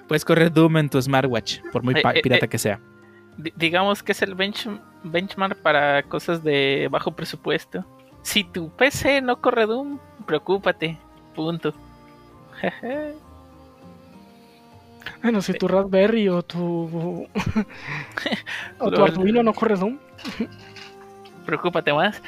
Puedes 0.07 0.23
correr 0.23 0.51
Doom 0.53 0.77
en 0.77 0.89
tu 0.89 1.01
smartwatch, 1.01 1.59
por 1.71 1.83
muy 1.83 1.95
Eh, 1.95 2.01
eh, 2.15 2.21
pirata 2.21 2.45
eh. 2.45 2.49
que 2.49 2.57
sea. 2.57 2.79
Di- 3.37 3.53
digamos 3.55 4.03
que 4.03 4.11
es 4.11 4.21
el 4.21 4.35
bench, 4.35 4.69
benchmark 5.03 5.57
para 5.61 6.03
cosas 6.03 6.43
de 6.43 6.87
bajo 6.91 7.15
presupuesto. 7.15 7.85
Si 8.23 8.43
tu 8.43 8.69
PC 8.69 9.21
no 9.21 9.39
corre 9.41 9.65
Doom, 9.65 9.99
preocúpate. 10.25 10.97
Punto. 11.35 11.73
Bueno, 15.21 15.41
si 15.41 15.53
tu 15.53 15.67
Raspberry 15.67 16.29
o 16.29 16.43
tu... 16.43 17.27
o 18.79 18.91
tu. 18.91 19.03
Arduino 19.03 19.43
no 19.43 19.53
corre 19.53 19.75
Doom. 19.75 19.97
preocúpate 21.45 21.93
más. 21.93 22.21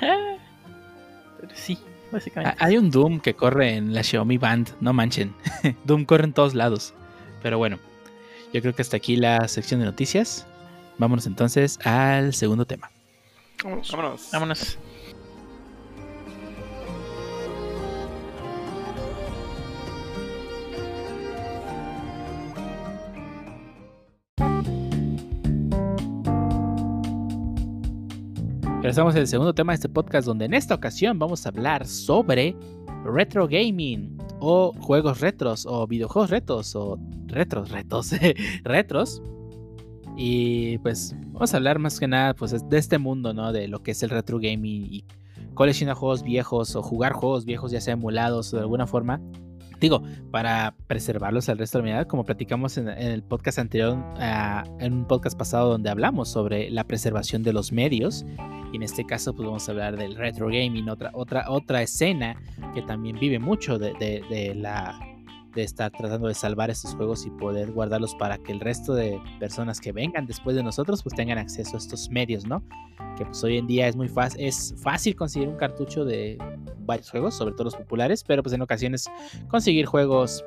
Pero 0.00 1.52
sí, 1.54 1.78
básicamente. 2.10 2.56
Hay 2.60 2.78
un 2.78 2.90
Doom 2.90 3.20
que 3.20 3.34
corre 3.34 3.76
en 3.76 3.94
la 3.94 4.02
Xiaomi 4.02 4.38
Band, 4.38 4.70
no 4.80 4.92
manchen. 4.92 5.34
Doom 5.84 6.04
corre 6.04 6.24
en 6.24 6.32
todos 6.32 6.54
lados. 6.54 6.94
Pero 7.42 7.58
bueno, 7.58 7.78
yo 8.52 8.60
creo 8.60 8.74
que 8.74 8.82
hasta 8.82 8.96
aquí 8.96 9.16
la 9.16 9.46
sección 9.48 9.80
de 9.80 9.86
noticias. 9.86 10.46
Vámonos 10.98 11.26
entonces 11.26 11.78
al 11.86 12.34
segundo 12.34 12.64
tema. 12.64 12.90
Vamos. 13.62 13.90
Vámonos. 13.90 14.28
Vámonos. 14.32 14.78
En 28.88 29.16
el 29.18 29.26
segundo 29.28 29.54
tema 29.54 29.72
de 29.72 29.74
este 29.74 29.88
podcast 29.90 30.26
donde 30.26 30.46
en 30.46 30.54
esta 30.54 30.74
ocasión 30.74 31.18
vamos 31.18 31.44
a 31.44 31.50
hablar 31.50 31.86
sobre 31.86 32.56
retro 33.04 33.46
gaming 33.46 34.16
o 34.40 34.72
juegos 34.80 35.20
retros 35.20 35.66
o 35.66 35.86
videojuegos 35.86 36.30
retos 36.30 36.74
o 36.74 36.98
retros, 37.26 37.70
retos, 37.70 38.12
retros. 38.64 39.22
Y 40.16 40.78
pues 40.78 41.14
vamos 41.26 41.52
a 41.52 41.58
hablar 41.58 41.78
más 41.78 42.00
que 42.00 42.08
nada 42.08 42.32
pues 42.34 42.66
de 42.66 42.78
este 42.78 42.96
mundo, 42.96 43.34
¿no? 43.34 43.52
De 43.52 43.68
lo 43.68 43.82
que 43.82 43.90
es 43.90 44.02
el 44.02 44.08
retro 44.08 44.38
gaming 44.38 44.88
y 44.90 45.04
coleccionar 45.52 45.94
juegos 45.94 46.22
viejos 46.22 46.74
o 46.74 46.82
jugar 46.82 47.12
juegos 47.12 47.44
viejos 47.44 47.70
ya 47.70 47.82
sea 47.82 47.92
emulados 47.92 48.54
o 48.54 48.56
de 48.56 48.62
alguna 48.62 48.86
forma. 48.86 49.20
Digo, 49.80 50.02
para 50.30 50.74
preservarlos 50.86 51.50
al 51.50 51.58
resto 51.58 51.76
de 51.76 51.82
la 51.82 51.90
humanidad, 51.90 52.08
como 52.08 52.24
platicamos 52.24 52.78
en, 52.78 52.88
en 52.88 53.12
el 53.12 53.22
podcast 53.22 53.58
anterior, 53.58 53.98
ah, 54.16 54.64
en 54.80 54.94
un 54.94 55.06
podcast 55.06 55.38
pasado 55.38 55.68
donde 55.68 55.90
hablamos 55.90 56.30
sobre 56.30 56.70
la 56.70 56.84
preservación 56.84 57.42
de 57.42 57.52
los 57.52 57.70
medios, 57.70 58.24
y 58.72 58.76
en 58.76 58.82
este 58.82 59.04
caso 59.04 59.34
pues 59.34 59.46
vamos 59.46 59.68
a 59.68 59.72
hablar 59.72 59.96
del 59.96 60.14
retro 60.16 60.46
gaming, 60.46 60.88
otra, 60.88 61.10
otra, 61.14 61.50
otra 61.50 61.82
escena 61.82 62.40
que 62.74 62.82
también 62.82 63.18
vive 63.18 63.38
mucho 63.38 63.78
de, 63.78 63.92
de- 63.94 64.22
de 64.28 64.54
la 64.54 64.98
de 65.58 65.64
estar 65.64 65.90
tratando 65.90 66.28
de 66.28 66.34
salvar 66.34 66.70
estos 66.70 66.94
juegos 66.94 67.26
y 67.26 67.30
poder 67.30 67.72
guardarlos 67.72 68.14
para 68.14 68.38
que 68.38 68.52
el 68.52 68.60
resto 68.60 68.94
de 68.94 69.20
personas 69.40 69.80
que 69.80 69.90
vengan 69.90 70.24
después 70.24 70.54
de 70.54 70.62
nosotros 70.62 71.02
pues 71.02 71.16
tengan 71.16 71.36
acceso 71.36 71.74
a 71.74 71.78
estos 71.78 72.08
medios, 72.10 72.46
¿no? 72.46 72.62
Que 73.16 73.24
pues 73.24 73.42
hoy 73.42 73.58
en 73.58 73.66
día 73.66 73.88
es 73.88 73.96
muy 73.96 74.08
fácil, 74.08 74.40
es 74.40 74.72
fácil 74.80 75.16
conseguir 75.16 75.48
un 75.48 75.56
cartucho 75.56 76.04
de 76.04 76.38
varios 76.78 77.10
juegos, 77.10 77.34
sobre 77.34 77.52
todo 77.54 77.64
los 77.64 77.74
populares, 77.74 78.22
pero 78.22 78.42
pues 78.42 78.54
en 78.54 78.62
ocasiones 78.62 79.10
conseguir 79.48 79.86
juegos 79.86 80.44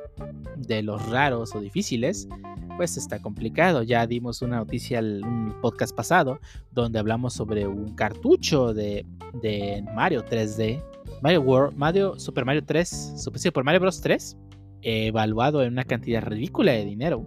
de 0.55 0.82
los 0.82 1.05
raros 1.09 1.53
o 1.55 1.59
difíciles 1.59 2.30
pues 2.78 2.95
está 2.95 3.20
complicado. 3.20 3.84
Ya 3.84 4.07
dimos 4.07 4.41
una 4.41 4.57
noticia 4.57 4.99
en 4.99 5.26
un 5.26 5.62
podcast 5.62 5.93
pasado 5.93 6.39
donde 6.72 6.99
hablamos 6.99 7.34
sobre 7.34 7.68
un 7.68 7.95
cartucho 7.95 8.74
de, 8.74 9.05
de 9.41 9.84
Mario 9.93 10.26
3D, 10.26 10.82
Mario 11.22 11.41
World, 11.41 11.78
Mario, 11.78 12.18
Super 12.18 12.45
Mario 12.45 12.64
3, 12.66 13.16
Super, 13.18 13.64
Mario 13.66 13.82
Bros 13.82 13.99
3, 13.99 14.38
eh, 14.82 15.12
en 15.14 15.74
una 15.74 15.84
cantidad 15.84 16.22
ridícula 16.24 16.72
de 16.74 16.86
dinero, 16.86 17.26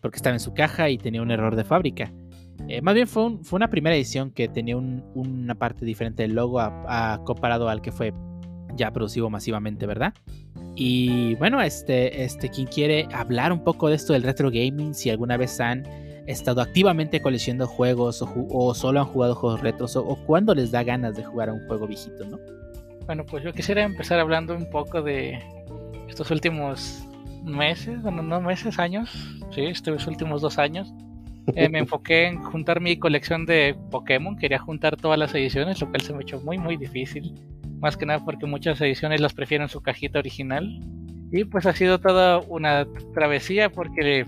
porque 0.00 0.16
estaba 0.16 0.34
en 0.34 0.40
su 0.40 0.54
caja 0.54 0.90
y 0.90 0.98
tenía 0.98 1.22
un 1.22 1.30
error 1.30 1.56
de 1.56 1.64
fábrica. 1.64 2.12
Eh, 2.68 2.80
más 2.82 2.94
bien 2.94 3.06
fue, 3.06 3.38
fue 3.42 3.56
una 3.56 3.68
primera 3.68 3.96
edición 3.96 4.30
que 4.30 4.48
tenía 4.48 4.76
un- 4.76 5.04
una 5.14 5.54
parte 5.54 5.84
diferente 5.84 6.22
del 6.22 6.34
logo 6.34 6.60
a- 6.60 7.20
comparado 7.24 7.68
al 7.68 7.82
que 7.82 7.90
fue 7.92 8.12
ya 8.76 8.90
producido 8.92 9.28
masivamente, 9.30 9.86
¿verdad? 9.86 10.14
Y 10.76 11.34
bueno, 11.36 11.60
este, 11.62 12.24
este, 12.24 12.48
quien 12.48 12.66
quiere 12.66 13.06
hablar 13.12 13.52
un 13.52 13.62
poco 13.62 13.88
de 13.88 13.94
esto 13.96 14.12
del 14.12 14.22
retro 14.22 14.50
gaming, 14.50 14.94
si 14.94 15.10
alguna 15.10 15.36
vez 15.36 15.60
han 15.60 15.84
estado 16.26 16.60
activamente 16.62 17.20
coleccionando 17.20 17.66
juegos 17.66 18.22
o, 18.22 18.26
ju- 18.26 18.46
o 18.50 18.74
solo 18.74 19.00
han 19.00 19.06
jugado 19.06 19.34
juegos 19.34 19.60
retros 19.60 19.94
o, 19.96 20.04
o 20.06 20.16
cuando 20.24 20.54
les 20.54 20.70
da 20.72 20.82
ganas 20.82 21.14
de 21.16 21.22
jugar 21.24 21.50
a 21.50 21.52
un 21.52 21.64
juego 21.68 21.86
viejito, 21.86 22.24
¿no? 22.24 22.38
Bueno, 23.06 23.24
pues 23.26 23.44
yo 23.44 23.52
quisiera 23.52 23.82
empezar 23.82 24.18
hablando 24.18 24.56
un 24.56 24.68
poco 24.70 25.02
de 25.02 25.38
estos 26.08 26.30
últimos 26.30 27.04
meses, 27.44 28.02
bueno, 28.02 28.22
no 28.22 28.40
meses, 28.40 28.78
años, 28.78 29.10
sí, 29.54 29.62
estos 29.62 30.06
últimos 30.06 30.42
dos 30.42 30.58
años. 30.58 30.92
Eh, 31.54 31.68
me 31.68 31.78
enfoqué 31.80 32.26
en 32.26 32.42
juntar 32.42 32.80
mi 32.80 32.96
colección 32.98 33.46
de 33.46 33.76
Pokémon, 33.90 34.36
quería 34.36 34.58
juntar 34.58 34.96
todas 34.96 35.18
las 35.18 35.34
ediciones, 35.34 35.80
lo 35.80 35.88
cual 35.88 36.00
se 36.00 36.14
me 36.14 36.22
echó 36.22 36.40
muy, 36.40 36.58
muy 36.58 36.76
difícil. 36.76 37.34
Más 37.80 37.96
que 37.96 38.06
nada 38.06 38.24
porque 38.24 38.46
muchas 38.46 38.80
ediciones 38.80 39.20
las 39.20 39.34
prefiero 39.34 39.64
en 39.64 39.68
su 39.68 39.82
cajita 39.82 40.18
original. 40.18 40.80
Y 41.32 41.44
pues 41.44 41.66
ha 41.66 41.72
sido 41.72 41.98
toda 41.98 42.38
una 42.48 42.86
travesía 43.12 43.68
porque 43.68 44.24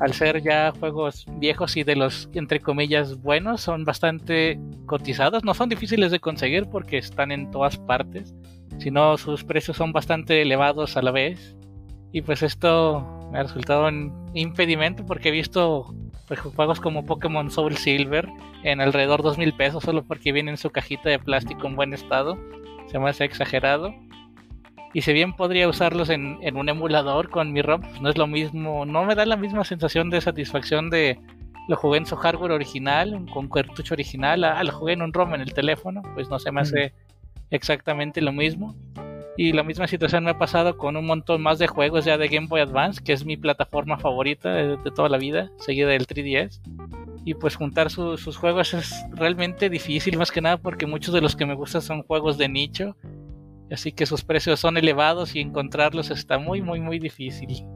al 0.00 0.12
ser 0.14 0.42
ya 0.42 0.72
juegos 0.78 1.26
viejos 1.38 1.76
y 1.76 1.84
de 1.84 1.96
los 1.96 2.30
entre 2.32 2.60
comillas 2.60 3.20
buenos 3.20 3.60
son 3.60 3.84
bastante 3.84 4.58
cotizados, 4.86 5.44
no 5.44 5.54
son 5.54 5.68
difíciles 5.68 6.10
de 6.10 6.20
conseguir 6.20 6.66
porque 6.66 6.98
están 6.98 7.32
en 7.32 7.50
todas 7.50 7.76
partes, 7.76 8.34
sino 8.78 9.16
sus 9.18 9.44
precios 9.44 9.76
son 9.76 9.92
bastante 9.92 10.42
elevados 10.42 10.96
a 10.96 11.02
la 11.02 11.10
vez. 11.10 11.56
Y 12.12 12.22
pues 12.22 12.42
esto 12.42 13.28
me 13.30 13.38
ha 13.38 13.42
resultado 13.42 13.86
un 13.86 14.30
impedimento 14.34 15.04
porque 15.04 15.28
he 15.28 15.32
visto 15.32 15.94
pues, 16.26 16.40
juegos 16.40 16.80
como 16.80 17.04
Pokémon 17.04 17.50
Soul 17.50 17.76
Silver 17.76 18.28
en 18.62 18.80
alrededor 18.80 19.22
de 19.22 19.30
2.000 19.30 19.56
pesos 19.56 19.84
solo 19.84 20.04
porque 20.04 20.32
viene 20.32 20.50
en 20.50 20.56
su 20.56 20.70
cajita 20.70 21.10
de 21.10 21.18
plástico 21.18 21.66
en 21.66 21.76
buen 21.76 21.92
estado. 21.92 22.38
Se 22.86 22.98
me 22.98 23.10
hace 23.10 23.24
exagerado. 23.24 23.94
Y 24.94 25.02
si 25.02 25.12
bien 25.12 25.34
podría 25.34 25.68
usarlos 25.68 26.08
en, 26.08 26.38
un 26.56 26.68
emulador 26.68 27.28
con 27.28 27.52
mi 27.52 27.60
ROM, 27.60 27.82
pues 27.82 28.00
no 28.00 28.08
es 28.08 28.16
lo 28.16 28.26
mismo, 28.26 28.86
no 28.86 29.04
me 29.04 29.14
da 29.14 29.26
la 29.26 29.36
misma 29.36 29.64
sensación 29.64 30.08
de 30.08 30.20
satisfacción 30.22 30.88
de 30.88 31.20
lo 31.68 31.76
jugué 31.76 31.98
en 31.98 32.06
su 32.06 32.16
hardware 32.16 32.52
original, 32.52 33.26
con 33.30 33.48
cartucho 33.50 33.92
original, 33.92 34.42
ah, 34.44 34.64
lo 34.64 34.72
jugué 34.72 34.94
en 34.94 35.02
un 35.02 35.12
ROM 35.12 35.34
en 35.34 35.42
el 35.42 35.52
teléfono, 35.52 36.00
pues 36.14 36.30
no 36.30 36.38
se 36.38 36.50
me 36.50 36.62
hace 36.62 36.94
exactamente 37.50 38.20
lo 38.20 38.32
mismo. 38.32 38.74
Y 39.36 39.52
la 39.52 39.62
misma 39.62 39.86
situación 39.86 40.24
me 40.24 40.30
ha 40.30 40.38
pasado 40.38 40.76
con 40.76 40.96
un 40.96 41.06
montón 41.06 41.42
más 41.42 41.60
de 41.60 41.68
juegos 41.68 42.04
ya 42.04 42.18
de 42.18 42.26
Game 42.28 42.48
Boy 42.48 42.60
Advance, 42.60 43.00
que 43.02 43.12
es 43.12 43.24
mi 43.24 43.36
plataforma 43.36 43.96
favorita 43.98 44.52
de, 44.52 44.76
toda 44.94 45.08
la 45.08 45.18
vida, 45.18 45.52
seguida 45.58 45.88
del 45.88 46.06
3DS. 46.06 46.60
Y 47.24 47.34
pues 47.34 47.54
juntar 47.54 47.90
sus 47.90 48.36
juegos 48.36 48.74
es 48.74 48.92
realmente 49.12 49.70
difícil, 49.70 50.18
más 50.18 50.32
que 50.32 50.40
nada 50.40 50.56
porque 50.56 50.86
muchos 50.86 51.14
de 51.14 51.20
los 51.20 51.36
que 51.36 51.46
me 51.46 51.54
gustan 51.54 51.82
son 51.82 52.02
juegos 52.02 52.36
de 52.38 52.48
nicho 52.48 52.96
Así 53.70 53.92
que 53.92 54.06
sus 54.06 54.24
precios 54.24 54.60
son 54.60 54.76
elevados 54.76 55.34
y 55.34 55.40
encontrarlos 55.40 56.10
está 56.10 56.38
muy, 56.38 56.62
muy, 56.62 56.80
muy 56.80 56.98
difícil. 56.98 57.66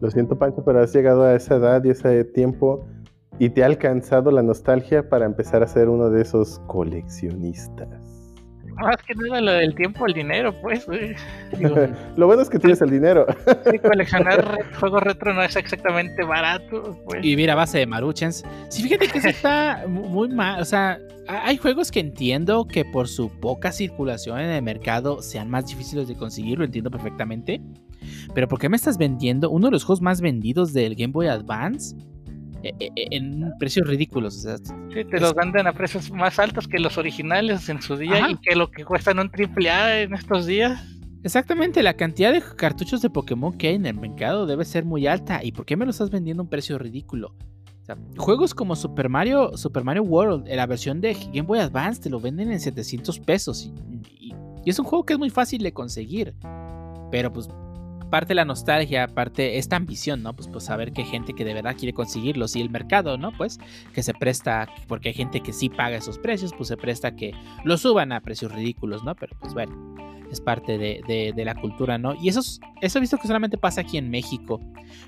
Lo 0.00 0.10
siento, 0.10 0.38
Pancho, 0.38 0.62
pero 0.64 0.80
has 0.80 0.92
llegado 0.94 1.24
a 1.24 1.34
esa 1.34 1.56
edad 1.56 1.82
y 1.84 1.90
ese 1.90 2.24
tiempo 2.24 2.86
y 3.38 3.50
te 3.50 3.62
ha 3.62 3.66
alcanzado 3.66 4.30
la 4.30 4.42
nostalgia 4.42 5.08
para 5.08 5.24
empezar 5.24 5.62
a 5.62 5.66
ser 5.66 5.88
uno 5.88 6.10
de 6.10 6.22
esos 6.22 6.60
coleccionistas. 6.66 8.17
Más 8.80 8.96
que 9.06 9.14
nada 9.14 9.40
lo 9.40 9.52
del 9.52 9.74
tiempo, 9.74 10.06
el 10.06 10.14
dinero, 10.14 10.52
pues. 10.60 10.86
lo 12.16 12.26
bueno 12.26 12.42
es 12.42 12.48
que 12.48 12.58
tienes 12.58 12.80
el 12.80 12.90
dinero. 12.90 13.26
coleccionar 13.82 14.58
juegos 14.78 15.02
retro 15.02 15.34
no 15.34 15.42
es 15.42 15.56
exactamente 15.56 16.24
barato. 16.24 16.98
Pues. 17.04 17.24
Y 17.24 17.36
mira, 17.36 17.54
base 17.54 17.78
de 17.78 17.86
Maruchans. 17.86 18.44
Sí, 18.68 18.82
fíjate 18.82 19.08
que 19.08 19.18
eso 19.18 19.28
está 19.28 19.84
muy 19.88 20.28
mal. 20.28 20.60
O 20.60 20.64
sea, 20.64 20.98
hay 21.28 21.56
juegos 21.58 21.90
que 21.90 22.00
entiendo 22.00 22.66
que 22.66 22.84
por 22.84 23.08
su 23.08 23.28
poca 23.28 23.72
circulación 23.72 24.40
en 24.40 24.50
el 24.50 24.62
mercado 24.62 25.22
sean 25.22 25.50
más 25.50 25.66
difíciles 25.66 26.08
de 26.08 26.16
conseguir, 26.16 26.58
lo 26.58 26.64
entiendo 26.64 26.90
perfectamente. 26.90 27.60
Pero 28.34 28.48
¿por 28.48 28.58
qué 28.58 28.68
me 28.68 28.76
estás 28.76 28.96
vendiendo 28.96 29.50
uno 29.50 29.66
de 29.66 29.72
los 29.72 29.84
juegos 29.84 30.00
más 30.00 30.20
vendidos 30.20 30.72
del 30.72 30.94
Game 30.94 31.12
Boy 31.12 31.26
Advance? 31.26 31.96
E, 32.62 32.74
e, 32.80 32.90
e, 32.96 33.16
en 33.16 33.52
precios 33.58 33.86
ridículos. 33.86 34.46
sí, 34.92 35.04
te 35.04 35.20
los 35.20 35.34
venden 35.34 35.66
a 35.66 35.72
precios 35.72 36.10
más 36.10 36.38
altos 36.38 36.66
que 36.66 36.78
los 36.78 36.98
originales 36.98 37.68
en 37.68 37.80
su 37.80 37.96
día 37.96 38.30
y 38.30 38.36
que 38.36 38.56
lo 38.56 38.70
que 38.70 38.84
cuestan 38.84 39.18
un 39.18 39.30
triple 39.30 39.70
A 39.70 40.02
en 40.02 40.14
estos 40.14 40.46
días. 40.46 40.84
Exactamente, 41.22 41.82
la 41.82 41.94
cantidad 41.94 42.32
de 42.32 42.42
cartuchos 42.56 43.02
de 43.02 43.10
Pokémon 43.10 43.56
que 43.56 43.68
hay 43.68 43.74
en 43.74 43.86
el 43.86 43.94
mercado 43.94 44.46
debe 44.46 44.64
ser 44.64 44.84
muy 44.84 45.06
alta. 45.06 45.44
¿Y 45.44 45.52
por 45.52 45.66
qué 45.66 45.76
me 45.76 45.84
lo 45.84 45.90
estás 45.90 46.10
vendiendo 46.10 46.42
a 46.42 46.44
un 46.44 46.50
precio 46.50 46.78
ridículo? 46.78 47.34
juegos 48.18 48.54
como 48.54 48.76
Super 48.76 49.08
Mario, 49.08 49.56
Super 49.56 49.82
Mario 49.82 50.02
World, 50.02 50.46
en 50.46 50.58
la 50.58 50.66
versión 50.66 51.00
de 51.00 51.14
Game 51.14 51.42
Boy 51.42 51.58
Advance, 51.58 52.02
te 52.02 52.10
lo 52.10 52.20
venden 52.20 52.52
en 52.52 52.60
700 52.60 53.18
pesos. 53.20 53.72
y 54.14 54.68
es 54.68 54.78
un 54.78 54.84
juego 54.84 55.06
que 55.06 55.14
es 55.14 55.18
muy 55.18 55.30
fácil 55.30 55.62
de 55.62 55.72
conseguir. 55.72 56.34
Pero 57.10 57.32
pues 57.32 57.48
parte 58.08 58.34
la 58.34 58.44
nostalgia, 58.44 59.04
aparte 59.04 59.58
esta 59.58 59.76
ambición, 59.76 60.22
¿no? 60.22 60.34
Pues, 60.34 60.48
pues 60.48 60.64
saber 60.64 60.92
que 60.92 61.04
gente 61.04 61.34
que 61.34 61.44
de 61.44 61.54
verdad 61.54 61.76
quiere 61.76 61.92
conseguirlos 61.92 62.56
y 62.56 62.60
el 62.60 62.70
mercado, 62.70 63.18
¿no? 63.18 63.32
Pues 63.32 63.58
que 63.94 64.02
se 64.02 64.14
presta, 64.14 64.68
porque 64.86 65.08
hay 65.10 65.14
gente 65.14 65.40
que 65.40 65.52
sí 65.52 65.68
paga 65.68 65.96
esos 65.96 66.18
precios, 66.18 66.52
pues 66.56 66.68
se 66.68 66.76
presta 66.76 67.14
que 67.14 67.32
lo 67.64 67.76
suban 67.78 68.12
a 68.12 68.20
precios 68.20 68.52
ridículos, 68.52 69.04
¿no? 69.04 69.14
Pero 69.14 69.36
pues 69.40 69.54
bueno, 69.54 69.96
es 70.30 70.40
parte 70.40 70.78
de, 70.78 71.44
la 71.44 71.54
cultura, 71.54 71.98
¿no? 71.98 72.14
Y 72.20 72.28
eso, 72.28 72.40
eso 72.80 72.98
he 72.98 73.00
visto 73.00 73.16
que 73.18 73.26
solamente 73.26 73.58
pasa 73.58 73.80
aquí 73.80 73.98
en 73.98 74.10
México, 74.10 74.60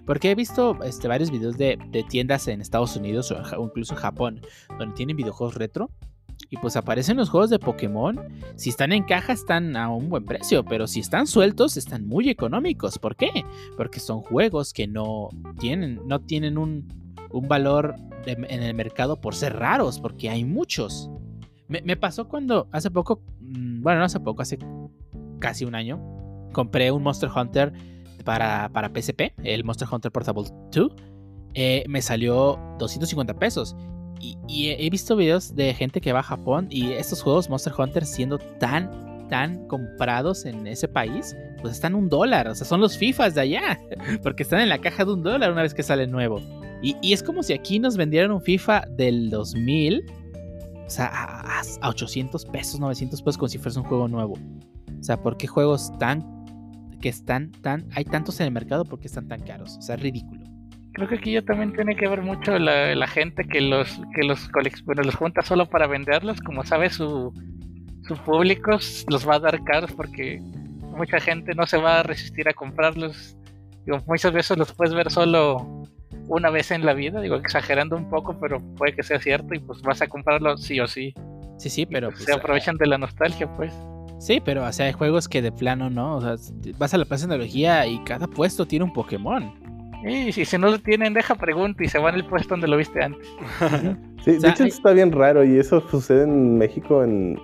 porque 0.06 0.30
he 0.30 0.34
visto 0.34 0.82
este, 0.84 1.08
varios 1.08 1.30
videos 1.30 1.56
de, 1.56 1.78
tiendas 2.08 2.48
en 2.48 2.60
Estados 2.60 2.96
Unidos 2.96 3.30
o, 3.30 3.64
incluso 3.64 3.94
Japón, 3.96 4.40
donde 4.78 4.94
tienen 4.94 5.16
videojuegos 5.16 5.54
retro 5.54 5.90
y 6.48 6.56
pues 6.56 6.76
aparecen 6.76 7.16
los 7.16 7.30
juegos 7.30 7.50
de 7.50 7.58
Pokémon. 7.58 8.18
Si 8.56 8.70
están 8.70 8.92
en 8.92 9.04
caja 9.04 9.32
están 9.32 9.76
a 9.76 9.90
un 9.90 10.08
buen 10.08 10.24
precio, 10.24 10.64
pero 10.64 10.86
si 10.86 11.00
están 11.00 11.26
sueltos 11.26 11.76
están 11.76 12.06
muy 12.06 12.28
económicos. 12.28 12.98
¿Por 12.98 13.16
qué? 13.16 13.30
Porque 13.76 14.00
son 14.00 14.20
juegos 14.22 14.72
que 14.72 14.86
no 14.86 15.28
tienen, 15.58 16.00
no 16.06 16.20
tienen 16.20 16.58
un, 16.58 16.88
valor 17.48 17.94
en 18.26 18.62
el 18.62 18.74
mercado 18.74 19.20
por 19.20 19.34
ser 19.34 19.56
raros, 19.56 20.00
porque 20.00 20.28
hay 20.28 20.44
muchos. 20.44 21.10
Me, 21.68 21.96
pasó 21.96 22.26
cuando 22.26 22.66
hace 22.72 22.90
poco, 22.90 23.22
mm, 23.40 23.82
bueno, 23.82 24.00
no 24.00 24.06
hace 24.06 24.18
poco, 24.18 24.42
hace 24.42 24.58
casi 25.38 25.64
un 25.64 25.76
año, 25.76 26.00
compré 26.52 26.90
un 26.90 27.04
Monster 27.04 27.30
Hunter 27.34 27.72
para, 28.24 28.68
para 28.70 28.88
PSP, 28.88 29.34
el 29.44 29.62
Monster 29.62 29.86
Hunter 29.90 30.10
Portable 30.10 30.48
2. 30.72 30.92
Eh, 31.54 31.84
me 31.88 32.02
salió 32.02 32.58
250 32.78 33.34
pesos 33.34 33.76
y, 34.20 34.68
he 34.68 34.90
visto 34.90 35.16
videos 35.16 35.54
de 35.54 35.72
gente 35.74 36.00
que 36.00 36.12
va 36.12 36.20
a 36.20 36.24
Japón 36.24 36.66
y 36.70 36.92
estos 36.92 37.22
juegos 37.22 37.48
Monster 37.48 37.72
Hunter 37.76 38.04
siendo 38.04 38.38
tan, 38.38 39.28
tan 39.28 39.66
comprados 39.66 40.44
en 40.44 40.66
ese 40.66 40.88
país, 40.88 41.34
pues 41.60 41.74
están 41.74 41.94
un 41.94 42.08
dólar. 42.08 42.48
O 42.48 42.54
sea, 42.54 42.66
son 42.66 42.80
los 42.80 42.96
FIFAs 42.98 43.34
de 43.34 43.40
allá, 43.40 43.80
porque 44.22 44.42
están 44.42 44.60
en 44.60 44.68
la 44.68 44.78
caja 44.78 45.04
de 45.04 45.12
un 45.12 45.22
dólar 45.22 45.52
una 45.52 45.62
vez 45.62 45.74
que 45.74 45.82
sale 45.82 46.06
nuevo. 46.06 46.40
Y, 46.82 47.12
es 47.12 47.22
como 47.22 47.42
si 47.42 47.52
aquí 47.52 47.78
nos 47.78 47.96
vendieran 47.96 48.30
un 48.30 48.40
FIFA 48.40 48.84
del 48.90 49.30
2000, 49.30 50.04
o 50.86 50.90
sea, 50.90 51.06
a, 51.06 51.62
a 51.80 51.88
800 51.88 52.44
pesos, 52.46 52.80
900 52.80 53.20
pesos, 53.22 53.38
como 53.38 53.48
si 53.48 53.58
fuese 53.58 53.78
un 53.78 53.84
juego 53.84 54.08
nuevo. 54.08 54.34
O 54.98 55.02
sea, 55.02 55.20
¿por 55.20 55.36
qué 55.36 55.46
juegos 55.46 55.92
tan 55.98 56.40
que 57.00 57.08
están 57.08 57.50
tan 57.62 57.88
hay 57.94 58.04
tantos 58.04 58.40
en 58.40 58.46
el 58.46 58.52
mercado 58.52 58.84
porque 58.84 59.06
están 59.06 59.28
tan 59.28 59.40
caros? 59.40 59.76
O 59.78 59.82
sea, 59.82 59.94
es 59.94 60.02
ridículo 60.02 60.49
creo 60.92 61.08
que 61.08 61.16
aquí 61.16 61.32
ya 61.32 61.42
también 61.42 61.72
tiene 61.72 61.96
que 61.96 62.08
ver 62.08 62.22
mucho 62.22 62.58
la, 62.58 63.06
gente 63.06 63.44
que 63.44 63.60
los 63.60 64.00
que 64.14 64.24
los 64.24 64.50
bueno, 64.84 65.02
los 65.02 65.14
junta 65.14 65.42
solo 65.42 65.66
para 65.66 65.86
venderlos, 65.86 66.40
como 66.40 66.64
sabe 66.64 66.90
su, 66.90 67.32
su 68.06 68.16
público 68.16 68.78
los 69.08 69.28
va 69.28 69.36
a 69.36 69.40
dar 69.40 69.62
caros 69.64 69.92
porque 69.92 70.40
mucha 70.96 71.20
gente 71.20 71.54
no 71.54 71.66
se 71.66 71.78
va 71.78 72.00
a 72.00 72.02
resistir 72.02 72.48
a 72.48 72.52
comprarlos. 72.52 73.36
Digo, 73.86 73.98
muchas 74.06 74.32
veces 74.32 74.58
los 74.58 74.72
puedes 74.72 74.94
ver 74.94 75.10
solo 75.10 75.84
una 76.28 76.50
vez 76.50 76.70
en 76.70 76.84
la 76.84 76.92
vida, 76.92 77.20
digo 77.20 77.36
exagerando 77.36 77.96
un 77.96 78.08
poco, 78.08 78.38
pero 78.38 78.60
puede 78.76 78.94
que 78.94 79.02
sea 79.02 79.18
cierto 79.18 79.54
y 79.54 79.58
pues 79.58 79.82
vas 79.82 80.02
a 80.02 80.06
comprarlos 80.06 80.62
sí 80.62 80.80
o 80.80 80.86
sí. 80.86 81.14
Sí, 81.56 81.68
sí, 81.68 81.86
pero 81.86 82.10
pues, 82.10 82.24
se 82.24 82.32
aprovechan 82.32 82.76
de 82.76 82.86
la 82.86 82.98
nostalgia, 82.98 83.48
pues. 83.56 83.72
Sí, 84.18 84.40
pero 84.42 84.64
o 84.64 84.72
sea, 84.72 84.86
hay 84.86 84.92
juegos 84.92 85.28
que 85.28 85.42
de 85.42 85.50
plano 85.50 85.90
no, 85.90 86.16
o 86.16 86.20
sea, 86.20 86.36
vas 86.78 86.94
a 86.94 86.98
la 86.98 87.04
plaza 87.04 87.26
de 87.26 87.32
tecnología 87.32 87.86
y 87.86 87.98
cada 88.04 88.26
puesto 88.26 88.66
tiene 88.66 88.84
un 88.84 88.92
Pokémon. 88.92 89.59
Y 90.02 90.32
si, 90.32 90.58
no 90.58 90.70
lo 90.70 90.78
tienen, 90.78 91.12
deja 91.12 91.34
pregunta 91.34 91.84
y 91.84 91.88
se 91.88 91.98
van 91.98 92.14
al 92.14 92.26
puesto 92.26 92.50
donde 92.50 92.68
lo 92.68 92.76
viste 92.76 93.02
antes. 93.02 93.26
sí, 94.24 94.38
de 94.38 94.48
hecho 94.48 94.64
está 94.64 94.92
bien 94.92 95.12
raro 95.12 95.44
y 95.44 95.58
eso 95.58 95.80
sucede 95.90 96.24
en 96.24 96.56
México 96.56 97.04
en... 97.04 97.38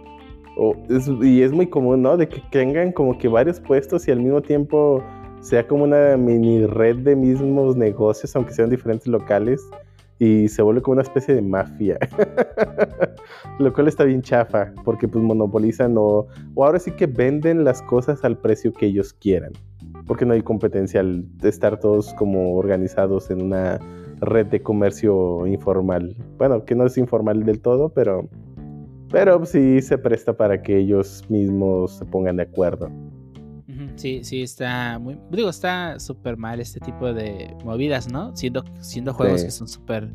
y 1.23 1.43
es 1.43 1.53
muy 1.53 1.67
común, 1.67 2.03
¿no? 2.03 2.17
De 2.17 2.29
que 2.29 2.43
tengan 2.51 2.93
como 2.93 3.19
que 3.19 3.29
varios 3.29 3.61
puestos 3.61 4.09
y 4.09 4.11
al 4.11 4.21
mismo 4.21 4.41
tiempo 4.41 5.05
sea 5.41 5.67
como 5.67 5.85
una 5.85 6.17
mini 6.17 6.67
red 6.67 6.97
de 6.97 7.15
mismos 7.15 7.77
negocios, 7.77 8.35
aunque 8.35 8.55
sean 8.55 8.71
diferentes 8.71 9.07
locales, 9.07 9.63
y 10.19 10.49
se 10.49 10.63
vuelve 10.63 10.81
como 10.81 10.95
una 10.95 11.03
especie 11.03 11.35
de 11.35 11.43
mafia. 11.43 11.99
Lo 13.59 13.71
cual 13.73 13.87
está 13.87 14.05
bien 14.05 14.23
chafa, 14.23 14.73
porque 14.83 15.07
pues 15.07 15.23
monopolizan 15.23 15.95
o, 15.99 16.27
o 16.55 16.65
ahora 16.65 16.79
sí 16.79 16.91
que 16.91 17.07
venden 17.07 17.65
las 17.65 17.83
cosas 17.83 18.25
al 18.25 18.39
precio 18.39 18.73
que 18.73 18.87
ellos 18.87 19.13
quieran 19.13 19.53
porque 20.07 20.25
no 20.25 20.35
hay 20.35 20.43
competencia 20.43 21.01
al 21.01 21.25
estar 21.43 21.79
todos 21.81 22.15
como 22.15 22.55
organizados 22.55 23.31
en 23.31 23.43
una 23.43 23.79
red 24.21 24.47
de 24.47 24.63
comercio 24.63 25.47
informal. 25.47 26.17
Bueno, 26.39 26.65
que 26.65 26.75
no 26.75 26.87
es 26.87 26.97
informal 26.97 27.45
del 27.45 27.61
todo, 27.61 27.91
pero, 27.91 28.29
pero 29.11 29.45
sí 29.45 29.83
se 29.83 29.99
presta 29.99 30.37
para 30.37 30.63
que 30.63 30.79
ellos 30.79 31.25
mismos 31.29 31.99
se 31.99 32.05
pongan 32.05 32.37
de 32.37 32.45
acuerdo. 32.45 32.91
Sí, 33.97 34.25
sí, 34.25 34.43
está 34.43 34.99
muy. 34.99 35.19
Digo, 35.31 35.49
está 35.49 35.99
súper 35.99 36.37
mal 36.37 36.61
este 36.61 36.81
tipo 36.81 37.13
de 37.13 37.55
movidas, 37.65 38.11
¿no? 38.11 38.35
Siendo, 38.37 38.63
siendo 38.81 39.13
juegos 39.15 39.43
que 39.43 39.51
son 39.51 39.69
súper. 39.69 40.11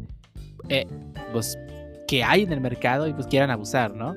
Eh, 0.70 0.86
pues 1.34 1.58
que 2.08 2.24
hay 2.24 2.44
en 2.44 2.52
el 2.52 2.62
mercado 2.62 3.08
y 3.08 3.14
pues 3.14 3.26
quieran 3.28 3.50
abusar, 3.50 3.96
¿no? 3.96 4.16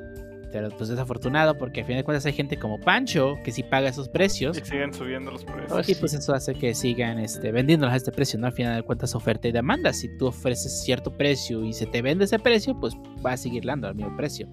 Pero 0.54 0.68
pues 0.68 0.88
desafortunado 0.88 1.58
porque 1.58 1.80
a 1.80 1.84
fin 1.84 1.96
de 1.96 2.04
cuentas 2.04 2.24
hay 2.26 2.32
gente 2.32 2.56
como 2.56 2.78
Pancho 2.78 3.34
que 3.42 3.50
sí 3.50 3.64
paga 3.64 3.88
esos 3.88 4.08
precios. 4.08 4.56
Y 4.56 4.64
siguen 4.64 4.94
subiendo 4.94 5.32
los 5.32 5.44
precios. 5.44 5.88
Y 5.88 5.96
pues 5.96 6.14
eso 6.14 6.32
hace 6.32 6.54
que 6.54 6.76
sigan 6.76 7.18
este, 7.18 7.50
vendiéndolos 7.50 7.92
a 7.92 7.96
este 7.96 8.12
precio, 8.12 8.38
¿no? 8.38 8.46
Al 8.46 8.52
final 8.52 8.76
de 8.76 8.84
cuentas 8.84 9.16
oferta 9.16 9.48
y 9.48 9.50
demanda. 9.50 9.92
Si 9.92 10.16
tú 10.16 10.28
ofreces 10.28 10.84
cierto 10.84 11.10
precio 11.10 11.64
y 11.64 11.72
se 11.72 11.86
te 11.86 12.02
vende 12.02 12.26
ese 12.26 12.38
precio, 12.38 12.78
pues 12.78 12.94
va 12.94 13.32
a 13.32 13.36
seguir 13.36 13.64
dando 13.64 13.88
al 13.88 13.96
mismo 13.96 14.16
precio. 14.16 14.48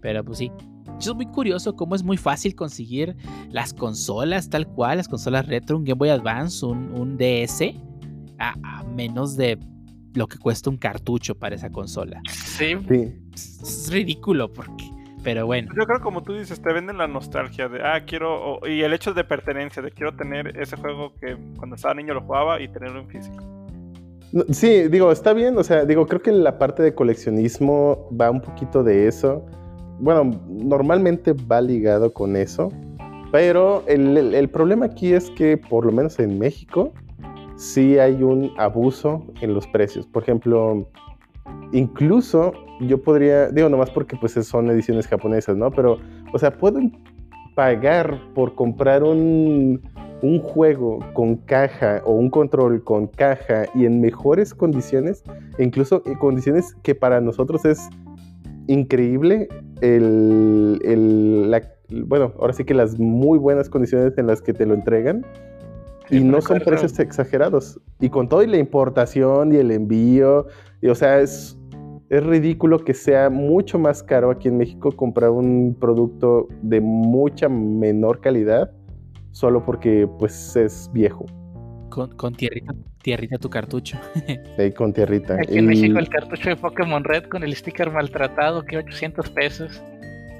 Pero 0.00 0.24
pues 0.24 0.38
sí. 0.38 0.50
Yo 0.98 1.12
es 1.12 1.16
muy 1.16 1.26
curioso 1.26 1.76
cómo 1.76 1.94
es 1.94 2.02
muy 2.02 2.16
fácil 2.16 2.56
conseguir 2.56 3.14
las 3.52 3.72
consolas 3.72 4.50
tal 4.50 4.66
cual, 4.66 4.96
las 4.96 5.06
consolas 5.06 5.46
retro, 5.46 5.76
un 5.76 5.84
Game 5.84 5.98
Boy 5.98 6.08
Advance, 6.08 6.66
un, 6.66 7.16
DS, 7.16 7.76
a 8.40 8.82
menos 8.92 9.36
de 9.36 9.56
lo 10.14 10.26
que 10.26 10.36
cuesta 10.36 10.68
un 10.68 10.78
cartucho 10.78 11.36
para 11.36 11.54
esa 11.54 11.70
consola. 11.70 12.20
Sí. 12.28 12.76
Es 13.32 13.88
ridículo 13.90 14.52
porque 14.52 14.93
pero 15.24 15.46
bueno. 15.46 15.72
Yo 15.74 15.86
creo 15.86 16.00
como 16.00 16.22
tú 16.22 16.34
dices, 16.34 16.60
te 16.60 16.72
venden 16.72 16.98
la 16.98 17.08
nostalgia 17.08 17.68
de, 17.68 17.82
ah, 17.82 18.04
quiero, 18.06 18.60
y 18.68 18.82
el 18.82 18.92
hecho 18.92 19.14
de 19.14 19.24
pertenencia, 19.24 19.82
de 19.82 19.90
quiero 19.90 20.14
tener 20.14 20.56
ese 20.60 20.76
juego 20.76 21.14
que 21.20 21.36
cuando 21.56 21.76
estaba 21.76 21.94
niño 21.94 22.14
lo 22.14 22.20
jugaba 22.20 22.60
y 22.60 22.68
tenerlo 22.68 23.00
en 23.00 23.08
físico. 23.08 23.42
Sí, 24.50 24.88
digo, 24.88 25.10
está 25.10 25.32
bien, 25.32 25.56
o 25.56 25.64
sea, 25.64 25.84
digo, 25.84 26.06
creo 26.06 26.20
que 26.20 26.32
la 26.32 26.58
parte 26.58 26.82
de 26.82 26.94
coleccionismo 26.94 28.08
va 28.20 28.30
un 28.30 28.40
poquito 28.40 28.82
de 28.82 29.08
eso. 29.08 29.44
Bueno, 29.98 30.38
normalmente 30.48 31.32
va 31.32 31.60
ligado 31.60 32.12
con 32.12 32.36
eso, 32.36 32.70
pero 33.32 33.82
el, 33.86 34.16
el 34.34 34.48
problema 34.48 34.86
aquí 34.86 35.12
es 35.12 35.30
que, 35.30 35.56
por 35.56 35.86
lo 35.86 35.92
menos 35.92 36.18
en 36.18 36.38
México, 36.38 36.92
sí 37.56 37.98
hay 37.98 38.22
un 38.22 38.52
abuso 38.58 39.24
en 39.40 39.54
los 39.54 39.66
precios. 39.68 40.06
Por 40.06 40.24
ejemplo, 40.24 40.88
incluso 41.72 42.52
yo 42.80 43.00
podría, 43.02 43.48
digo 43.48 43.68
nomás 43.68 43.90
porque 43.90 44.16
pues 44.16 44.32
son 44.32 44.70
ediciones 44.70 45.06
japonesas, 45.06 45.56
¿no? 45.56 45.70
Pero, 45.70 45.98
o 46.32 46.38
sea, 46.38 46.50
puedo 46.56 46.80
pagar 47.54 48.20
por 48.34 48.54
comprar 48.54 49.02
un, 49.02 49.80
un 50.22 50.40
juego 50.40 50.98
con 51.12 51.36
caja 51.36 52.02
o 52.04 52.12
un 52.12 52.30
control 52.30 52.82
con 52.82 53.06
caja 53.06 53.66
y 53.74 53.86
en 53.86 54.00
mejores 54.00 54.54
condiciones, 54.54 55.22
incluso 55.58 56.02
en 56.06 56.14
condiciones 56.14 56.74
que 56.82 56.94
para 56.94 57.20
nosotros 57.20 57.64
es 57.64 57.88
increíble 58.66 59.48
el, 59.80 60.80
el 60.84 61.62
bueno, 62.06 62.32
ahora 62.38 62.52
sí 62.54 62.64
que 62.64 62.74
las 62.74 62.98
muy 62.98 63.38
buenas 63.38 63.68
condiciones 63.68 64.16
en 64.16 64.26
las 64.26 64.40
que 64.40 64.54
te 64.54 64.66
lo 64.66 64.74
entregan 64.74 65.24
y 66.10 66.20
no 66.20 66.40
son 66.40 66.60
precios 66.60 66.98
exagerados. 66.98 67.80
Y 68.00 68.10
con 68.10 68.28
todo 68.28 68.42
y 68.42 68.46
la 68.46 68.58
importación 68.58 69.52
y 69.52 69.56
el 69.56 69.70
envío, 69.70 70.46
y, 70.80 70.88
o 70.88 70.94
sea, 70.94 71.20
es, 71.20 71.56
es 72.10 72.24
ridículo 72.24 72.84
que 72.84 72.94
sea 72.94 73.30
mucho 73.30 73.78
más 73.78 74.02
caro 74.02 74.30
aquí 74.30 74.48
en 74.48 74.58
México 74.58 74.92
comprar 74.92 75.30
un 75.30 75.76
producto 75.78 76.48
de 76.62 76.80
mucha 76.80 77.48
menor 77.48 78.20
calidad 78.20 78.70
solo 79.32 79.64
porque 79.64 80.08
pues 80.18 80.56
es 80.56 80.90
viejo. 80.92 81.26
Con, 81.90 82.16
con 82.16 82.34
tierrita, 82.34 82.74
tierrita 83.02 83.38
tu 83.38 83.48
cartucho. 83.48 83.98
sí, 84.56 84.72
con 84.72 84.92
tierrita. 84.92 85.34
Aquí 85.34 85.58
en 85.58 85.66
México 85.66 85.98
el 85.98 86.08
cartucho 86.08 86.50
de 86.50 86.56
Pokémon 86.56 87.04
Red 87.04 87.24
con 87.24 87.42
el 87.42 87.54
sticker 87.54 87.90
maltratado, 87.90 88.64
que 88.64 88.78
800 88.78 89.30
pesos. 89.30 89.82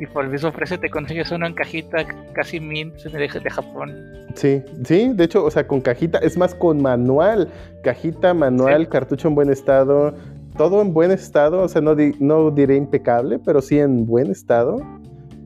Y 0.01 0.07
por 0.07 0.25
el 0.25 0.31
mismo 0.33 0.51
precio 0.51 0.79
te 0.81 0.91
consigues 0.91 1.31
uno 1.31 1.47
en 1.47 1.55
cajita 1.55 2.05
casi 2.35 2.59
mint 2.59 2.97
de, 2.97 3.29
de 3.29 3.51
Japón. 3.51 3.95
Sí, 4.35 4.63
sí, 4.85 5.13
de 5.15 5.25
hecho, 5.25 5.45
o 5.45 5.51
sea, 5.51 5.67
con 5.69 5.81
cajita, 5.81 6.19
es 6.19 6.37
más 6.37 6.53
con 6.55 6.83
manual, 6.83 7.49
cajita, 7.85 8.35
manual, 8.35 8.89
cartucho 8.89 9.29
en 9.29 9.37
buen 9.37 9.51
estado, 9.51 10.17
todo 10.57 10.83
en 10.83 10.93
buen 10.93 11.11
estado, 11.11 11.63
o 11.63 11.69
sea, 11.69 11.81
no, 11.81 11.95
no 12.21 12.51
diré 12.51 12.77
impecable, 12.77 13.39
pero 13.39 13.61
sí 13.61 13.79
en 13.79 14.07
buen 14.07 14.31
estado. 14.31 14.77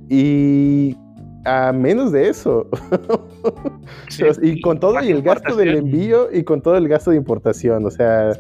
Y 0.09 0.97
a 1.45 1.73
menos 1.73 2.13
de 2.13 2.29
eso. 2.29 2.69
y 4.43 4.61
con 4.61 4.81
todo 4.81 5.03
y 5.03 5.11
el 5.11 5.23
gasto 5.23 5.57
del 5.57 5.77
envío 5.77 6.29
y 6.33 6.45
con 6.45 6.61
todo 6.61 6.77
el 6.77 6.89
gasto 6.89 7.11
de 7.11 7.17
importación, 7.17 7.85
o 7.87 7.91
sea, 7.91 8.31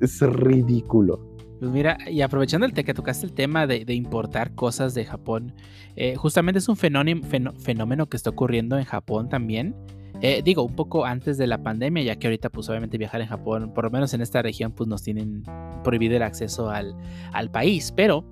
es 0.00 0.20
ridículo. 0.20 1.30
Pues 1.60 1.70
mira, 1.70 1.98
y 2.10 2.22
aprovechando 2.22 2.64
el 2.64 2.72
que 2.72 2.94
tocaste 2.94 3.26
el 3.26 3.34
tema 3.34 3.66
de, 3.66 3.84
importar 3.92 4.54
cosas 4.54 4.94
de 4.94 5.04
Japón, 5.04 5.52
eh, 5.94 6.16
justamente 6.16 6.58
es 6.58 6.68
un 6.70 6.76
fenómeno, 6.76 8.08
que 8.08 8.16
está 8.16 8.30
ocurriendo 8.30 8.78
en 8.78 8.84
Japón 8.84 9.28
también. 9.28 9.76
Eh, 10.22 10.42
digo, 10.44 10.62
un 10.62 10.74
poco 10.74 11.06
antes 11.06 11.38
de 11.38 11.46
la 11.46 11.62
pandemia, 11.62 12.02
ya 12.02 12.16
que 12.16 12.26
ahorita 12.26 12.50
pues 12.50 12.68
obviamente 12.68 12.98
viajar 12.98 13.22
en 13.22 13.28
Japón, 13.28 13.72
por 13.74 13.84
lo 13.84 13.90
menos 13.90 14.12
en 14.12 14.20
esta 14.20 14.42
región, 14.42 14.72
pues 14.72 14.86
nos 14.88 15.02
tienen 15.02 15.44
prohibido 15.82 16.16
el 16.16 16.22
acceso 16.22 16.70
al, 16.70 16.94
país, 17.50 17.92
pero 17.96 18.24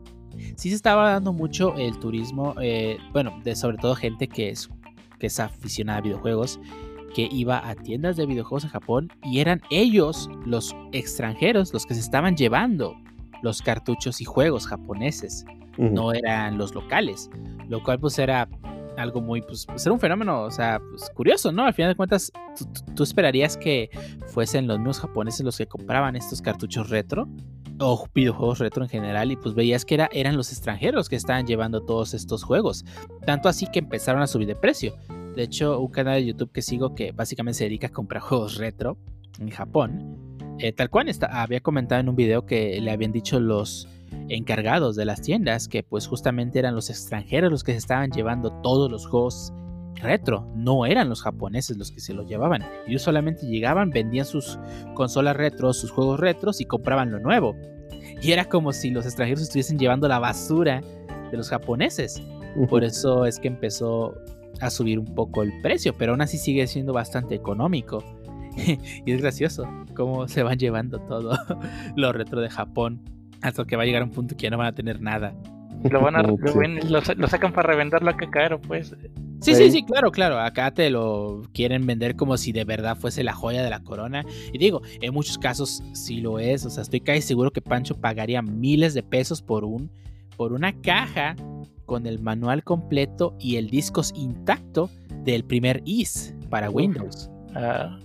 sí 0.56 0.68
se 0.68 0.74
estaba 0.74 1.12
dando 1.12 1.32
mucho 1.32 1.74
el 1.76 1.98
turismo, 1.98 2.54
eh, 2.60 2.98
bueno, 3.12 3.40
de 3.42 3.56
sobre 3.56 3.78
todo 3.78 3.94
gente 3.94 4.28
que 4.28 4.50
es, 4.50 4.68
que 5.18 5.28
es 5.28 5.40
aficionada 5.40 6.00
a 6.00 6.02
videojuegos, 6.02 6.60
que 7.14 7.26
iba 7.32 7.66
a 7.66 7.74
tiendas 7.74 8.18
de 8.18 8.26
videojuegos 8.26 8.64
en 8.64 8.70
Japón 8.70 9.08
y 9.24 9.40
eran 9.40 9.62
ellos, 9.70 10.28
los 10.44 10.76
extranjeros, 10.92 11.72
los 11.72 11.86
que 11.86 11.94
se 11.94 12.00
estaban 12.00 12.36
llevando 12.36 12.94
los 13.42 13.62
cartuchos 13.62 14.20
y 14.20 14.26
juegos 14.26 14.66
japoneses, 14.66 15.46
no 15.78 16.12
eran 16.12 16.58
los 16.58 16.74
locales, 16.74 17.30
lo 17.68 17.82
cual 17.82 18.00
pues 18.00 18.18
era 18.18 18.48
algo 18.98 19.20
muy, 19.20 19.40
pues, 19.42 19.66
pues 19.66 19.84
era 19.86 19.92
un 19.92 20.00
fenómeno, 20.00 20.42
o 20.42 20.50
sea, 20.50 20.80
pues 20.90 21.10
curioso, 21.10 21.52
¿no? 21.52 21.64
Al 21.64 21.72
final 21.72 21.92
de 21.92 21.96
cuentas, 21.96 22.32
tú 22.94 23.02
esperarías 23.02 23.56
que 23.56 23.90
fuesen 24.26 24.66
los 24.66 24.78
mismos 24.78 25.00
japoneses 25.00 25.44
los 25.44 25.56
que 25.56 25.66
compraban 25.66 26.16
estos 26.16 26.42
cartuchos 26.42 26.90
retro 26.90 27.28
o 27.80 28.08
videojuegos 28.12 28.58
retro 28.58 28.82
en 28.82 28.88
general 28.88 29.30
y 29.30 29.36
pues 29.36 29.54
veías 29.54 29.84
que 29.84 29.94
era, 29.94 30.08
eran 30.12 30.36
los 30.36 30.50
extranjeros 30.50 31.08
que 31.08 31.16
estaban 31.16 31.46
llevando 31.46 31.80
todos 31.84 32.12
estos 32.12 32.42
juegos, 32.42 32.84
tanto 33.24 33.48
así 33.48 33.66
que 33.66 33.78
empezaron 33.78 34.20
a 34.20 34.26
subir 34.26 34.48
de 34.48 34.56
precio. 34.56 34.96
De 35.36 35.44
hecho, 35.44 35.78
un 35.78 35.90
canal 35.90 36.14
de 36.16 36.26
YouTube 36.26 36.50
que 36.50 36.62
sigo 36.62 36.94
que 36.94 37.12
básicamente 37.12 37.58
se 37.58 37.64
dedica 37.64 37.86
a 37.86 37.90
comprar 37.90 38.20
juegos 38.22 38.56
retro 38.56 38.98
en 39.38 39.50
Japón, 39.50 40.56
eh, 40.58 40.72
tal 40.72 40.90
cual 40.90 41.08
había 41.30 41.60
comentado 41.60 42.00
en 42.00 42.08
un 42.08 42.16
video 42.16 42.44
que 42.44 42.80
le 42.80 42.90
habían 42.90 43.12
dicho 43.12 43.38
los 43.38 43.86
encargados 44.28 44.96
de 44.96 45.04
las 45.04 45.22
tiendas 45.22 45.68
que 45.68 45.82
pues 45.82 46.06
justamente 46.06 46.58
eran 46.58 46.74
los 46.74 46.90
extranjeros 46.90 47.50
los 47.50 47.64
que 47.64 47.72
se 47.72 47.78
estaban 47.78 48.10
llevando 48.10 48.50
todos 48.62 48.90
los 48.90 49.06
juegos 49.06 49.52
retro, 50.00 50.46
no 50.54 50.86
eran 50.86 51.08
los 51.08 51.22
japoneses 51.22 51.76
los 51.76 51.90
que 51.90 52.00
se 52.00 52.14
los 52.14 52.28
llevaban. 52.28 52.64
Ellos 52.86 53.02
solamente 53.02 53.46
llegaban, 53.46 53.90
vendían 53.90 54.26
sus 54.26 54.58
consolas 54.94 55.36
retro, 55.36 55.72
sus 55.72 55.90
juegos 55.90 56.20
retros 56.20 56.60
y 56.60 56.64
compraban 56.64 57.10
lo 57.10 57.18
nuevo. 57.18 57.56
Y 58.22 58.32
era 58.32 58.44
como 58.44 58.72
si 58.72 58.90
los 58.90 59.06
extranjeros 59.06 59.42
estuviesen 59.42 59.78
llevando 59.78 60.08
la 60.08 60.18
basura 60.18 60.82
de 61.30 61.36
los 61.36 61.50
japoneses. 61.50 62.22
Por 62.68 62.84
eso 62.84 63.26
es 63.26 63.38
que 63.38 63.48
empezó 63.48 64.14
a 64.60 64.70
subir 64.70 64.98
un 64.98 65.14
poco 65.14 65.42
el 65.42 65.60
precio, 65.62 65.94
pero 65.96 66.12
aún 66.12 66.20
así 66.20 66.38
sigue 66.38 66.66
siendo 66.66 66.92
bastante 66.92 67.34
económico. 67.34 68.02
y 69.06 69.12
es 69.12 69.20
gracioso 69.20 69.68
cómo 69.94 70.26
se 70.26 70.42
van 70.42 70.58
llevando 70.58 70.98
todo 71.00 71.38
lo 71.96 72.12
retro 72.12 72.40
de 72.40 72.50
Japón 72.50 73.17
hasta 73.42 73.64
que 73.64 73.76
va 73.76 73.82
a 73.82 73.86
llegar 73.86 74.02
un 74.02 74.10
punto 74.10 74.36
que 74.36 74.44
ya 74.44 74.50
no 74.50 74.58
van 74.58 74.68
a 74.68 74.74
tener 74.74 75.00
nada. 75.00 75.34
Lo, 75.90 76.00
van 76.00 76.16
a, 76.16 76.22
lo, 76.22 77.28
sacan 77.28 77.52
para 77.52 77.68
revender 77.68 78.02
lo 78.02 78.16
que 78.16 78.28
caro, 78.28 78.60
pues. 78.60 78.96
Sí, 79.40 79.54
sí, 79.54 79.70
sí, 79.70 79.84
claro, 79.84 80.10
claro. 80.10 80.40
Acá 80.40 80.72
te 80.72 80.90
lo 80.90 81.42
quieren 81.54 81.86
vender 81.86 82.16
como 82.16 82.36
si 82.36 82.50
de 82.50 82.64
verdad 82.64 82.96
fuese 82.96 83.22
la 83.22 83.32
joya 83.32 83.62
de 83.62 83.70
la 83.70 83.80
corona. 83.84 84.24
Y 84.52 84.58
digo, 84.58 84.82
en 85.00 85.14
muchos 85.14 85.38
casos 85.38 85.82
sí 85.92 86.20
lo 86.20 86.40
es. 86.40 86.66
O 86.66 86.70
sea, 86.70 86.82
estoy 86.82 87.00
casi 87.00 87.22
seguro 87.22 87.52
que 87.52 87.60
Pancho 87.60 87.94
pagaría 87.94 88.42
miles 88.42 88.94
de 88.94 89.04
pesos 89.04 89.40
por 89.40 89.64
un 89.64 89.90
por 90.36 90.52
una 90.52 90.72
caja 90.80 91.34
con 91.84 92.06
el 92.06 92.20
manual 92.20 92.62
completo 92.62 93.36
y 93.40 93.56
el 93.56 93.68
disco 93.70 94.02
intacto 94.14 94.88
del 95.24 95.44
primer 95.44 95.82
IS 95.84 96.34
para 96.48 96.70
Windows. 96.70 97.30
Ah. 97.54 97.98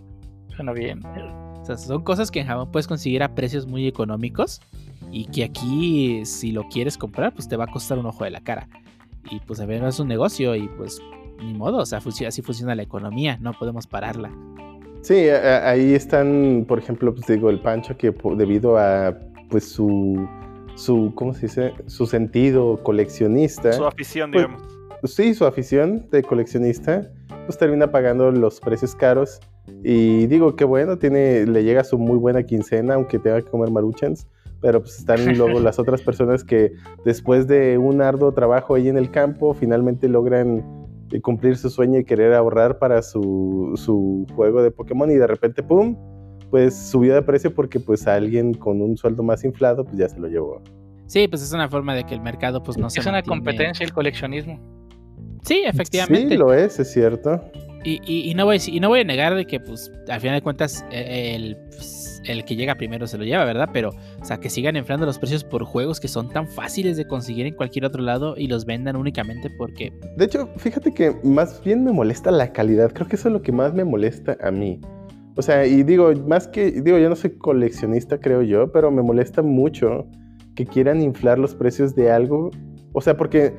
Suena 0.56 0.74
bien. 0.74 1.00
O 1.06 1.66
sea, 1.66 1.78
son 1.78 2.04
cosas 2.04 2.30
que 2.30 2.40
en 2.40 2.48
Japón 2.48 2.70
puedes 2.72 2.88
conseguir 2.88 3.24
a 3.24 3.34
precios 3.34 3.66
muy 3.68 3.88
económicos 3.88 4.62
y 5.14 5.26
que 5.26 5.44
aquí 5.44 6.26
si 6.26 6.52
lo 6.52 6.68
quieres 6.68 6.98
comprar 6.98 7.34
pues 7.34 7.48
te 7.48 7.56
va 7.56 7.66
a 7.66 7.68
costar 7.68 8.00
un 8.00 8.08
ojo 8.08 8.24
de 8.24 8.32
la 8.32 8.42
cara. 8.42 8.68
Y 9.32 9.40
pues 9.40 9.60
a 9.62 9.66
ver, 9.66 9.84
es 9.84 10.00
un 10.00 10.08
negocio 10.08 10.56
y 10.56 10.68
pues 10.68 11.00
ni 11.38 11.54
modo, 11.54 11.78
o 11.78 11.86
sea, 11.86 12.00
así 12.00 12.42
funciona 12.42 12.76
la 12.76 12.84
economía, 12.84 13.38
no 13.40 13.54
podemos 13.54 13.88
pararla. 13.88 14.32
Sí, 15.02 15.30
ahí 15.30 15.94
están, 15.94 16.66
por 16.68 16.80
ejemplo, 16.80 17.14
pues 17.14 17.28
digo, 17.28 17.50
el 17.50 17.60
Pancho 17.60 17.98
que 17.98 18.14
debido 18.36 18.78
a 18.78 19.18
pues 19.50 19.66
su, 19.66 20.28
su 20.76 21.12
¿cómo 21.16 21.34
se 21.34 21.42
dice? 21.42 21.74
Su 21.88 22.06
sentido 22.06 22.82
coleccionista. 22.84 23.74
Su 23.74 23.86
afición, 23.86 24.32
pues, 24.32 24.46
digamos. 24.46 24.64
Sí, 25.04 25.34
su 25.34 25.46
afición 25.46 26.08
de 26.10 26.24
coleccionista, 26.24 27.12
pues 27.46 27.58
termina 27.58 27.92
pagando 27.92 28.32
los 28.32 28.60
precios 28.62 28.96
caros 28.96 29.42
y 29.84 30.28
digo, 30.28 30.56
que 30.56 30.64
bueno, 30.64 30.98
tiene, 30.98 31.46
le 31.46 31.64
llega 31.64 31.84
su 31.84 31.98
muy 31.98 32.18
buena 32.18 32.44
quincena, 32.44 32.96
aunque 32.96 33.20
tenga 33.20 33.42
que 33.42 33.50
comer 33.50 33.70
maruchans. 33.70 34.28
Pero 34.64 34.82
pues 34.82 34.98
están 34.98 35.38
luego 35.38 35.60
las 35.60 35.78
otras 35.78 36.02
personas 36.02 36.44
que 36.44 36.72
después 37.06 37.48
de 37.48 37.78
un 37.78 38.02
arduo 38.02 38.34
trabajo 38.34 38.76
ahí 38.76 38.88
en 38.88 38.98
el 38.98 39.12
campo, 39.12 39.54
finalmente 39.54 40.08
logran 40.08 40.64
eh, 41.12 41.22
cumplir 41.22 41.58
su 41.58 41.70
sueño 41.70 42.00
y 42.00 42.06
querer 42.06 42.34
ahorrar 42.34 42.80
para 42.80 43.04
su, 43.04 43.74
su 43.76 44.26
juego 44.36 44.64
de 44.64 44.72
Pokémon 44.72 45.12
y 45.12 45.16
de 45.16 45.28
repente, 45.28 45.62
¡pum! 45.62 45.98
Pues 46.50 46.76
subió 46.76 47.14
de 47.14 47.22
precio 47.22 47.54
porque 47.54 47.80
pues 47.80 48.08
alguien 48.08 48.54
con 48.54 48.82
un 48.82 48.96
sueldo 48.96 49.22
más 49.22 49.44
inflado 49.44 49.84
pues 49.84 49.98
ya 49.98 50.08
se 50.08 50.20
lo 50.20 50.28
llevó. 50.30 50.62
Sí, 51.08 51.28
pues 51.28 51.44
es 51.44 51.52
una 51.52 51.68
forma 51.68 51.94
de 51.94 52.06
que 52.06 52.14
el 52.14 52.22
mercado 52.22 52.64
pues 52.64 52.78
no 52.78 52.90
se 52.90 53.02
Es 53.02 53.06
una 53.06 53.22
competencia 53.22 53.86
el 53.86 53.92
coleccionismo. 53.92 54.60
Sí, 55.44 55.62
efectivamente. 55.66 56.30
Sí, 56.30 56.38
lo 56.38 56.54
es, 56.54 56.80
es 56.80 56.92
cierto. 56.92 57.42
Y, 57.84 58.00
y, 58.06 58.32
y 58.32 58.34
no 58.34 58.46
voy, 58.46 58.58
a 58.58 58.60
y 58.66 58.80
no 58.80 58.88
voy 58.88 59.02
a 59.02 59.04
negar 59.04 59.36
de 59.36 59.46
que, 59.46 59.60
pues, 59.60 59.92
al 60.08 60.22
final 60.22 60.38
de 60.38 60.42
cuentas, 60.42 60.86
eh, 60.90 61.36
el, 61.36 61.58
pues, 61.76 62.03
el 62.26 62.46
que 62.46 62.56
llega 62.56 62.76
primero 62.76 63.08
se 63.08 63.18
lo 63.18 63.24
lleva, 63.24 63.46
¿verdad? 63.46 63.70
Pero, 63.74 63.90
o 64.22 64.26
sea, 64.26 64.40
que 64.40 64.50
sigan 64.50 64.76
inflando 64.76 65.06
los 65.06 65.20
precios 65.20 65.44
por 65.44 65.64
juegos 65.64 66.00
que 66.00 66.08
son 66.08 66.30
tan 66.30 66.48
fáciles 66.48 66.98
de 66.98 67.08
conseguir 67.08 67.46
en 67.46 67.56
cualquier 67.56 67.86
otro 67.86 68.02
lado 68.02 68.36
y 68.38 68.48
los 68.48 68.66
vendan 68.66 68.96
únicamente 68.96 69.50
porque. 69.50 69.94
De 70.18 70.26
hecho, 70.26 70.50
fíjate 70.58 70.94
que 70.94 71.16
más 71.24 71.64
bien 71.64 71.84
me 71.84 71.92
molesta 71.92 72.32
la 72.32 72.52
calidad. 72.52 72.92
Creo 72.94 73.08
que 73.08 73.16
eso 73.16 73.30
es 73.30 73.34
lo 73.34 73.42
que 73.42 73.52
más 73.52 73.74
me 73.74 73.84
molesta 73.84 74.38
a 74.42 74.52
mí. 74.52 74.80
O 75.36 75.42
sea, 75.42 75.66
y 75.66 75.84
digo, 75.84 76.12
más 76.28 76.48
que, 76.48 76.72
digo, 76.72 77.00
yo 77.00 77.10
no 77.10 77.16
soy 77.16 77.32
coleccionista, 77.32 78.20
creo 78.20 78.44
yo, 78.44 78.72
pero 78.72 78.92
me 78.92 79.02
molesta 79.02 79.42
mucho 79.42 80.06
que 80.56 80.66
quieran 80.66 81.02
inflar 81.02 81.40
los 81.40 81.56
precios 81.56 81.96
de 81.96 82.12
algo. 82.12 82.52
O 82.94 83.02
sea, 83.02 83.18
porque 83.18 83.56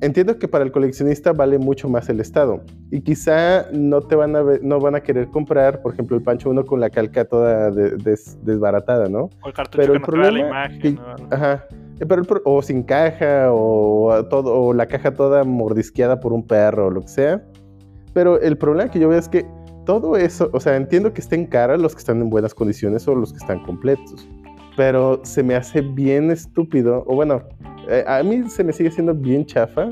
entiendo 0.00 0.38
que 0.38 0.48
para 0.48 0.64
el 0.64 0.72
coleccionista 0.72 1.32
vale 1.32 1.58
mucho 1.58 1.88
más 1.88 2.08
el 2.08 2.20
estado. 2.20 2.60
Y 2.90 3.00
quizá 3.00 3.66
no 3.72 4.00
te 4.02 4.16
van 4.16 4.36
a 4.36 4.42
ver- 4.42 4.62
no 4.62 4.78
van 4.80 4.94
a 4.94 5.00
querer 5.02 5.28
comprar, 5.28 5.80
por 5.82 5.92
ejemplo, 5.94 6.16
el 6.16 6.22
Pancho 6.22 6.50
1 6.50 6.64
con 6.64 6.80
la 6.80 6.90
calca 6.90 7.24
toda 7.24 7.70
de- 7.70 7.96
des- 7.96 8.36
desbaratada, 8.44 9.08
¿no? 9.08 9.30
O 9.42 9.46
el 9.48 9.52
cartucho 9.54 9.78
Pero 9.78 9.92
que 9.92 9.96
el 9.96 10.00
no 10.02 10.06
trae 10.06 10.16
la 10.18 10.28
problema 10.28 10.48
imagen. 10.66 10.80
que- 10.80 10.92
¿no? 10.92 11.16
Ajá. 11.30 11.64
Eh, 12.00 12.06
Pero 12.06 12.22
el 12.22 12.28
o 12.44 12.60
sin 12.62 12.82
caja, 12.82 13.52
o, 13.52 14.24
todo, 14.28 14.52
o 14.52 14.72
la 14.74 14.86
caja 14.86 15.12
toda 15.14 15.44
mordisqueada 15.44 16.18
por 16.20 16.32
un 16.32 16.44
perro, 16.46 16.86
o 16.86 16.90
lo 16.90 17.02
que 17.02 17.08
sea. 17.08 17.42
Pero 18.12 18.40
el 18.40 18.56
problema 18.58 18.90
que 18.90 18.98
yo 18.98 19.08
veo 19.08 19.18
es 19.18 19.28
que 19.28 19.46
todo 19.86 20.16
eso, 20.16 20.50
o 20.52 20.60
sea, 20.60 20.76
entiendo 20.76 21.12
que 21.12 21.20
estén 21.20 21.46
caras 21.46 21.78
los 21.80 21.94
que 21.94 21.98
están 22.00 22.20
en 22.20 22.30
buenas 22.30 22.54
condiciones 22.54 23.06
o 23.06 23.14
los 23.14 23.32
que 23.32 23.38
están 23.38 23.62
completos. 23.64 24.28
Pero 24.76 25.20
se 25.24 25.42
me 25.44 25.54
hace 25.54 25.82
bien 25.82 26.30
estúpido, 26.32 27.04
o 27.06 27.14
bueno, 27.14 27.42
eh, 27.88 28.04
a 28.06 28.22
mí 28.22 28.48
se 28.48 28.64
me 28.64 28.72
sigue 28.72 28.90
siendo 28.90 29.14
bien 29.14 29.44
chafa 29.46 29.88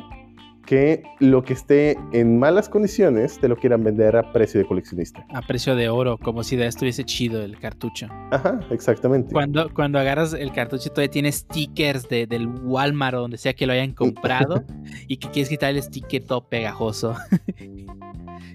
que 0.67 1.03
lo 1.19 1.43
que 1.43 1.55
esté 1.55 1.99
en 2.13 2.39
malas 2.39 2.69
condiciones 2.69 3.37
te 3.41 3.49
lo 3.49 3.57
quieran 3.57 3.83
vender 3.83 4.15
a 4.17 4.33
precio 4.33 4.61
de 4.61 4.67
coleccionista. 4.67 5.27
A 5.35 5.43
precio 5.43 5.75
de 5.75 5.89
oro, 5.89 6.17
como 6.19 6.45
si 6.45 6.55
de 6.55 6.67
estuviese 6.69 7.03
chido 7.05 7.43
el 7.43 7.59
cartucho. 7.59 8.07
Ajá, 8.31 8.61
exactamente. 8.71 9.33
Cuando, 9.33 9.69
cuando 9.75 9.99
agarras 9.99 10.35
el 10.35 10.53
cartucho 10.53 10.89
todavía 10.91 11.11
tiene 11.11 11.33
stickers 11.33 12.09
de, 12.09 12.29
del 12.29 12.47
Walmart 12.47 13.17
o 13.17 13.21
donde 13.23 13.39
sea 13.39 13.55
que 13.55 13.67
lo 13.67 13.73
hayan 13.73 13.93
comprado 13.93 14.63
y 15.09 15.17
que 15.17 15.29
quieres 15.31 15.49
quitar 15.49 15.75
el 15.75 15.83
sticker 15.83 16.25
todo 16.25 16.49
pegajoso. 16.49 17.15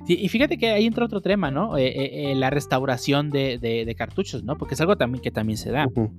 Sí, 0.06 0.18
y 0.22 0.30
fíjate 0.30 0.58
que 0.58 0.70
ahí 0.70 0.86
entra 0.86 1.04
otro 1.04 1.20
tema, 1.20 1.52
¿no? 1.52 1.78
Eh, 1.78 1.88
eh, 1.88 2.32
eh, 2.32 2.36
la 2.36 2.50
restauración 2.50 3.30
de, 3.30 3.58
de- 3.58 3.84
de 3.84 3.96
cartuchos, 3.96 4.42
¿no? 4.42 4.58
Porque 4.58 4.76
es 4.76 4.80
algo 4.80 4.96
también 4.96 5.22
que 5.22 5.32
también 5.32 5.58
se 5.58 5.70
da. 5.70 5.86
Ujú. 5.88 6.10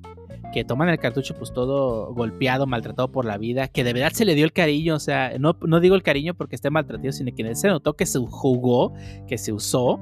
Que 0.53 0.65
toman 0.65 0.89
el 0.89 0.99
cartucho 0.99 1.35
pues 1.35 1.53
todo 1.53 2.13
golpeado, 2.15 2.67
maltratado 2.67 3.13
por 3.13 3.25
la 3.25 3.39
vida, 3.39 3.69
que 3.69 3.85
de 3.85 3.93
verdad 3.93 4.13
se 4.13 4.25
le 4.25 4.35
dio 4.35 4.45
el 4.45 4.53
cariño, 4.53 4.95
o 4.95 5.01
sea, 5.01 5.37
no, 5.39 5.57
no 5.67 5.81
digo 5.81 5.95
el 5.95 6.03
cariño 6.03 6.35
porque 6.35 6.57
esté 6.57 6.71
maltratado, 6.71 7.13
sino 7.13 7.35
que 7.35 7.55
se 7.55 7.69
notó 7.69 7.95
que 7.95 8.07
se 8.07 8.19
jugó, 8.19 8.93
que 9.27 9.39
se 9.39 9.53
usó. 9.53 10.01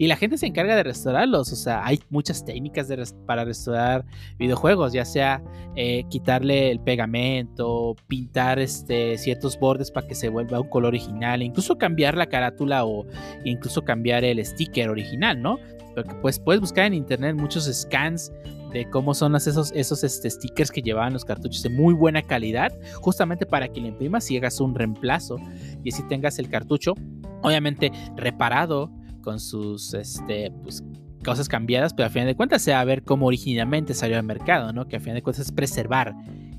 Y 0.00 0.06
la 0.06 0.16
gente 0.16 0.38
se 0.38 0.46
encarga 0.46 0.74
de 0.76 0.82
restaurarlos, 0.82 1.52
o 1.52 1.56
sea, 1.56 1.84
hay 1.84 2.00
muchas 2.08 2.42
técnicas 2.42 2.88
para 3.26 3.44
restaurar 3.44 4.06
videojuegos, 4.38 4.94
ya 4.94 5.04
sea 5.04 5.42
eh, 5.76 6.04
quitarle 6.08 6.70
el 6.70 6.80
pegamento, 6.80 7.94
pintar 8.08 8.58
este, 8.60 9.18
ciertos 9.18 9.60
bordes 9.60 9.90
para 9.90 10.06
que 10.06 10.14
se 10.14 10.30
vuelva 10.30 10.58
un 10.58 10.70
color 10.70 10.94
original, 10.94 11.42
incluso 11.42 11.76
cambiar 11.76 12.16
la 12.16 12.30
carátula 12.30 12.86
o 12.86 13.04
incluso 13.44 13.82
cambiar 13.82 14.24
el 14.24 14.42
sticker 14.42 14.88
original, 14.88 15.42
¿no? 15.42 15.58
Porque 15.94 16.14
pues 16.22 16.38
puedes 16.40 16.62
buscar 16.62 16.86
en 16.86 16.94
internet 16.94 17.36
muchos 17.36 17.64
scans 17.70 18.32
de 18.72 18.88
cómo 18.88 19.14
son 19.14 19.34
esos, 19.36 19.72
esos 19.72 20.04
este, 20.04 20.30
stickers 20.30 20.70
que 20.70 20.82
llevaban 20.82 21.12
los 21.12 21.24
cartuchos 21.24 21.62
de 21.62 21.70
muy 21.70 21.94
buena 21.94 22.22
calidad, 22.22 22.72
justamente 22.96 23.46
para 23.46 23.68
que 23.68 23.80
lo 23.80 23.88
imprimas 23.88 24.30
y 24.30 24.36
hagas 24.36 24.60
un 24.60 24.74
reemplazo 24.74 25.36
y 25.82 25.92
así 25.92 26.02
tengas 26.08 26.38
el 26.38 26.48
cartucho, 26.48 26.94
obviamente 27.42 27.90
reparado 28.16 28.90
con 29.22 29.40
sus 29.40 29.94
este, 29.94 30.52
pues, 30.62 30.84
cosas 31.24 31.48
cambiadas, 31.48 31.94
pero 31.94 32.06
a 32.06 32.10
fin 32.10 32.24
de 32.24 32.34
cuentas 32.34 32.62
se 32.62 32.72
va 32.72 32.80
a 32.80 32.84
ver 32.84 33.02
cómo 33.02 33.26
originalmente 33.26 33.94
salió 33.94 34.16
al 34.16 34.24
mercado, 34.24 34.72
¿no? 34.72 34.86
Que 34.88 34.96
a 34.96 35.00
fin 35.00 35.14
de 35.14 35.22
cuentas 35.22 35.46
es 35.46 35.52
preservar 35.52 36.14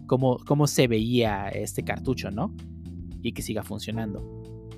cómo, 0.07 0.38
cómo 0.45 0.67
se 0.67 0.88
veía 0.88 1.49
este 1.49 1.83
cartucho, 1.83 2.31
¿no? 2.31 2.53
Y 3.21 3.33
que 3.33 3.41
siga 3.41 3.63
funcionando. 3.63 4.21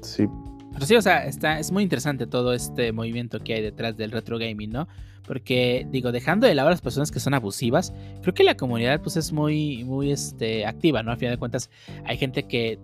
Sí, 0.02 0.28
Pero 0.74 0.86
sí, 0.86 0.96
o 0.96 1.02
sea, 1.02 1.26
está, 1.26 1.60
es 1.60 1.72
muy 1.72 1.84
interesante 1.84 2.28
todo 2.28 2.54
este 2.54 2.92
movimiento 2.92 3.40
que 3.40 3.54
hay 3.54 3.62
detrás 3.62 3.96
del 3.96 4.12
retro 4.12 4.38
gaming, 4.38 4.72
¿no? 4.72 4.88
Porque, 5.26 5.88
digo, 5.90 6.12
dejando 6.12 6.48
de 6.48 6.56
lado 6.56 6.68
a 6.68 6.72
las 6.72 6.82
personas 6.82 7.10
que 7.12 7.20
son 7.20 7.34
abusivas, 7.34 7.94
creo 8.22 8.34
que 8.34 8.44
la 8.44 8.58
comunidad 8.58 9.02
pues 9.02 9.16
es 9.16 9.32
muy, 9.32 9.84
muy 9.86 10.12
este, 10.12 10.66
activa, 10.66 11.02
¿no? 11.02 11.12
A 11.12 11.16
fin 11.16 11.30
de 11.30 11.38
cuentas, 11.38 11.70
hay 12.06 12.18
gente 12.18 12.44
que 12.44 12.80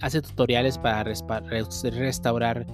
hace 0.00 0.22
tutoriales 0.22 0.78
para 0.78 1.04
restaurar 1.04 2.66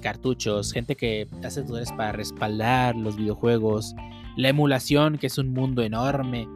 cartuchos, 0.00 0.72
gente 0.72 0.96
que 0.96 1.26
hace 1.42 1.62
tutoriales 1.62 1.92
para 1.92 2.12
respaldar 2.12 2.96
los 2.96 3.16
videojuegos, 3.16 3.94
la 4.36 4.50
emulación, 4.50 5.18
que 5.18 5.26
es 5.26 5.38
un 5.38 5.52
mundo 5.52 5.82
enorme, 5.82 6.46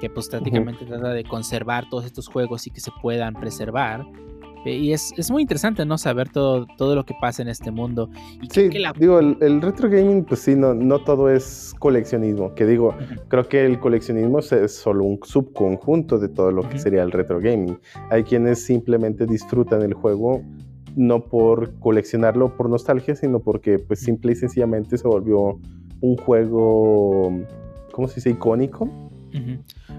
que 0.00 0.10
pues 0.10 0.28
prácticamente 0.28 0.84
trata 0.84 1.10
de 1.10 1.24
conservar 1.24 1.88
todos 1.88 2.04
estos 2.04 2.28
juegos 2.28 2.66
y 2.66 2.70
que 2.70 2.80
se 2.80 2.90
puedan 3.02 3.34
preservar. 3.34 4.04
Eh, 4.64 4.76
Y 4.76 4.92
es, 4.92 5.12
es 5.16 5.30
muy 5.30 5.42
interesante, 5.42 5.84
¿no? 5.86 5.98
Saber 5.98 6.28
todo, 6.28 6.66
todo 6.76 6.94
lo 6.94 7.04
que 7.04 7.14
pasa 7.20 7.42
en 7.42 7.48
este 7.48 7.70
mundo. 7.70 8.10
Y 8.42 8.48
Sí, 8.50 8.68
que 8.68 8.78
la... 8.78 8.92
digo, 8.98 9.18
el, 9.18 9.36
el 9.40 9.60
retro 9.62 9.88
gaming, 9.88 10.24
pues 10.24 10.40
sí, 10.40 10.54
no, 10.56 10.74
no 10.74 10.98
todo 10.98 11.30
es 11.30 11.74
coleccionismo. 11.78 12.54
Que 12.54 12.66
digo, 12.66 12.94
creo 13.28 13.48
que 13.48 13.64
el 13.64 13.78
coleccionismo 13.78 14.40
es- 14.40 14.52
es 14.52 14.74
solo 14.74 15.04
un 15.04 15.18
subconjunto 15.22 16.18
de 16.18 16.28
todo 16.28 16.50
lo 16.50 16.68
que 16.68 16.78
sería 16.78 17.02
el 17.02 17.10
retro 17.12 17.40
gaming. 17.40 17.78
Hay 18.10 18.24
quienes 18.24 18.64
simplemente 18.64 19.26
disfrutan 19.26 19.82
el 19.82 19.94
juego 19.94 20.42
no 20.96 21.20
por 21.22 21.78
coleccionarlo 21.78 22.56
por 22.56 22.68
nostalgia, 22.68 23.14
sino 23.14 23.38
porque 23.38 23.78
pues 23.78 24.00
simple 24.00 24.32
y 24.32 24.34
sencillamente 24.34 24.98
se 24.98 25.06
volvió 25.06 25.60
un 26.00 26.16
juego, 26.16 27.30
¿cómo 27.92 28.08
se 28.08 28.16
dice? 28.16 28.30
Icónico. 28.30 28.88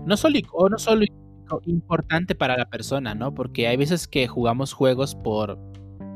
No 0.06 0.18
solo, 0.18 0.40
no 0.70 0.78
solo 0.78 1.06
importante 1.66 2.36
para 2.36 2.58
la 2.58 2.66
persona, 2.70 3.16
¿no? 3.16 3.34
Porque 3.34 3.68
hay 3.68 3.78
veces 3.78 4.08
que 4.08 4.28
jugamos 4.28 4.74
juegos 4.74 5.16
por... 5.16 5.58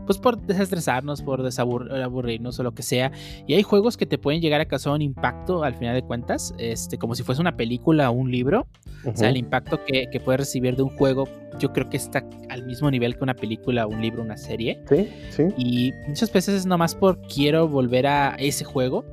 Pues 0.05 0.17
por 0.17 0.37
desestresarnos, 0.41 1.21
por 1.21 1.41
desabur- 1.43 1.89
aburrirnos 2.03 2.59
o 2.59 2.63
lo 2.63 2.73
que 2.73 2.83
sea. 2.83 3.13
Y 3.47 3.53
hay 3.53 3.63
juegos 3.63 3.95
que 3.95 4.05
te 4.05 4.17
pueden 4.17 4.41
llegar 4.41 4.59
a 4.59 4.65
causar 4.65 4.91
un 4.91 5.01
impacto 5.01 5.63
al 5.63 5.75
final 5.75 5.95
de 5.95 6.01
cuentas, 6.01 6.53
este, 6.57 6.97
como 6.97 7.15
si 7.15 7.23
fuese 7.23 7.39
una 7.39 7.55
película 7.55 8.09
o 8.09 8.13
un 8.13 8.29
libro. 8.29 8.67
O 9.05 9.15
sea, 9.15 9.29
el 9.29 9.37
impacto 9.37 9.79
que, 9.85 10.09
que 10.11 10.19
puedes 10.19 10.41
recibir 10.41 10.75
de 10.75 10.83
un 10.83 10.89
juego, 10.97 11.29
yo 11.57 11.71
creo 11.71 11.89
que 11.89 11.95
está 11.95 12.21
al 12.49 12.65
mismo 12.65 12.91
nivel 12.91 13.15
que 13.15 13.23
una 13.23 13.33
película, 13.33 13.87
un 13.87 14.01
libro, 14.01 14.21
una 14.21 14.35
serie. 14.35 14.83
Sí, 14.89 15.07
sí. 15.29 15.43
Y 15.57 15.93
muchas 16.05 16.33
veces 16.33 16.55
es 16.55 16.65
nomás 16.65 16.95
por 16.95 17.21
quiero 17.21 17.69
volver 17.69 18.05
a 18.05 18.35
ese 18.35 18.65
juego. 18.65 19.05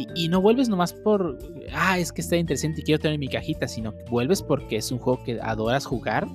Y, 0.00 0.24
y 0.24 0.28
no 0.28 0.40
vuelves 0.40 0.68
nomás 0.68 0.92
por, 0.94 1.38
ah, 1.74 1.98
es 1.98 2.12
que 2.12 2.20
está 2.22 2.36
interesante 2.36 2.80
y 2.80 2.84
quiero 2.84 3.00
tener 3.00 3.18
mi 3.18 3.28
cajita, 3.28 3.68
sino 3.68 3.92
que 3.92 4.04
vuelves 4.10 4.42
porque 4.42 4.76
es 4.76 4.90
un 4.92 4.98
juego 4.98 5.22
que 5.24 5.38
adoras 5.42 5.84
jugar. 5.84 6.26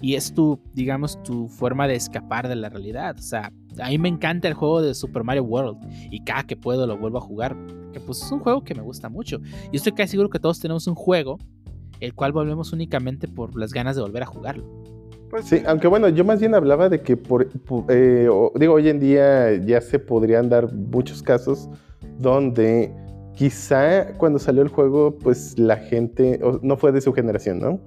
Y 0.00 0.14
es 0.14 0.32
tu, 0.32 0.60
digamos, 0.74 1.20
tu 1.24 1.48
forma 1.48 1.86
de 1.88 1.94
escapar 1.96 2.48
de 2.48 2.54
la 2.56 2.68
realidad. 2.68 3.16
O 3.18 3.22
sea, 3.22 3.52
a 3.80 3.88
mí 3.88 3.98
me 3.98 4.08
encanta 4.08 4.46
el 4.48 4.54
juego 4.54 4.80
de 4.80 4.94
Super 4.94 5.24
Mario 5.24 5.42
World. 5.44 5.78
Y 6.10 6.20
cada 6.24 6.44
que 6.44 6.56
puedo 6.56 6.86
lo 6.86 6.96
vuelvo 6.96 7.18
a 7.18 7.20
jugar. 7.20 7.56
Que 7.92 7.98
pues 8.00 8.22
es 8.22 8.30
un 8.30 8.38
juego 8.40 8.62
que 8.62 8.74
me 8.76 8.82
gusta 8.82 9.08
mucho. 9.08 9.40
Y 9.72 9.76
estoy 9.76 9.92
casi 9.92 10.12
seguro 10.12 10.28
que 10.30 10.38
todos 10.38 10.60
tenemos 10.60 10.86
un 10.86 10.94
juego 10.94 11.38
el 12.00 12.14
cual 12.14 12.30
volvemos 12.32 12.72
únicamente 12.72 13.26
por 13.26 13.56
las 13.58 13.72
ganas 13.72 13.96
de 13.96 14.02
volver 14.02 14.22
a 14.22 14.26
jugarlo. 14.26 14.64
Pues 15.30 15.46
Sí, 15.46 15.62
aunque 15.66 15.88
bueno, 15.88 16.08
yo 16.08 16.24
más 16.24 16.38
bien 16.38 16.54
hablaba 16.54 16.88
de 16.88 17.00
que, 17.02 17.16
por, 17.16 17.48
por- 17.62 17.84
eh, 17.90 18.28
o- 18.30 18.52
digo, 18.58 18.74
hoy 18.74 18.88
en 18.88 19.00
día 19.00 19.52
ya 19.56 19.80
se 19.80 19.98
podrían 19.98 20.48
dar 20.48 20.72
muchos 20.72 21.22
casos 21.24 21.68
donde 22.18 22.92
quizá 23.34 24.14
cuando 24.18 24.38
salió 24.38 24.62
el 24.62 24.68
juego, 24.68 25.16
pues 25.16 25.58
la 25.58 25.76
gente 25.76 26.40
no 26.62 26.76
fue 26.76 26.92
de 26.92 27.00
su 27.00 27.12
generación, 27.12 27.60
¿no? 27.60 27.80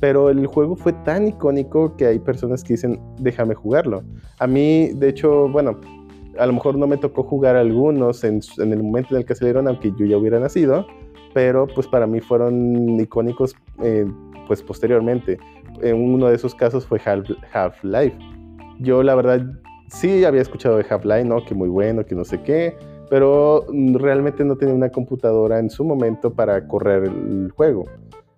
Pero 0.00 0.30
el 0.30 0.46
juego 0.46 0.76
fue 0.76 0.92
tan 0.92 1.26
icónico 1.26 1.96
que 1.96 2.06
hay 2.06 2.18
personas 2.18 2.62
que 2.62 2.74
dicen, 2.74 3.00
déjame 3.18 3.54
jugarlo. 3.54 4.02
A 4.38 4.46
mí, 4.46 4.88
de 4.94 5.08
hecho, 5.08 5.48
bueno, 5.48 5.80
a 6.38 6.46
lo 6.46 6.52
mejor 6.52 6.76
no 6.76 6.86
me 6.86 6.96
tocó 6.96 7.24
jugar 7.24 7.56
algunos 7.56 8.22
en, 8.24 8.40
el 8.58 8.82
momento 8.82 9.14
en 9.14 9.18
el 9.18 9.24
que 9.24 9.34
salieron, 9.34 9.66
aunque 9.66 9.92
yo 9.98 10.06
ya 10.06 10.16
hubiera 10.16 10.38
nacido, 10.38 10.86
pero 11.34 11.66
pues 11.66 11.86
para 11.86 12.06
mí 12.06 12.20
fueron 12.20 12.98
icónicos 13.00 13.54
eh, 13.82 14.06
pues 14.46 14.62
posteriormente. 14.62 15.38
En 15.82 15.96
uno 15.96 16.28
de 16.28 16.36
esos 16.36 16.54
casos 16.54 16.86
fue 16.86 16.98
Half- 17.00 17.36
Half-Life. 17.52 18.16
Yo 18.80 19.02
la 19.02 19.14
verdad 19.16 19.44
sí 19.88 20.24
había 20.24 20.42
escuchado 20.42 20.76
de 20.76 20.86
Half-Life, 20.88 21.24
¿no? 21.24 21.44
Que 21.44 21.54
muy 21.54 21.68
bueno, 21.68 22.04
que 22.04 22.14
no 22.14 22.24
sé 22.24 22.40
qué, 22.42 22.76
pero 23.10 23.66
realmente 23.94 24.44
no 24.44 24.56
tenía 24.56 24.74
una 24.74 24.90
computadora 24.90 25.58
en 25.58 25.70
su 25.70 25.84
momento 25.84 26.32
para 26.32 26.66
correr 26.66 27.04
el 27.04 27.50
juego. 27.54 27.84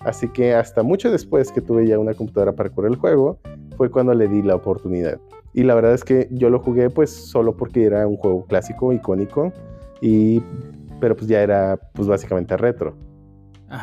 Así 0.00 0.28
que 0.28 0.54
hasta 0.54 0.82
mucho 0.82 1.10
después 1.10 1.52
que 1.52 1.60
tuve 1.60 1.86
ya 1.86 1.98
una 1.98 2.14
computadora 2.14 2.52
para 2.52 2.70
correr 2.70 2.92
el 2.92 2.98
juego, 2.98 3.38
fue 3.76 3.90
cuando 3.90 4.14
le 4.14 4.28
di 4.28 4.42
la 4.42 4.54
oportunidad. 4.54 5.20
Y 5.52 5.64
la 5.64 5.74
verdad 5.74 5.94
es 5.94 6.04
que 6.04 6.28
yo 6.30 6.48
lo 6.48 6.60
jugué 6.60 6.90
pues 6.90 7.10
solo 7.10 7.56
porque 7.56 7.84
era 7.84 8.06
un 8.06 8.16
juego 8.16 8.44
clásico, 8.46 8.92
icónico, 8.92 9.52
y, 10.00 10.42
pero 11.00 11.16
pues 11.16 11.28
ya 11.28 11.42
era 11.42 11.78
pues 11.94 12.08
básicamente 12.08 12.56
retro. 12.56 12.94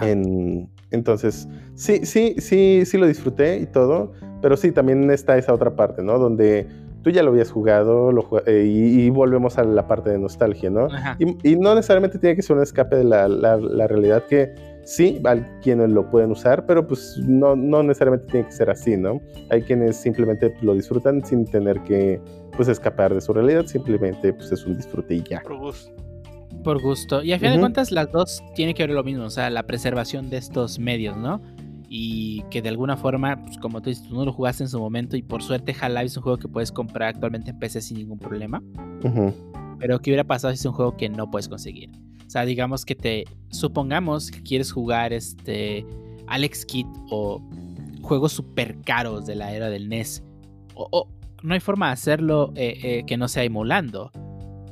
En, 0.02 0.70
Entonces, 0.92 1.48
sí, 1.76 2.06
sí, 2.06 2.36
sí, 2.40 2.84
sí 2.86 2.98
lo 2.98 3.06
disfruté 3.08 3.60
y 3.60 3.66
todo, 3.66 4.12
pero 4.42 4.58
sí, 4.58 4.72
también 4.72 5.10
está 5.12 5.38
esa 5.38 5.54
otra 5.54 5.76
parte, 5.76 6.04
¿no? 6.04 6.18
Donde 6.18 6.68
tú 7.04 7.10
ya 7.10 7.24
lo 7.24 7.32
habías 7.32 7.52
jugado 7.52 8.12
eh, 8.46 8.64
y, 8.66 9.10
volvemos 9.10 9.58
a 9.58 9.64
la 9.64 9.88
parte 9.88 10.10
de 10.10 10.20
nostalgia, 10.20 10.70
¿no? 10.70 10.88
Y, 11.20 11.56
no 11.56 11.76
necesariamente 11.76 12.20
tiene 12.20 12.36
que 12.36 12.42
ser 12.42 12.58
un 12.58 12.64
escape 12.64 12.98
de 12.98 13.04
la, 13.04 13.28
la, 13.28 13.88
realidad 13.88 14.24
que 14.28 14.54
sí, 14.84 15.22
hay 15.24 15.46
quienes 15.62 15.90
lo 15.90 16.10
pueden 16.10 16.32
usar, 16.32 16.66
pero 16.66 16.86
pues 16.86 17.18
no, 17.26 17.56
no, 17.56 17.84
necesariamente 17.84 18.28
tiene 18.32 18.46
que 18.48 18.52
ser 18.52 18.70
así, 18.70 18.98
¿no? 18.98 19.22
Hay 19.50 19.62
quienes 19.62 19.98
simplemente 19.98 20.54
lo 20.62 20.74
disfrutan 20.74 21.26
sin 21.26 21.46
tener 21.46 21.82
que 21.82 22.22
pues 22.56 22.68
escapar 22.68 23.14
de 23.14 23.22
su 23.22 23.34
realidad, 23.34 23.66
simplemente 23.66 24.34
pues 24.34 24.52
es 24.52 24.66
un 24.66 24.76
disfrute 24.78 25.16
y 25.16 25.24
ya. 25.24 25.42
Por 25.42 25.58
gusto. 25.58 25.92
Por 26.64 26.82
gusto. 26.82 27.24
Y 27.24 27.34
a 27.34 27.40
fin 27.40 27.52
de 27.52 27.60
cuentas 27.60 27.92
las 27.92 28.12
dos 28.12 28.44
tienen 28.56 28.76
que 28.76 28.84
ver 28.84 28.96
lo 28.96 29.04
mismo, 29.04 29.26
o 29.26 29.30
sea, 29.30 29.50
la 29.50 29.64
preservación 29.64 30.30
de 30.30 30.38
estos 30.38 30.80
medios, 30.80 31.16
¿no? 31.16 31.42
Y 31.90 32.44
que 32.50 32.62
de 32.62 32.70
alguna 32.70 32.98
forma, 32.98 33.44
pues 33.44 33.58
como 33.58 33.82
tú 33.82 33.90
dices, 33.90 34.08
tú 34.08 34.16
no 34.16 34.26
lo 34.26 34.34
jugaste 34.34 34.64
en 34.64 34.70
su 34.70 34.80
momento 34.80 35.16
y 35.16 35.22
por 35.22 35.42
suerte 35.42 35.76
Half-Life 35.80 36.06
es 36.06 36.18
un 36.18 36.24
juego 36.24 36.38
que 36.38 36.48
puedes 36.48 36.72
comprar 36.72 37.10
actualmente 37.10 37.52
en 37.52 37.60
PC 37.60 37.82
sin 37.82 37.98
ningún 37.98 38.20
problema. 38.20 38.62
Pero 39.80 40.00
¿qué 40.00 40.10
hubiera 40.10 40.24
pasado 40.24 40.54
si 40.54 40.60
es 40.60 40.66
un 40.66 40.74
juego 40.74 40.98
que 40.98 41.10
no 41.10 41.30
puedes 41.32 41.48
conseguir? 41.48 41.92
O 42.26 42.30
sea, 42.30 42.46
digamos 42.46 42.84
que 42.84 42.96
te 42.96 43.26
supongamos 43.52 44.32
que 44.32 44.44
quieres 44.44 44.72
jugar 44.72 45.14
este 45.14 45.86
Alex 46.28 46.66
Kidd 46.66 46.88
o 47.10 47.42
juegos 48.02 48.34
super 48.34 48.80
caros 48.82 49.26
de 49.26 49.36
la 49.36 49.54
era 49.54 49.70
del 49.70 49.88
NES. 49.88 50.24
O, 50.76 51.08
no 51.44 51.54
hay 51.54 51.60
forma 51.60 51.88
de 51.88 51.94
hacerlo 51.94 52.52
eh, 52.56 52.80
eh, 52.84 53.04
que 53.06 53.16
no 53.18 53.28
sea 53.28 53.44
emulando. 53.44 54.12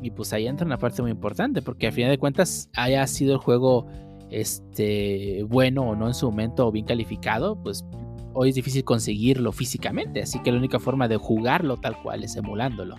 Y 0.02 0.12
pues 0.12 0.34
ahí 0.34 0.48
entra 0.48 0.66
una 0.66 0.78
parte 0.78 1.02
muy 1.02 1.12
importante, 1.12 1.62
porque 1.62 1.88
al 1.88 1.94
final 1.94 2.12
de 2.12 2.18
cuentas 2.18 2.70
haya 2.76 3.06
sido 3.08 3.34
el 3.34 3.40
juego 3.40 3.88
este, 4.30 5.44
bueno 5.48 5.90
o 5.90 5.96
no 5.96 6.08
en 6.08 6.14
su 6.14 6.30
momento 6.30 6.68
o 6.68 6.72
bien 6.72 6.86
calificado, 6.86 7.62
pues 7.62 7.86
hoy 8.34 8.50
es 8.50 8.56
difícil 8.56 8.84
conseguirlo 8.84 9.52
físicamente, 9.52 10.22
así 10.22 10.40
que 10.40 10.52
la 10.52 10.58
única 10.58 10.80
forma 10.80 11.08
de 11.08 11.18
jugarlo 11.18 11.78
tal 11.78 12.02
cual 12.02 12.24
es 12.24 12.36
emulándolo. 12.36 12.96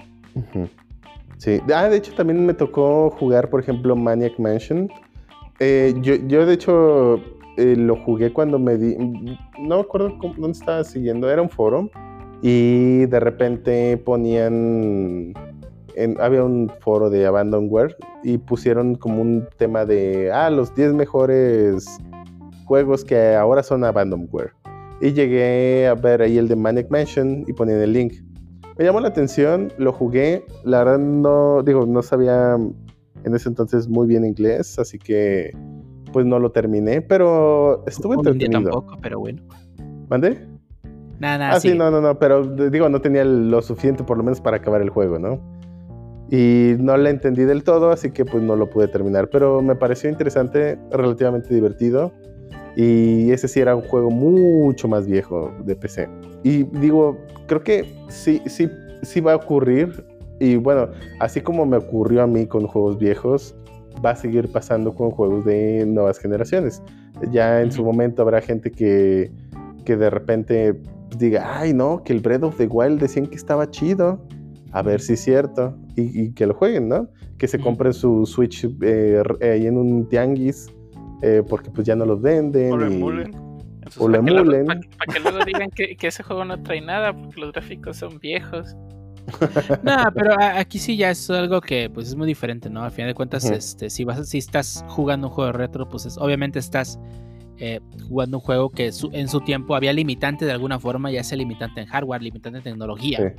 Sí, 1.39 1.61
ah, 1.75 1.89
de 1.89 1.97
hecho 1.97 2.15
también 2.15 2.45
me 2.45 2.55
tocó 2.55 3.11
jugar, 3.11 3.51
por 3.51 3.61
ejemplo, 3.61 3.95
Maniac 3.95 4.39
Mansion. 4.39 4.89
Eh, 5.61 5.95
yo, 6.01 6.47
de 6.47 6.53
hecho 6.53 7.21
eh, 7.57 7.77
lo 7.77 7.97
jugué 7.97 8.33
cuando 8.33 8.59
me 8.59 8.77
di, 8.77 8.97
no 9.59 9.77
me 9.77 9.81
acuerdo 9.81 10.17
dónde 10.21 10.51
estaba 10.51 10.85
siguiendo, 10.85 11.31
era 11.31 11.43
un 11.43 11.51
foro 11.51 11.91
y 12.43 13.07
de 13.07 13.21
repente 13.21 13.97
ponían 13.99 15.33
había 16.21 16.45
un 16.45 16.71
foro 16.81 17.11
de 17.11 17.27
Abandonware 17.27 17.97
y 18.23 18.39
pusieron 18.39 18.95
como 18.97 19.23
un 19.23 19.47
tema 19.57 19.85
de, 19.85 20.31
ah, 20.33 20.51
los 20.51 20.75
10 20.75 20.95
mejores 20.95 21.87
juegos 22.65 23.05
que 23.05 23.35
ahora 23.35 23.63
son 23.63 23.85
Abandonware. 23.85 24.53
Y 25.01 25.13
llegué 25.13 25.87
a 25.87 25.95
ver 25.95 26.23
ahí 26.23 26.39
el 26.39 26.49
de 26.49 26.57
Manic 26.57 26.91
Mansion 26.91 27.45
y 27.47 27.53
ponían 27.53 27.81
el 27.81 27.93
link. 27.93 28.15
Me 28.79 28.85
llamó 28.85 29.01
la 29.01 29.09
atención, 29.09 29.73
lo 29.79 29.93
jugué, 29.93 30.45
la 30.65 30.85
verdad 30.85 30.99
no, 30.99 31.63
digo, 31.63 31.87
no 31.87 32.03
sabía 32.03 32.59
en 33.25 33.35
ese 33.35 33.49
entonces 33.49 33.89
muy 33.89 34.07
bien 34.07 34.25
inglés, 34.25 34.79
así 34.79 34.99
que 34.99 35.51
pues 36.13 36.27
no 36.27 36.39
lo 36.39 36.51
terminé, 36.51 37.03
pero 37.03 37.85
estuve 37.87 38.15
entretenido. 38.17 38.71
tampoco, 38.71 38.99
pero 39.01 39.19
bueno. 39.19 39.43
¿Mande? 40.09 40.47
Nada, 41.19 41.53
ah, 41.53 41.61
sí. 41.61 41.75
no, 41.75 41.91
no, 41.91 42.01
no, 42.01 42.19
pero 42.19 42.45
digo, 42.45 42.89
no 42.89 43.01
tenía 43.01 43.25
lo 43.25 43.63
suficiente 43.63 44.05
por 44.05 44.19
lo 44.19 44.23
menos 44.23 44.41
para 44.41 44.59
acabar 44.59 44.83
el 44.83 44.91
juego, 44.91 45.19
¿no? 45.19 45.41
Y 46.31 46.75
no 46.79 46.97
la 46.97 47.11
entendí 47.11 47.45
del 47.45 47.63
todo, 47.63 47.91
así 47.91 48.11
que 48.11 48.25
pues 48.25 48.43
no 48.43 48.57
lo 48.57 48.69
pude 48.69 48.89
terminar, 48.89 49.29
pero 49.31 49.63
me 49.63 49.77
pareció 49.77 50.11
interesante, 50.11 50.79
relativamente 50.91 51.55
divertido 51.55 52.13
y 52.77 53.31
ese 53.31 53.49
sí 53.49 53.61
era 53.61 53.75
un 53.75 53.83
juego 53.83 54.11
mucho 54.11 54.87
más 54.87 55.07
viejo 55.07 55.51
de 55.65 55.75
PC. 55.77 56.09
Y 56.43 56.65
digo, 56.65 57.17
creo 57.47 57.63
que 57.63 57.85
sí, 58.09 58.43
sí, 58.47 58.69
sí 59.03 59.21
va 59.21 59.33
a 59.33 59.37
ocurrir 59.37 60.05
y 60.39 60.57
bueno, 60.57 60.89
así 61.21 61.41
como 61.41 61.65
me 61.65 61.79
ocurrió 61.79 62.23
a 62.23 62.27
mí 62.27 62.47
con 62.47 62.67
juegos 62.67 62.99
viejos, 62.99 63.57
va 64.05 64.11
a 64.11 64.17
seguir 64.17 64.53
pasando 64.53 64.95
con 64.95 65.11
juegos 65.11 65.47
de 65.47 65.87
nuevas 65.87 66.19
generaciones. 66.19 66.83
Ya 67.31 67.63
en 67.63 67.73
su 67.73 67.83
momento 67.83 68.21
habrá 68.21 68.43
gente 68.43 68.71
que, 68.71 69.31
que 69.87 69.97
de 69.97 70.11
repente 70.11 70.79
diga, 71.19 71.59
ay 71.59 71.73
no, 71.73 72.03
que 72.05 72.13
el 72.13 72.21
Breath 72.21 72.43
of 72.43 72.57
the 72.59 72.67
Wild 72.67 73.01
decían 73.01 73.27
que 73.27 73.37
estaba 73.37 73.71
chido 73.71 74.21
a 74.77 74.83
ver 74.83 75.01
si 75.01 75.15
es 75.15 75.25
cierto 75.25 75.75
y, 75.97 76.33
que 76.33 76.47
lo 76.47 76.53
jueguen, 76.53 76.89
¿no? 76.89 77.09
Que 77.39 77.49
se 77.49 77.59
compren 77.59 77.95
su 77.95 78.27
Switch 78.27 78.69
eh, 78.83 79.23
ahí 79.41 79.67
en 79.67 79.79
un 79.79 80.07
tianguis 80.07 80.71
eh, 81.23 81.43
porque 81.49 81.71
pues 81.71 81.87
ya 81.87 81.97
no 81.97 82.05
los 82.05 82.21
venden. 82.21 82.73
O 82.73 82.77
lo 82.77 82.87
emulen. 82.87 83.35
O 83.97 84.07
lo 84.07 84.19
emulen. 84.19 84.67
Para 84.67 84.81
que, 85.15 85.21
luego 85.21 85.45
digan 85.47 85.71
que, 85.71 85.97
ese 85.99 86.23
juego 86.23 86.45
no 86.45 86.63
trae 86.63 86.83
nada 86.83 87.15
porque 87.15 87.41
los 87.41 87.53
gráficos 87.53 87.97
son 87.97 88.19
viejos. 88.19 88.77
no, 89.83 89.97
pero 90.15 90.37
aquí 90.39 90.79
sí 90.79 90.99
ya 90.99 91.11
es 91.11 91.31
algo 91.31 91.63
que 91.63 91.89
pues 91.89 92.09
es 92.09 92.15
muy 92.15 92.27
diferente, 92.27 92.69
¿no? 92.69 92.85
Al 92.85 92.91
final 92.91 93.09
de 93.11 93.15
cuentas, 93.15 93.47
este, 93.51 93.89
si 93.89 94.05
vas, 94.05 94.29
si 94.29 94.37
estás 94.37 94.85
jugando 94.89 95.29
un 95.29 95.33
juego 95.33 95.53
retro, 95.53 95.89
pues 95.89 96.19
obviamente 96.19 96.59
estás 96.59 97.01
eh, 97.59 97.81
jugando 98.07 98.37
un 98.37 98.43
juego 98.43 98.69
que 98.69 98.91
en 99.13 99.29
su 99.29 99.41
tiempo 99.41 99.75
había 99.75 99.95
limitante 99.95 100.45
de 100.45 100.53
alguna 100.53 100.79
forma, 100.79 101.11
ya 101.11 101.25
sea 101.25 101.39
limitante 101.39 101.81
en 101.81 101.87
hardware, 101.87 102.21
limitante 102.21 102.59
en 102.59 102.65
tecnología. 102.65 103.35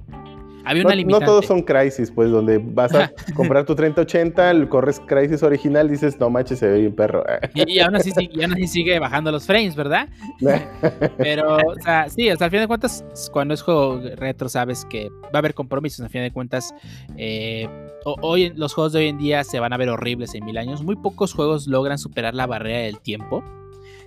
Había 0.65 0.83
una 0.83 0.95
no, 0.95 1.19
no, 1.19 1.25
todos 1.25 1.45
son 1.45 1.61
Crisis, 1.61 2.11
pues, 2.11 2.29
donde 2.29 2.57
vas 2.57 2.93
a 2.93 3.11
comprar 3.35 3.65
tu 3.65 3.75
3080, 3.75 4.67
corres 4.69 4.99
Crisis 5.05 5.43
original, 5.43 5.89
dices, 5.89 6.19
no 6.19 6.29
manches, 6.29 6.59
se 6.59 6.67
ve 6.67 6.79
bien 6.79 6.95
perro. 6.95 7.23
y, 7.53 7.79
aún 7.79 7.95
así, 7.95 8.11
sigue 8.67 8.99
bajando 8.99 9.31
los 9.31 9.45
frames, 9.45 9.75
¿verdad? 9.75 10.09
Pero, 11.17 11.57
o 11.57 11.75
sea, 11.81 12.09
sí, 12.09 12.29
hasta 12.29 12.45
al 12.45 12.51
fin 12.51 12.59
de 12.61 12.67
cuentas, 12.67 13.03
cuando 13.31 13.53
es 13.53 13.61
juego 13.61 14.01
retro, 14.15 14.49
sabes 14.49 14.85
que 14.85 15.09
va 15.09 15.29
a 15.33 15.37
haber 15.39 15.53
compromisos. 15.53 16.01
Al 16.01 16.09
fin 16.09 16.21
de 16.21 16.31
cuentas, 16.31 16.73
eh, 17.17 17.67
hoy 18.03 18.51
los 18.55 18.73
juegos 18.73 18.93
de 18.93 18.99
hoy 18.99 19.07
en 19.07 19.17
día 19.17 19.43
se 19.43 19.59
van 19.59 19.73
a 19.73 19.77
ver 19.77 19.89
horribles 19.89 20.33
en 20.35 20.45
mil 20.45 20.57
años. 20.57 20.83
Muy 20.83 20.95
pocos 20.95 21.33
juegos 21.33 21.67
logran 21.67 21.97
superar 21.97 22.33
la 22.33 22.45
barrera 22.45 22.79
del 22.79 22.99
tiempo, 22.99 23.43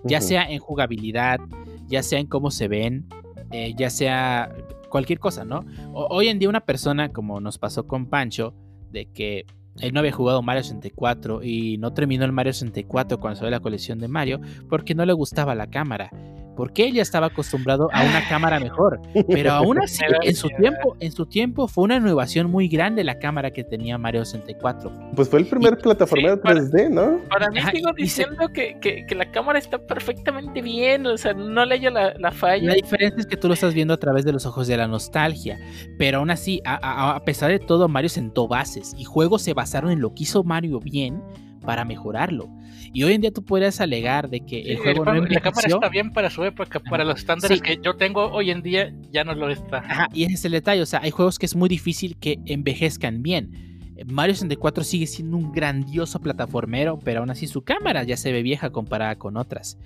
ya 0.05 0.21
sea 0.21 0.51
en 0.51 0.59
jugabilidad, 0.59 1.41
ya 1.89 2.03
sea 2.03 2.19
en 2.19 2.27
cómo 2.27 2.51
se 2.51 2.69
ven, 2.69 3.07
eh, 3.51 3.75
ya 3.77 3.91
sea 3.91 4.51
cualquier 4.91 5.19
cosa, 5.19 5.45
¿no? 5.45 5.65
hoy 5.95 6.29
en 6.29 6.39
día 6.39 6.49
una 6.49 6.61
persona, 6.61 7.11
como 7.11 7.41
nos 7.41 7.57
pasó 7.57 7.87
con 7.87 8.07
Pancho, 8.07 8.55
de 8.91 9.07
que 9.07 9.47
él 9.79 9.95
no 9.95 10.01
había 10.01 10.13
jugado 10.13 10.43
Mario 10.43 10.63
64 10.63 11.43
y 11.43 11.79
no 11.79 11.93
terminó 11.95 12.25
el 12.25 12.33
Mario 12.33 12.53
64 12.53 13.19
cuando 13.19 13.39
salió 13.39 13.51
la 13.51 13.61
colección 13.61 13.99
de 13.99 14.09
Mario 14.09 14.41
porque 14.69 14.95
no 14.95 15.07
le 15.07 15.13
gustaba 15.13 15.55
la 15.55 15.69
cámara 15.69 16.11
porque 16.57 16.85
ella 16.85 17.03
estaba 17.03 17.27
acostumbrado 17.27 17.89
a 17.93 18.03
una 18.03 18.27
cámara 18.29 18.61
mejor. 18.61 19.01
Pero 19.29 19.53
aún 19.53 19.79
así, 19.83 20.03
en 20.23 20.35
su 20.35 20.49
tiempo, 20.49 20.97
en 21.01 21.13
su 21.13 21.27
tiempo 21.27 21.69
fue 21.69 21.85
una 21.85 21.97
innovación 21.97 22.51
muy 22.51 22.69
grande 22.69 23.05
la 23.05 23.19
cámara 23.19 23.51
que 23.51 23.65
tenía 23.65 23.99
Mario 23.99 24.25
64. 24.25 24.93
Pues 25.15 25.29
fue 25.29 25.41
el 25.41 25.47
primer 25.47 25.79
plataforma 25.79 26.37
plataformero 26.37 26.71
3D, 26.71 26.91
¿no? 26.91 27.29
Para 27.29 27.51
mí 27.51 27.61
sigo 27.73 27.93
diciendo 27.97 28.49
que, 28.53 28.79
que, 28.81 29.15
la 29.15 29.31
cámara 29.31 29.59
está 29.59 29.79
perfectamente 29.79 30.63
bien, 30.63 31.07
o 31.07 31.17
sea, 31.19 31.35
no 31.35 31.65
le 31.65 31.77
hallo 31.77 31.91
la, 31.91 32.15
la, 32.15 32.33
falla. 32.33 32.69
La 32.69 32.75
diferencia 32.75 33.21
es 33.21 33.27
que 33.27 33.37
tú 33.37 33.49
lo 33.49 33.55
estás 33.55 33.75
viendo 33.75 33.93
a 33.93 33.99
través 33.99 34.25
de 34.25 34.33
los 34.33 34.47
ojos 34.47 34.67
de 34.67 34.77
la 34.77 34.87
nostalgia, 34.87 35.59
pero 35.99 36.19
aún 36.19 36.31
así, 36.31 36.61
a, 36.65 37.15
a 37.15 37.25
pesar 37.25 37.51
de 37.51 37.59
todo, 37.59 37.89
Mario 37.89 38.09
sentó 38.09 38.49
bases 38.49 38.95
y 38.97 39.05
juegos 39.05 39.43
se 39.43 39.53
basaron 39.53 39.91
en 39.91 40.01
lo 40.01 40.15
que 40.15 40.23
hizo 40.23 40.43
Mario 40.43 40.81
bien 40.81 41.23
para 41.65 41.85
mejorarlo. 41.85 42.49
Y 42.93 43.03
hoy 43.03 43.15
en 43.15 43.21
día 43.21 43.31
tú 43.31 43.45
podrías 43.45 43.81
alegar 43.81 44.29
de 44.29 44.41
que 44.41 44.61
el 44.63 44.79
juego 44.79 45.05
no 45.05 45.15
La 45.15 45.41
cámara 45.41 45.69
está 45.69 45.89
bien 45.89 46.13
para 46.13 46.31
su 46.31 46.45
época, 46.45 46.81
para 46.81 47.05
los 47.05 47.21
estándares 47.21 47.61
que 47.61 47.79
yo 47.83 47.97
tengo 47.97 48.27
hoy 48.31 48.51
en 48.51 48.63
día 48.63 48.93
ya 49.11 49.25
no 49.25 49.35
lo 49.35 49.51
está. 49.51 49.79
Ajá, 49.79 50.09
y 50.13 50.25
ese 50.25 50.35
es 50.35 50.45
el 50.45 50.53
detalle, 50.53 50.83
o 50.83 50.87
sea, 50.87 51.01
hay 51.03 51.11
juegos 51.11 51.39
que 51.39 51.47
es 51.47 51.55
muy 51.55 51.69
difícil 51.69 52.17
que 52.17 52.39
envejezcan 52.47 53.23
bien. 53.23 53.71
Mario 54.07 54.35
64 54.35 54.85
sigue 54.85 55.07
siendo 55.07 55.37
un 55.37 55.53
grandioso 55.53 56.21
plataformero, 56.21 56.99
pero 56.99 57.21
aún 57.21 57.31
así 57.31 57.47
su 57.47 57.63
cámara 57.63 58.03
ya 58.05 58.17
se 58.17 58.33
ve 58.33 58.43
vieja 58.43 58.71
comparada 58.71 59.17
con 59.17 59.37
otras. 59.37 59.79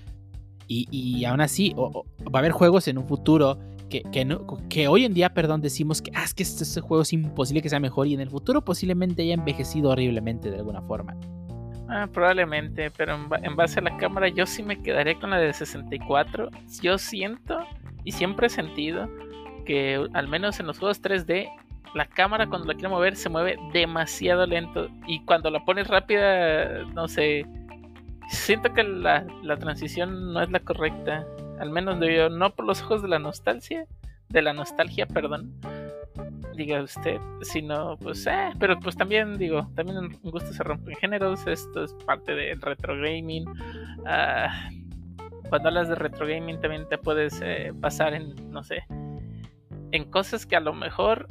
Y, 0.67 1.25
aún 1.27 1.43
así, 1.43 1.75
va 1.77 2.39
a 2.39 2.39
haber 2.39 2.53
juegos 2.53 2.89
en 2.89 2.97
un 2.97 3.07
futuro 3.07 3.59
que, 3.91 4.03
que, 4.69 4.89
hoy 4.89 5.05
en 5.05 5.13
día, 5.13 5.35
perdón, 5.35 5.61
decimos 5.61 6.01
que, 6.01 6.11
ah, 6.15 6.25
es 6.25 6.33
que 6.35 6.43
este, 6.43 6.65
este, 6.65 6.81
juego 6.81 7.03
es 7.03 7.13
imposible 7.13 7.61
que 7.63 7.69
sea 7.69 7.81
mejor 7.81 8.07
y 8.07 8.15
en 8.15 8.21
el 8.21 8.31
futuro 8.31 8.65
posiblemente 8.65 9.23
haya 9.23 9.35
envejecido 9.35 9.91
horriblemente 9.91 10.51
de 10.51 10.57
alguna 10.57 10.81
forma. 10.83 11.17
Ah, 11.89 12.09
probablemente, 12.11 12.91
pero 12.91 13.15
en, 13.15 13.57
base 13.57 13.81
a 13.81 13.83
la 13.83 13.97
cámara 13.99 14.29
yo 14.29 14.47
sí 14.47 14.63
me 14.63 14.81
quedaré 14.83 15.19
con 15.19 15.31
la 15.31 15.39
de 15.39 15.53
64. 15.53 16.49
Yo 16.81 16.99
siento 16.99 17.59
y 18.05 18.13
siempre 18.13 18.47
he 18.47 18.51
sentido 18.51 19.09
que 19.67 20.07
al 20.15 20.29
menos 20.29 20.61
en 20.61 20.67
los 20.67 20.79
juegos 20.79 21.03
3D 21.03 21.51
la 21.95 22.07
cámara 22.07 22.47
cuando 22.47 22.67
la 22.67 22.75
quiero 22.75 22.91
mover 22.91 23.17
se 23.17 23.29
mueve 23.29 23.57
demasiado 23.73 24.47
lento 24.47 24.89
y 25.07 25.25
cuando 25.25 25.51
la 25.51 25.65
pones 25.65 25.87
rápida, 25.87 26.85
no 26.95 27.07
sé, 27.07 27.47
siento 28.29 28.73
que 28.73 28.83
la, 28.83 29.27
la 29.43 29.57
transición 29.57 30.33
no 30.33 30.43
es 30.43 30.51
la 30.51 30.61
correcta. 30.61 31.25
Al 31.61 31.71
menos 31.71 31.99
yo, 32.01 32.31
no 32.31 32.55
por 32.55 32.67
los 32.67 32.83
ojos 32.83 33.03
de 33.03 33.09
la 33.09 33.19
nostalgia, 33.19 33.87
de 34.29 34.43
la 34.43 34.53
nostalgia, 34.53 35.07
perdón, 35.07 35.53
diga 36.57 36.83
usted, 36.83 37.19
sino 37.43 37.97
pues, 37.99 38.27
eh, 38.27 38.51
pero 38.59 38.79
pues 38.81 38.97
también 38.97 39.37
digo, 39.39 39.71
también 39.75 39.99
un 39.99 40.31
gusto 40.31 40.53
se 40.53 40.63
rompen 40.63 40.95
géneros, 40.97 41.47
esto 41.47 41.85
es 41.85 41.93
parte 42.07 42.35
del 42.35 42.61
retro 42.61 42.97
gaming. 42.97 43.45
Ah, 44.07 44.69
cuando 45.49 45.69
hablas 45.69 45.89
de 45.89 45.95
retro 45.95 46.27
gaming 46.27 46.61
también 46.61 46.89
te 46.89 46.99
puedes 46.99 47.41
eh, 47.43 47.73
basar 47.75 48.15
en, 48.15 48.35
no 48.51 48.63
sé, 48.63 48.85
en 49.93 50.05
cosas 50.11 50.47
que 50.47 50.57
a 50.57 50.61
lo 50.61 50.73
mejor 50.75 51.29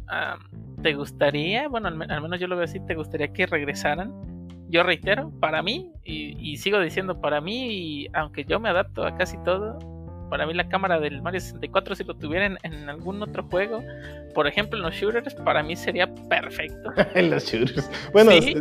te 0.82 0.94
gustaría, 0.94 1.68
bueno, 1.68 1.88
al, 1.88 1.98
menos 1.98 2.40
yo 2.40 2.48
lo 2.48 2.56
veo 2.56 2.66
así, 2.66 2.80
te 2.86 2.96
gustaría 2.96 3.34
que 3.34 3.46
regresaran. 3.46 4.14
Yo 4.70 4.82
reitero, 4.82 5.32
para 5.40 5.62
mí, 5.62 5.92
y, 6.04 6.36
y 6.40 6.58
sigo 6.58 6.80
diciendo 6.80 7.22
para 7.22 7.42
mí, 7.42 7.68
y 7.72 8.08
aunque 8.14 8.44
yo 8.44 8.60
me 8.60 8.70
adapto 8.70 9.06
a 9.06 9.16
casi 9.16 9.38
todo, 9.44 9.78
para 10.34 10.48
mí 10.48 10.56
la 10.56 10.68
cámara 10.68 11.00
del 11.00 11.22
Mario 11.22 11.40
64 11.40 11.94
si 11.94 12.04
lo 12.06 12.16
tuvieran 12.16 12.58
en 12.64 12.90
algún 12.90 13.22
otro 13.22 13.44
juego, 13.44 13.84
por 14.34 14.48
ejemplo 14.48 14.80
en 14.80 14.84
los 14.84 14.96
shooters, 14.96 15.36
para 15.36 15.62
mí 15.62 15.76
sería 15.76 16.08
perfecto. 16.28 16.92
en 17.14 17.30
los 17.30 17.46
shooters. 17.46 17.88
Bueno, 18.14 18.32
¿Sí? 18.32 18.56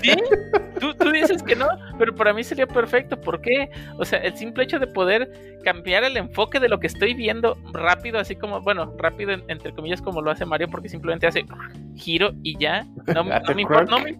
¿Sí? 0.00 0.12
¿Tú, 0.82 0.92
tú, 0.94 1.12
dices 1.12 1.44
que 1.44 1.54
no, 1.54 1.68
pero 1.96 2.12
para 2.12 2.32
mí 2.32 2.42
sería 2.42 2.66
perfecto. 2.66 3.20
¿Por 3.20 3.40
qué? 3.40 3.70
O 3.98 4.04
sea, 4.04 4.18
el 4.18 4.36
simple 4.36 4.64
hecho 4.64 4.80
de 4.80 4.88
poder 4.88 5.60
cambiar 5.62 6.02
el 6.02 6.16
enfoque 6.16 6.58
de 6.58 6.68
lo 6.68 6.80
que 6.80 6.88
estoy 6.88 7.14
viendo 7.14 7.56
rápido, 7.72 8.18
así 8.18 8.34
como, 8.34 8.60
bueno, 8.62 8.92
rápido 8.98 9.30
entre 9.46 9.72
comillas 9.72 10.02
como 10.02 10.20
lo 10.20 10.32
hace 10.32 10.44
Mario, 10.44 10.66
porque 10.68 10.88
simplemente 10.88 11.28
hace 11.28 11.46
giro 11.94 12.32
y 12.42 12.58
ya. 12.58 12.84
No, 13.14 13.22
no, 13.22 13.54
me, 13.54 13.62
importa, 13.62 13.90
no, 13.92 14.00
me, 14.00 14.18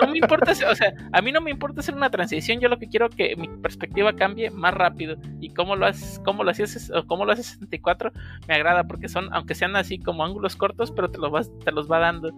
no, 0.00 0.06
me, 0.06 0.18
importa, 0.18 0.52
o 0.52 0.74
sea, 0.76 0.94
a 1.12 1.20
mí 1.20 1.32
no 1.32 1.40
me 1.40 1.50
importa 1.50 1.80
hacer 1.80 1.96
una 1.96 2.10
transición, 2.10 2.60
yo 2.60 2.68
lo 2.68 2.78
que 2.78 2.88
quiero 2.88 3.10
que 3.10 3.34
mi 3.34 3.48
perspectiva 3.48 4.12
cambie 4.12 4.50
más 4.50 4.74
rápido. 4.74 5.16
Y 5.40 5.52
cómo 5.52 5.74
lo 5.74 5.90
cómo 6.24 6.44
lo 6.44 6.52
hacías 6.52 6.92
o 6.94 7.04
cómo 7.08 7.24
lo 7.24 7.32
hace 7.32 7.42
64 7.42 8.12
me 8.46 8.54
agrada 8.54 8.84
porque 8.84 9.08
son 9.08 9.28
aunque 9.32 9.56
sean 9.56 9.74
así 9.74 9.98
como 9.98 10.24
ángulos 10.24 10.54
cortos 10.54 10.92
pero 10.92 11.10
te 11.10 11.18
los 11.18 11.30
vas 11.30 11.50
te 11.64 11.72
los 11.72 11.90
va 11.90 11.98
dando 11.98 12.32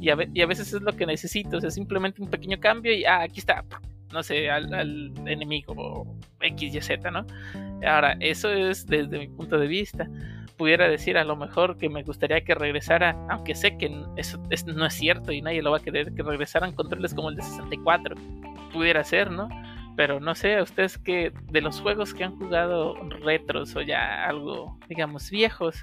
y 0.00 0.10
a, 0.10 0.16
y 0.32 0.42
a 0.42 0.46
veces 0.46 0.72
es 0.72 0.82
lo 0.82 0.92
que 0.92 1.06
necesito 1.06 1.58
o 1.58 1.60
sea 1.60 1.70
simplemente 1.70 2.22
un 2.22 2.30
pequeño 2.30 2.58
cambio 2.58 2.92
y 2.92 3.04
ah 3.04 3.22
aquí 3.22 3.40
está 3.40 3.64
no 4.12 4.22
sé 4.22 4.50
al, 4.50 5.12
enemigo 5.26 6.06
X 6.40 6.74
y 6.74 6.80
Z 6.80 7.10
no 7.10 7.26
ahora 7.86 8.16
eso 8.20 8.52
es 8.52 8.86
desde 8.86 9.18
mi 9.18 9.28
punto 9.28 9.58
de 9.58 9.66
vista 9.66 10.08
pudiera 10.56 10.88
decir 10.88 11.16
a 11.16 11.24
lo 11.24 11.36
mejor 11.36 11.78
que 11.78 11.88
me 11.88 12.02
gustaría 12.02 12.42
que 12.42 12.54
regresara, 12.54 13.16
aunque 13.30 13.54
sé 13.54 13.78
que 13.78 13.90
eso 14.18 14.38
no 14.66 14.84
es 14.84 14.92
cierto 14.92 15.32
y 15.32 15.40
nadie 15.40 15.62
lo 15.62 15.70
va 15.70 15.78
a 15.78 15.80
querer, 15.80 16.12
que 16.12 16.22
regresaran 16.22 16.72
controles 16.74 17.14
como 17.14 17.30
el 17.30 17.36
de 17.36 17.42
64. 17.42 18.14
Pudiera 18.70 19.02
ser, 19.02 19.30
¿no? 19.30 19.48
pero 20.00 20.18
no 20.18 20.34
sé, 20.34 20.56
a 20.56 20.62
ustedes 20.62 20.96
que 20.96 21.30
de 21.50 21.60
los 21.60 21.78
juegos 21.80 22.14
que 22.14 22.24
han 22.24 22.34
jugado 22.38 22.94
retros 23.22 23.76
o 23.76 23.82
ya 23.82 24.24
algo, 24.26 24.78
digamos, 24.88 25.30
viejos, 25.30 25.82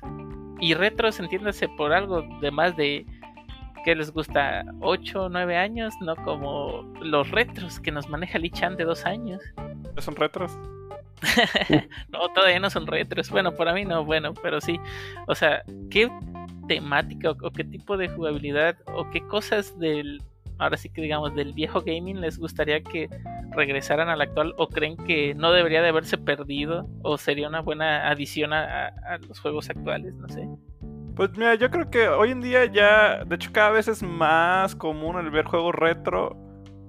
y 0.60 0.73
retros 0.73 1.19
entiéndase 1.19 1.69
por 1.69 1.94
algo 1.94 2.23
de 2.41 2.49
más 2.49 2.76
de 2.76 3.06
que 3.88 3.95
les 3.95 4.11
gusta 4.11 4.65
8 4.81 5.23
o 5.23 5.30
9 5.30 5.55
años, 5.55 5.93
no 6.01 6.14
como 6.18 6.81
los 6.99 7.31
retros 7.31 7.80
que 7.80 7.89
nos 7.89 8.09
maneja 8.09 8.38
Lichan 8.38 8.76
de 8.76 8.84
2 8.84 9.05
años. 9.05 9.41
¿Son 9.99 10.14
retros? 10.14 10.51
no, 12.09 12.27
todavía 12.35 12.59
no 12.59 12.69
son 12.69 12.85
retros. 12.85 13.30
Bueno, 13.30 13.53
para 13.53 13.72
mí 13.73 13.85
no, 13.85 14.03
bueno, 14.03 14.34
pero 14.43 14.59
sí. 14.59 14.77
O 15.30 15.35
sea, 15.35 15.64
¿qué 15.89 16.11
temática 16.68 17.31
o 17.31 17.51
qué 17.51 17.64
tipo 17.64 17.95
de 17.95 18.09
jugabilidad 18.09 18.76
o 18.93 19.09
qué 19.09 19.22
cosas 19.22 19.80
del 19.80 20.22
ahora 20.57 20.76
sí 20.76 20.89
que 20.89 21.01
digamos 21.01 21.34
del 21.34 21.53
viejo 21.53 21.80
gaming 21.80 22.19
les 22.19 22.39
gustaría 22.39 22.84
que 22.84 23.07
regresaran 23.51 24.09
al 24.09 24.19
actual 24.19 24.53
o 24.57 24.68
creen 24.68 24.97
que 24.97 25.34
no 25.34 25.53
debería 25.53 25.81
de 25.81 25.88
haberse 25.88 26.18
perdido 26.18 26.89
o 27.03 27.18
sería 27.18 27.47
una 27.47 27.61
buena 27.61 28.09
adición 28.09 28.51
a, 28.51 28.91
los 29.30 29.39
juegos 29.39 29.69
actuales, 29.69 30.14
no 30.15 30.27
sé. 30.27 30.45
Pues 31.18 31.31
mira, 31.35 31.56
yo 31.56 31.72
creo 31.72 31.89
que 31.89 32.07
hoy 32.07 32.30
en 32.30 32.41
día 32.41 32.65
ya, 32.65 33.23
de 33.26 33.35
hecho 33.35 33.49
cada 33.52 33.72
vez 33.72 33.88
es 33.88 34.03
más 34.03 34.76
común 34.76 35.18
el 35.18 35.31
ver 35.31 35.45
juegos 35.45 35.73
retro 35.73 36.38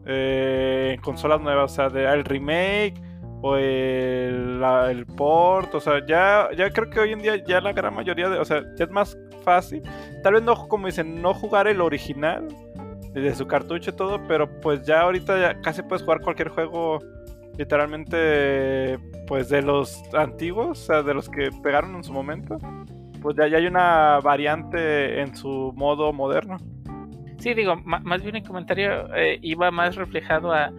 eh, 0.04 0.92
en 0.94 1.00
consolas 1.00 1.40
nuevas, 1.40 1.72
o 1.72 1.74
sea, 1.74 1.88
de, 1.88 2.04
el 2.04 2.26
remake 2.26 3.00
o 3.40 3.56
el, 3.56 4.62
el, 4.90 5.06
port, 5.06 5.74
o 5.74 5.80
sea, 5.80 6.04
ya, 6.06 6.50
ya 6.54 6.70
creo 6.70 6.90
que 6.90 7.00
hoy 7.00 7.12
en 7.12 7.20
día 7.20 7.42
ya 7.42 7.62
la 7.62 7.72
gran 7.72 7.94
mayoría 7.94 8.28
de, 8.28 8.38
o 8.38 8.44
sea, 8.44 8.62
ya 8.76 8.84
es 8.84 8.90
más 8.90 9.16
fácil, 9.44 9.82
tal 10.22 10.34
vez 10.34 10.42
no, 10.42 10.68
como 10.68 10.88
dicen, 10.88 11.22
no 11.22 11.32
jugar 11.32 11.66
el 11.66 11.80
original, 11.80 12.48
de 13.14 13.34
su 13.34 13.46
cartucho 13.46 13.92
y 13.92 13.96
todo, 13.96 14.20
pero 14.28 14.60
pues 14.60 14.84
ya 14.84 15.00
ahorita 15.00 15.40
ya 15.40 15.60
casi 15.62 15.82
puedes 15.82 16.02
jugar 16.02 16.20
cualquier 16.20 16.50
juego 16.50 16.98
literalmente 17.56 18.98
pues 19.26 19.48
de 19.48 19.62
los 19.62 20.02
antiguos, 20.12 20.82
o 20.82 20.84
sea, 20.84 21.02
de 21.02 21.14
los 21.14 21.30
que 21.30 21.48
pegaron 21.62 21.96
en 21.96 22.04
su 22.04 22.12
momento. 22.12 22.58
Pues 23.20 23.36
ya, 23.36 23.48
ya 23.48 23.58
hay 23.58 23.66
una 23.66 24.20
variante 24.20 25.20
en 25.20 25.34
su 25.34 25.72
modo 25.76 26.12
moderno. 26.12 26.56
Sí, 27.38 27.54
digo, 27.54 27.76
más 27.76 28.22
bien 28.22 28.36
el 28.36 28.42
comentario 28.42 29.14
eh, 29.14 29.38
iba 29.42 29.70
más 29.70 29.94
reflejado 29.94 30.52
a, 30.52 30.72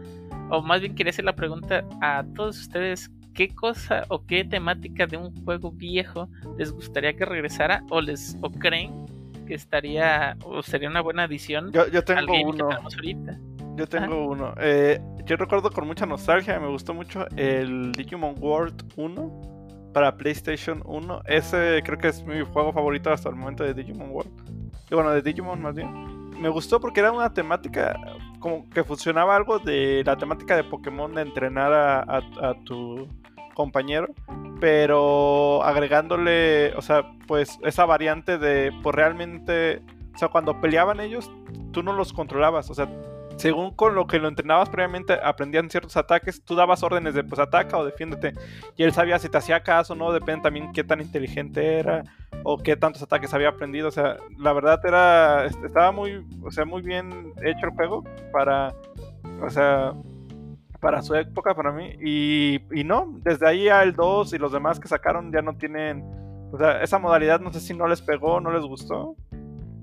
o 0.50 0.62
más 0.62 0.82
bien 0.82 0.94
quería 0.94 1.12
hacer 1.12 1.26
la 1.26 1.36
pregunta 1.36 1.86
a 2.02 2.26
todos 2.36 2.60
ustedes, 2.60 3.10
¿qué 3.34 3.48
cosa 3.48 4.04
o 4.10 4.26
qué 4.26 4.44
temática 4.44 5.08
de 5.08 5.16
un 5.16 5.34
juego 5.46 5.72
viejo 5.72 6.28
les 6.58 6.72
gustaría 6.72 7.14
que 7.14 7.24
regresara 7.24 7.84
o 7.90 8.02
les 8.02 8.38
o 8.42 8.52
creen 8.52 9.06
que 9.50 9.56
estaría 9.56 10.38
o 10.46 10.62
sería 10.62 10.90
una 10.90 11.02
buena 11.02 11.24
adición. 11.24 11.72
Yo, 11.72 11.88
yo 11.88 12.04
tengo 12.04 12.34
uno. 12.46 12.70
Yo 13.76 13.88
tengo 13.88 14.28
uno. 14.28 14.54
Eh, 14.60 15.02
yo 15.26 15.38
recuerdo 15.38 15.72
con 15.72 15.88
mucha 15.88 16.06
nostalgia, 16.06 16.60
me 16.60 16.68
gustó 16.68 16.94
mucho 16.94 17.26
el 17.36 17.92
Digimon 17.94 18.36
World 18.40 18.94
1 18.96 19.59
para 19.94 20.16
PlayStation 20.16 20.82
1. 20.86 21.22
Ese 21.26 21.82
creo 21.84 21.98
que 21.98 22.10
es 22.10 22.24
mi 22.24 22.42
juego 22.42 22.72
favorito 22.74 23.12
hasta 23.12 23.30
el 23.30 23.36
momento 23.36 23.64
de 23.64 23.74
Digimon 23.74 24.12
World. 24.12 24.32
Y 24.90 24.96
bueno, 24.96 25.12
de 25.12 25.22
Digimon 25.22 25.62
más 25.62 25.76
bien. 25.76 26.30
Me 26.40 26.50
gustó 26.50 26.80
porque 26.80 27.02
era 27.02 27.12
una 27.12 27.34
temática 27.34 28.00
como 28.40 28.70
que 28.70 28.84
funcionaba 28.84 29.36
algo 29.36 29.60
de 29.60 30.04
la 30.06 30.18
temática 30.18 30.56
de 30.56 30.64
Pokémon 30.64 31.14
de 31.14 31.22
entrenar 31.22 31.74
a 31.74 32.54
tu 32.64 33.08
compañero, 33.60 34.08
pero 34.62 35.62
agregándole, 35.64 36.74
o 36.76 36.82
sea, 36.82 37.12
pues 37.28 37.60
esa 37.64 37.86
variante 37.86 38.38
de, 38.38 38.72
pues 38.82 38.96
realmente, 38.96 39.82
o 40.16 40.18
sea, 40.18 40.30
cuando 40.30 40.62
peleaban 40.62 41.02
ellos, 41.02 41.30
tú 41.74 41.84
no 41.84 41.92
los 41.92 42.14
controlabas, 42.14 42.70
o 42.70 42.74
sea, 42.74 42.88
según 43.40 43.72
con 43.72 43.96
lo 43.96 44.06
que 44.06 44.20
lo 44.20 44.28
entrenabas 44.28 44.70
previamente, 44.70 45.14
aprendían 45.24 45.70
ciertos 45.70 45.96
ataques, 45.96 46.44
tú 46.44 46.56
dabas 46.56 46.84
órdenes 46.84 47.14
de, 47.14 47.24
pues 47.24 47.40
ataca 47.40 47.78
o 47.78 47.86
defiéndete, 47.86 48.34
y 48.76 48.84
él 48.84 48.92
sabía 48.92 49.18
si 49.18 49.30
te 49.30 49.38
hacía 49.38 49.64
caso 49.64 49.94
o 49.94 49.96
no, 49.96 50.12
depende 50.12 50.44
también 50.44 50.74
qué 50.74 50.84
tan 50.84 51.00
inteligente 51.00 51.80
era, 51.80 52.04
o 52.44 52.58
qué 52.58 52.76
tantos 52.76 53.02
ataques 53.02 53.34
había 53.34 53.50
aprendido, 53.50 53.88
o 53.88 53.92
sea, 53.92 54.18
la 54.38 54.52
verdad 54.52 54.82
era, 54.86 55.46
estaba 55.46 55.94
muy, 55.94 56.26
o 56.44 56.52
sea, 56.52 56.66
muy 56.66 56.82
bien 56.82 57.34
hecho 57.42 57.66
el 57.66 57.72
juego 57.72 58.04
para, 58.34 58.74
o 59.42 59.50
sea, 59.50 59.94
para 60.82 61.02
su 61.02 61.16
época, 61.16 61.54
para 61.56 61.72
mí. 61.72 61.96
Y, 62.02 62.62
y 62.72 62.84
no, 62.84 63.20
desde 63.24 63.48
ahí 63.48 63.70
al 63.70 63.94
2 63.94 64.34
y 64.34 64.38
los 64.38 64.52
demás 64.52 64.80
que 64.80 64.88
sacaron 64.88 65.32
ya 65.32 65.42
no 65.42 65.56
tienen. 65.56 66.04
O 66.52 66.58
sea, 66.58 66.82
esa 66.82 67.00
modalidad 67.00 67.40
no 67.40 67.54
sé 67.54 67.60
si 67.60 67.74
no 67.74 67.88
les 67.88 68.02
pegó, 68.02 68.40
no 68.40 68.52
les 68.52 68.64
gustó. 68.64 69.16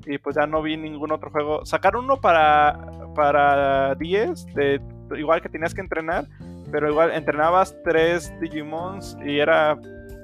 Y 0.07 0.19
pues 0.19 0.37
ya 0.37 0.47
no 0.47 0.63
vi 0.63 0.77
ningún 0.77 1.13
otro 1.13 1.31
juego. 1.31 1.65
Sacaron 1.67 2.05
uno 2.05 2.21
para, 2.21 2.79
para 3.15 3.95
10, 3.97 4.47
de, 4.55 4.81
igual 5.17 5.43
que 5.43 5.49
tenías 5.49 5.75
que 5.75 5.81
entrenar, 5.81 6.27
pero 6.71 6.91
igual 6.91 7.11
entrenabas 7.13 7.77
tres 7.85 8.33
Digimons 8.41 9.17
y 9.25 9.39
era. 9.39 9.79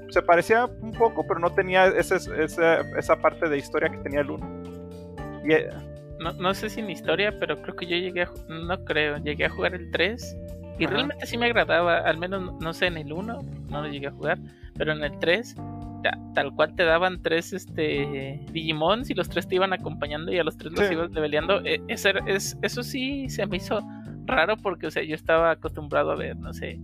Se 0.09 0.21
parecía 0.21 0.65
un 0.65 0.91
poco, 0.91 1.25
pero 1.27 1.39
no 1.39 1.51
tenía 1.51 1.87
ese, 1.87 2.17
esa 2.45 3.15
parte 3.21 3.49
de 3.49 3.57
historia 3.57 3.89
que 3.89 3.97
tenía 3.97 4.21
el 4.21 4.29
1. 4.29 4.63
no, 6.19 6.33
no, 6.33 6.53
sé 6.53 6.69
si 6.69 6.81
en 6.81 6.89
historia, 6.89 7.37
pero 7.39 7.61
creo 7.61 7.75
que 7.75 7.87
yo 7.87 7.97
llegué 7.97 8.21
a. 8.23 8.31
No 8.47 8.85
creo, 8.85 9.17
llegué 9.17 9.45
a 9.45 9.49
jugar 9.49 9.73
el 9.73 9.89
3 9.91 10.37
y 10.79 10.85
realmente 10.87 11.25
sí 11.25 11.37
me 11.37 11.45
agradaba, 11.45 11.99
al 11.99 12.17
menos 12.17 12.59
no 12.59 12.73
sé, 12.73 12.87
en 12.87 12.97
el 12.97 13.13
1, 13.13 13.41
no 13.69 13.81
lo 13.81 13.87
llegué 13.87 14.07
a 14.07 14.11
jugar, 14.11 14.39
pero 14.75 14.93
en 14.93 15.03
el 15.03 15.17
3, 15.19 15.55
tal 16.33 16.53
cual 16.53 16.75
te 16.75 16.83
daban 16.83 17.21
tres 17.21 17.53
este 17.53 18.39
Digimons 18.51 19.09
y 19.09 19.13
los 19.13 19.29
tres 19.29 19.47
te 19.47 19.55
iban 19.55 19.73
acompañando 19.73 20.31
y 20.31 20.39
a 20.39 20.43
los 20.43 20.57
tres 20.57 20.73
los 20.73 20.91
ibas 20.91 21.11
leveleando. 21.11 21.61
E, 21.65 21.81
eso, 21.87 22.09
es, 22.27 22.57
eso 22.61 22.83
sí 22.83 23.29
se 23.29 23.45
me 23.45 23.57
hizo 23.57 23.81
raro 24.25 24.57
porque, 24.57 24.87
o 24.87 24.91
sea, 24.91 25.03
yo 25.03 25.15
estaba 25.15 25.51
acostumbrado 25.51 26.11
a 26.11 26.15
ver, 26.15 26.37
no 26.37 26.53
sé, 26.53 26.79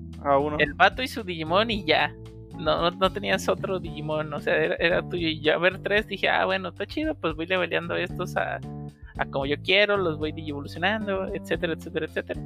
el 0.59 0.73
vato 0.73 1.01
y 1.01 1.07
su 1.07 1.23
Digimon 1.23 1.71
y 1.71 1.85
ya. 1.85 2.13
No, 2.57 2.91
no, 2.91 3.09
tenías 3.09 3.47
otro 3.47 3.79
Digimon, 3.79 4.33
o 4.33 4.39
sea, 4.41 4.55
era, 4.55 5.01
tuyo. 5.07 5.29
Y 5.29 5.39
yo 5.39 5.53
a 5.53 5.57
ver 5.57 5.81
tres 5.81 6.07
dije, 6.07 6.27
ah, 6.27 6.45
bueno, 6.45 6.69
está 6.69 6.85
chido, 6.85 7.15
pues 7.15 7.33
voy 7.35 7.45
leveleando 7.45 7.95
estos 7.95 8.35
a, 8.35 8.59
a 9.17 9.25
como 9.27 9.45
yo 9.45 9.55
quiero, 9.61 9.95
los 9.95 10.17
voy 10.17 10.33
evolucionando, 10.35 11.33
etcétera, 11.33 11.73
etcétera, 11.73 12.05
etcétera 12.07 12.41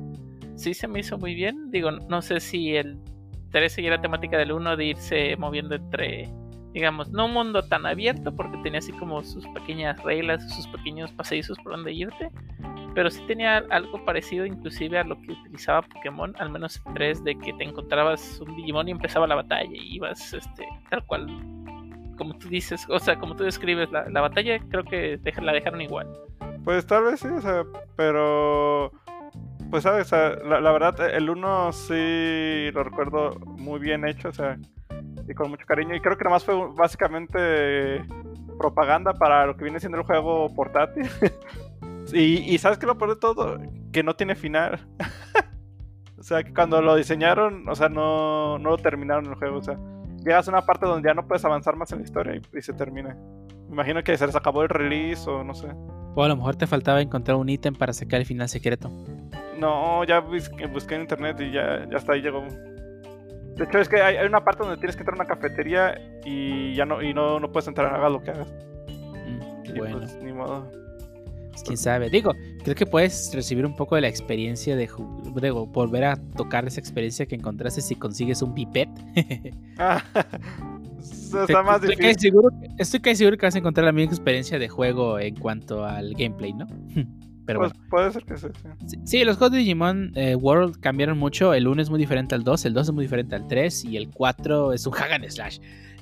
sí 0.55 0.73
se 0.73 0.87
me 0.87 0.99
hizo 0.99 1.17
muy 1.17 1.35
bien. 1.35 1.71
Digo, 1.71 1.91
no 1.91 2.21
sé 2.21 2.39
si 2.39 2.75
el 2.75 2.97
3 3.51 3.71
seguía 3.71 3.91
la 3.91 4.01
temática 4.01 4.37
del 4.37 4.51
1 4.51 4.77
de 4.77 4.85
irse 4.85 5.35
moviendo 5.37 5.75
entre, 5.75 6.29
digamos, 6.73 7.09
no 7.11 7.25
un 7.25 7.33
mundo 7.33 7.63
tan 7.63 7.85
abierto, 7.85 8.35
porque 8.35 8.57
tenía 8.63 8.79
así 8.79 8.91
como 8.93 9.23
sus 9.23 9.45
pequeñas 9.49 10.01
reglas, 10.03 10.47
sus 10.53 10.67
pequeños 10.67 11.11
paseizos 11.11 11.57
por 11.59 11.73
donde 11.73 11.93
irte. 11.93 12.29
Pero 12.95 13.09
sí 13.09 13.21
tenía 13.27 13.57
algo 13.69 14.03
parecido 14.05 14.45
inclusive 14.45 14.99
a 14.99 15.03
lo 15.03 15.19
que 15.21 15.31
utilizaba 15.31 15.81
Pokémon, 15.81 16.35
al 16.39 16.49
menos 16.49 16.81
el 16.85 16.93
3, 16.93 17.23
de 17.23 17.37
que 17.39 17.53
te 17.53 17.63
encontrabas 17.63 18.39
un 18.39 18.55
Digimon 18.55 18.87
y 18.87 18.91
empezaba 18.91 19.27
la 19.27 19.35
batalla 19.35 19.71
y 19.71 19.95
ibas 19.95 20.33
este, 20.33 20.67
tal 20.89 21.03
cual, 21.05 21.27
como 22.17 22.37
tú 22.37 22.49
dices, 22.49 22.85
o 22.89 22.99
sea, 22.99 23.17
como 23.17 23.35
tú 23.35 23.43
describes 23.43 23.91
la, 23.91 24.07
la 24.09 24.21
batalla, 24.21 24.59
creo 24.69 24.83
que 24.83 25.19
la 25.41 25.53
dejaron 25.53 25.81
igual. 25.81 26.07
Pues 26.63 26.85
tal 26.85 27.03
vez 27.05 27.19
sí, 27.19 27.27
o 27.27 27.41
sea, 27.41 27.63
pero 27.95 28.91
pues 29.73 29.83
sabes, 29.83 30.11
la, 30.11 30.61
la, 30.61 30.71
verdad, 30.71 31.09
el 31.09 31.31
1 31.31 31.73
sí 31.73 32.69
lo 32.73 32.83
recuerdo 32.83 33.39
muy 33.57 33.79
bien 33.79 34.07
hecho, 34.07 34.29
o 34.29 34.31
sea, 34.31 34.59
y 35.27 35.33
con 35.33 35.49
mucho 35.49 35.65
cariño. 35.65 35.95
Y 35.95 36.01
creo 36.01 36.17
que 36.17 36.23
nada 36.23 36.35
más 36.35 36.45
fue 36.45 36.55
básicamente 36.73 38.03
propaganda 38.57 39.13
para 39.13 39.45
lo 39.45 39.55
que 39.57 39.63
viene 39.63 39.79
siendo 39.79 39.97
el 39.97 40.03
juego 40.03 40.53
portátil. 40.53 41.09
y, 42.13 42.53
y 42.53 42.57
sabes 42.57 42.77
que 42.77 42.85
lo 42.85 42.97
peor 42.97 43.11
de 43.11 43.19
todo, 43.19 43.59
que 43.91 44.03
no 44.03 44.15
tiene 44.15 44.35
final. 44.35 44.79
o 46.17 46.23
sea, 46.23 46.43
que 46.43 46.53
cuando 46.53 46.81
lo 46.81 46.95
diseñaron, 46.95 47.67
o 47.67 47.75
sea, 47.75 47.89
no, 47.89 48.57
no 48.59 48.71
lo 48.71 48.77
terminaron 48.77 49.25
el 49.25 49.35
juego, 49.35 49.57
o 49.57 49.63
sea, 49.63 49.77
llegas 50.23 50.47
a 50.47 50.51
una 50.51 50.61
parte 50.61 50.85
donde 50.85 51.07
ya 51.07 51.13
no 51.13 51.27
puedes 51.27 51.43
avanzar 51.45 51.75
más 51.75 51.91
en 51.91 51.99
la 51.99 52.05
historia 52.05 52.35
y, 52.35 52.61
se 52.61 52.73
termina. 52.73 53.15
Me 53.67 53.73
imagino 53.73 54.03
que 54.03 54.17
se 54.17 54.25
les 54.25 54.35
acabó 54.35 54.63
el 54.63 54.69
release 54.69 55.29
o 55.29 55.43
no 55.43 55.53
sé. 55.53 55.67
O 56.15 56.23
a 56.23 56.27
lo 56.27 56.35
mejor 56.35 56.55
te 56.55 56.67
faltaba 56.67 57.01
encontrar 57.01 57.37
un 57.37 57.49
ítem 57.49 57.73
para 57.73 57.91
sacar 57.91 58.19
el 58.19 58.25
final 58.25 58.47
secreto. 58.47 58.91
No, 59.57 60.03
ya 60.03 60.19
busqué, 60.19 60.95
en 60.95 61.01
internet 61.01 61.39
y 61.39 61.51
ya, 61.51 61.87
ya 61.89 61.97
hasta 61.97 62.13
ahí 62.13 62.21
llegó. 62.21 62.45
De 63.55 63.65
hecho, 63.65 63.79
es 63.79 63.89
que 63.89 64.01
hay, 64.01 64.25
una 64.25 64.43
parte 64.43 64.63
donde 64.63 64.77
tienes 64.77 64.95
que 64.95 65.01
entrar 65.01 65.19
a 65.19 65.23
una 65.23 65.27
cafetería 65.27 65.99
y 66.25 66.73
ya 66.73 66.85
no, 66.85 67.01
y 67.01 67.13
no, 67.13 67.39
no 67.39 67.51
puedes 67.51 67.67
entrar, 67.67 67.93
haga 67.93 68.09
lo 68.09 68.21
que 68.23 68.31
hagas. 68.31 68.47
Mm, 68.87 69.77
bueno. 69.77 69.99
Pues, 69.99 70.15
ni 70.23 70.33
modo. 70.33 70.69
Pues, 71.51 71.63
quién 71.63 71.77
sabe. 71.77 72.09
Digo, 72.09 72.33
creo 72.63 72.75
que 72.75 72.87
puedes 72.87 73.31
recibir 73.33 73.65
un 73.65 73.75
poco 73.75 73.95
de 73.95 74.01
la 74.01 74.07
experiencia 74.07 74.75
de, 74.75 74.89
de 75.35 75.51
volver 75.51 76.03
a 76.03 76.15
tocar 76.35 76.65
esa 76.65 76.79
experiencia 76.79 77.27
que 77.27 77.35
encontraste 77.35 77.81
si 77.81 77.95
consigues 77.95 78.41
un 78.41 78.55
pipet. 78.55 78.89
ah, 79.77 80.03
está 80.99 81.61
más 81.61 81.75
estoy 81.83 81.95
difícil. 81.95 82.13
Casi 82.13 82.19
seguro, 82.19 82.49
estoy 82.79 82.99
casi 83.01 83.15
seguro 83.17 83.37
que 83.37 83.45
vas 83.45 83.55
a 83.55 83.59
encontrar 83.59 83.85
la 83.85 83.91
misma 83.91 84.13
experiencia 84.13 84.57
de 84.57 84.67
juego 84.67 85.19
en 85.19 85.35
cuanto 85.35 85.85
al 85.85 86.15
gameplay, 86.15 86.53
¿no? 86.53 86.65
Pero 87.45 87.59
pues 87.59 87.73
bueno. 87.73 87.89
puede 87.89 88.11
ser 88.11 88.23
que 88.23 88.37
sí, 88.37 88.47
sí. 88.87 88.97
sí. 89.03 89.23
los 89.25 89.37
juegos 89.37 89.51
de 89.51 89.57
Digimon 89.59 90.11
eh, 90.15 90.35
World 90.35 90.79
cambiaron 90.79 91.17
mucho. 91.17 91.53
El 91.53 91.67
1 91.67 91.81
es 91.81 91.89
muy 91.89 91.99
diferente 91.99 92.35
al 92.35 92.43
2, 92.43 92.65
el 92.65 92.73
2 92.73 92.87
es 92.87 92.93
muy 92.93 93.05
diferente 93.05 93.35
al 93.35 93.47
3 93.47 93.85
y 93.85 93.97
el 93.97 94.09
4 94.09 94.73
es 94.73 94.85
un 94.87 94.93
hack 94.93 95.11
and 95.11 95.29
slash. 95.29 95.59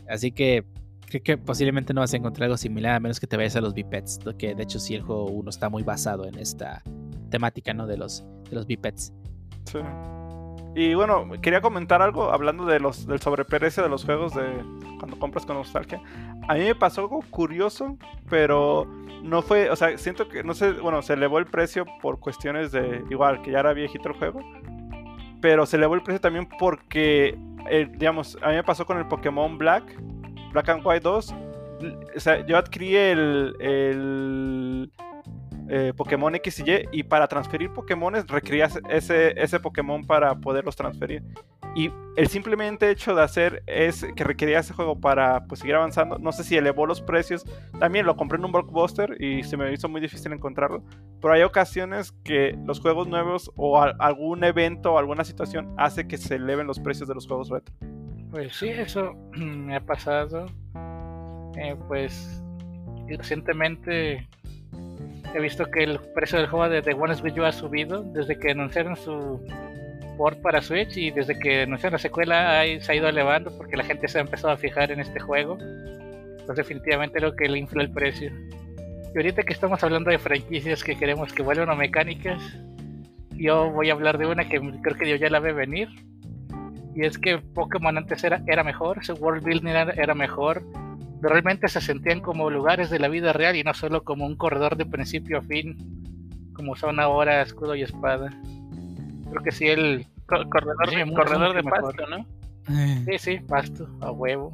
Así 0.07 0.31
que 0.31 0.65
creo 1.07 1.23
que 1.23 1.37
posiblemente 1.37 1.93
no 1.93 2.01
vas 2.01 2.13
a 2.13 2.17
encontrar 2.17 2.45
algo 2.45 2.57
similar 2.57 2.95
a 2.95 2.99
menos 2.99 3.19
que 3.19 3.27
te 3.27 3.37
vayas 3.37 3.55
a 3.55 3.61
los 3.61 3.73
bipeds, 3.73 4.19
que 4.37 4.55
de 4.55 4.63
hecho 4.63 4.79
sí 4.79 4.95
el 4.95 5.01
juego 5.01 5.25
1 5.25 5.49
está 5.49 5.69
muy 5.69 5.83
basado 5.83 6.25
en 6.25 6.37
esta 6.37 6.83
temática, 7.29 7.73
¿no? 7.73 7.87
De 7.87 7.97
los, 7.97 8.23
de 8.49 8.55
los 8.55 8.67
bipeds. 8.67 9.13
Sí. 9.65 9.79
Y 10.73 10.93
bueno, 10.93 11.29
quería 11.41 11.61
comentar 11.61 12.01
algo 12.01 12.31
hablando 12.31 12.65
de 12.65 12.79
los, 12.79 13.05
del 13.05 13.19
sobreprecio 13.19 13.83
de 13.83 13.89
los 13.89 14.05
juegos 14.05 14.33
de 14.33 14.63
cuando 14.99 15.19
compras 15.19 15.45
con 15.45 15.57
nostalgia. 15.57 16.01
A 16.47 16.53
mí 16.53 16.61
me 16.61 16.75
pasó 16.75 17.01
algo 17.01 17.21
curioso, 17.29 17.97
pero 18.29 18.87
no 19.21 19.41
fue, 19.41 19.69
o 19.69 19.75
sea, 19.75 19.97
siento 19.97 20.29
que, 20.29 20.43
no 20.43 20.53
sé, 20.53 20.71
bueno, 20.73 21.01
se 21.01 21.13
elevó 21.13 21.39
el 21.39 21.45
precio 21.45 21.85
por 22.01 22.19
cuestiones 22.19 22.71
de, 22.71 23.03
igual, 23.09 23.41
que 23.41 23.51
ya 23.51 23.59
era 23.59 23.73
viejito 23.73 24.09
el 24.09 24.15
juego, 24.15 24.41
pero 25.41 25.65
se 25.65 25.77
elevó 25.77 25.95
el 25.95 26.03
precio 26.03 26.21
también 26.21 26.47
porque, 26.57 27.37
eh, 27.69 27.89
digamos, 27.91 28.37
a 28.41 28.49
mí 28.49 28.55
me 28.55 28.63
pasó 28.63 28.85
con 28.85 28.97
el 28.97 29.07
Pokémon 29.07 29.57
Black, 29.57 29.83
Black 30.53 30.69
and 30.69 30.85
White 30.85 31.01
2, 31.01 31.35
o 32.15 32.19
sea, 32.19 32.45
yo 32.45 32.57
adquirí 32.57 32.95
el, 32.95 33.55
el 33.59 34.91
eh, 35.69 35.93
Pokémon 35.95 36.33
X 36.35 36.59
y 36.59 36.71
Y 36.71 36.87
y 36.91 37.03
para 37.03 37.27
transferir 37.27 37.71
Pokémones 37.71 38.27
requerías 38.27 38.79
ese, 38.89 39.33
ese 39.41 39.59
Pokémon 39.59 40.05
para 40.05 40.35
poderlos 40.35 40.75
transferir. 40.75 41.23
Y 41.73 41.89
el 42.17 42.27
simplemente 42.27 42.89
hecho 42.89 43.15
de 43.15 43.23
hacer 43.23 43.63
es 43.65 44.05
que 44.15 44.23
requería 44.25 44.59
ese 44.59 44.73
juego 44.73 44.99
para 44.99 45.45
pues, 45.45 45.61
seguir 45.61 45.75
avanzando. 45.75 46.17
No 46.19 46.33
sé 46.33 46.43
si 46.43 46.57
elevó 46.57 46.85
los 46.85 47.01
precios. 47.01 47.45
También 47.79 48.05
lo 48.05 48.17
compré 48.17 48.37
en 48.37 48.45
un 48.45 48.51
blockbuster 48.51 49.15
y 49.21 49.43
se 49.43 49.55
me 49.55 49.71
hizo 49.71 49.87
muy 49.87 50.01
difícil 50.01 50.33
encontrarlo. 50.33 50.83
Pero 51.21 51.33
hay 51.33 51.43
ocasiones 51.43 52.11
que 52.23 52.57
los 52.65 52.81
juegos 52.81 53.07
nuevos 53.07 53.51
o 53.55 53.81
algún 53.81 54.43
evento 54.43 54.93
o 54.93 54.97
alguna 54.97 55.23
situación 55.23 55.73
hace 55.77 56.07
que 56.07 56.17
se 56.17 56.35
eleven 56.35 56.67
los 56.67 56.79
precios 56.79 57.07
de 57.07 57.15
los 57.15 57.25
juegos 57.25 57.49
retro. 57.49 57.73
Pues 58.31 58.55
sí, 58.57 58.69
eso 58.69 59.13
me 59.31 59.77
ha 59.77 59.81
pasado. 59.81 60.47
Eh, 61.55 61.75
pues 61.87 62.43
recientemente 63.07 64.27
he 65.33 65.39
visto 65.39 65.65
que 65.65 65.83
el 65.83 65.99
precio 66.13 66.37
del 66.37 66.47
juego 66.47 66.69
de 66.69 66.81
The 66.81 66.93
One 66.93 67.15
Switch 67.15 67.37
ha 67.39 67.51
subido 67.51 68.03
desde 68.03 68.37
que 68.37 68.51
anunciaron 68.51 68.95
su 68.95 69.43
port 70.17 70.41
para 70.41 70.61
Switch 70.61 70.97
y 70.97 71.11
desde 71.11 71.37
que 71.39 71.63
anunciaron 71.63 71.93
la 71.93 71.99
secuela 71.99 72.63
se 72.79 72.91
ha 72.91 72.95
ido 72.95 73.07
elevando 73.07 73.55
porque 73.57 73.77
la 73.77 73.83
gente 73.83 74.07
se 74.07 74.17
ha 74.17 74.21
empezado 74.21 74.53
a 74.53 74.57
fijar 74.57 74.91
en 74.91 74.99
este 74.99 75.19
juego. 75.19 75.57
Entonces 75.59 76.55
definitivamente 76.55 77.19
creo 77.19 77.35
que 77.35 77.47
le 77.47 77.59
infla 77.59 77.83
el 77.83 77.91
precio. 77.91 78.31
Y 79.13 79.17
ahorita 79.17 79.43
que 79.43 79.53
estamos 79.53 79.83
hablando 79.83 80.09
de 80.09 80.19
franquicias 80.19 80.83
que 80.83 80.97
queremos 80.97 81.33
que 81.33 81.43
vuelvan 81.43 81.69
a 81.69 81.75
mecánicas, 81.75 82.41
yo 83.31 83.71
voy 83.71 83.89
a 83.89 83.93
hablar 83.93 84.17
de 84.17 84.25
una 84.25 84.47
que 84.47 84.59
creo 84.59 84.97
que 84.97 85.09
yo 85.09 85.15
ya 85.15 85.29
la 85.29 85.39
ve 85.39 85.53
venir. 85.53 85.89
Y 86.95 87.05
es 87.05 87.17
que 87.17 87.37
Pokémon 87.37 87.97
antes 87.97 88.23
era, 88.23 88.41
era 88.47 88.63
mejor, 88.63 89.03
su 89.03 89.13
world 89.13 89.43
building 89.43 89.67
era, 89.67 89.91
era 89.91 90.13
mejor, 90.13 90.61
realmente 91.21 91.67
se 91.67 91.81
sentían 91.81 92.19
como 92.19 92.49
lugares 92.49 92.89
de 92.89 92.99
la 92.99 93.07
vida 93.07 93.33
real 93.33 93.55
y 93.55 93.63
no 93.63 93.73
solo 93.73 94.03
como 94.03 94.25
un 94.25 94.35
corredor 94.35 94.75
de 94.75 94.85
principio 94.85 95.37
a 95.37 95.41
fin, 95.41 95.77
como 96.53 96.75
son 96.75 96.99
ahora 96.99 97.41
escudo 97.41 97.75
y 97.75 97.83
espada. 97.83 98.29
Creo 99.29 99.43
que 99.43 99.51
sí, 99.51 99.67
el 99.67 100.07
corredor, 100.25 100.89
de, 100.89 101.13
corredor 101.13 101.55
de 101.55 101.63
pasto, 101.63 102.07
¿no? 102.09 102.25
Eh. 102.69 103.05
Sí, 103.05 103.17
sí, 103.17 103.39
pasto, 103.39 103.87
a 104.01 104.11
huevo. 104.11 104.51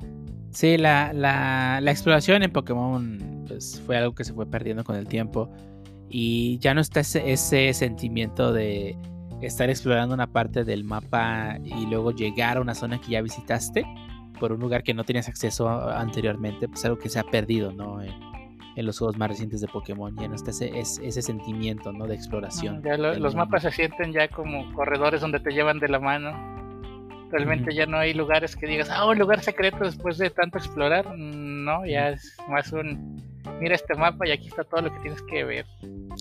Sí, 0.52 0.78
la, 0.78 1.14
la, 1.14 1.80
la, 1.82 1.92
exploración 1.92 2.44
en 2.44 2.52
Pokémon 2.52 3.46
pues, 3.48 3.82
fue 3.86 3.98
algo 3.98 4.16
que 4.16 4.24
se 4.24 4.34
fue 4.34 4.46
perdiendo 4.46 4.84
con 4.84 4.96
el 4.96 5.08
tiempo. 5.08 5.52
Y 6.10 6.58
ya 6.60 6.74
no 6.74 6.82
está 6.82 7.02
ese, 7.02 7.32
ese 7.32 7.74
sentimiento 7.74 8.54
de 8.54 8.98
estar 9.42 9.70
explorando 9.70 10.16
una 10.16 10.28
parte 10.28 10.64
del 10.64 10.84
mapa 10.84 11.58
y 11.64 11.86
luego 11.86 12.12
llegar 12.12 12.58
a 12.58 12.62
una 12.62 12.74
zona 12.74 13.00
que 13.00 13.12
ya 13.12 13.22
visitaste 13.22 13.86
por 14.38 14.52
un 14.52 14.60
lugar 14.60 14.84
que 14.84 14.94
no 14.94 15.04
tenías 15.04 15.28
acceso 15.28 15.70
anteriormente, 15.70 16.68
pues 16.68 16.84
algo 16.86 16.98
que 16.98 17.10
se 17.10 17.20
ha 17.20 17.24
perdido, 17.24 17.72
¿no? 17.72 18.02
En, 18.02 18.14
los 18.78 19.00
juegos 19.00 19.18
más 19.18 19.30
recientes 19.30 19.60
de 19.60 19.68
Pokémon, 19.68 20.16
ya 20.16 20.28
no 20.28 20.36
está 20.36 20.52
ese, 20.52 20.72
ese 20.80 21.22
sentimiento, 21.24 21.92
¿no? 21.92 22.06
De 22.06 22.14
exploración. 22.14 22.84
Ya 22.84 22.96
los 22.96 23.34
mapas 23.34 23.64
se 23.64 23.72
sienten 23.72 24.14
ya 24.14 24.28
como 24.28 24.72
corredores 24.74 25.20
donde 25.20 25.40
te 25.40 25.50
llevan 25.50 25.80
de 25.80 25.90
la 25.90 26.00
mano. 26.00 26.30
Realmente 27.32 27.74
ya 27.74 27.88
no 27.88 27.98
hay 27.98 28.14
lugares 28.14 28.56
que 28.56 28.68
digas, 28.68 28.92
ah, 28.92 29.08
un 29.08 29.18
lugar 29.18 29.42
secreto 29.42 29.80
después 29.84 30.20
de 30.20 30.30
tanto 30.30 30.60
explorar. 30.60 31.18
No, 31.18 31.88
ya 31.88 32.10
es 32.10 32.38
más 32.50 32.72
un, 32.72 33.20
mira 33.60 33.74
este 33.74 33.96
mapa 33.96 34.28
y 34.28 34.32
aquí 34.32 34.48
está 34.48 34.64
todo 34.64 34.82
lo 34.82 34.94
que 34.94 35.00
tienes 35.00 35.24
que 35.24 35.44
ver. 35.44 35.66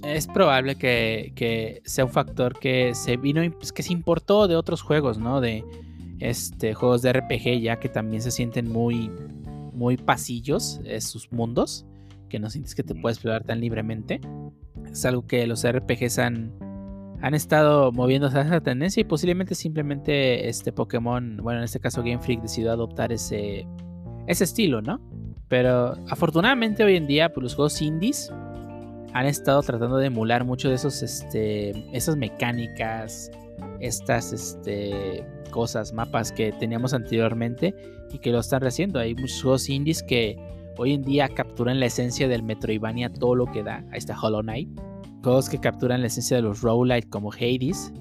Es 0.02 0.26
probable 0.26 0.76
que, 0.76 1.32
que 1.34 1.82
sea 1.84 2.06
un 2.06 2.10
factor 2.10 2.59
que 2.59 2.94
se 2.94 3.18
vino, 3.18 3.43
pues, 3.52 3.70
que 3.70 3.82
se 3.82 3.93
importó 3.93 4.48
de 4.48 4.56
otros 4.56 4.80
juegos, 4.80 5.18
¿no? 5.18 5.43
De, 5.43 5.62
este, 6.20 6.74
juegos 6.74 7.02
de 7.02 7.12
RPG 7.12 7.60
ya 7.60 7.78
que 7.78 7.88
también 7.88 8.22
se 8.22 8.30
sienten 8.30 8.70
muy, 8.70 9.10
muy 9.72 9.97
pasillos 9.97 10.80
sus 11.01 11.30
mundos, 11.32 11.86
que 12.28 12.38
no 12.38 12.51
sientes 12.51 12.74
que 12.74 12.82
te 12.82 12.94
puedes 12.94 13.18
explorar 13.18 13.44
tan 13.44 13.60
libremente. 13.60 14.20
Es 14.90 15.05
algo 15.05 15.26
que 15.26 15.47
los 15.47 15.66
RPGs 15.66 16.18
han, 16.18 16.52
han 17.20 17.34
estado 17.34 17.93
moviéndose 17.93 18.38
a 18.38 18.43
esa 18.43 18.60
tendencia 18.60 19.01
y 19.01 19.05
posiblemente 19.05 19.55
simplemente 19.55 20.48
este 20.48 20.72
Pokémon, 20.72 21.38
bueno, 21.43 21.59
en 21.59 21.64
este 21.64 21.80
caso 21.80 22.02
Game 22.02 22.18
Freak 22.18 22.43
decidió 22.43 22.72
adoptar 22.72 23.12
ese, 23.12 23.66
ese 24.26 24.44
estilo, 24.44 24.82
¿no? 24.82 25.01
Pero 25.48 25.94
afortunadamente 26.09 26.82
hoy 26.84 26.97
en 26.97 27.06
día 27.06 27.32
pues, 27.32 27.43
los 27.43 27.55
juegos 27.55 27.80
indies 27.80 28.32
han 29.12 29.26
estado 29.26 29.62
tratando 29.62 29.97
de 29.97 30.06
emular 30.06 30.44
mucho 30.44 30.68
de 30.68 30.74
esos, 30.74 31.02
este, 31.02 31.70
esas 31.97 32.16
mecánicas, 32.16 33.30
estas, 33.81 34.32
este, 34.32 35.27
cosas, 35.51 35.93
mapas 35.93 36.32
que 36.32 36.53
teníamos 36.53 36.94
anteriormente 36.94 37.74
y 38.12 38.19
que 38.19 38.31
lo 38.31 38.40
están 38.40 38.65
haciendo. 38.65 38.98
Hay 38.98 39.15
muchos 39.15 39.43
juegos 39.43 39.69
indies 39.69 40.03
que 40.03 40.36
hoy 40.77 40.93
en 40.93 41.03
día 41.03 41.28
capturan 41.28 41.81
la 41.81 41.86
esencia 41.86 42.28
del 42.28 42.43
Metroidvania 42.43 43.12
todo 43.12 43.35
lo 43.35 43.47
que 43.47 43.62
da. 43.62 43.85
Ahí 43.90 43.98
está 43.98 44.19
Hollow 44.20 44.43
Knight. 44.43 44.69
Juegos 45.23 45.48
que 45.48 45.59
capturan 45.59 46.03
la 46.03 46.07
esencia 46.07 46.36
de 46.36 46.43
los 46.43 46.61
roguelite 46.61 47.09
como 47.09 47.32
Hades. 47.32 47.93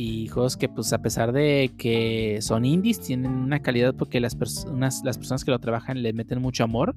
Y 0.00 0.28
juegos 0.28 0.56
que 0.56 0.68
pues 0.68 0.92
a 0.92 1.02
pesar 1.02 1.32
de 1.32 1.72
que 1.76 2.38
son 2.40 2.64
indies 2.64 3.00
tienen 3.00 3.32
una 3.32 3.58
calidad 3.58 3.96
porque 3.96 4.20
las, 4.20 4.36
personas 4.36 5.02
las 5.04 5.18
personas 5.18 5.44
que 5.44 5.50
lo 5.50 5.58
trabajan 5.58 6.04
le 6.04 6.12
meten 6.12 6.40
mucho 6.40 6.62
amor 6.62 6.94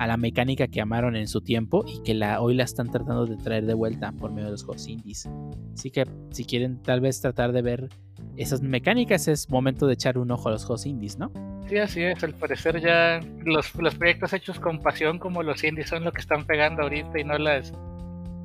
a 0.00 0.08
la 0.08 0.16
mecánica 0.16 0.66
que 0.66 0.80
amaron 0.80 1.14
en 1.14 1.28
su 1.28 1.42
tiempo 1.42 1.84
y 1.86 2.02
que 2.02 2.14
la, 2.14 2.40
hoy 2.40 2.54
la 2.54 2.64
están 2.64 2.90
tratando 2.90 3.26
de 3.26 3.36
traer 3.36 3.64
de 3.64 3.74
vuelta 3.74 4.10
por 4.10 4.32
medio 4.32 4.46
de 4.46 4.50
los 4.50 4.64
juegos 4.64 4.88
indies. 4.88 5.28
Así 5.72 5.92
que 5.92 6.04
si 6.30 6.44
quieren 6.44 6.82
tal 6.82 7.00
vez 7.00 7.20
tratar 7.20 7.52
de 7.52 7.62
ver 7.62 7.90
esas 8.36 8.60
mecánicas, 8.60 9.28
es 9.28 9.48
momento 9.48 9.86
de 9.86 9.94
echar 9.94 10.18
un 10.18 10.32
ojo 10.32 10.48
a 10.48 10.52
los 10.52 10.64
juegos 10.64 10.84
indies, 10.84 11.18
¿no? 11.18 11.30
Sí, 11.68 11.78
así 11.78 12.02
es. 12.02 12.24
Al 12.24 12.34
parecer 12.34 12.80
ya 12.80 13.20
los, 13.44 13.72
los 13.76 13.94
proyectos 13.94 14.32
hechos 14.32 14.58
con 14.58 14.80
pasión 14.80 15.20
como 15.20 15.44
los 15.44 15.62
indies 15.62 15.90
son 15.90 16.02
lo 16.02 16.10
que 16.10 16.20
están 16.22 16.44
pegando 16.44 16.82
ahorita 16.82 17.20
y 17.20 17.22
no 17.22 17.38
las 17.38 17.72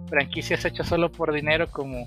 franquicias 0.07 0.64
hechas 0.65 0.88
solo 0.88 1.11
por 1.11 1.34
dinero 1.34 1.68
como, 1.72 2.06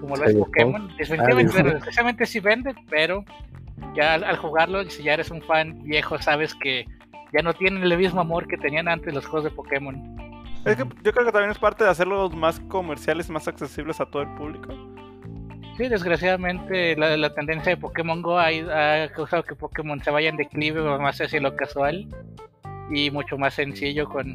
como 0.00 0.16
lo 0.16 0.24
es 0.24 0.34
Pokémon. 0.34 0.88
Definitivamente, 0.96 1.76
especialmente 1.76 2.26
si 2.26 2.40
vende, 2.40 2.74
pero 2.88 3.24
ya 3.94 4.14
al, 4.14 4.36
jugarlo, 4.36 4.88
si 4.88 5.02
ya 5.02 5.14
eres 5.14 5.30
un 5.30 5.42
fan 5.42 5.82
viejo, 5.82 6.20
sabes 6.20 6.54
que 6.54 6.86
ya 7.32 7.42
no 7.42 7.52
tienen 7.54 7.82
el 7.82 7.96
mismo 7.96 8.20
amor 8.20 8.46
que 8.48 8.56
tenían 8.56 8.88
antes 8.88 9.14
los 9.14 9.26
juegos 9.26 9.44
de 9.44 9.50
Pokémon. 9.50 9.96
Es 10.64 10.76
que 10.76 10.84
yo 11.02 11.12
creo 11.12 11.24
que 11.24 11.32
también 11.32 11.50
es 11.50 11.58
parte 11.58 11.84
de 11.84 11.90
hacerlos 11.90 12.34
más 12.34 12.60
comerciales, 12.60 13.30
más 13.30 13.48
accesibles 13.48 14.00
a 14.00 14.06
todo 14.06 14.22
el 14.22 14.28
público. 14.34 14.74
Sí, 15.76 15.88
desgraciadamente 15.88 16.94
la, 16.96 17.32
tendencia 17.32 17.70
de 17.70 17.80
Pokémon 17.80 18.20
Go 18.20 18.38
ha, 18.38 18.50
causado 19.14 19.42
que 19.42 19.54
Pokémon 19.54 20.02
se 20.02 20.10
vaya 20.10 20.28
en 20.28 20.36
declive 20.36 20.82
más 20.98 21.18
hacia 21.20 21.40
lo 21.40 21.56
casual 21.56 22.06
y 22.90 23.10
mucho 23.10 23.38
más 23.38 23.54
sencillo 23.54 24.06
con, 24.06 24.34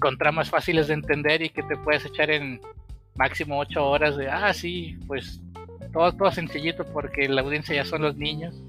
con 0.00 0.16
tramas 0.16 0.48
fáciles 0.48 0.88
de 0.88 0.94
entender 0.94 1.42
y 1.42 1.50
que 1.50 1.62
te 1.64 1.76
puedes 1.76 2.06
echar 2.06 2.30
en 2.30 2.60
máximo 3.18 3.58
8 3.58 3.84
horas 3.84 4.16
de, 4.16 4.28
ah, 4.30 4.54
sí, 4.54 4.96
pues 5.06 5.42
todo, 5.92 6.12
todo 6.12 6.30
sencillito 6.30 6.84
porque 6.84 7.28
la 7.28 7.42
audiencia 7.42 7.74
ya 7.74 7.84
son 7.84 8.02
los 8.02 8.16
niños 8.16 8.62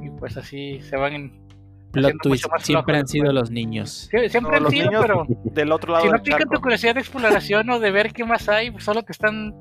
y 0.00 0.08
pues 0.10 0.36
así 0.36 0.80
se 0.80 0.96
van 0.96 1.12
en... 1.12 1.42
Plot 1.90 2.14
twist, 2.22 2.46
siempre 2.60 2.96
han 2.96 3.06
sido 3.06 3.30
los 3.32 3.50
niños. 3.50 4.08
siempre 4.30 4.56
han 4.56 4.70
sido, 4.70 4.90
pero 5.02 5.26
del 5.44 5.72
otro 5.72 5.92
lado 5.92 6.04
si 6.04 6.10
no 6.10 6.22
pican 6.22 6.48
tu 6.48 6.58
curiosidad 6.58 6.94
de 6.94 7.00
exploración 7.00 7.68
o 7.68 7.78
de 7.80 7.90
ver 7.90 8.14
qué 8.14 8.24
más 8.24 8.48
hay, 8.48 8.70
pues 8.70 8.84
solo 8.84 9.02
te 9.02 9.12
están 9.12 9.52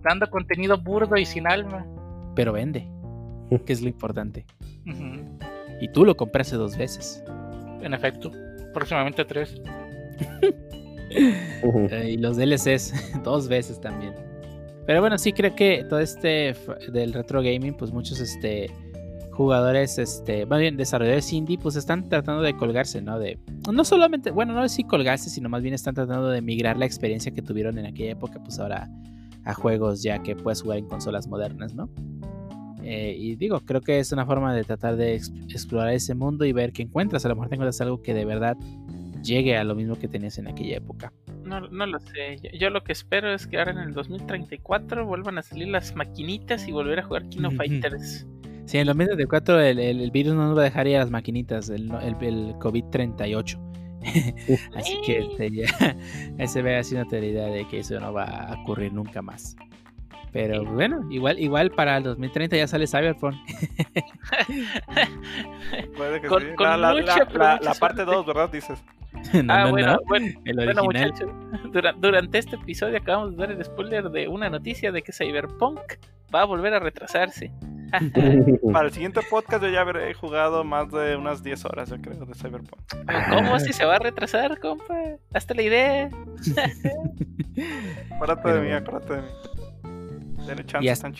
dando 0.00 0.30
contenido 0.30 0.78
burdo 0.78 1.16
y 1.16 1.26
sin 1.26 1.48
alma. 1.48 1.84
Pero 2.36 2.52
vende, 2.52 2.88
que 3.66 3.72
es 3.72 3.82
lo 3.82 3.88
importante. 3.88 4.46
Y 5.80 5.88
tú 5.90 6.04
lo 6.04 6.16
compraste 6.16 6.54
dos 6.54 6.76
veces. 6.76 7.24
En 7.82 7.94
efecto, 7.94 8.30
próximamente 8.72 9.24
tres. 9.24 9.60
y 11.10 12.16
los 12.16 12.36
DLCs 12.36 13.22
dos 13.24 13.48
veces 13.48 13.80
también. 13.80 14.14
Pero 14.86 15.00
bueno, 15.00 15.18
sí 15.18 15.32
creo 15.32 15.54
que 15.54 15.84
todo 15.88 16.00
este 16.00 16.54
del 16.92 17.12
retro 17.12 17.42
gaming, 17.42 17.74
pues 17.74 17.92
muchos 17.92 18.20
este 18.20 18.70
jugadores, 19.32 19.98
este, 19.98 20.44
más 20.44 20.60
bien 20.60 20.76
desarrolladores 20.76 21.32
indie, 21.32 21.56
pues 21.56 21.74
están 21.74 22.08
tratando 22.10 22.42
de 22.42 22.54
colgarse, 22.54 23.00
¿no? 23.00 23.18
De, 23.18 23.38
no 23.72 23.84
solamente, 23.84 24.30
bueno, 24.30 24.52
no 24.52 24.64
es 24.64 24.72
si 24.72 24.84
colgarse, 24.84 25.30
sino 25.30 25.48
más 25.48 25.62
bien 25.62 25.72
están 25.72 25.94
tratando 25.94 26.28
de 26.28 26.42
migrar 26.42 26.76
la 26.76 26.84
experiencia 26.84 27.32
que 27.32 27.40
tuvieron 27.40 27.78
en 27.78 27.86
aquella 27.86 28.12
época, 28.12 28.38
pues 28.42 28.58
ahora 28.58 28.90
a 29.44 29.54
juegos 29.54 30.02
ya 30.02 30.22
que 30.22 30.36
puedes 30.36 30.60
jugar 30.60 30.78
en 30.78 30.88
consolas 30.88 31.26
modernas, 31.26 31.74
¿no? 31.74 31.88
Eh, 32.82 33.14
y 33.18 33.36
digo, 33.36 33.60
creo 33.60 33.80
que 33.80 33.98
es 33.98 34.12
una 34.12 34.26
forma 34.26 34.54
de 34.54 34.64
tratar 34.64 34.96
de 34.96 35.14
explorar 35.14 35.92
ese 35.94 36.14
mundo 36.14 36.44
y 36.44 36.52
ver 36.52 36.72
qué 36.72 36.82
encuentras. 36.82 37.24
A 37.24 37.28
lo 37.28 37.36
mejor 37.36 37.52
encuentras 37.52 37.80
algo 37.80 38.02
que 38.02 38.14
de 38.14 38.24
verdad 38.24 38.56
llegue 39.22 39.56
a 39.56 39.64
lo 39.64 39.74
mismo 39.74 39.96
que 39.98 40.08
tenías 40.08 40.38
en 40.38 40.48
aquella 40.48 40.76
época. 40.76 41.12
No, 41.44 41.60
no 41.60 41.86
lo 41.86 41.98
sé. 42.00 42.38
Yo, 42.58 42.70
lo 42.70 42.82
que 42.82 42.92
espero 42.92 43.32
es 43.32 43.46
que 43.46 43.58
ahora 43.58 43.72
en 43.72 43.78
el 43.78 43.94
2034 43.94 45.06
vuelvan 45.06 45.38
a 45.38 45.42
salir 45.42 45.68
las 45.68 45.94
maquinitas 45.94 46.66
y 46.68 46.72
volver 46.72 47.00
a 47.00 47.02
jugar 47.02 47.28
Kino 47.28 47.50
Fighters. 47.50 48.26
Sí, 48.66 48.76
en 48.76 48.82
el 48.82 48.86
2034 48.88 49.60
el, 49.60 49.78
el, 49.78 50.10
virus 50.10 50.34
no 50.34 50.46
nos 50.46 50.56
va 50.56 50.62
a 50.62 50.64
dejar 50.64 50.86
ir 50.86 50.96
a 50.96 51.00
las 51.00 51.10
maquinitas, 51.10 51.68
el, 51.70 51.90
el 52.02 52.54
COVID-38. 52.54 53.70
Así 54.74 54.98
que 55.04 55.18
este, 55.18 55.50
ya, 55.50 56.46
se 56.46 56.62
ve 56.62 56.76
así 56.76 56.94
una 56.94 57.04
teoría 57.06 57.46
de 57.46 57.66
que 57.68 57.80
eso 57.80 58.00
no 58.00 58.12
va 58.12 58.24
a 58.24 58.62
ocurrir 58.62 58.92
nunca 58.92 59.22
más. 59.22 59.56
Pero 60.32 60.64
bueno, 60.64 61.06
igual, 61.10 61.38
igual 61.38 61.70
para 61.70 61.96
el 61.96 62.02
2030 62.04 62.56
ya 62.56 62.68
sale 62.68 62.86
Cyberpunk. 62.86 63.34
Puede 65.96 66.20
que 66.20 66.28
sí. 66.28 66.34
la, 66.58 67.74
parte 67.78 68.04
2, 68.04 68.26
¿verdad? 68.26 68.50
Dices. 68.50 68.84
ah, 69.48 69.68
bueno, 69.70 69.98
bueno, 70.06 70.28
bueno 70.44 70.84
muchachos, 70.84 71.32
durante 71.98 72.38
este 72.38 72.54
episodio 72.54 72.98
acabamos 72.98 73.32
de 73.32 73.38
dar 73.38 73.50
el 73.50 73.64
spoiler 73.64 74.08
de 74.10 74.28
una 74.28 74.48
noticia 74.48 74.92
de 74.92 75.02
que 75.02 75.12
Cyberpunk 75.12 75.80
va 76.32 76.42
a 76.42 76.44
volver 76.44 76.74
a 76.74 76.78
retrasarse. 76.78 77.50
Para 78.72 78.86
el 78.86 78.92
siguiente 78.92 79.20
podcast 79.28 79.64
yo 79.64 79.68
ya 79.68 79.80
habré 79.80 80.14
jugado 80.14 80.62
más 80.62 80.92
de 80.92 81.16
unas 81.16 81.42
10 81.42 81.64
horas, 81.64 81.90
yo 81.90 82.00
creo, 82.00 82.24
de 82.24 82.34
Cyberpunk. 82.34 82.80
¿Cómo 83.30 83.58
si 83.58 83.72
se 83.72 83.84
va 83.84 83.96
a 83.96 83.98
retrasar, 83.98 84.60
compa? 84.60 84.94
Hasta 85.34 85.54
la 85.54 85.62
idea. 85.62 86.08
acuérdate 88.14 88.52
de 88.52 88.60
mí, 88.60 88.72
acuérdate 88.72 89.16
de 89.16 89.22
mí. 89.22 89.28
Y 90.80 90.88
hasta, 90.88 91.12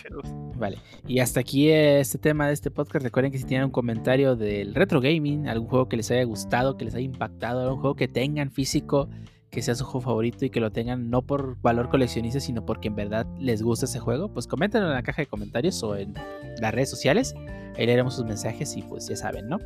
Vale. 0.55 0.77
Y 1.07 1.19
hasta 1.19 1.39
aquí 1.39 1.69
este 1.69 2.17
tema 2.17 2.47
de 2.47 2.53
este 2.53 2.71
podcast. 2.71 3.03
Recuerden 3.03 3.31
que 3.31 3.37
si 3.37 3.45
tienen 3.45 3.65
un 3.65 3.71
comentario 3.71 4.35
del 4.35 4.75
retro 4.75 5.01
gaming, 5.01 5.47
algún 5.47 5.67
juego 5.67 5.87
que 5.87 5.97
les 5.97 6.09
haya 6.11 6.23
gustado, 6.23 6.77
que 6.77 6.85
les 6.85 6.95
haya 6.95 7.05
impactado, 7.05 7.61
algún 7.61 7.79
juego 7.79 7.95
que 7.95 8.07
tengan 8.07 8.51
físico 8.51 9.09
que 9.51 9.61
sea 9.61 9.75
su 9.75 9.83
juego 9.83 10.01
favorito 10.01 10.45
y 10.45 10.49
que 10.49 10.61
lo 10.61 10.71
tengan 10.71 11.09
no 11.09 11.21
por 11.21 11.61
valor 11.61 11.89
coleccionista, 11.89 12.39
sino 12.39 12.65
porque 12.65 12.87
en 12.87 12.95
verdad 12.95 13.27
les 13.37 13.61
gusta 13.61 13.85
ese 13.85 13.99
juego, 13.99 14.29
pues 14.33 14.47
coméntenlo 14.47 14.87
en 14.87 14.93
la 14.93 15.03
caja 15.03 15.21
de 15.21 15.27
comentarios 15.27 15.83
o 15.83 15.97
en 15.97 16.13
las 16.59 16.73
redes 16.73 16.89
sociales. 16.89 17.35
Ahí 17.77 17.85
leeremos 17.85 18.15
sus 18.15 18.25
mensajes 18.25 18.75
y 18.77 18.81
pues 18.81 19.07
ya 19.07 19.17
saben, 19.17 19.49
¿no? 19.49 19.59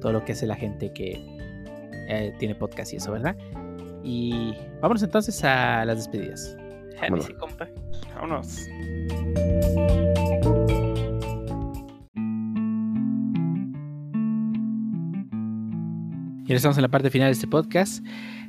Todo 0.00 0.12
lo 0.12 0.24
que 0.24 0.32
hace 0.32 0.46
la 0.46 0.54
gente 0.54 0.92
que 0.92 1.20
eh, 2.08 2.32
tiene 2.38 2.54
podcast 2.54 2.92
y 2.92 2.96
eso, 2.96 3.10
¿verdad? 3.10 3.36
Y 4.04 4.54
vámonos 4.80 5.02
entonces 5.02 5.42
a 5.42 5.84
las 5.84 5.96
despedidas. 5.96 6.56
Vámonos. 7.00 7.28
Vámonos. 8.14 8.68
Y 16.48 16.52
ahora 16.52 16.56
estamos 16.56 16.78
en 16.78 16.82
la 16.82 16.88
parte 16.88 17.10
final 17.10 17.28
de 17.28 17.32
este 17.32 17.46
podcast. 17.46 18.02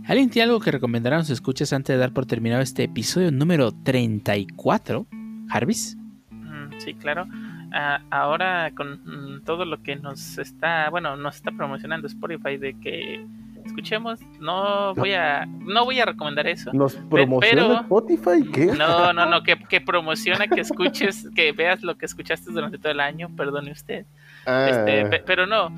¿Alguien 0.08 0.30
tiene 0.30 0.46
algo 0.46 0.62
que 0.62 0.72
recomendar 0.72 1.14
a 1.14 1.18
los 1.18 1.30
escuchas 1.30 1.74
antes 1.74 1.94
de 1.94 2.00
dar 2.00 2.14
por 2.14 2.26
terminado 2.26 2.62
este 2.62 2.86
episodio 2.86 3.30
número 3.30 3.74
34? 3.84 5.06
Jarvis. 5.50 5.98
Mm, 6.32 6.80
sí, 6.80 6.94
claro. 6.94 7.28
Ah, 7.74 8.02
ahora 8.10 8.72
con 8.74 9.02
mm, 9.04 9.44
todo 9.44 9.66
lo 9.66 9.84
que 9.84 9.98
nos 9.98 10.38
está, 10.38 10.90
bueno, 10.90 11.18
nos 11.18 11.36
está 11.36 11.52
promocionando 11.52 12.08
Spotify 12.08 12.58
de 12.58 12.74
que 12.80 13.28
escuchemos, 13.70 14.20
no 14.40 14.94
voy 14.96 15.14
a 15.14 15.46
no 15.46 15.86
voy 15.86 16.00
a 16.00 16.06
recomendar 16.06 16.48
eso. 16.48 16.72
¿Nos 16.74 16.96
promociona 16.96 17.82
Spotify? 17.82 18.44
¿Qué? 18.52 18.66
No, 18.68 19.14
no, 19.14 19.26
no, 19.26 19.44
que, 19.44 19.58
que 19.58 19.82
promociona 19.82 20.48
que 20.48 20.62
escuches, 20.62 21.30
que 21.36 21.52
veas 21.52 21.82
lo 21.82 21.98
que 21.98 22.06
escuchaste 22.06 22.52
durante 22.52 22.78
todo 22.78 22.92
el 22.92 23.00
año, 23.00 23.30
perdone 23.36 23.72
usted. 23.72 24.06
Este, 24.46 25.02
ah. 25.02 25.22
pero 25.26 25.46
no, 25.46 25.70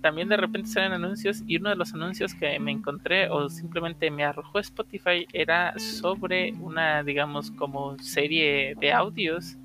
también 0.00 0.28
de 0.28 0.36
repente 0.36 0.68
salen 0.68 0.92
anuncios 0.92 1.42
y 1.46 1.56
uno 1.56 1.70
de 1.70 1.76
los 1.76 1.94
anuncios 1.94 2.34
que 2.34 2.58
me 2.58 2.72
encontré 2.72 3.30
o 3.30 3.48
simplemente 3.48 4.10
me 4.10 4.24
arrojó 4.24 4.58
Spotify 4.58 5.26
era 5.32 5.78
sobre 5.78 6.52
una, 6.60 7.02
digamos, 7.02 7.50
como 7.52 7.98
serie 8.00 8.74
de 8.78 8.92
audios 8.92 9.56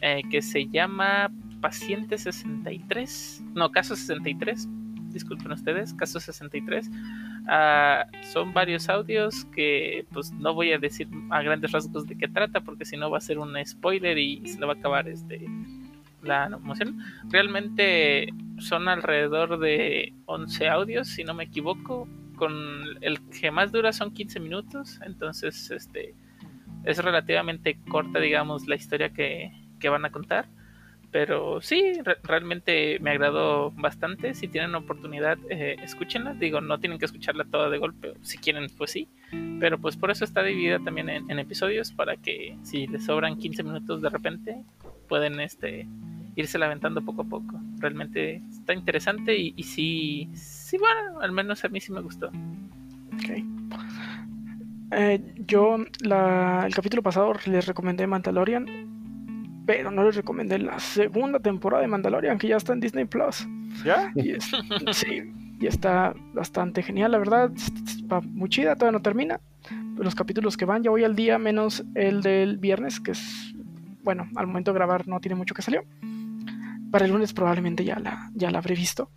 eh, 0.00 0.22
que 0.30 0.42
se 0.42 0.66
llama 0.66 1.30
Paciente 1.60 2.18
63, 2.18 3.42
no, 3.54 3.70
Caso 3.70 3.94
63, 3.94 4.68
disculpen 5.12 5.52
ustedes, 5.52 5.94
Caso 5.94 6.20
63. 6.20 6.90
Ah, 7.48 8.06
son 8.32 8.52
varios 8.52 8.88
audios 8.88 9.44
que 9.46 10.06
pues 10.12 10.32
no 10.32 10.54
voy 10.54 10.72
a 10.72 10.78
decir 10.78 11.08
a 11.30 11.42
grandes 11.42 11.72
rasgos 11.72 12.06
de 12.06 12.16
qué 12.16 12.28
trata 12.28 12.60
porque 12.60 12.84
si 12.84 12.96
no 12.96 13.10
va 13.10 13.18
a 13.18 13.20
ser 13.20 13.38
un 13.38 13.54
spoiler 13.64 14.18
y 14.18 14.46
se 14.46 14.60
le 14.60 14.66
va 14.66 14.74
a 14.74 14.76
acabar 14.76 15.08
este 15.08 15.46
la 16.22 16.46
emoción. 16.46 16.98
Realmente 17.28 18.32
son 18.58 18.88
alrededor 18.88 19.58
de 19.58 20.12
11 20.26 20.68
audios, 20.68 21.08
si 21.08 21.24
no 21.24 21.34
me 21.34 21.44
equivoco. 21.44 22.08
Con 22.36 22.82
el 23.02 23.20
que 23.28 23.50
más 23.50 23.70
dura 23.70 23.92
son 23.92 24.12
15 24.12 24.40
minutos. 24.40 24.98
Entonces, 25.04 25.70
este 25.70 26.14
es 26.84 26.98
relativamente 26.98 27.78
corta, 27.88 28.18
digamos, 28.18 28.66
la 28.66 28.74
historia 28.74 29.12
que, 29.12 29.52
van 29.88 30.04
a 30.04 30.10
contar. 30.10 30.46
Pero 31.12 31.60
sí, 31.60 31.92
realmente 32.22 32.98
me 33.00 33.10
agradó 33.10 33.70
bastante. 33.72 34.32
Si 34.32 34.48
tienen 34.48 34.74
oportunidad, 34.74 35.38
eh, 35.50 35.76
escúchenla. 35.82 36.32
Digo, 36.34 36.62
no 36.62 36.80
tienen 36.80 36.98
que 36.98 37.04
escucharla 37.04 37.44
toda 37.44 37.68
de 37.68 37.76
golpe. 37.76 38.14
Si 38.22 38.38
quieren, 38.38 38.68
pues 38.78 38.92
sí. 38.92 39.08
Pero 39.60 39.78
pues 39.78 39.96
por 39.96 40.10
eso 40.10 40.24
está 40.24 40.42
dividida 40.42 40.78
también 40.78 41.10
en, 41.10 41.30
en 41.30 41.38
episodios. 41.38 41.92
Para 41.92 42.16
que 42.16 42.56
si 42.62 42.86
les 42.86 43.04
sobran 43.04 43.36
15 43.36 43.62
minutos 43.62 44.00
de 44.00 44.08
repente, 44.08 44.64
pueden 45.06 45.38
este 45.40 45.86
irse 46.36 46.58
lamentando 46.58 47.02
poco 47.02 47.22
a 47.22 47.26
poco. 47.26 47.60
Realmente 47.78 48.36
está 48.50 48.72
interesante 48.72 49.36
y, 49.36 49.52
y 49.56 49.62
sí, 49.64 50.30
sí, 50.34 50.78
bueno, 50.78 51.20
al 51.20 51.32
menos 51.32 51.64
a 51.64 51.68
mí 51.68 51.80
sí 51.80 51.92
me 51.92 52.00
gustó. 52.00 52.28
Ok. 52.28 53.44
Eh, 54.92 55.20
yo 55.46 55.78
la, 56.00 56.64
el 56.66 56.74
capítulo 56.74 57.02
pasado 57.02 57.32
les 57.46 57.66
recomendé 57.66 58.06
Mandalorian, 58.06 58.66
pero 59.66 59.90
no 59.90 60.04
les 60.04 60.16
recomendé 60.16 60.58
la 60.58 60.78
segunda 60.78 61.38
temporada 61.38 61.82
de 61.82 61.88
Mandalorian, 61.88 62.38
que 62.38 62.48
ya 62.48 62.56
está 62.56 62.72
en 62.72 62.80
Disney 62.80 63.04
Plus. 63.04 63.46
¿Ya? 63.84 64.12
Y 64.14 64.34
sí, 64.92 65.32
y 65.60 65.66
está 65.66 66.14
bastante 66.32 66.82
genial, 66.82 67.12
la 67.12 67.18
verdad. 67.18 67.50
Va 68.10 68.20
muy 68.20 68.48
chida, 68.48 68.76
todavía 68.76 68.98
no 68.98 69.02
termina. 69.02 69.40
Los 69.96 70.14
capítulos 70.14 70.56
que 70.56 70.64
van, 70.64 70.82
ya 70.82 70.90
voy 70.90 71.04
al 71.04 71.14
día, 71.14 71.38
menos 71.38 71.84
el 71.94 72.22
del 72.22 72.58
viernes, 72.58 73.00
que 73.00 73.12
es, 73.12 73.54
bueno, 74.02 74.28
al 74.36 74.46
momento 74.46 74.72
de 74.72 74.78
grabar 74.78 75.06
no 75.06 75.20
tiene 75.20 75.36
mucho 75.36 75.54
que 75.54 75.62
salió 75.62 75.84
para 76.92 77.06
el 77.06 77.10
lunes 77.10 77.32
probablemente 77.32 77.84
ya 77.84 77.98
la, 77.98 78.30
ya 78.34 78.50
la 78.52 78.58
habré 78.58 78.76
visto. 78.76 79.10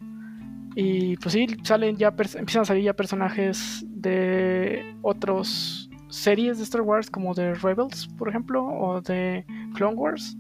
Y 0.76 1.18
pues 1.18 1.34
sí, 1.34 1.46
salen 1.64 1.98
ya 1.98 2.08
empiezan 2.08 2.64
a 2.64 2.66
salir 2.66 2.84
ya 2.84 2.94
personajes 2.94 3.86
de 3.88 4.96
otras 5.04 5.85
series 6.16 6.58
de 6.58 6.64
Star 6.64 6.82
Wars, 6.82 7.10
como 7.10 7.34
de 7.34 7.54
Rebels, 7.54 8.08
por 8.18 8.30
ejemplo, 8.30 8.66
o 8.66 9.02
de 9.02 9.46
Clone 9.76 9.96
Wars. 9.96 10.38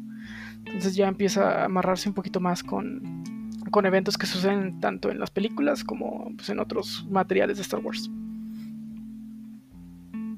Entonces 0.65 0.95
ya 0.95 1.07
empieza 1.07 1.61
a 1.61 1.65
amarrarse 1.65 2.09
un 2.09 2.15
poquito 2.15 2.39
más 2.39 2.63
con, 2.63 3.23
con 3.71 3.85
eventos 3.85 4.17
que 4.17 4.25
suceden 4.25 4.79
tanto 4.79 5.11
en 5.11 5.19
las 5.19 5.29
películas 5.29 5.83
como 5.83 6.31
pues, 6.35 6.49
en 6.49 6.59
otros 6.59 7.05
materiales 7.09 7.57
de 7.57 7.63
Star 7.63 7.81
Wars. 7.81 8.09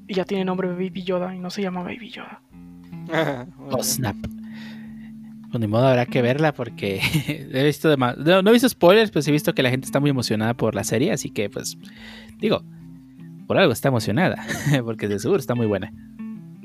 Y 0.06 0.14
ya 0.14 0.24
tiene 0.24 0.44
nombre 0.44 0.68
Baby 0.68 1.02
Yoda 1.02 1.34
y 1.34 1.38
no 1.38 1.50
se 1.50 1.62
llama 1.62 1.82
Baby 1.82 2.10
Yoda. 2.10 2.42
Oh, 3.70 3.82
snap. 3.82 4.16
Pues 5.50 5.60
ni 5.60 5.66
modo, 5.66 5.86
habrá 5.86 6.04
que 6.04 6.20
verla 6.20 6.52
porque 6.52 7.00
he 7.52 7.64
visto 7.64 7.88
demás. 7.88 8.18
No, 8.18 8.42
no, 8.42 8.50
he 8.50 8.52
visto 8.52 8.68
spoilers, 8.68 9.10
pues 9.10 9.26
he 9.28 9.32
visto 9.32 9.54
que 9.54 9.62
la 9.62 9.70
gente 9.70 9.86
está 9.86 9.98
muy 9.98 10.10
emocionada 10.10 10.52
por 10.54 10.74
la 10.74 10.84
serie, 10.84 11.10
así 11.10 11.30
que 11.30 11.48
pues 11.48 11.78
digo, 12.38 12.62
por 13.48 13.58
algo 13.58 13.72
está 13.72 13.88
emocionada, 13.88 14.46
porque 14.84 15.08
de 15.08 15.18
seguro 15.18 15.40
está 15.40 15.56
muy 15.56 15.66
buena. 15.66 15.92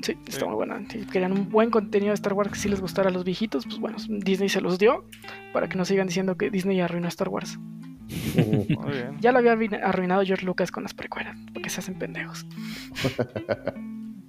Sí, 0.02 0.16
está 0.28 0.44
muy 0.44 0.54
buena. 0.54 0.80
Si 0.90 0.98
querían 1.06 1.32
un 1.32 1.48
buen 1.48 1.70
contenido 1.70 2.10
de 2.10 2.14
Star 2.14 2.34
Wars 2.34 2.50
que 2.50 2.58
sí 2.58 2.68
les 2.68 2.80
gustara 2.80 3.08
a 3.08 3.12
los 3.12 3.24
viejitos, 3.24 3.64
pues 3.64 3.78
bueno, 3.78 3.96
Disney 4.08 4.50
se 4.50 4.60
los 4.60 4.78
dio 4.78 5.08
para 5.54 5.68
que 5.68 5.78
no 5.78 5.86
sigan 5.86 6.06
diciendo 6.06 6.36
que 6.36 6.50
Disney 6.50 6.80
arruinó 6.80 7.08
Star 7.08 7.30
Wars. 7.30 7.58
Muy 7.58 8.92
bien. 8.92 9.16
Ya 9.20 9.32
lo 9.32 9.38
había 9.38 9.52
arruinado 9.82 10.22
George 10.24 10.44
Lucas 10.44 10.70
con 10.70 10.82
las 10.82 10.92
precuelas, 10.92 11.38
porque 11.54 11.70
se 11.70 11.80
hacen 11.80 11.98
pendejos. 11.98 12.46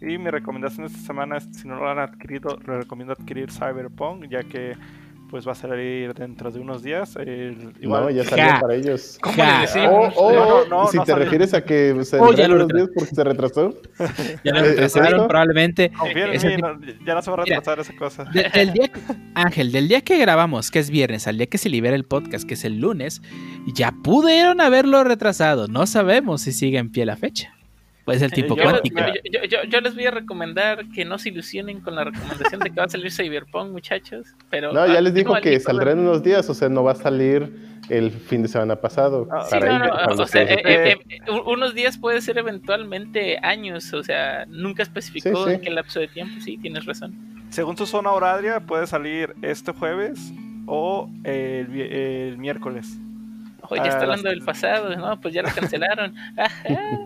Y 0.02 0.19
mi 0.19 0.30
recomendación 0.30 0.86
esta 0.86 0.99
semana 0.99 1.38
es, 1.38 1.49
si 1.52 1.68
no 1.68 1.77
lo 1.77 1.90
han 1.90 1.98
adquirido, 1.98 2.60
les 2.68 2.77
recomiendo 2.77 3.14
adquirir 3.14 3.52
Cyberpunk, 3.52 4.27
ya 4.30 4.44
que 4.44 4.73
pues 5.30 5.47
va 5.47 5.53
a 5.53 5.56
salir 5.56 6.14
dentro 6.14 6.52
de 6.52 6.60
unos 6.60 6.84
días. 6.84 7.15
El, 7.15 7.73
igual, 7.81 8.03
no, 8.03 8.10
ya 8.11 8.23
salió 8.23 8.45
Ja. 8.45 8.60
para 8.61 8.76
ellos. 8.76 9.18
¿Cómo 9.22 9.35
Ja. 9.35 9.61
decimos? 9.61 10.14
Oh, 10.15 10.27
oh, 10.27 10.34
No, 10.34 10.45
no, 10.45 10.84
no, 10.84 10.88
si 10.88 10.97
no 10.97 11.03
te 11.03 11.11
salió. 11.11 11.23
refieres 11.26 11.53
a 11.53 11.64
que 11.64 11.95
se 12.06 12.19
Oh, 12.19 12.31
ya 12.34 12.47
lo 12.47 12.65
días 12.68 12.89
porque 12.95 13.15
se 13.15 13.23
retrasó. 13.23 13.73
Ya 14.43 14.52
lo 14.53 14.60
¿Es 14.60 14.68
retrasaron 14.69 15.27
probablemente. 15.27 15.91
confía 15.91 16.26
en 16.27 16.34
ese 16.34 16.47
mí, 16.49 16.56
tipo- 16.57 16.68
no, 16.69 16.80
ya 17.06 17.14
no 17.15 17.22
se 17.22 17.31
va 17.31 17.38
a 17.38 17.43
Mira. 17.43 17.56
retrasar 17.57 17.80
esa 17.80 17.95
cosa. 17.95 18.23
De- 18.26 18.49
del 18.53 18.73
día 18.73 18.88
que- 18.89 18.99
Ángel, 19.35 19.72
del 19.72 19.88
día 19.88 20.02
que 20.02 20.18
grabamos, 20.18 20.72
que 20.72 20.80
es 20.80 20.89
viernes, 20.89 21.27
al 21.27 21.38
día 21.38 21.47
que 21.47 21.57
se 21.57 21.69
libera 21.69 21.95
el 21.95 22.06
podcast, 22.06 22.47
que 22.47 22.53
es 22.53 22.64
el 22.65 22.80
lunes, 22.80 23.22
ya 23.73 23.91
pudieron 24.03 24.61
haberlo 24.61 25.03
retrasado. 25.03 25.68
No 25.68 25.88
sabemos 25.88 26.41
si 26.43 26.52
sigue 26.52 26.77
en 26.77 26.91
pie 26.91 27.06
la 27.06 27.15
fecha. 27.18 27.52
Pues 28.06 28.22
el 28.22 28.32
tipo 28.32 28.56
yo- 28.56 28.64
Yo, 28.64 28.69
cuántico. 28.69 28.99
yo- 28.99 29.32
yo- 29.41 29.44
yo- 29.49 29.64
yo 29.68 29.82
les 29.82 29.95
voy 29.95 30.06
a 30.06 30.11
recomendar 30.11 30.88
que 30.90 31.03
no 31.06 31.18
se 31.18 31.30
ilusionen 31.30 31.82
con 31.82 31.95
la 31.95 32.03
recomendación 32.03 32.61
de 32.61 32.69
que 32.69 32.76
va 32.76 32.86
a 32.86 32.90
salir 32.90 33.11
Cyberpunk, 33.11 33.72
muchachos. 33.72 34.27
Pero 34.52 34.72
No, 34.72 34.86
ya 34.86 34.99
ah, 34.99 35.02
les 35.02 35.14
dijo 35.15 35.34
que 35.41 35.60
saldrá 35.60 35.91
en 35.94 35.99
unos 35.99 36.22
días, 36.22 36.48
o 36.49 36.53
sea, 36.53 36.69
no 36.69 36.84
va 36.84 36.91
a 36.91 36.95
salir 36.95 37.52
el 37.90 38.11
fin 38.11 38.44
de 38.44 38.48
semana 38.48 38.76
pasado. 38.76 39.27
Ah, 39.32 39.45
sí, 39.49 39.57
no, 39.60 39.80
no, 39.80 39.94
o 40.23 40.27
sea, 40.27 40.27
se- 40.27 40.53
eh, 40.53 40.61
eh, 40.65 40.98
eh, 41.10 41.19
unos 41.48 41.73
días 41.73 41.98
puede 41.98 42.22
ser 42.22 42.38
eventualmente 42.38 43.40
años, 43.41 43.91
o 43.94 44.03
sea, 44.03 44.45
nunca 44.48 44.84
especificó 44.84 45.44
Sí, 45.45 45.49
sí. 45.49 45.56
en 45.56 45.61
qué 45.61 45.69
lapso 45.72 45.99
de 45.99 46.07
tiempo, 46.07 46.40
sí, 46.41 46.57
tienes 46.57 46.86
razón. 46.86 47.15
Según 47.49 47.76
su 47.77 47.86
zona 47.88 48.11
horaria, 48.11 48.60
puede 48.60 48.86
salir 48.86 49.34
este 49.41 49.72
jueves 49.72 50.32
o 50.68 51.10
el, 51.23 52.38
miércoles. 52.38 52.98
Oye, 53.69 53.82
Ah, 53.84 53.88
está 53.88 54.02
hablando 54.02 54.26
las- 54.30 54.36
del 54.36 54.45
pasado, 54.45 54.95
no, 54.95 55.19
pues 55.22 55.34
ya 55.34 55.41
lo 55.41 55.49
cancelaron. 55.49 56.14
Ajá. 56.38 56.99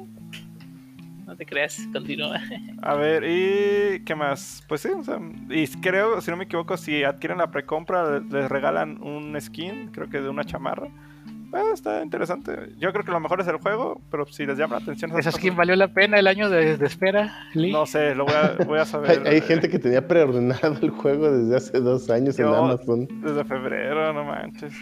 No 1.30 1.36
te 1.36 1.46
creas, 1.46 1.88
continúa. 1.94 2.38
A 2.82 2.96
ver, 2.96 3.24
¿y 3.24 4.04
qué 4.04 4.16
más? 4.16 4.64
Pues 4.68 4.82
sí, 4.82 4.90
o 4.90 5.04
sea, 5.04 5.20
y 5.50 5.68
creo, 5.80 6.20
si 6.22 6.32
no 6.32 6.38
me 6.38 6.46
equivoco, 6.46 6.76
si 6.76 7.04
adquieren 7.04 7.38
la 7.38 7.52
precompra, 7.52 8.20
les 8.20 8.50
regalan 8.50 9.00
un 9.04 9.40
skin, 9.40 9.90
creo 9.92 10.10
que 10.10 10.20
de 10.22 10.28
una 10.30 10.44
chamarra. 10.44 10.88
Pues 11.52 11.64
está 11.74 12.02
interesante. 12.04 12.74
Yo 12.80 12.92
creo 12.92 13.04
que 13.06 13.12
lo 13.12 13.20
mejor 13.20 13.42
es 13.42 13.48
el 13.48 13.58
juego, 13.58 14.02
pero 14.10 14.26
si 14.26 14.46
les 14.48 14.58
llama 14.58 14.78
la 14.78 14.82
atención 14.82 15.12
esas 15.12 15.28
¿Esa 15.28 15.32
skin 15.38 15.56
valió 15.56 15.76
la 15.76 15.88
pena 15.90 16.18
el 16.18 16.26
año 16.28 16.50
de, 16.50 16.78
de 16.78 16.86
espera, 16.88 17.32
Lee? 17.54 17.72
no 17.72 17.86
sé, 17.86 18.16
lo 18.16 18.26
voy 18.26 18.34
a, 18.34 18.64
voy 18.66 18.80
a 18.80 18.86
saber. 18.86 19.28
hay 19.28 19.42
gente 19.42 19.70
que 19.70 19.78
tenía 19.80 20.08
preordenado 20.08 20.78
el 20.82 20.90
juego 20.90 21.32
desde 21.32 21.56
hace 21.58 21.80
dos 21.80 22.10
años 22.10 22.40
en 22.40 22.46
Yo- 22.46 22.56
Amazon. 22.56 23.08
Desde 23.22 23.44
febrero, 23.46 24.14
no 24.14 24.24
manches. 24.26 24.74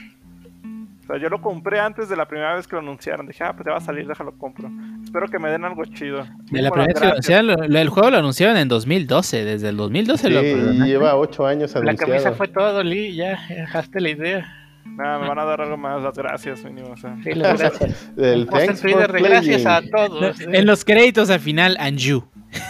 O 1.04 1.08
sea, 1.08 1.18
yo 1.18 1.30
lo 1.30 1.40
compré 1.42 1.80
antes 1.80 2.10
de 2.10 2.18
la 2.18 2.26
primera 2.28 2.54
vez 2.56 2.68
que 2.68 2.76
lo 2.76 2.82
anunciaron. 2.82 3.26
Dije, 3.28 3.42
ah, 3.46 3.54
pues 3.54 3.66
ya 3.66 3.72
va 3.72 3.78
a 3.78 3.82
salir, 3.82 4.06
déjalo 4.06 4.38
compro. 4.38 4.70
Espero 5.08 5.28
que 5.30 5.40
me 5.40 5.50
den 5.50 5.64
algo 5.64 5.86
chido. 5.86 6.26
De 6.52 6.62
la 6.62 6.70
primera 6.70 6.94
que 6.94 7.06
anunciaron, 7.08 7.76
el 7.76 7.90
juego 7.90 8.10
lo 8.12 8.18
anunciaron 8.18 8.58
en 8.58 8.68
2012. 8.68 9.46
Desde 9.46 9.70
el 9.70 9.78
2012 9.78 10.30
lo 10.30 10.42
Sí, 10.42 10.46
perdonaron. 10.54 10.88
lleva 10.88 11.16
ocho 11.16 11.46
años 11.48 11.74
La 11.76 11.82
camisa 11.96 12.04
anunciado. 12.06 12.36
fue 12.36 12.48
todo, 12.50 12.84
Lee, 12.84 13.16
ya 13.16 13.40
dejaste 13.50 14.02
la 14.02 14.10
idea. 14.10 14.54
Nada, 14.86 15.20
me 15.20 15.28
van 15.30 15.40
a 15.40 15.46
dar 15.46 15.62
algo 15.62 15.78
más, 15.78 16.02
las 16.02 16.18
gracias, 16.18 16.64
mínimo. 16.66 16.90
O 16.92 16.98
sea. 16.98 17.16
Sí, 17.24 17.34
las 17.34 17.60
gracias. 17.60 18.12
El 18.18 18.48
thanks 18.48 18.82
for 18.82 19.12
de 19.14 19.22
gracias 19.22 19.66
a 19.66 19.82
todos. 19.82 20.40
En 20.42 20.66
los 20.66 20.84
créditos 20.84 21.30
al 21.30 21.40
final, 21.40 21.78
and 21.80 21.98
you. 21.98 22.24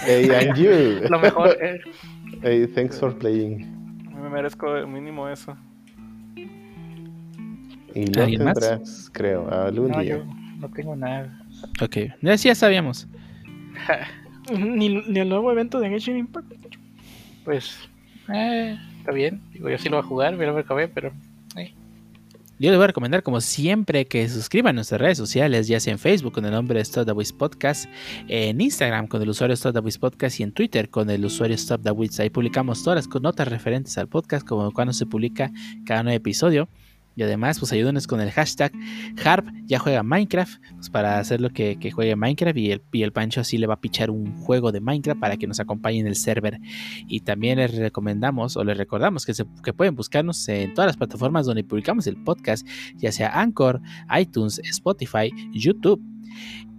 Hey, 0.06 0.30
and 0.30 0.56
you. 0.58 1.08
Lo 1.10 1.20
mejor. 1.20 1.58
eh, 1.62 1.80
Hey, 2.44 2.68
thanks 2.74 3.00
for 3.00 3.18
playing. 3.18 4.04
Me 4.14 4.30
merezco 4.30 4.68
mínimo 4.88 5.28
eso. 5.28 5.56
Y 7.96 8.06
lo 8.08 8.24
¿Alguien 8.24 8.44
más? 8.44 8.60
tendrás, 8.60 9.10
creo, 9.12 9.50
algún 9.50 9.90
no, 9.92 10.00
día. 10.02 10.18
yo 10.18 10.24
no 10.60 10.70
tengo 10.70 10.96
nada. 10.96 11.40
Ok, 11.82 11.98
ya, 12.22 12.38
sí, 12.38 12.48
ya 12.48 12.56
sabíamos. 12.56 13.08
Ni, 14.58 14.90
ni 14.90 15.20
el 15.20 15.28
nuevo 15.30 15.52
evento 15.52 15.80
de 15.80 15.90
Genshin 15.90 16.18
Impact. 16.18 16.54
Pues, 17.44 17.78
eh, 18.34 18.78
está 19.00 19.12
bien. 19.12 19.42
Digo, 19.54 19.70
yo 19.70 19.78
sí 19.78 19.90
lo 19.90 19.98
voy 19.98 20.06
a 20.06 20.08
jugar, 20.08 20.38
acabé, 20.58 20.88
pero. 20.88 21.12
eh. 21.58 21.74
Yo 22.60 22.72
les 22.72 22.78
voy 22.78 22.86
a 22.86 22.88
recomendar, 22.88 23.22
como 23.24 23.40
siempre, 23.40 24.06
que 24.06 24.28
suscriban 24.30 24.72
a 24.72 24.74
nuestras 24.74 25.00
redes 25.00 25.18
sociales, 25.18 25.68
ya 25.68 25.80
sea 25.80 25.94
en 25.94 26.00
Facebook 26.00 26.34
con 26.34 26.46
el 26.46 26.52
nombre 26.52 26.78
de 26.78 26.82
Stop 26.82 27.06
the 27.06 27.12
Wiz 27.12 27.32
Podcast, 27.32 27.86
en 28.28 28.60
Instagram 28.60 29.08
con 29.08 29.22
el 29.22 29.30
usuario 29.30 29.54
Stop 29.54 29.74
the 29.74 29.80
Wiz 29.80 29.98
Podcast 29.98 30.40
y 30.40 30.44
en 30.44 30.52
Twitter 30.52 30.90
con 30.90 31.10
el 31.10 31.24
usuario 31.24 31.56
Stop 31.56 31.84
the 31.84 31.92
Wiz. 31.92 32.20
Ahí 32.20 32.30
publicamos 32.32 32.84
todas 32.84 33.06
las 33.06 33.22
notas 33.22 33.48
referentes 33.48 33.98
al 33.98 34.08
podcast, 34.08 34.48
como 34.48 34.72
cuando 34.72 34.94
se 34.94 35.06
publica 35.06 35.52
cada 35.86 36.02
nuevo 36.04 36.18
episodio. 36.18 36.68
Y 37.18 37.24
además, 37.24 37.60
pues 37.60 37.74
ayúdenos 37.74 38.06
con 38.06 38.22
el 38.22 38.32
hashtag 38.32 38.72
Harp 39.26 39.48
ya 39.66 39.80
juega 39.80 40.04
Minecraft, 40.04 40.62
pues 40.76 40.90
para 40.90 41.18
hacer 41.18 41.42
lo 41.42 41.50
que, 41.50 41.78
que 41.80 41.92
juegue 41.92 42.16
Minecraft 42.16 42.58
y 42.58 42.72
el, 42.72 42.82
y 42.94 43.02
el 43.02 43.12
Pancho 43.12 43.42
así 43.42 43.58
le 43.58 43.66
va 43.66 43.74
a 43.74 43.82
pichar 43.82 44.12
un 44.12 44.38
juego 44.38 44.72
de 44.72 44.80
Minecraft 44.80 45.20
para 45.20 45.36
que 45.36 45.48
nos 45.48 45.60
acompañe 45.60 46.00
en 46.00 46.08
el 46.08 46.16
server. 46.16 46.60
Y 47.08 47.22
también 47.22 47.58
les 47.58 47.76
recomendamos 47.76 48.56
o 48.56 48.64
les 48.64 48.78
recordamos 48.78 49.26
que, 49.26 49.34
se, 49.34 49.46
que 49.64 49.74
pueden 49.74 49.96
buscarnos 49.96 50.48
en 50.48 50.76
todas 50.76 50.88
las 50.88 50.98
plataformas 50.98 51.48
donde 51.48 51.64
publicamos 51.64 52.06
el 52.06 52.18
podcast, 52.24 52.68
ya 52.96 53.12
sea 53.12 53.30
Anchor, 53.42 53.82
iTunes, 54.18 54.60
Spotify, 54.60 55.32
YouTube. 55.52 56.02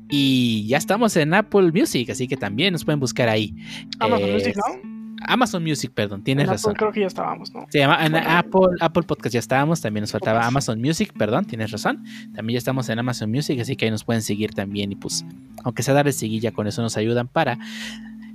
Y 0.09 0.67
ya 0.69 0.79
estamos 0.79 1.17
en 1.17 1.35
Apple 1.35 1.73
Music, 1.73 2.09
así 2.11 2.29
que 2.29 2.37
también 2.37 2.73
nos 2.73 2.85
pueden 2.85 3.01
buscar 3.01 3.29
ahí. 3.29 3.55
Amazon 3.99 4.29
Eh, 4.29 4.33
Music, 4.35 4.57
¿no? 4.57 4.98
Amazon 5.27 5.63
Music, 5.63 5.91
perdón, 5.95 6.23
tienes 6.23 6.45
En 6.45 6.51
Apple 6.51 6.55
razón. 6.57 6.75
creo 6.75 6.93
que 6.93 7.01
ya 7.01 7.07
estábamos, 7.07 7.53
¿no? 7.53 7.67
Se 7.71 7.79
llama 7.79 8.05
en 8.05 8.13
Bueno. 8.13 8.27
Apple, 8.31 8.69
Apple 8.81 9.03
Podcast, 9.05 9.33
ya 9.35 9.41
estábamos, 9.41 9.81
también 9.81 10.03
nos 10.03 10.13
faltaba 10.13 10.39
Podcast. 10.39 10.49
Amazon 10.53 10.81
Music, 10.81 11.13
perdón, 11.17 11.45
tienes 11.45 11.71
razón. 11.71 12.05
También 12.35 12.55
ya 12.55 12.59
estamos 12.59 12.89
en 12.89 12.99
Amazon 12.99 13.31
Music, 13.31 13.61
así 13.61 13.77
que 13.77 13.87
ahí 13.87 13.91
nos 13.91 14.05
pueden 14.05 14.23
seguir 14.23 14.53
también 14.53 14.93
y 14.93 14.97
pues, 14.97 15.25
aunque 15.65 15.83
sea 15.83 15.95
darle 15.95 16.13
seguilla, 16.13 16.53
con 16.53 16.67
eso 16.67 16.83
nos 16.83 16.97
ayudan 16.97 17.29
para 17.29 17.59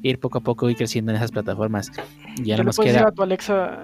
ir 0.02 0.20
poco 0.20 0.40
a 0.40 0.42
poco 0.42 0.70
y 0.70 0.76
creciendo 0.76 1.12
en 1.12 1.16
esas 1.18 1.32
plataformas. 1.32 1.92
Ya 2.44 2.58
no 2.58 2.66
nos 2.66 2.76
puedes 2.76 2.92
queda, 2.92 3.04
decir 3.06 3.08
a 3.08 3.16
tu 3.16 3.24
Alexa, 3.24 3.80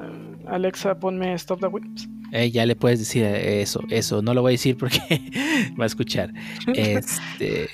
Alexa, 0.47 0.95
ponme 0.99 1.34
Stop 1.35 1.61
the 1.61 1.67
Whips. 1.67 2.09
Eh, 2.31 2.51
ya 2.51 2.65
le 2.65 2.76
puedes 2.76 2.99
decir 2.99 3.23
eso, 3.23 3.81
eso, 3.89 4.22
no 4.22 4.34
lo 4.34 4.41
voy 4.41 4.51
a 4.51 4.53
decir 4.53 4.77
porque 4.77 4.99
va 5.80 5.84
a 5.84 5.88
escuchar. 5.88 6.34
Este, 6.73 7.68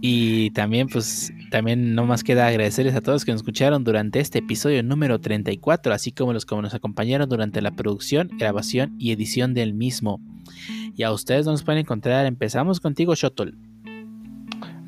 y 0.00 0.50
también, 0.50 0.88
pues, 0.88 1.32
también 1.50 1.94
no 1.94 2.04
más 2.04 2.24
queda 2.24 2.46
agradecerles 2.46 2.94
a 2.94 3.00
todos 3.00 3.24
que 3.24 3.32
nos 3.32 3.40
escucharon 3.40 3.84
durante 3.84 4.20
este 4.20 4.40
episodio 4.40 4.82
número 4.82 5.20
34, 5.20 5.92
así 5.92 6.12
como 6.12 6.32
los 6.32 6.46
que 6.46 6.56
nos 6.56 6.74
acompañaron 6.74 7.28
durante 7.28 7.62
la 7.62 7.70
producción, 7.72 8.30
grabación 8.38 8.94
y 8.98 9.12
edición 9.12 9.54
del 9.54 9.74
mismo. 9.74 10.20
Y 10.96 11.04
a 11.04 11.12
ustedes 11.12 11.46
no 11.46 11.52
nos 11.52 11.62
pueden 11.62 11.80
encontrar. 11.80 12.26
Empezamos 12.26 12.80
contigo, 12.80 13.14
Shotol. 13.14 13.56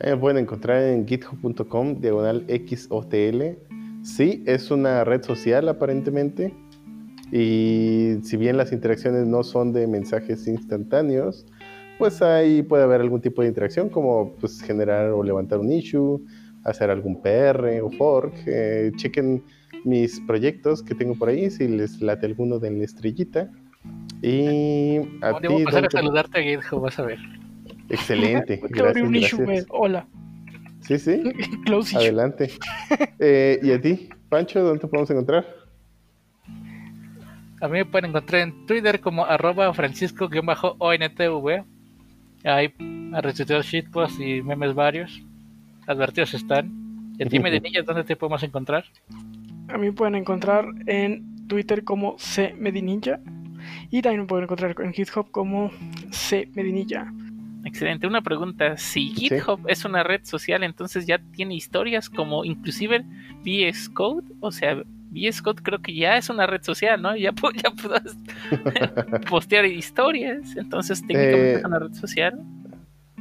Eh, 0.01 0.16
pueden 0.16 0.39
encontrar 0.39 0.82
en 0.82 1.07
github.com, 1.07 2.01
diagonal 2.01 2.45
XOTL. 2.49 3.57
Sí, 4.03 4.43
es 4.47 4.70
una 4.70 5.03
red 5.05 5.23
social 5.23 5.69
aparentemente. 5.69 6.53
Y 7.33 8.17
si 8.23 8.37
bien 8.37 8.57
las 8.57 8.73
interacciones 8.73 9.27
no 9.27 9.43
son 9.43 9.73
de 9.73 9.87
mensajes 9.87 10.47
instantáneos, 10.47 11.47
pues 11.99 12.23
ahí 12.23 12.63
puede 12.63 12.85
haber 12.85 13.01
algún 13.01 13.21
tipo 13.21 13.43
de 13.43 13.49
interacción, 13.49 13.89
como 13.89 14.35
pues 14.41 14.61
generar 14.63 15.11
o 15.11 15.23
levantar 15.23 15.59
un 15.59 15.73
issue, 15.73 16.25
hacer 16.65 16.91
algún 16.91 17.21
PR 17.23 17.81
o 17.83 17.91
fork. 17.91 18.35
Eh, 18.47 18.93
chequen 18.97 19.43
mis 19.85 20.21
proyectos 20.21 20.83
que 20.83 20.95
tengo 20.95 21.15
por 21.15 21.29
ahí, 21.29 21.51
si 21.51 21.69
les 21.69 22.01
late 22.01 22.27
alguno 22.27 22.59
de 22.59 22.71
la 22.71 22.85
estrellita. 22.85 23.51
Y 24.23 24.97
a 25.21 25.39
Debo 25.41 25.59
ti, 25.59 25.65
pasar 25.65 25.87
a 25.87 25.91
saludarte 25.91 26.41
a 26.41 26.43
GitHub, 26.43 26.81
vas 26.81 26.99
a 26.99 27.03
ver. 27.03 27.19
excelente. 27.91 28.61
Gracias, 28.71 29.07
un 29.07 29.15
issue, 29.15 29.39
gracias. 29.39 29.67
Hola. 29.71 30.07
Sí, 30.81 30.99
sí. 30.99 31.23
Close. 31.67 31.97
Adelante. 31.97 32.51
Eh, 33.19 33.59
¿Y 33.63 33.73
a 33.73 33.81
ti, 33.81 34.09
Pancho, 34.29 34.63
dónde 34.63 34.81
te 34.81 34.89
podemos 34.89 35.11
encontrar? 35.11 35.64
A 37.60 37.68
mí 37.68 37.78
me 37.78 37.85
pueden 37.85 38.10
encontrar 38.10 38.43
en 38.43 38.66
Twitter 38.66 39.01
como 39.01 39.24
arroba 39.24 39.72
francisco-ontv. 39.72 41.64
Hay 42.44 42.74
retuiteos 43.12 43.66
shitposts 43.66 44.20
y 44.20 44.43
memes 44.43 44.74
varios. 44.74 45.22
Advertidos 45.86 46.35
están. 46.35 47.14
Y 47.18 47.22
a 47.22 47.26
ti, 47.26 47.39
Medinillas, 47.39 47.86
¿dónde 47.86 48.05
te 48.05 48.16
podemos 48.16 48.43
encontrar? 48.43 48.85
A 49.68 49.78
mí 49.78 49.86
me 49.86 49.93
pueden 49.93 50.14
encontrar 50.16 50.66
en 50.86 51.47
Twitter 51.47 51.85
como 51.85 52.16
C 52.18 52.55
Medininja. 52.59 53.20
Y 53.90 54.02
también 54.02 54.22
me 54.22 54.26
pueden 54.26 54.44
encontrar 54.44 54.74
en 54.81 54.93
GitHub 54.93 55.31
como 55.31 55.70
C 56.10 56.51
Medinilla. 56.55 57.10
Excelente. 57.64 58.06
Una 58.06 58.20
pregunta. 58.20 58.76
Si 58.76 59.09
Sí. 59.14 59.28
GitHub 59.31 59.60
es 59.68 59.85
una 59.86 60.02
red 60.02 60.20
social, 60.24 60.62
entonces 60.64 61.06
ya 61.06 61.18
tiene 61.18 61.55
historias 61.55 62.10
como 62.10 62.44
inclusive 62.44 63.05
VS 63.43 63.89
Code, 63.89 64.26
o 64.40 64.52
sea, 64.52 64.82
VS 65.15 65.41
Code 65.43 65.62
creo 65.62 65.78
que 65.81 65.95
ya 65.95 66.16
es 66.19 66.28
una 66.28 66.47
red 66.47 66.62
social, 66.62 67.01
¿no? 67.01 67.16
Ya, 67.16 67.32
ya 67.62 67.70
puedes 67.70 68.16
postear 69.31 69.65
historias, 69.66 70.57
entonces 70.57 71.01
técnicamente 71.01 71.53
Eh, 71.55 71.59
es 71.59 71.65
una 71.65 71.78
red 71.78 71.93
social. 71.95 72.41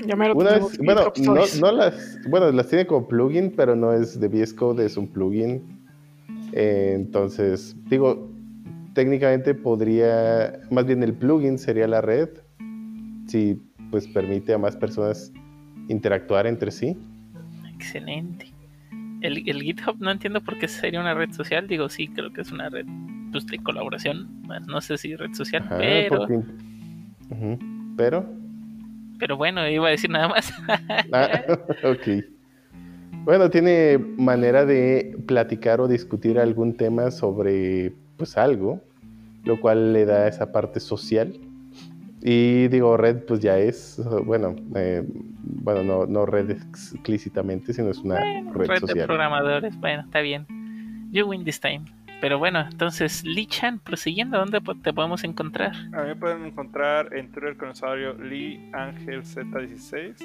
Ya 0.07 0.15
me 0.15 0.27
lo 0.27 0.35
Una 0.35 0.49
tenemos 0.49 0.71
vez- 0.71 0.79
en 0.79 0.85
bueno, 0.85 1.13
no, 1.17 1.35
no 1.61 1.71
las, 1.71 2.19
bueno, 2.27 2.51
las 2.51 2.67
tiene 2.67 2.87
como 2.87 3.07
plugin, 3.07 3.53
pero 3.55 3.75
no 3.75 3.93
es 3.93 4.19
de 4.19 4.27
VS 4.27 4.53
Code, 4.55 4.85
es 4.85 4.97
un 4.97 5.07
plugin. 5.07 5.61
Eh, 6.51 6.93
entonces, 6.95 7.75
digo, 7.89 8.29
técnicamente 8.95 9.53
podría, 9.53 10.59
más 10.71 10.85
bien 10.85 11.03
el 11.03 11.13
plugin 11.13 11.57
sería 11.59 11.87
la 11.87 12.01
red, 12.01 12.29
si 13.27 13.61
pues 13.91 14.07
permite 14.07 14.53
a 14.53 14.57
más 14.57 14.75
personas 14.75 15.31
interactuar 15.89 16.47
entre 16.47 16.71
sí. 16.71 16.97
Excelente. 17.75 18.52
El, 19.23 19.49
el 19.49 19.61
GitHub 19.63 19.95
no 19.99 20.11
entiendo 20.11 20.41
por 20.41 20.59
qué 20.59 20.67
sería 20.67 20.99
una 20.99 21.13
red 21.13 21.31
social. 21.31 21.67
Digo, 21.67 21.87
sí, 21.87 22.09
creo 22.09 22.31
que 22.31 22.41
es 22.41 22.51
una 22.51 22.69
red 22.69 22.85
pues, 23.31 23.47
de 23.47 23.57
colaboración. 23.57 24.27
No 24.67 24.81
sé 24.81 24.97
si 24.97 25.15
red 25.15 25.33
social, 25.33 25.63
Ajá, 25.63 25.77
pero, 25.77 26.27
Pero, 27.97 28.25
pero 29.17 29.37
bueno, 29.37 29.67
iba 29.67 29.87
a 29.87 29.91
decir 29.91 30.09
nada 30.09 30.27
más. 30.27 30.53
ah, 31.13 31.41
ok. 31.85 32.23
Bueno, 33.23 33.49
tiene 33.49 33.97
manera 33.97 34.65
de 34.65 35.17
platicar 35.25 35.79
o 35.79 35.87
discutir 35.87 36.37
algún 36.37 36.75
tema 36.75 37.09
sobre 37.09 37.93
pues 38.17 38.37
algo, 38.37 38.81
lo 39.45 39.61
cual 39.61 39.93
le 39.93 40.03
da 40.05 40.27
esa 40.27 40.51
parte 40.51 40.81
social. 40.81 41.33
Y 42.25 42.69
digo, 42.69 42.95
red 42.95 43.25
pues 43.25 43.41
ya 43.41 43.59
es, 43.59 44.01
bueno, 44.25 44.55
eh, 44.75 45.03
bueno, 45.05 45.83
no, 45.83 46.05
no 46.05 46.25
red 46.25 46.51
explícitamente, 46.51 47.73
sino 47.73 47.89
es 47.89 47.97
una 47.97 48.15
Bueno, 48.15 48.53
red, 48.53 48.67
red 48.67 48.75
de 48.75 48.79
social. 48.87 49.07
programadores. 49.07 49.77
Bueno, 49.77 50.03
está 50.03 50.21
bien. 50.21 50.47
You 51.11 51.25
win 51.27 51.43
this 51.43 51.59
time. 51.59 51.83
Pero 52.21 52.39
bueno, 52.39 52.61
entonces, 52.61 53.25
Lee 53.25 53.45
Chan, 53.45 53.79
prosiguiendo, 53.79 54.37
¿dónde 54.37 54.61
te 54.81 54.93
podemos 54.93 55.25
encontrar? 55.25 55.75
A 55.91 56.03
mí 56.03 56.07
me 56.07 56.15
pueden 56.15 56.45
encontrar 56.45 57.13
en 57.13 57.29
Twitter 57.29 57.57
con 57.57 57.67
el 57.67 57.73
usuario 57.73 58.13
Lee 58.13 58.69
Ángel 58.71 59.23
Z16 59.23 60.15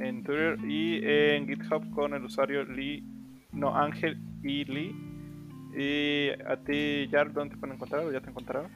en 0.00 0.24
Twitter 0.24 0.56
y 0.66 1.00
en 1.04 1.46
GitHub 1.46 1.90
con 1.90 2.14
el 2.14 2.24
usuario 2.24 2.64
Lee, 2.64 3.04
no 3.52 3.76
Ángel 3.76 4.18
y 4.42 4.64
Lee. 4.64 4.96
Y 5.76 6.30
a 6.48 6.56
ti, 6.56 7.06
Jar, 7.10 7.30
¿dónde 7.34 7.54
te 7.54 7.60
pueden 7.60 7.74
encontrar? 7.76 8.04
¿O 8.06 8.10
ya 8.10 8.20
te 8.22 8.30
encontraron? 8.30 8.70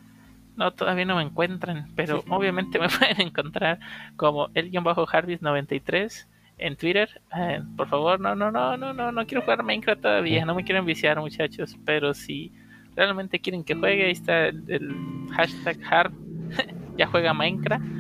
No, 0.59 0.73
todavía 0.73 1.05
no 1.05 1.17
me 1.17 1.23
encuentran, 1.23 1.87
pero 1.95 2.25
obviamente 2.29 2.81
me 2.81 2.89
pueden 2.99 3.21
encontrar 3.29 3.79
como 4.17 4.49
el-harvis93 4.55 6.27
en 6.59 6.77
Twitter. 6.77 7.23
Eh, 7.37 7.63
por 7.77 7.89
favor, 7.89 8.19
no, 8.19 8.35
no, 8.35 8.51
no, 8.51 8.77
no, 8.77 8.93
no, 8.93 9.13
no 9.13 9.27
quiero 9.27 9.43
jugar 9.43 9.63
Minecraft 9.63 10.03
todavía, 10.03 10.45
no 10.45 10.57
me 10.57 10.65
quiero 10.65 10.81
enviciar, 10.81 11.21
muchachos, 11.21 11.77
pero 11.85 12.13
si 12.13 12.53
realmente 12.97 13.39
quieren 13.39 13.63
que 13.63 13.77
juegue, 13.77 14.07
ahí 14.07 14.11
está 14.11 14.49
el, 14.49 14.65
el 14.67 15.29
hashtag 15.31 15.79
Harp, 15.89 16.13
ya 16.99 17.07
juega 17.07 17.33
Minecraft. 17.33 17.85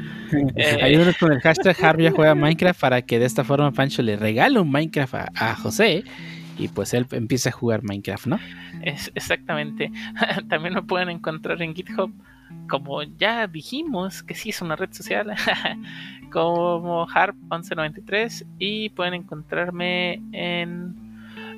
Eh, 0.56 0.80
Ayúdenos 0.82 1.16
con 1.16 1.32
el 1.32 1.40
hashtag 1.40 1.74
Harvey 1.82 2.04
ya 2.04 2.10
juega 2.10 2.34
Minecraft 2.34 2.78
para 2.78 3.00
que 3.00 3.18
de 3.18 3.24
esta 3.24 3.44
forma 3.44 3.72
Pancho 3.72 4.02
le 4.02 4.14
regale 4.14 4.60
un 4.60 4.70
Minecraft 4.70 5.14
a, 5.14 5.32
a 5.34 5.54
José 5.54 6.04
y 6.58 6.68
pues 6.68 6.92
él 6.92 7.06
empiece 7.12 7.48
a 7.48 7.52
jugar 7.52 7.82
Minecraft, 7.82 8.26
¿no? 8.26 8.38
Es, 8.82 9.10
exactamente. 9.14 9.90
También 10.48 10.74
me 10.74 10.82
pueden 10.82 11.08
encontrar 11.08 11.62
en 11.62 11.74
GitHub, 11.74 12.12
como 12.68 13.02
ya 13.02 13.46
dijimos 13.46 14.22
que 14.22 14.34
sí 14.34 14.50
es 14.50 14.60
una 14.62 14.76
red 14.76 14.92
social, 14.92 15.34
como 16.30 17.06
Harp1193 17.06 18.46
y 18.58 18.90
pueden 18.90 19.14
encontrarme 19.14 20.22
en 20.32 20.94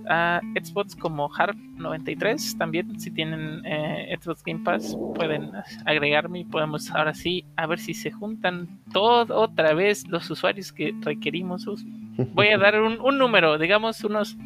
ah, 0.08 0.40
Xbox 0.60 0.94
como 0.94 1.28
Harp93 1.28 2.56
también 2.58 2.98
si 3.00 3.10
tienen 3.10 3.62
eh, 3.64 4.16
Xbox 4.20 4.42
Game 4.44 4.60
Pass 4.64 4.96
pueden 5.14 5.50
agregarme 5.86 6.40
y 6.40 6.44
podemos 6.44 6.90
ahora 6.92 7.14
sí 7.14 7.44
a 7.56 7.66
ver 7.66 7.78
si 7.78 7.94
se 7.94 8.10
juntan 8.10 8.80
todo 8.92 9.36
otra 9.36 9.74
vez 9.74 10.06
los 10.08 10.30
usuarios 10.30 10.72
que 10.72 10.94
requerimos. 11.00 11.66
Voy 12.34 12.48
a 12.48 12.58
dar 12.58 12.80
un, 12.80 13.00
un 13.00 13.18
número 13.18 13.58
digamos 13.58 14.04
unos 14.04 14.36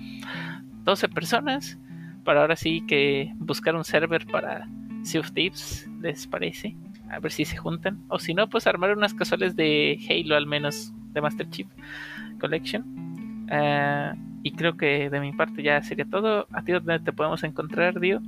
12 0.84 1.08
personas 1.08 1.78
para 2.24 2.40
ahora 2.40 2.56
sí 2.56 2.82
que 2.86 3.32
buscar 3.36 3.74
un 3.74 3.84
server 3.84 4.26
para 4.26 4.66
Sea 5.04 5.20
of 5.20 5.30
Thieves, 5.32 5.88
¿les 6.00 6.26
parece? 6.26 6.76
A 7.10 7.20
ver 7.20 7.30
si 7.30 7.44
se 7.44 7.56
juntan. 7.56 8.02
O 8.08 8.18
si 8.18 8.34
no, 8.34 8.48
pues 8.48 8.66
armar 8.66 8.96
unas 8.96 9.14
casuales 9.14 9.54
de 9.54 9.98
Halo 10.10 10.34
al 10.36 10.46
menos, 10.46 10.92
de 11.12 11.20
Master 11.20 11.48
Chief 11.50 11.66
Collection. 12.40 13.46
Ah, 13.50 14.14
y 14.42 14.52
creo 14.52 14.76
que 14.76 15.08
de 15.10 15.20
mi 15.20 15.32
parte 15.32 15.62
ya 15.62 15.82
sería 15.82 16.04
todo. 16.06 16.46
¿A 16.52 16.62
ti 16.62 16.72
dónde 16.72 16.98
te 17.00 17.12
podemos 17.12 17.42
encontrar, 17.44 18.00
Dio? 18.00 18.20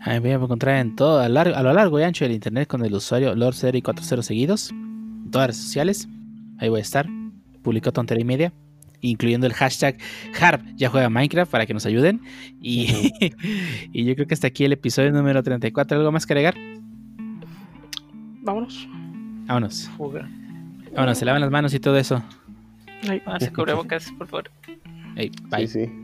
A 0.00 0.10
mí 0.10 0.14
me 0.14 0.20
voy 0.20 0.30
a 0.32 0.34
encontrar 0.44 0.76
en 0.80 0.94
todo, 0.94 1.20
a, 1.20 1.28
largo- 1.28 1.60
lo 1.62 1.72
largo 1.72 1.98
y 1.98 2.02
ancho 2.02 2.24
del 2.24 2.32
internet 2.34 2.68
con 2.68 2.84
el 2.84 2.94
usuario 2.94 3.34
Lord4040 3.34 4.22
seguidos, 4.22 4.70
en 4.70 5.30
todas 5.30 5.48
las 5.48 5.56
redes 5.56 5.64
sociales. 5.64 6.08
Ahí 6.58 6.68
voy 6.68 6.78
a 6.80 6.82
estar. 6.82 7.08
Publicó 7.62 7.92
tontería 7.92 8.22
y 8.22 8.24
media, 8.26 8.52
incluyendo 9.10 9.46
el 9.46 9.52
hashtag 9.52 9.98
Harp 10.40 10.62
ya 10.76 10.88
juega 10.88 11.10
Minecraft 11.10 11.50
para 11.50 11.66
que 11.66 11.74
nos 11.74 11.86
ayuden. 11.86 12.20
Y, 12.60 13.12
y 13.92 14.04
yo 14.04 14.14
creo 14.14 14.26
que 14.26 14.34
hasta 14.34 14.46
aquí 14.46 14.64
el 14.64 14.72
episodio 14.72 15.12
número 15.12 15.42
34. 15.42 15.98
¿Algo 15.98 16.12
más 16.12 16.26
que 16.26 16.32
agregar? 16.32 16.54
Vámonos. 18.42 18.88
Vámonos. 19.46 19.90
Vámonos, 20.94 21.18
se 21.18 21.24
lavan 21.24 21.40
las 21.40 21.50
manos 21.50 21.74
y 21.74 21.80
todo 21.80 21.96
eso. 21.96 22.22
Ahí. 23.08 23.20
Pónganse 23.20 23.52
cubrebocas, 23.52 24.12
por 24.12 24.26
favor. 24.26 24.50
Hey, 25.16 25.30
bye. 25.50 25.66
Sí, 25.66 25.86
sí. 25.86 26.03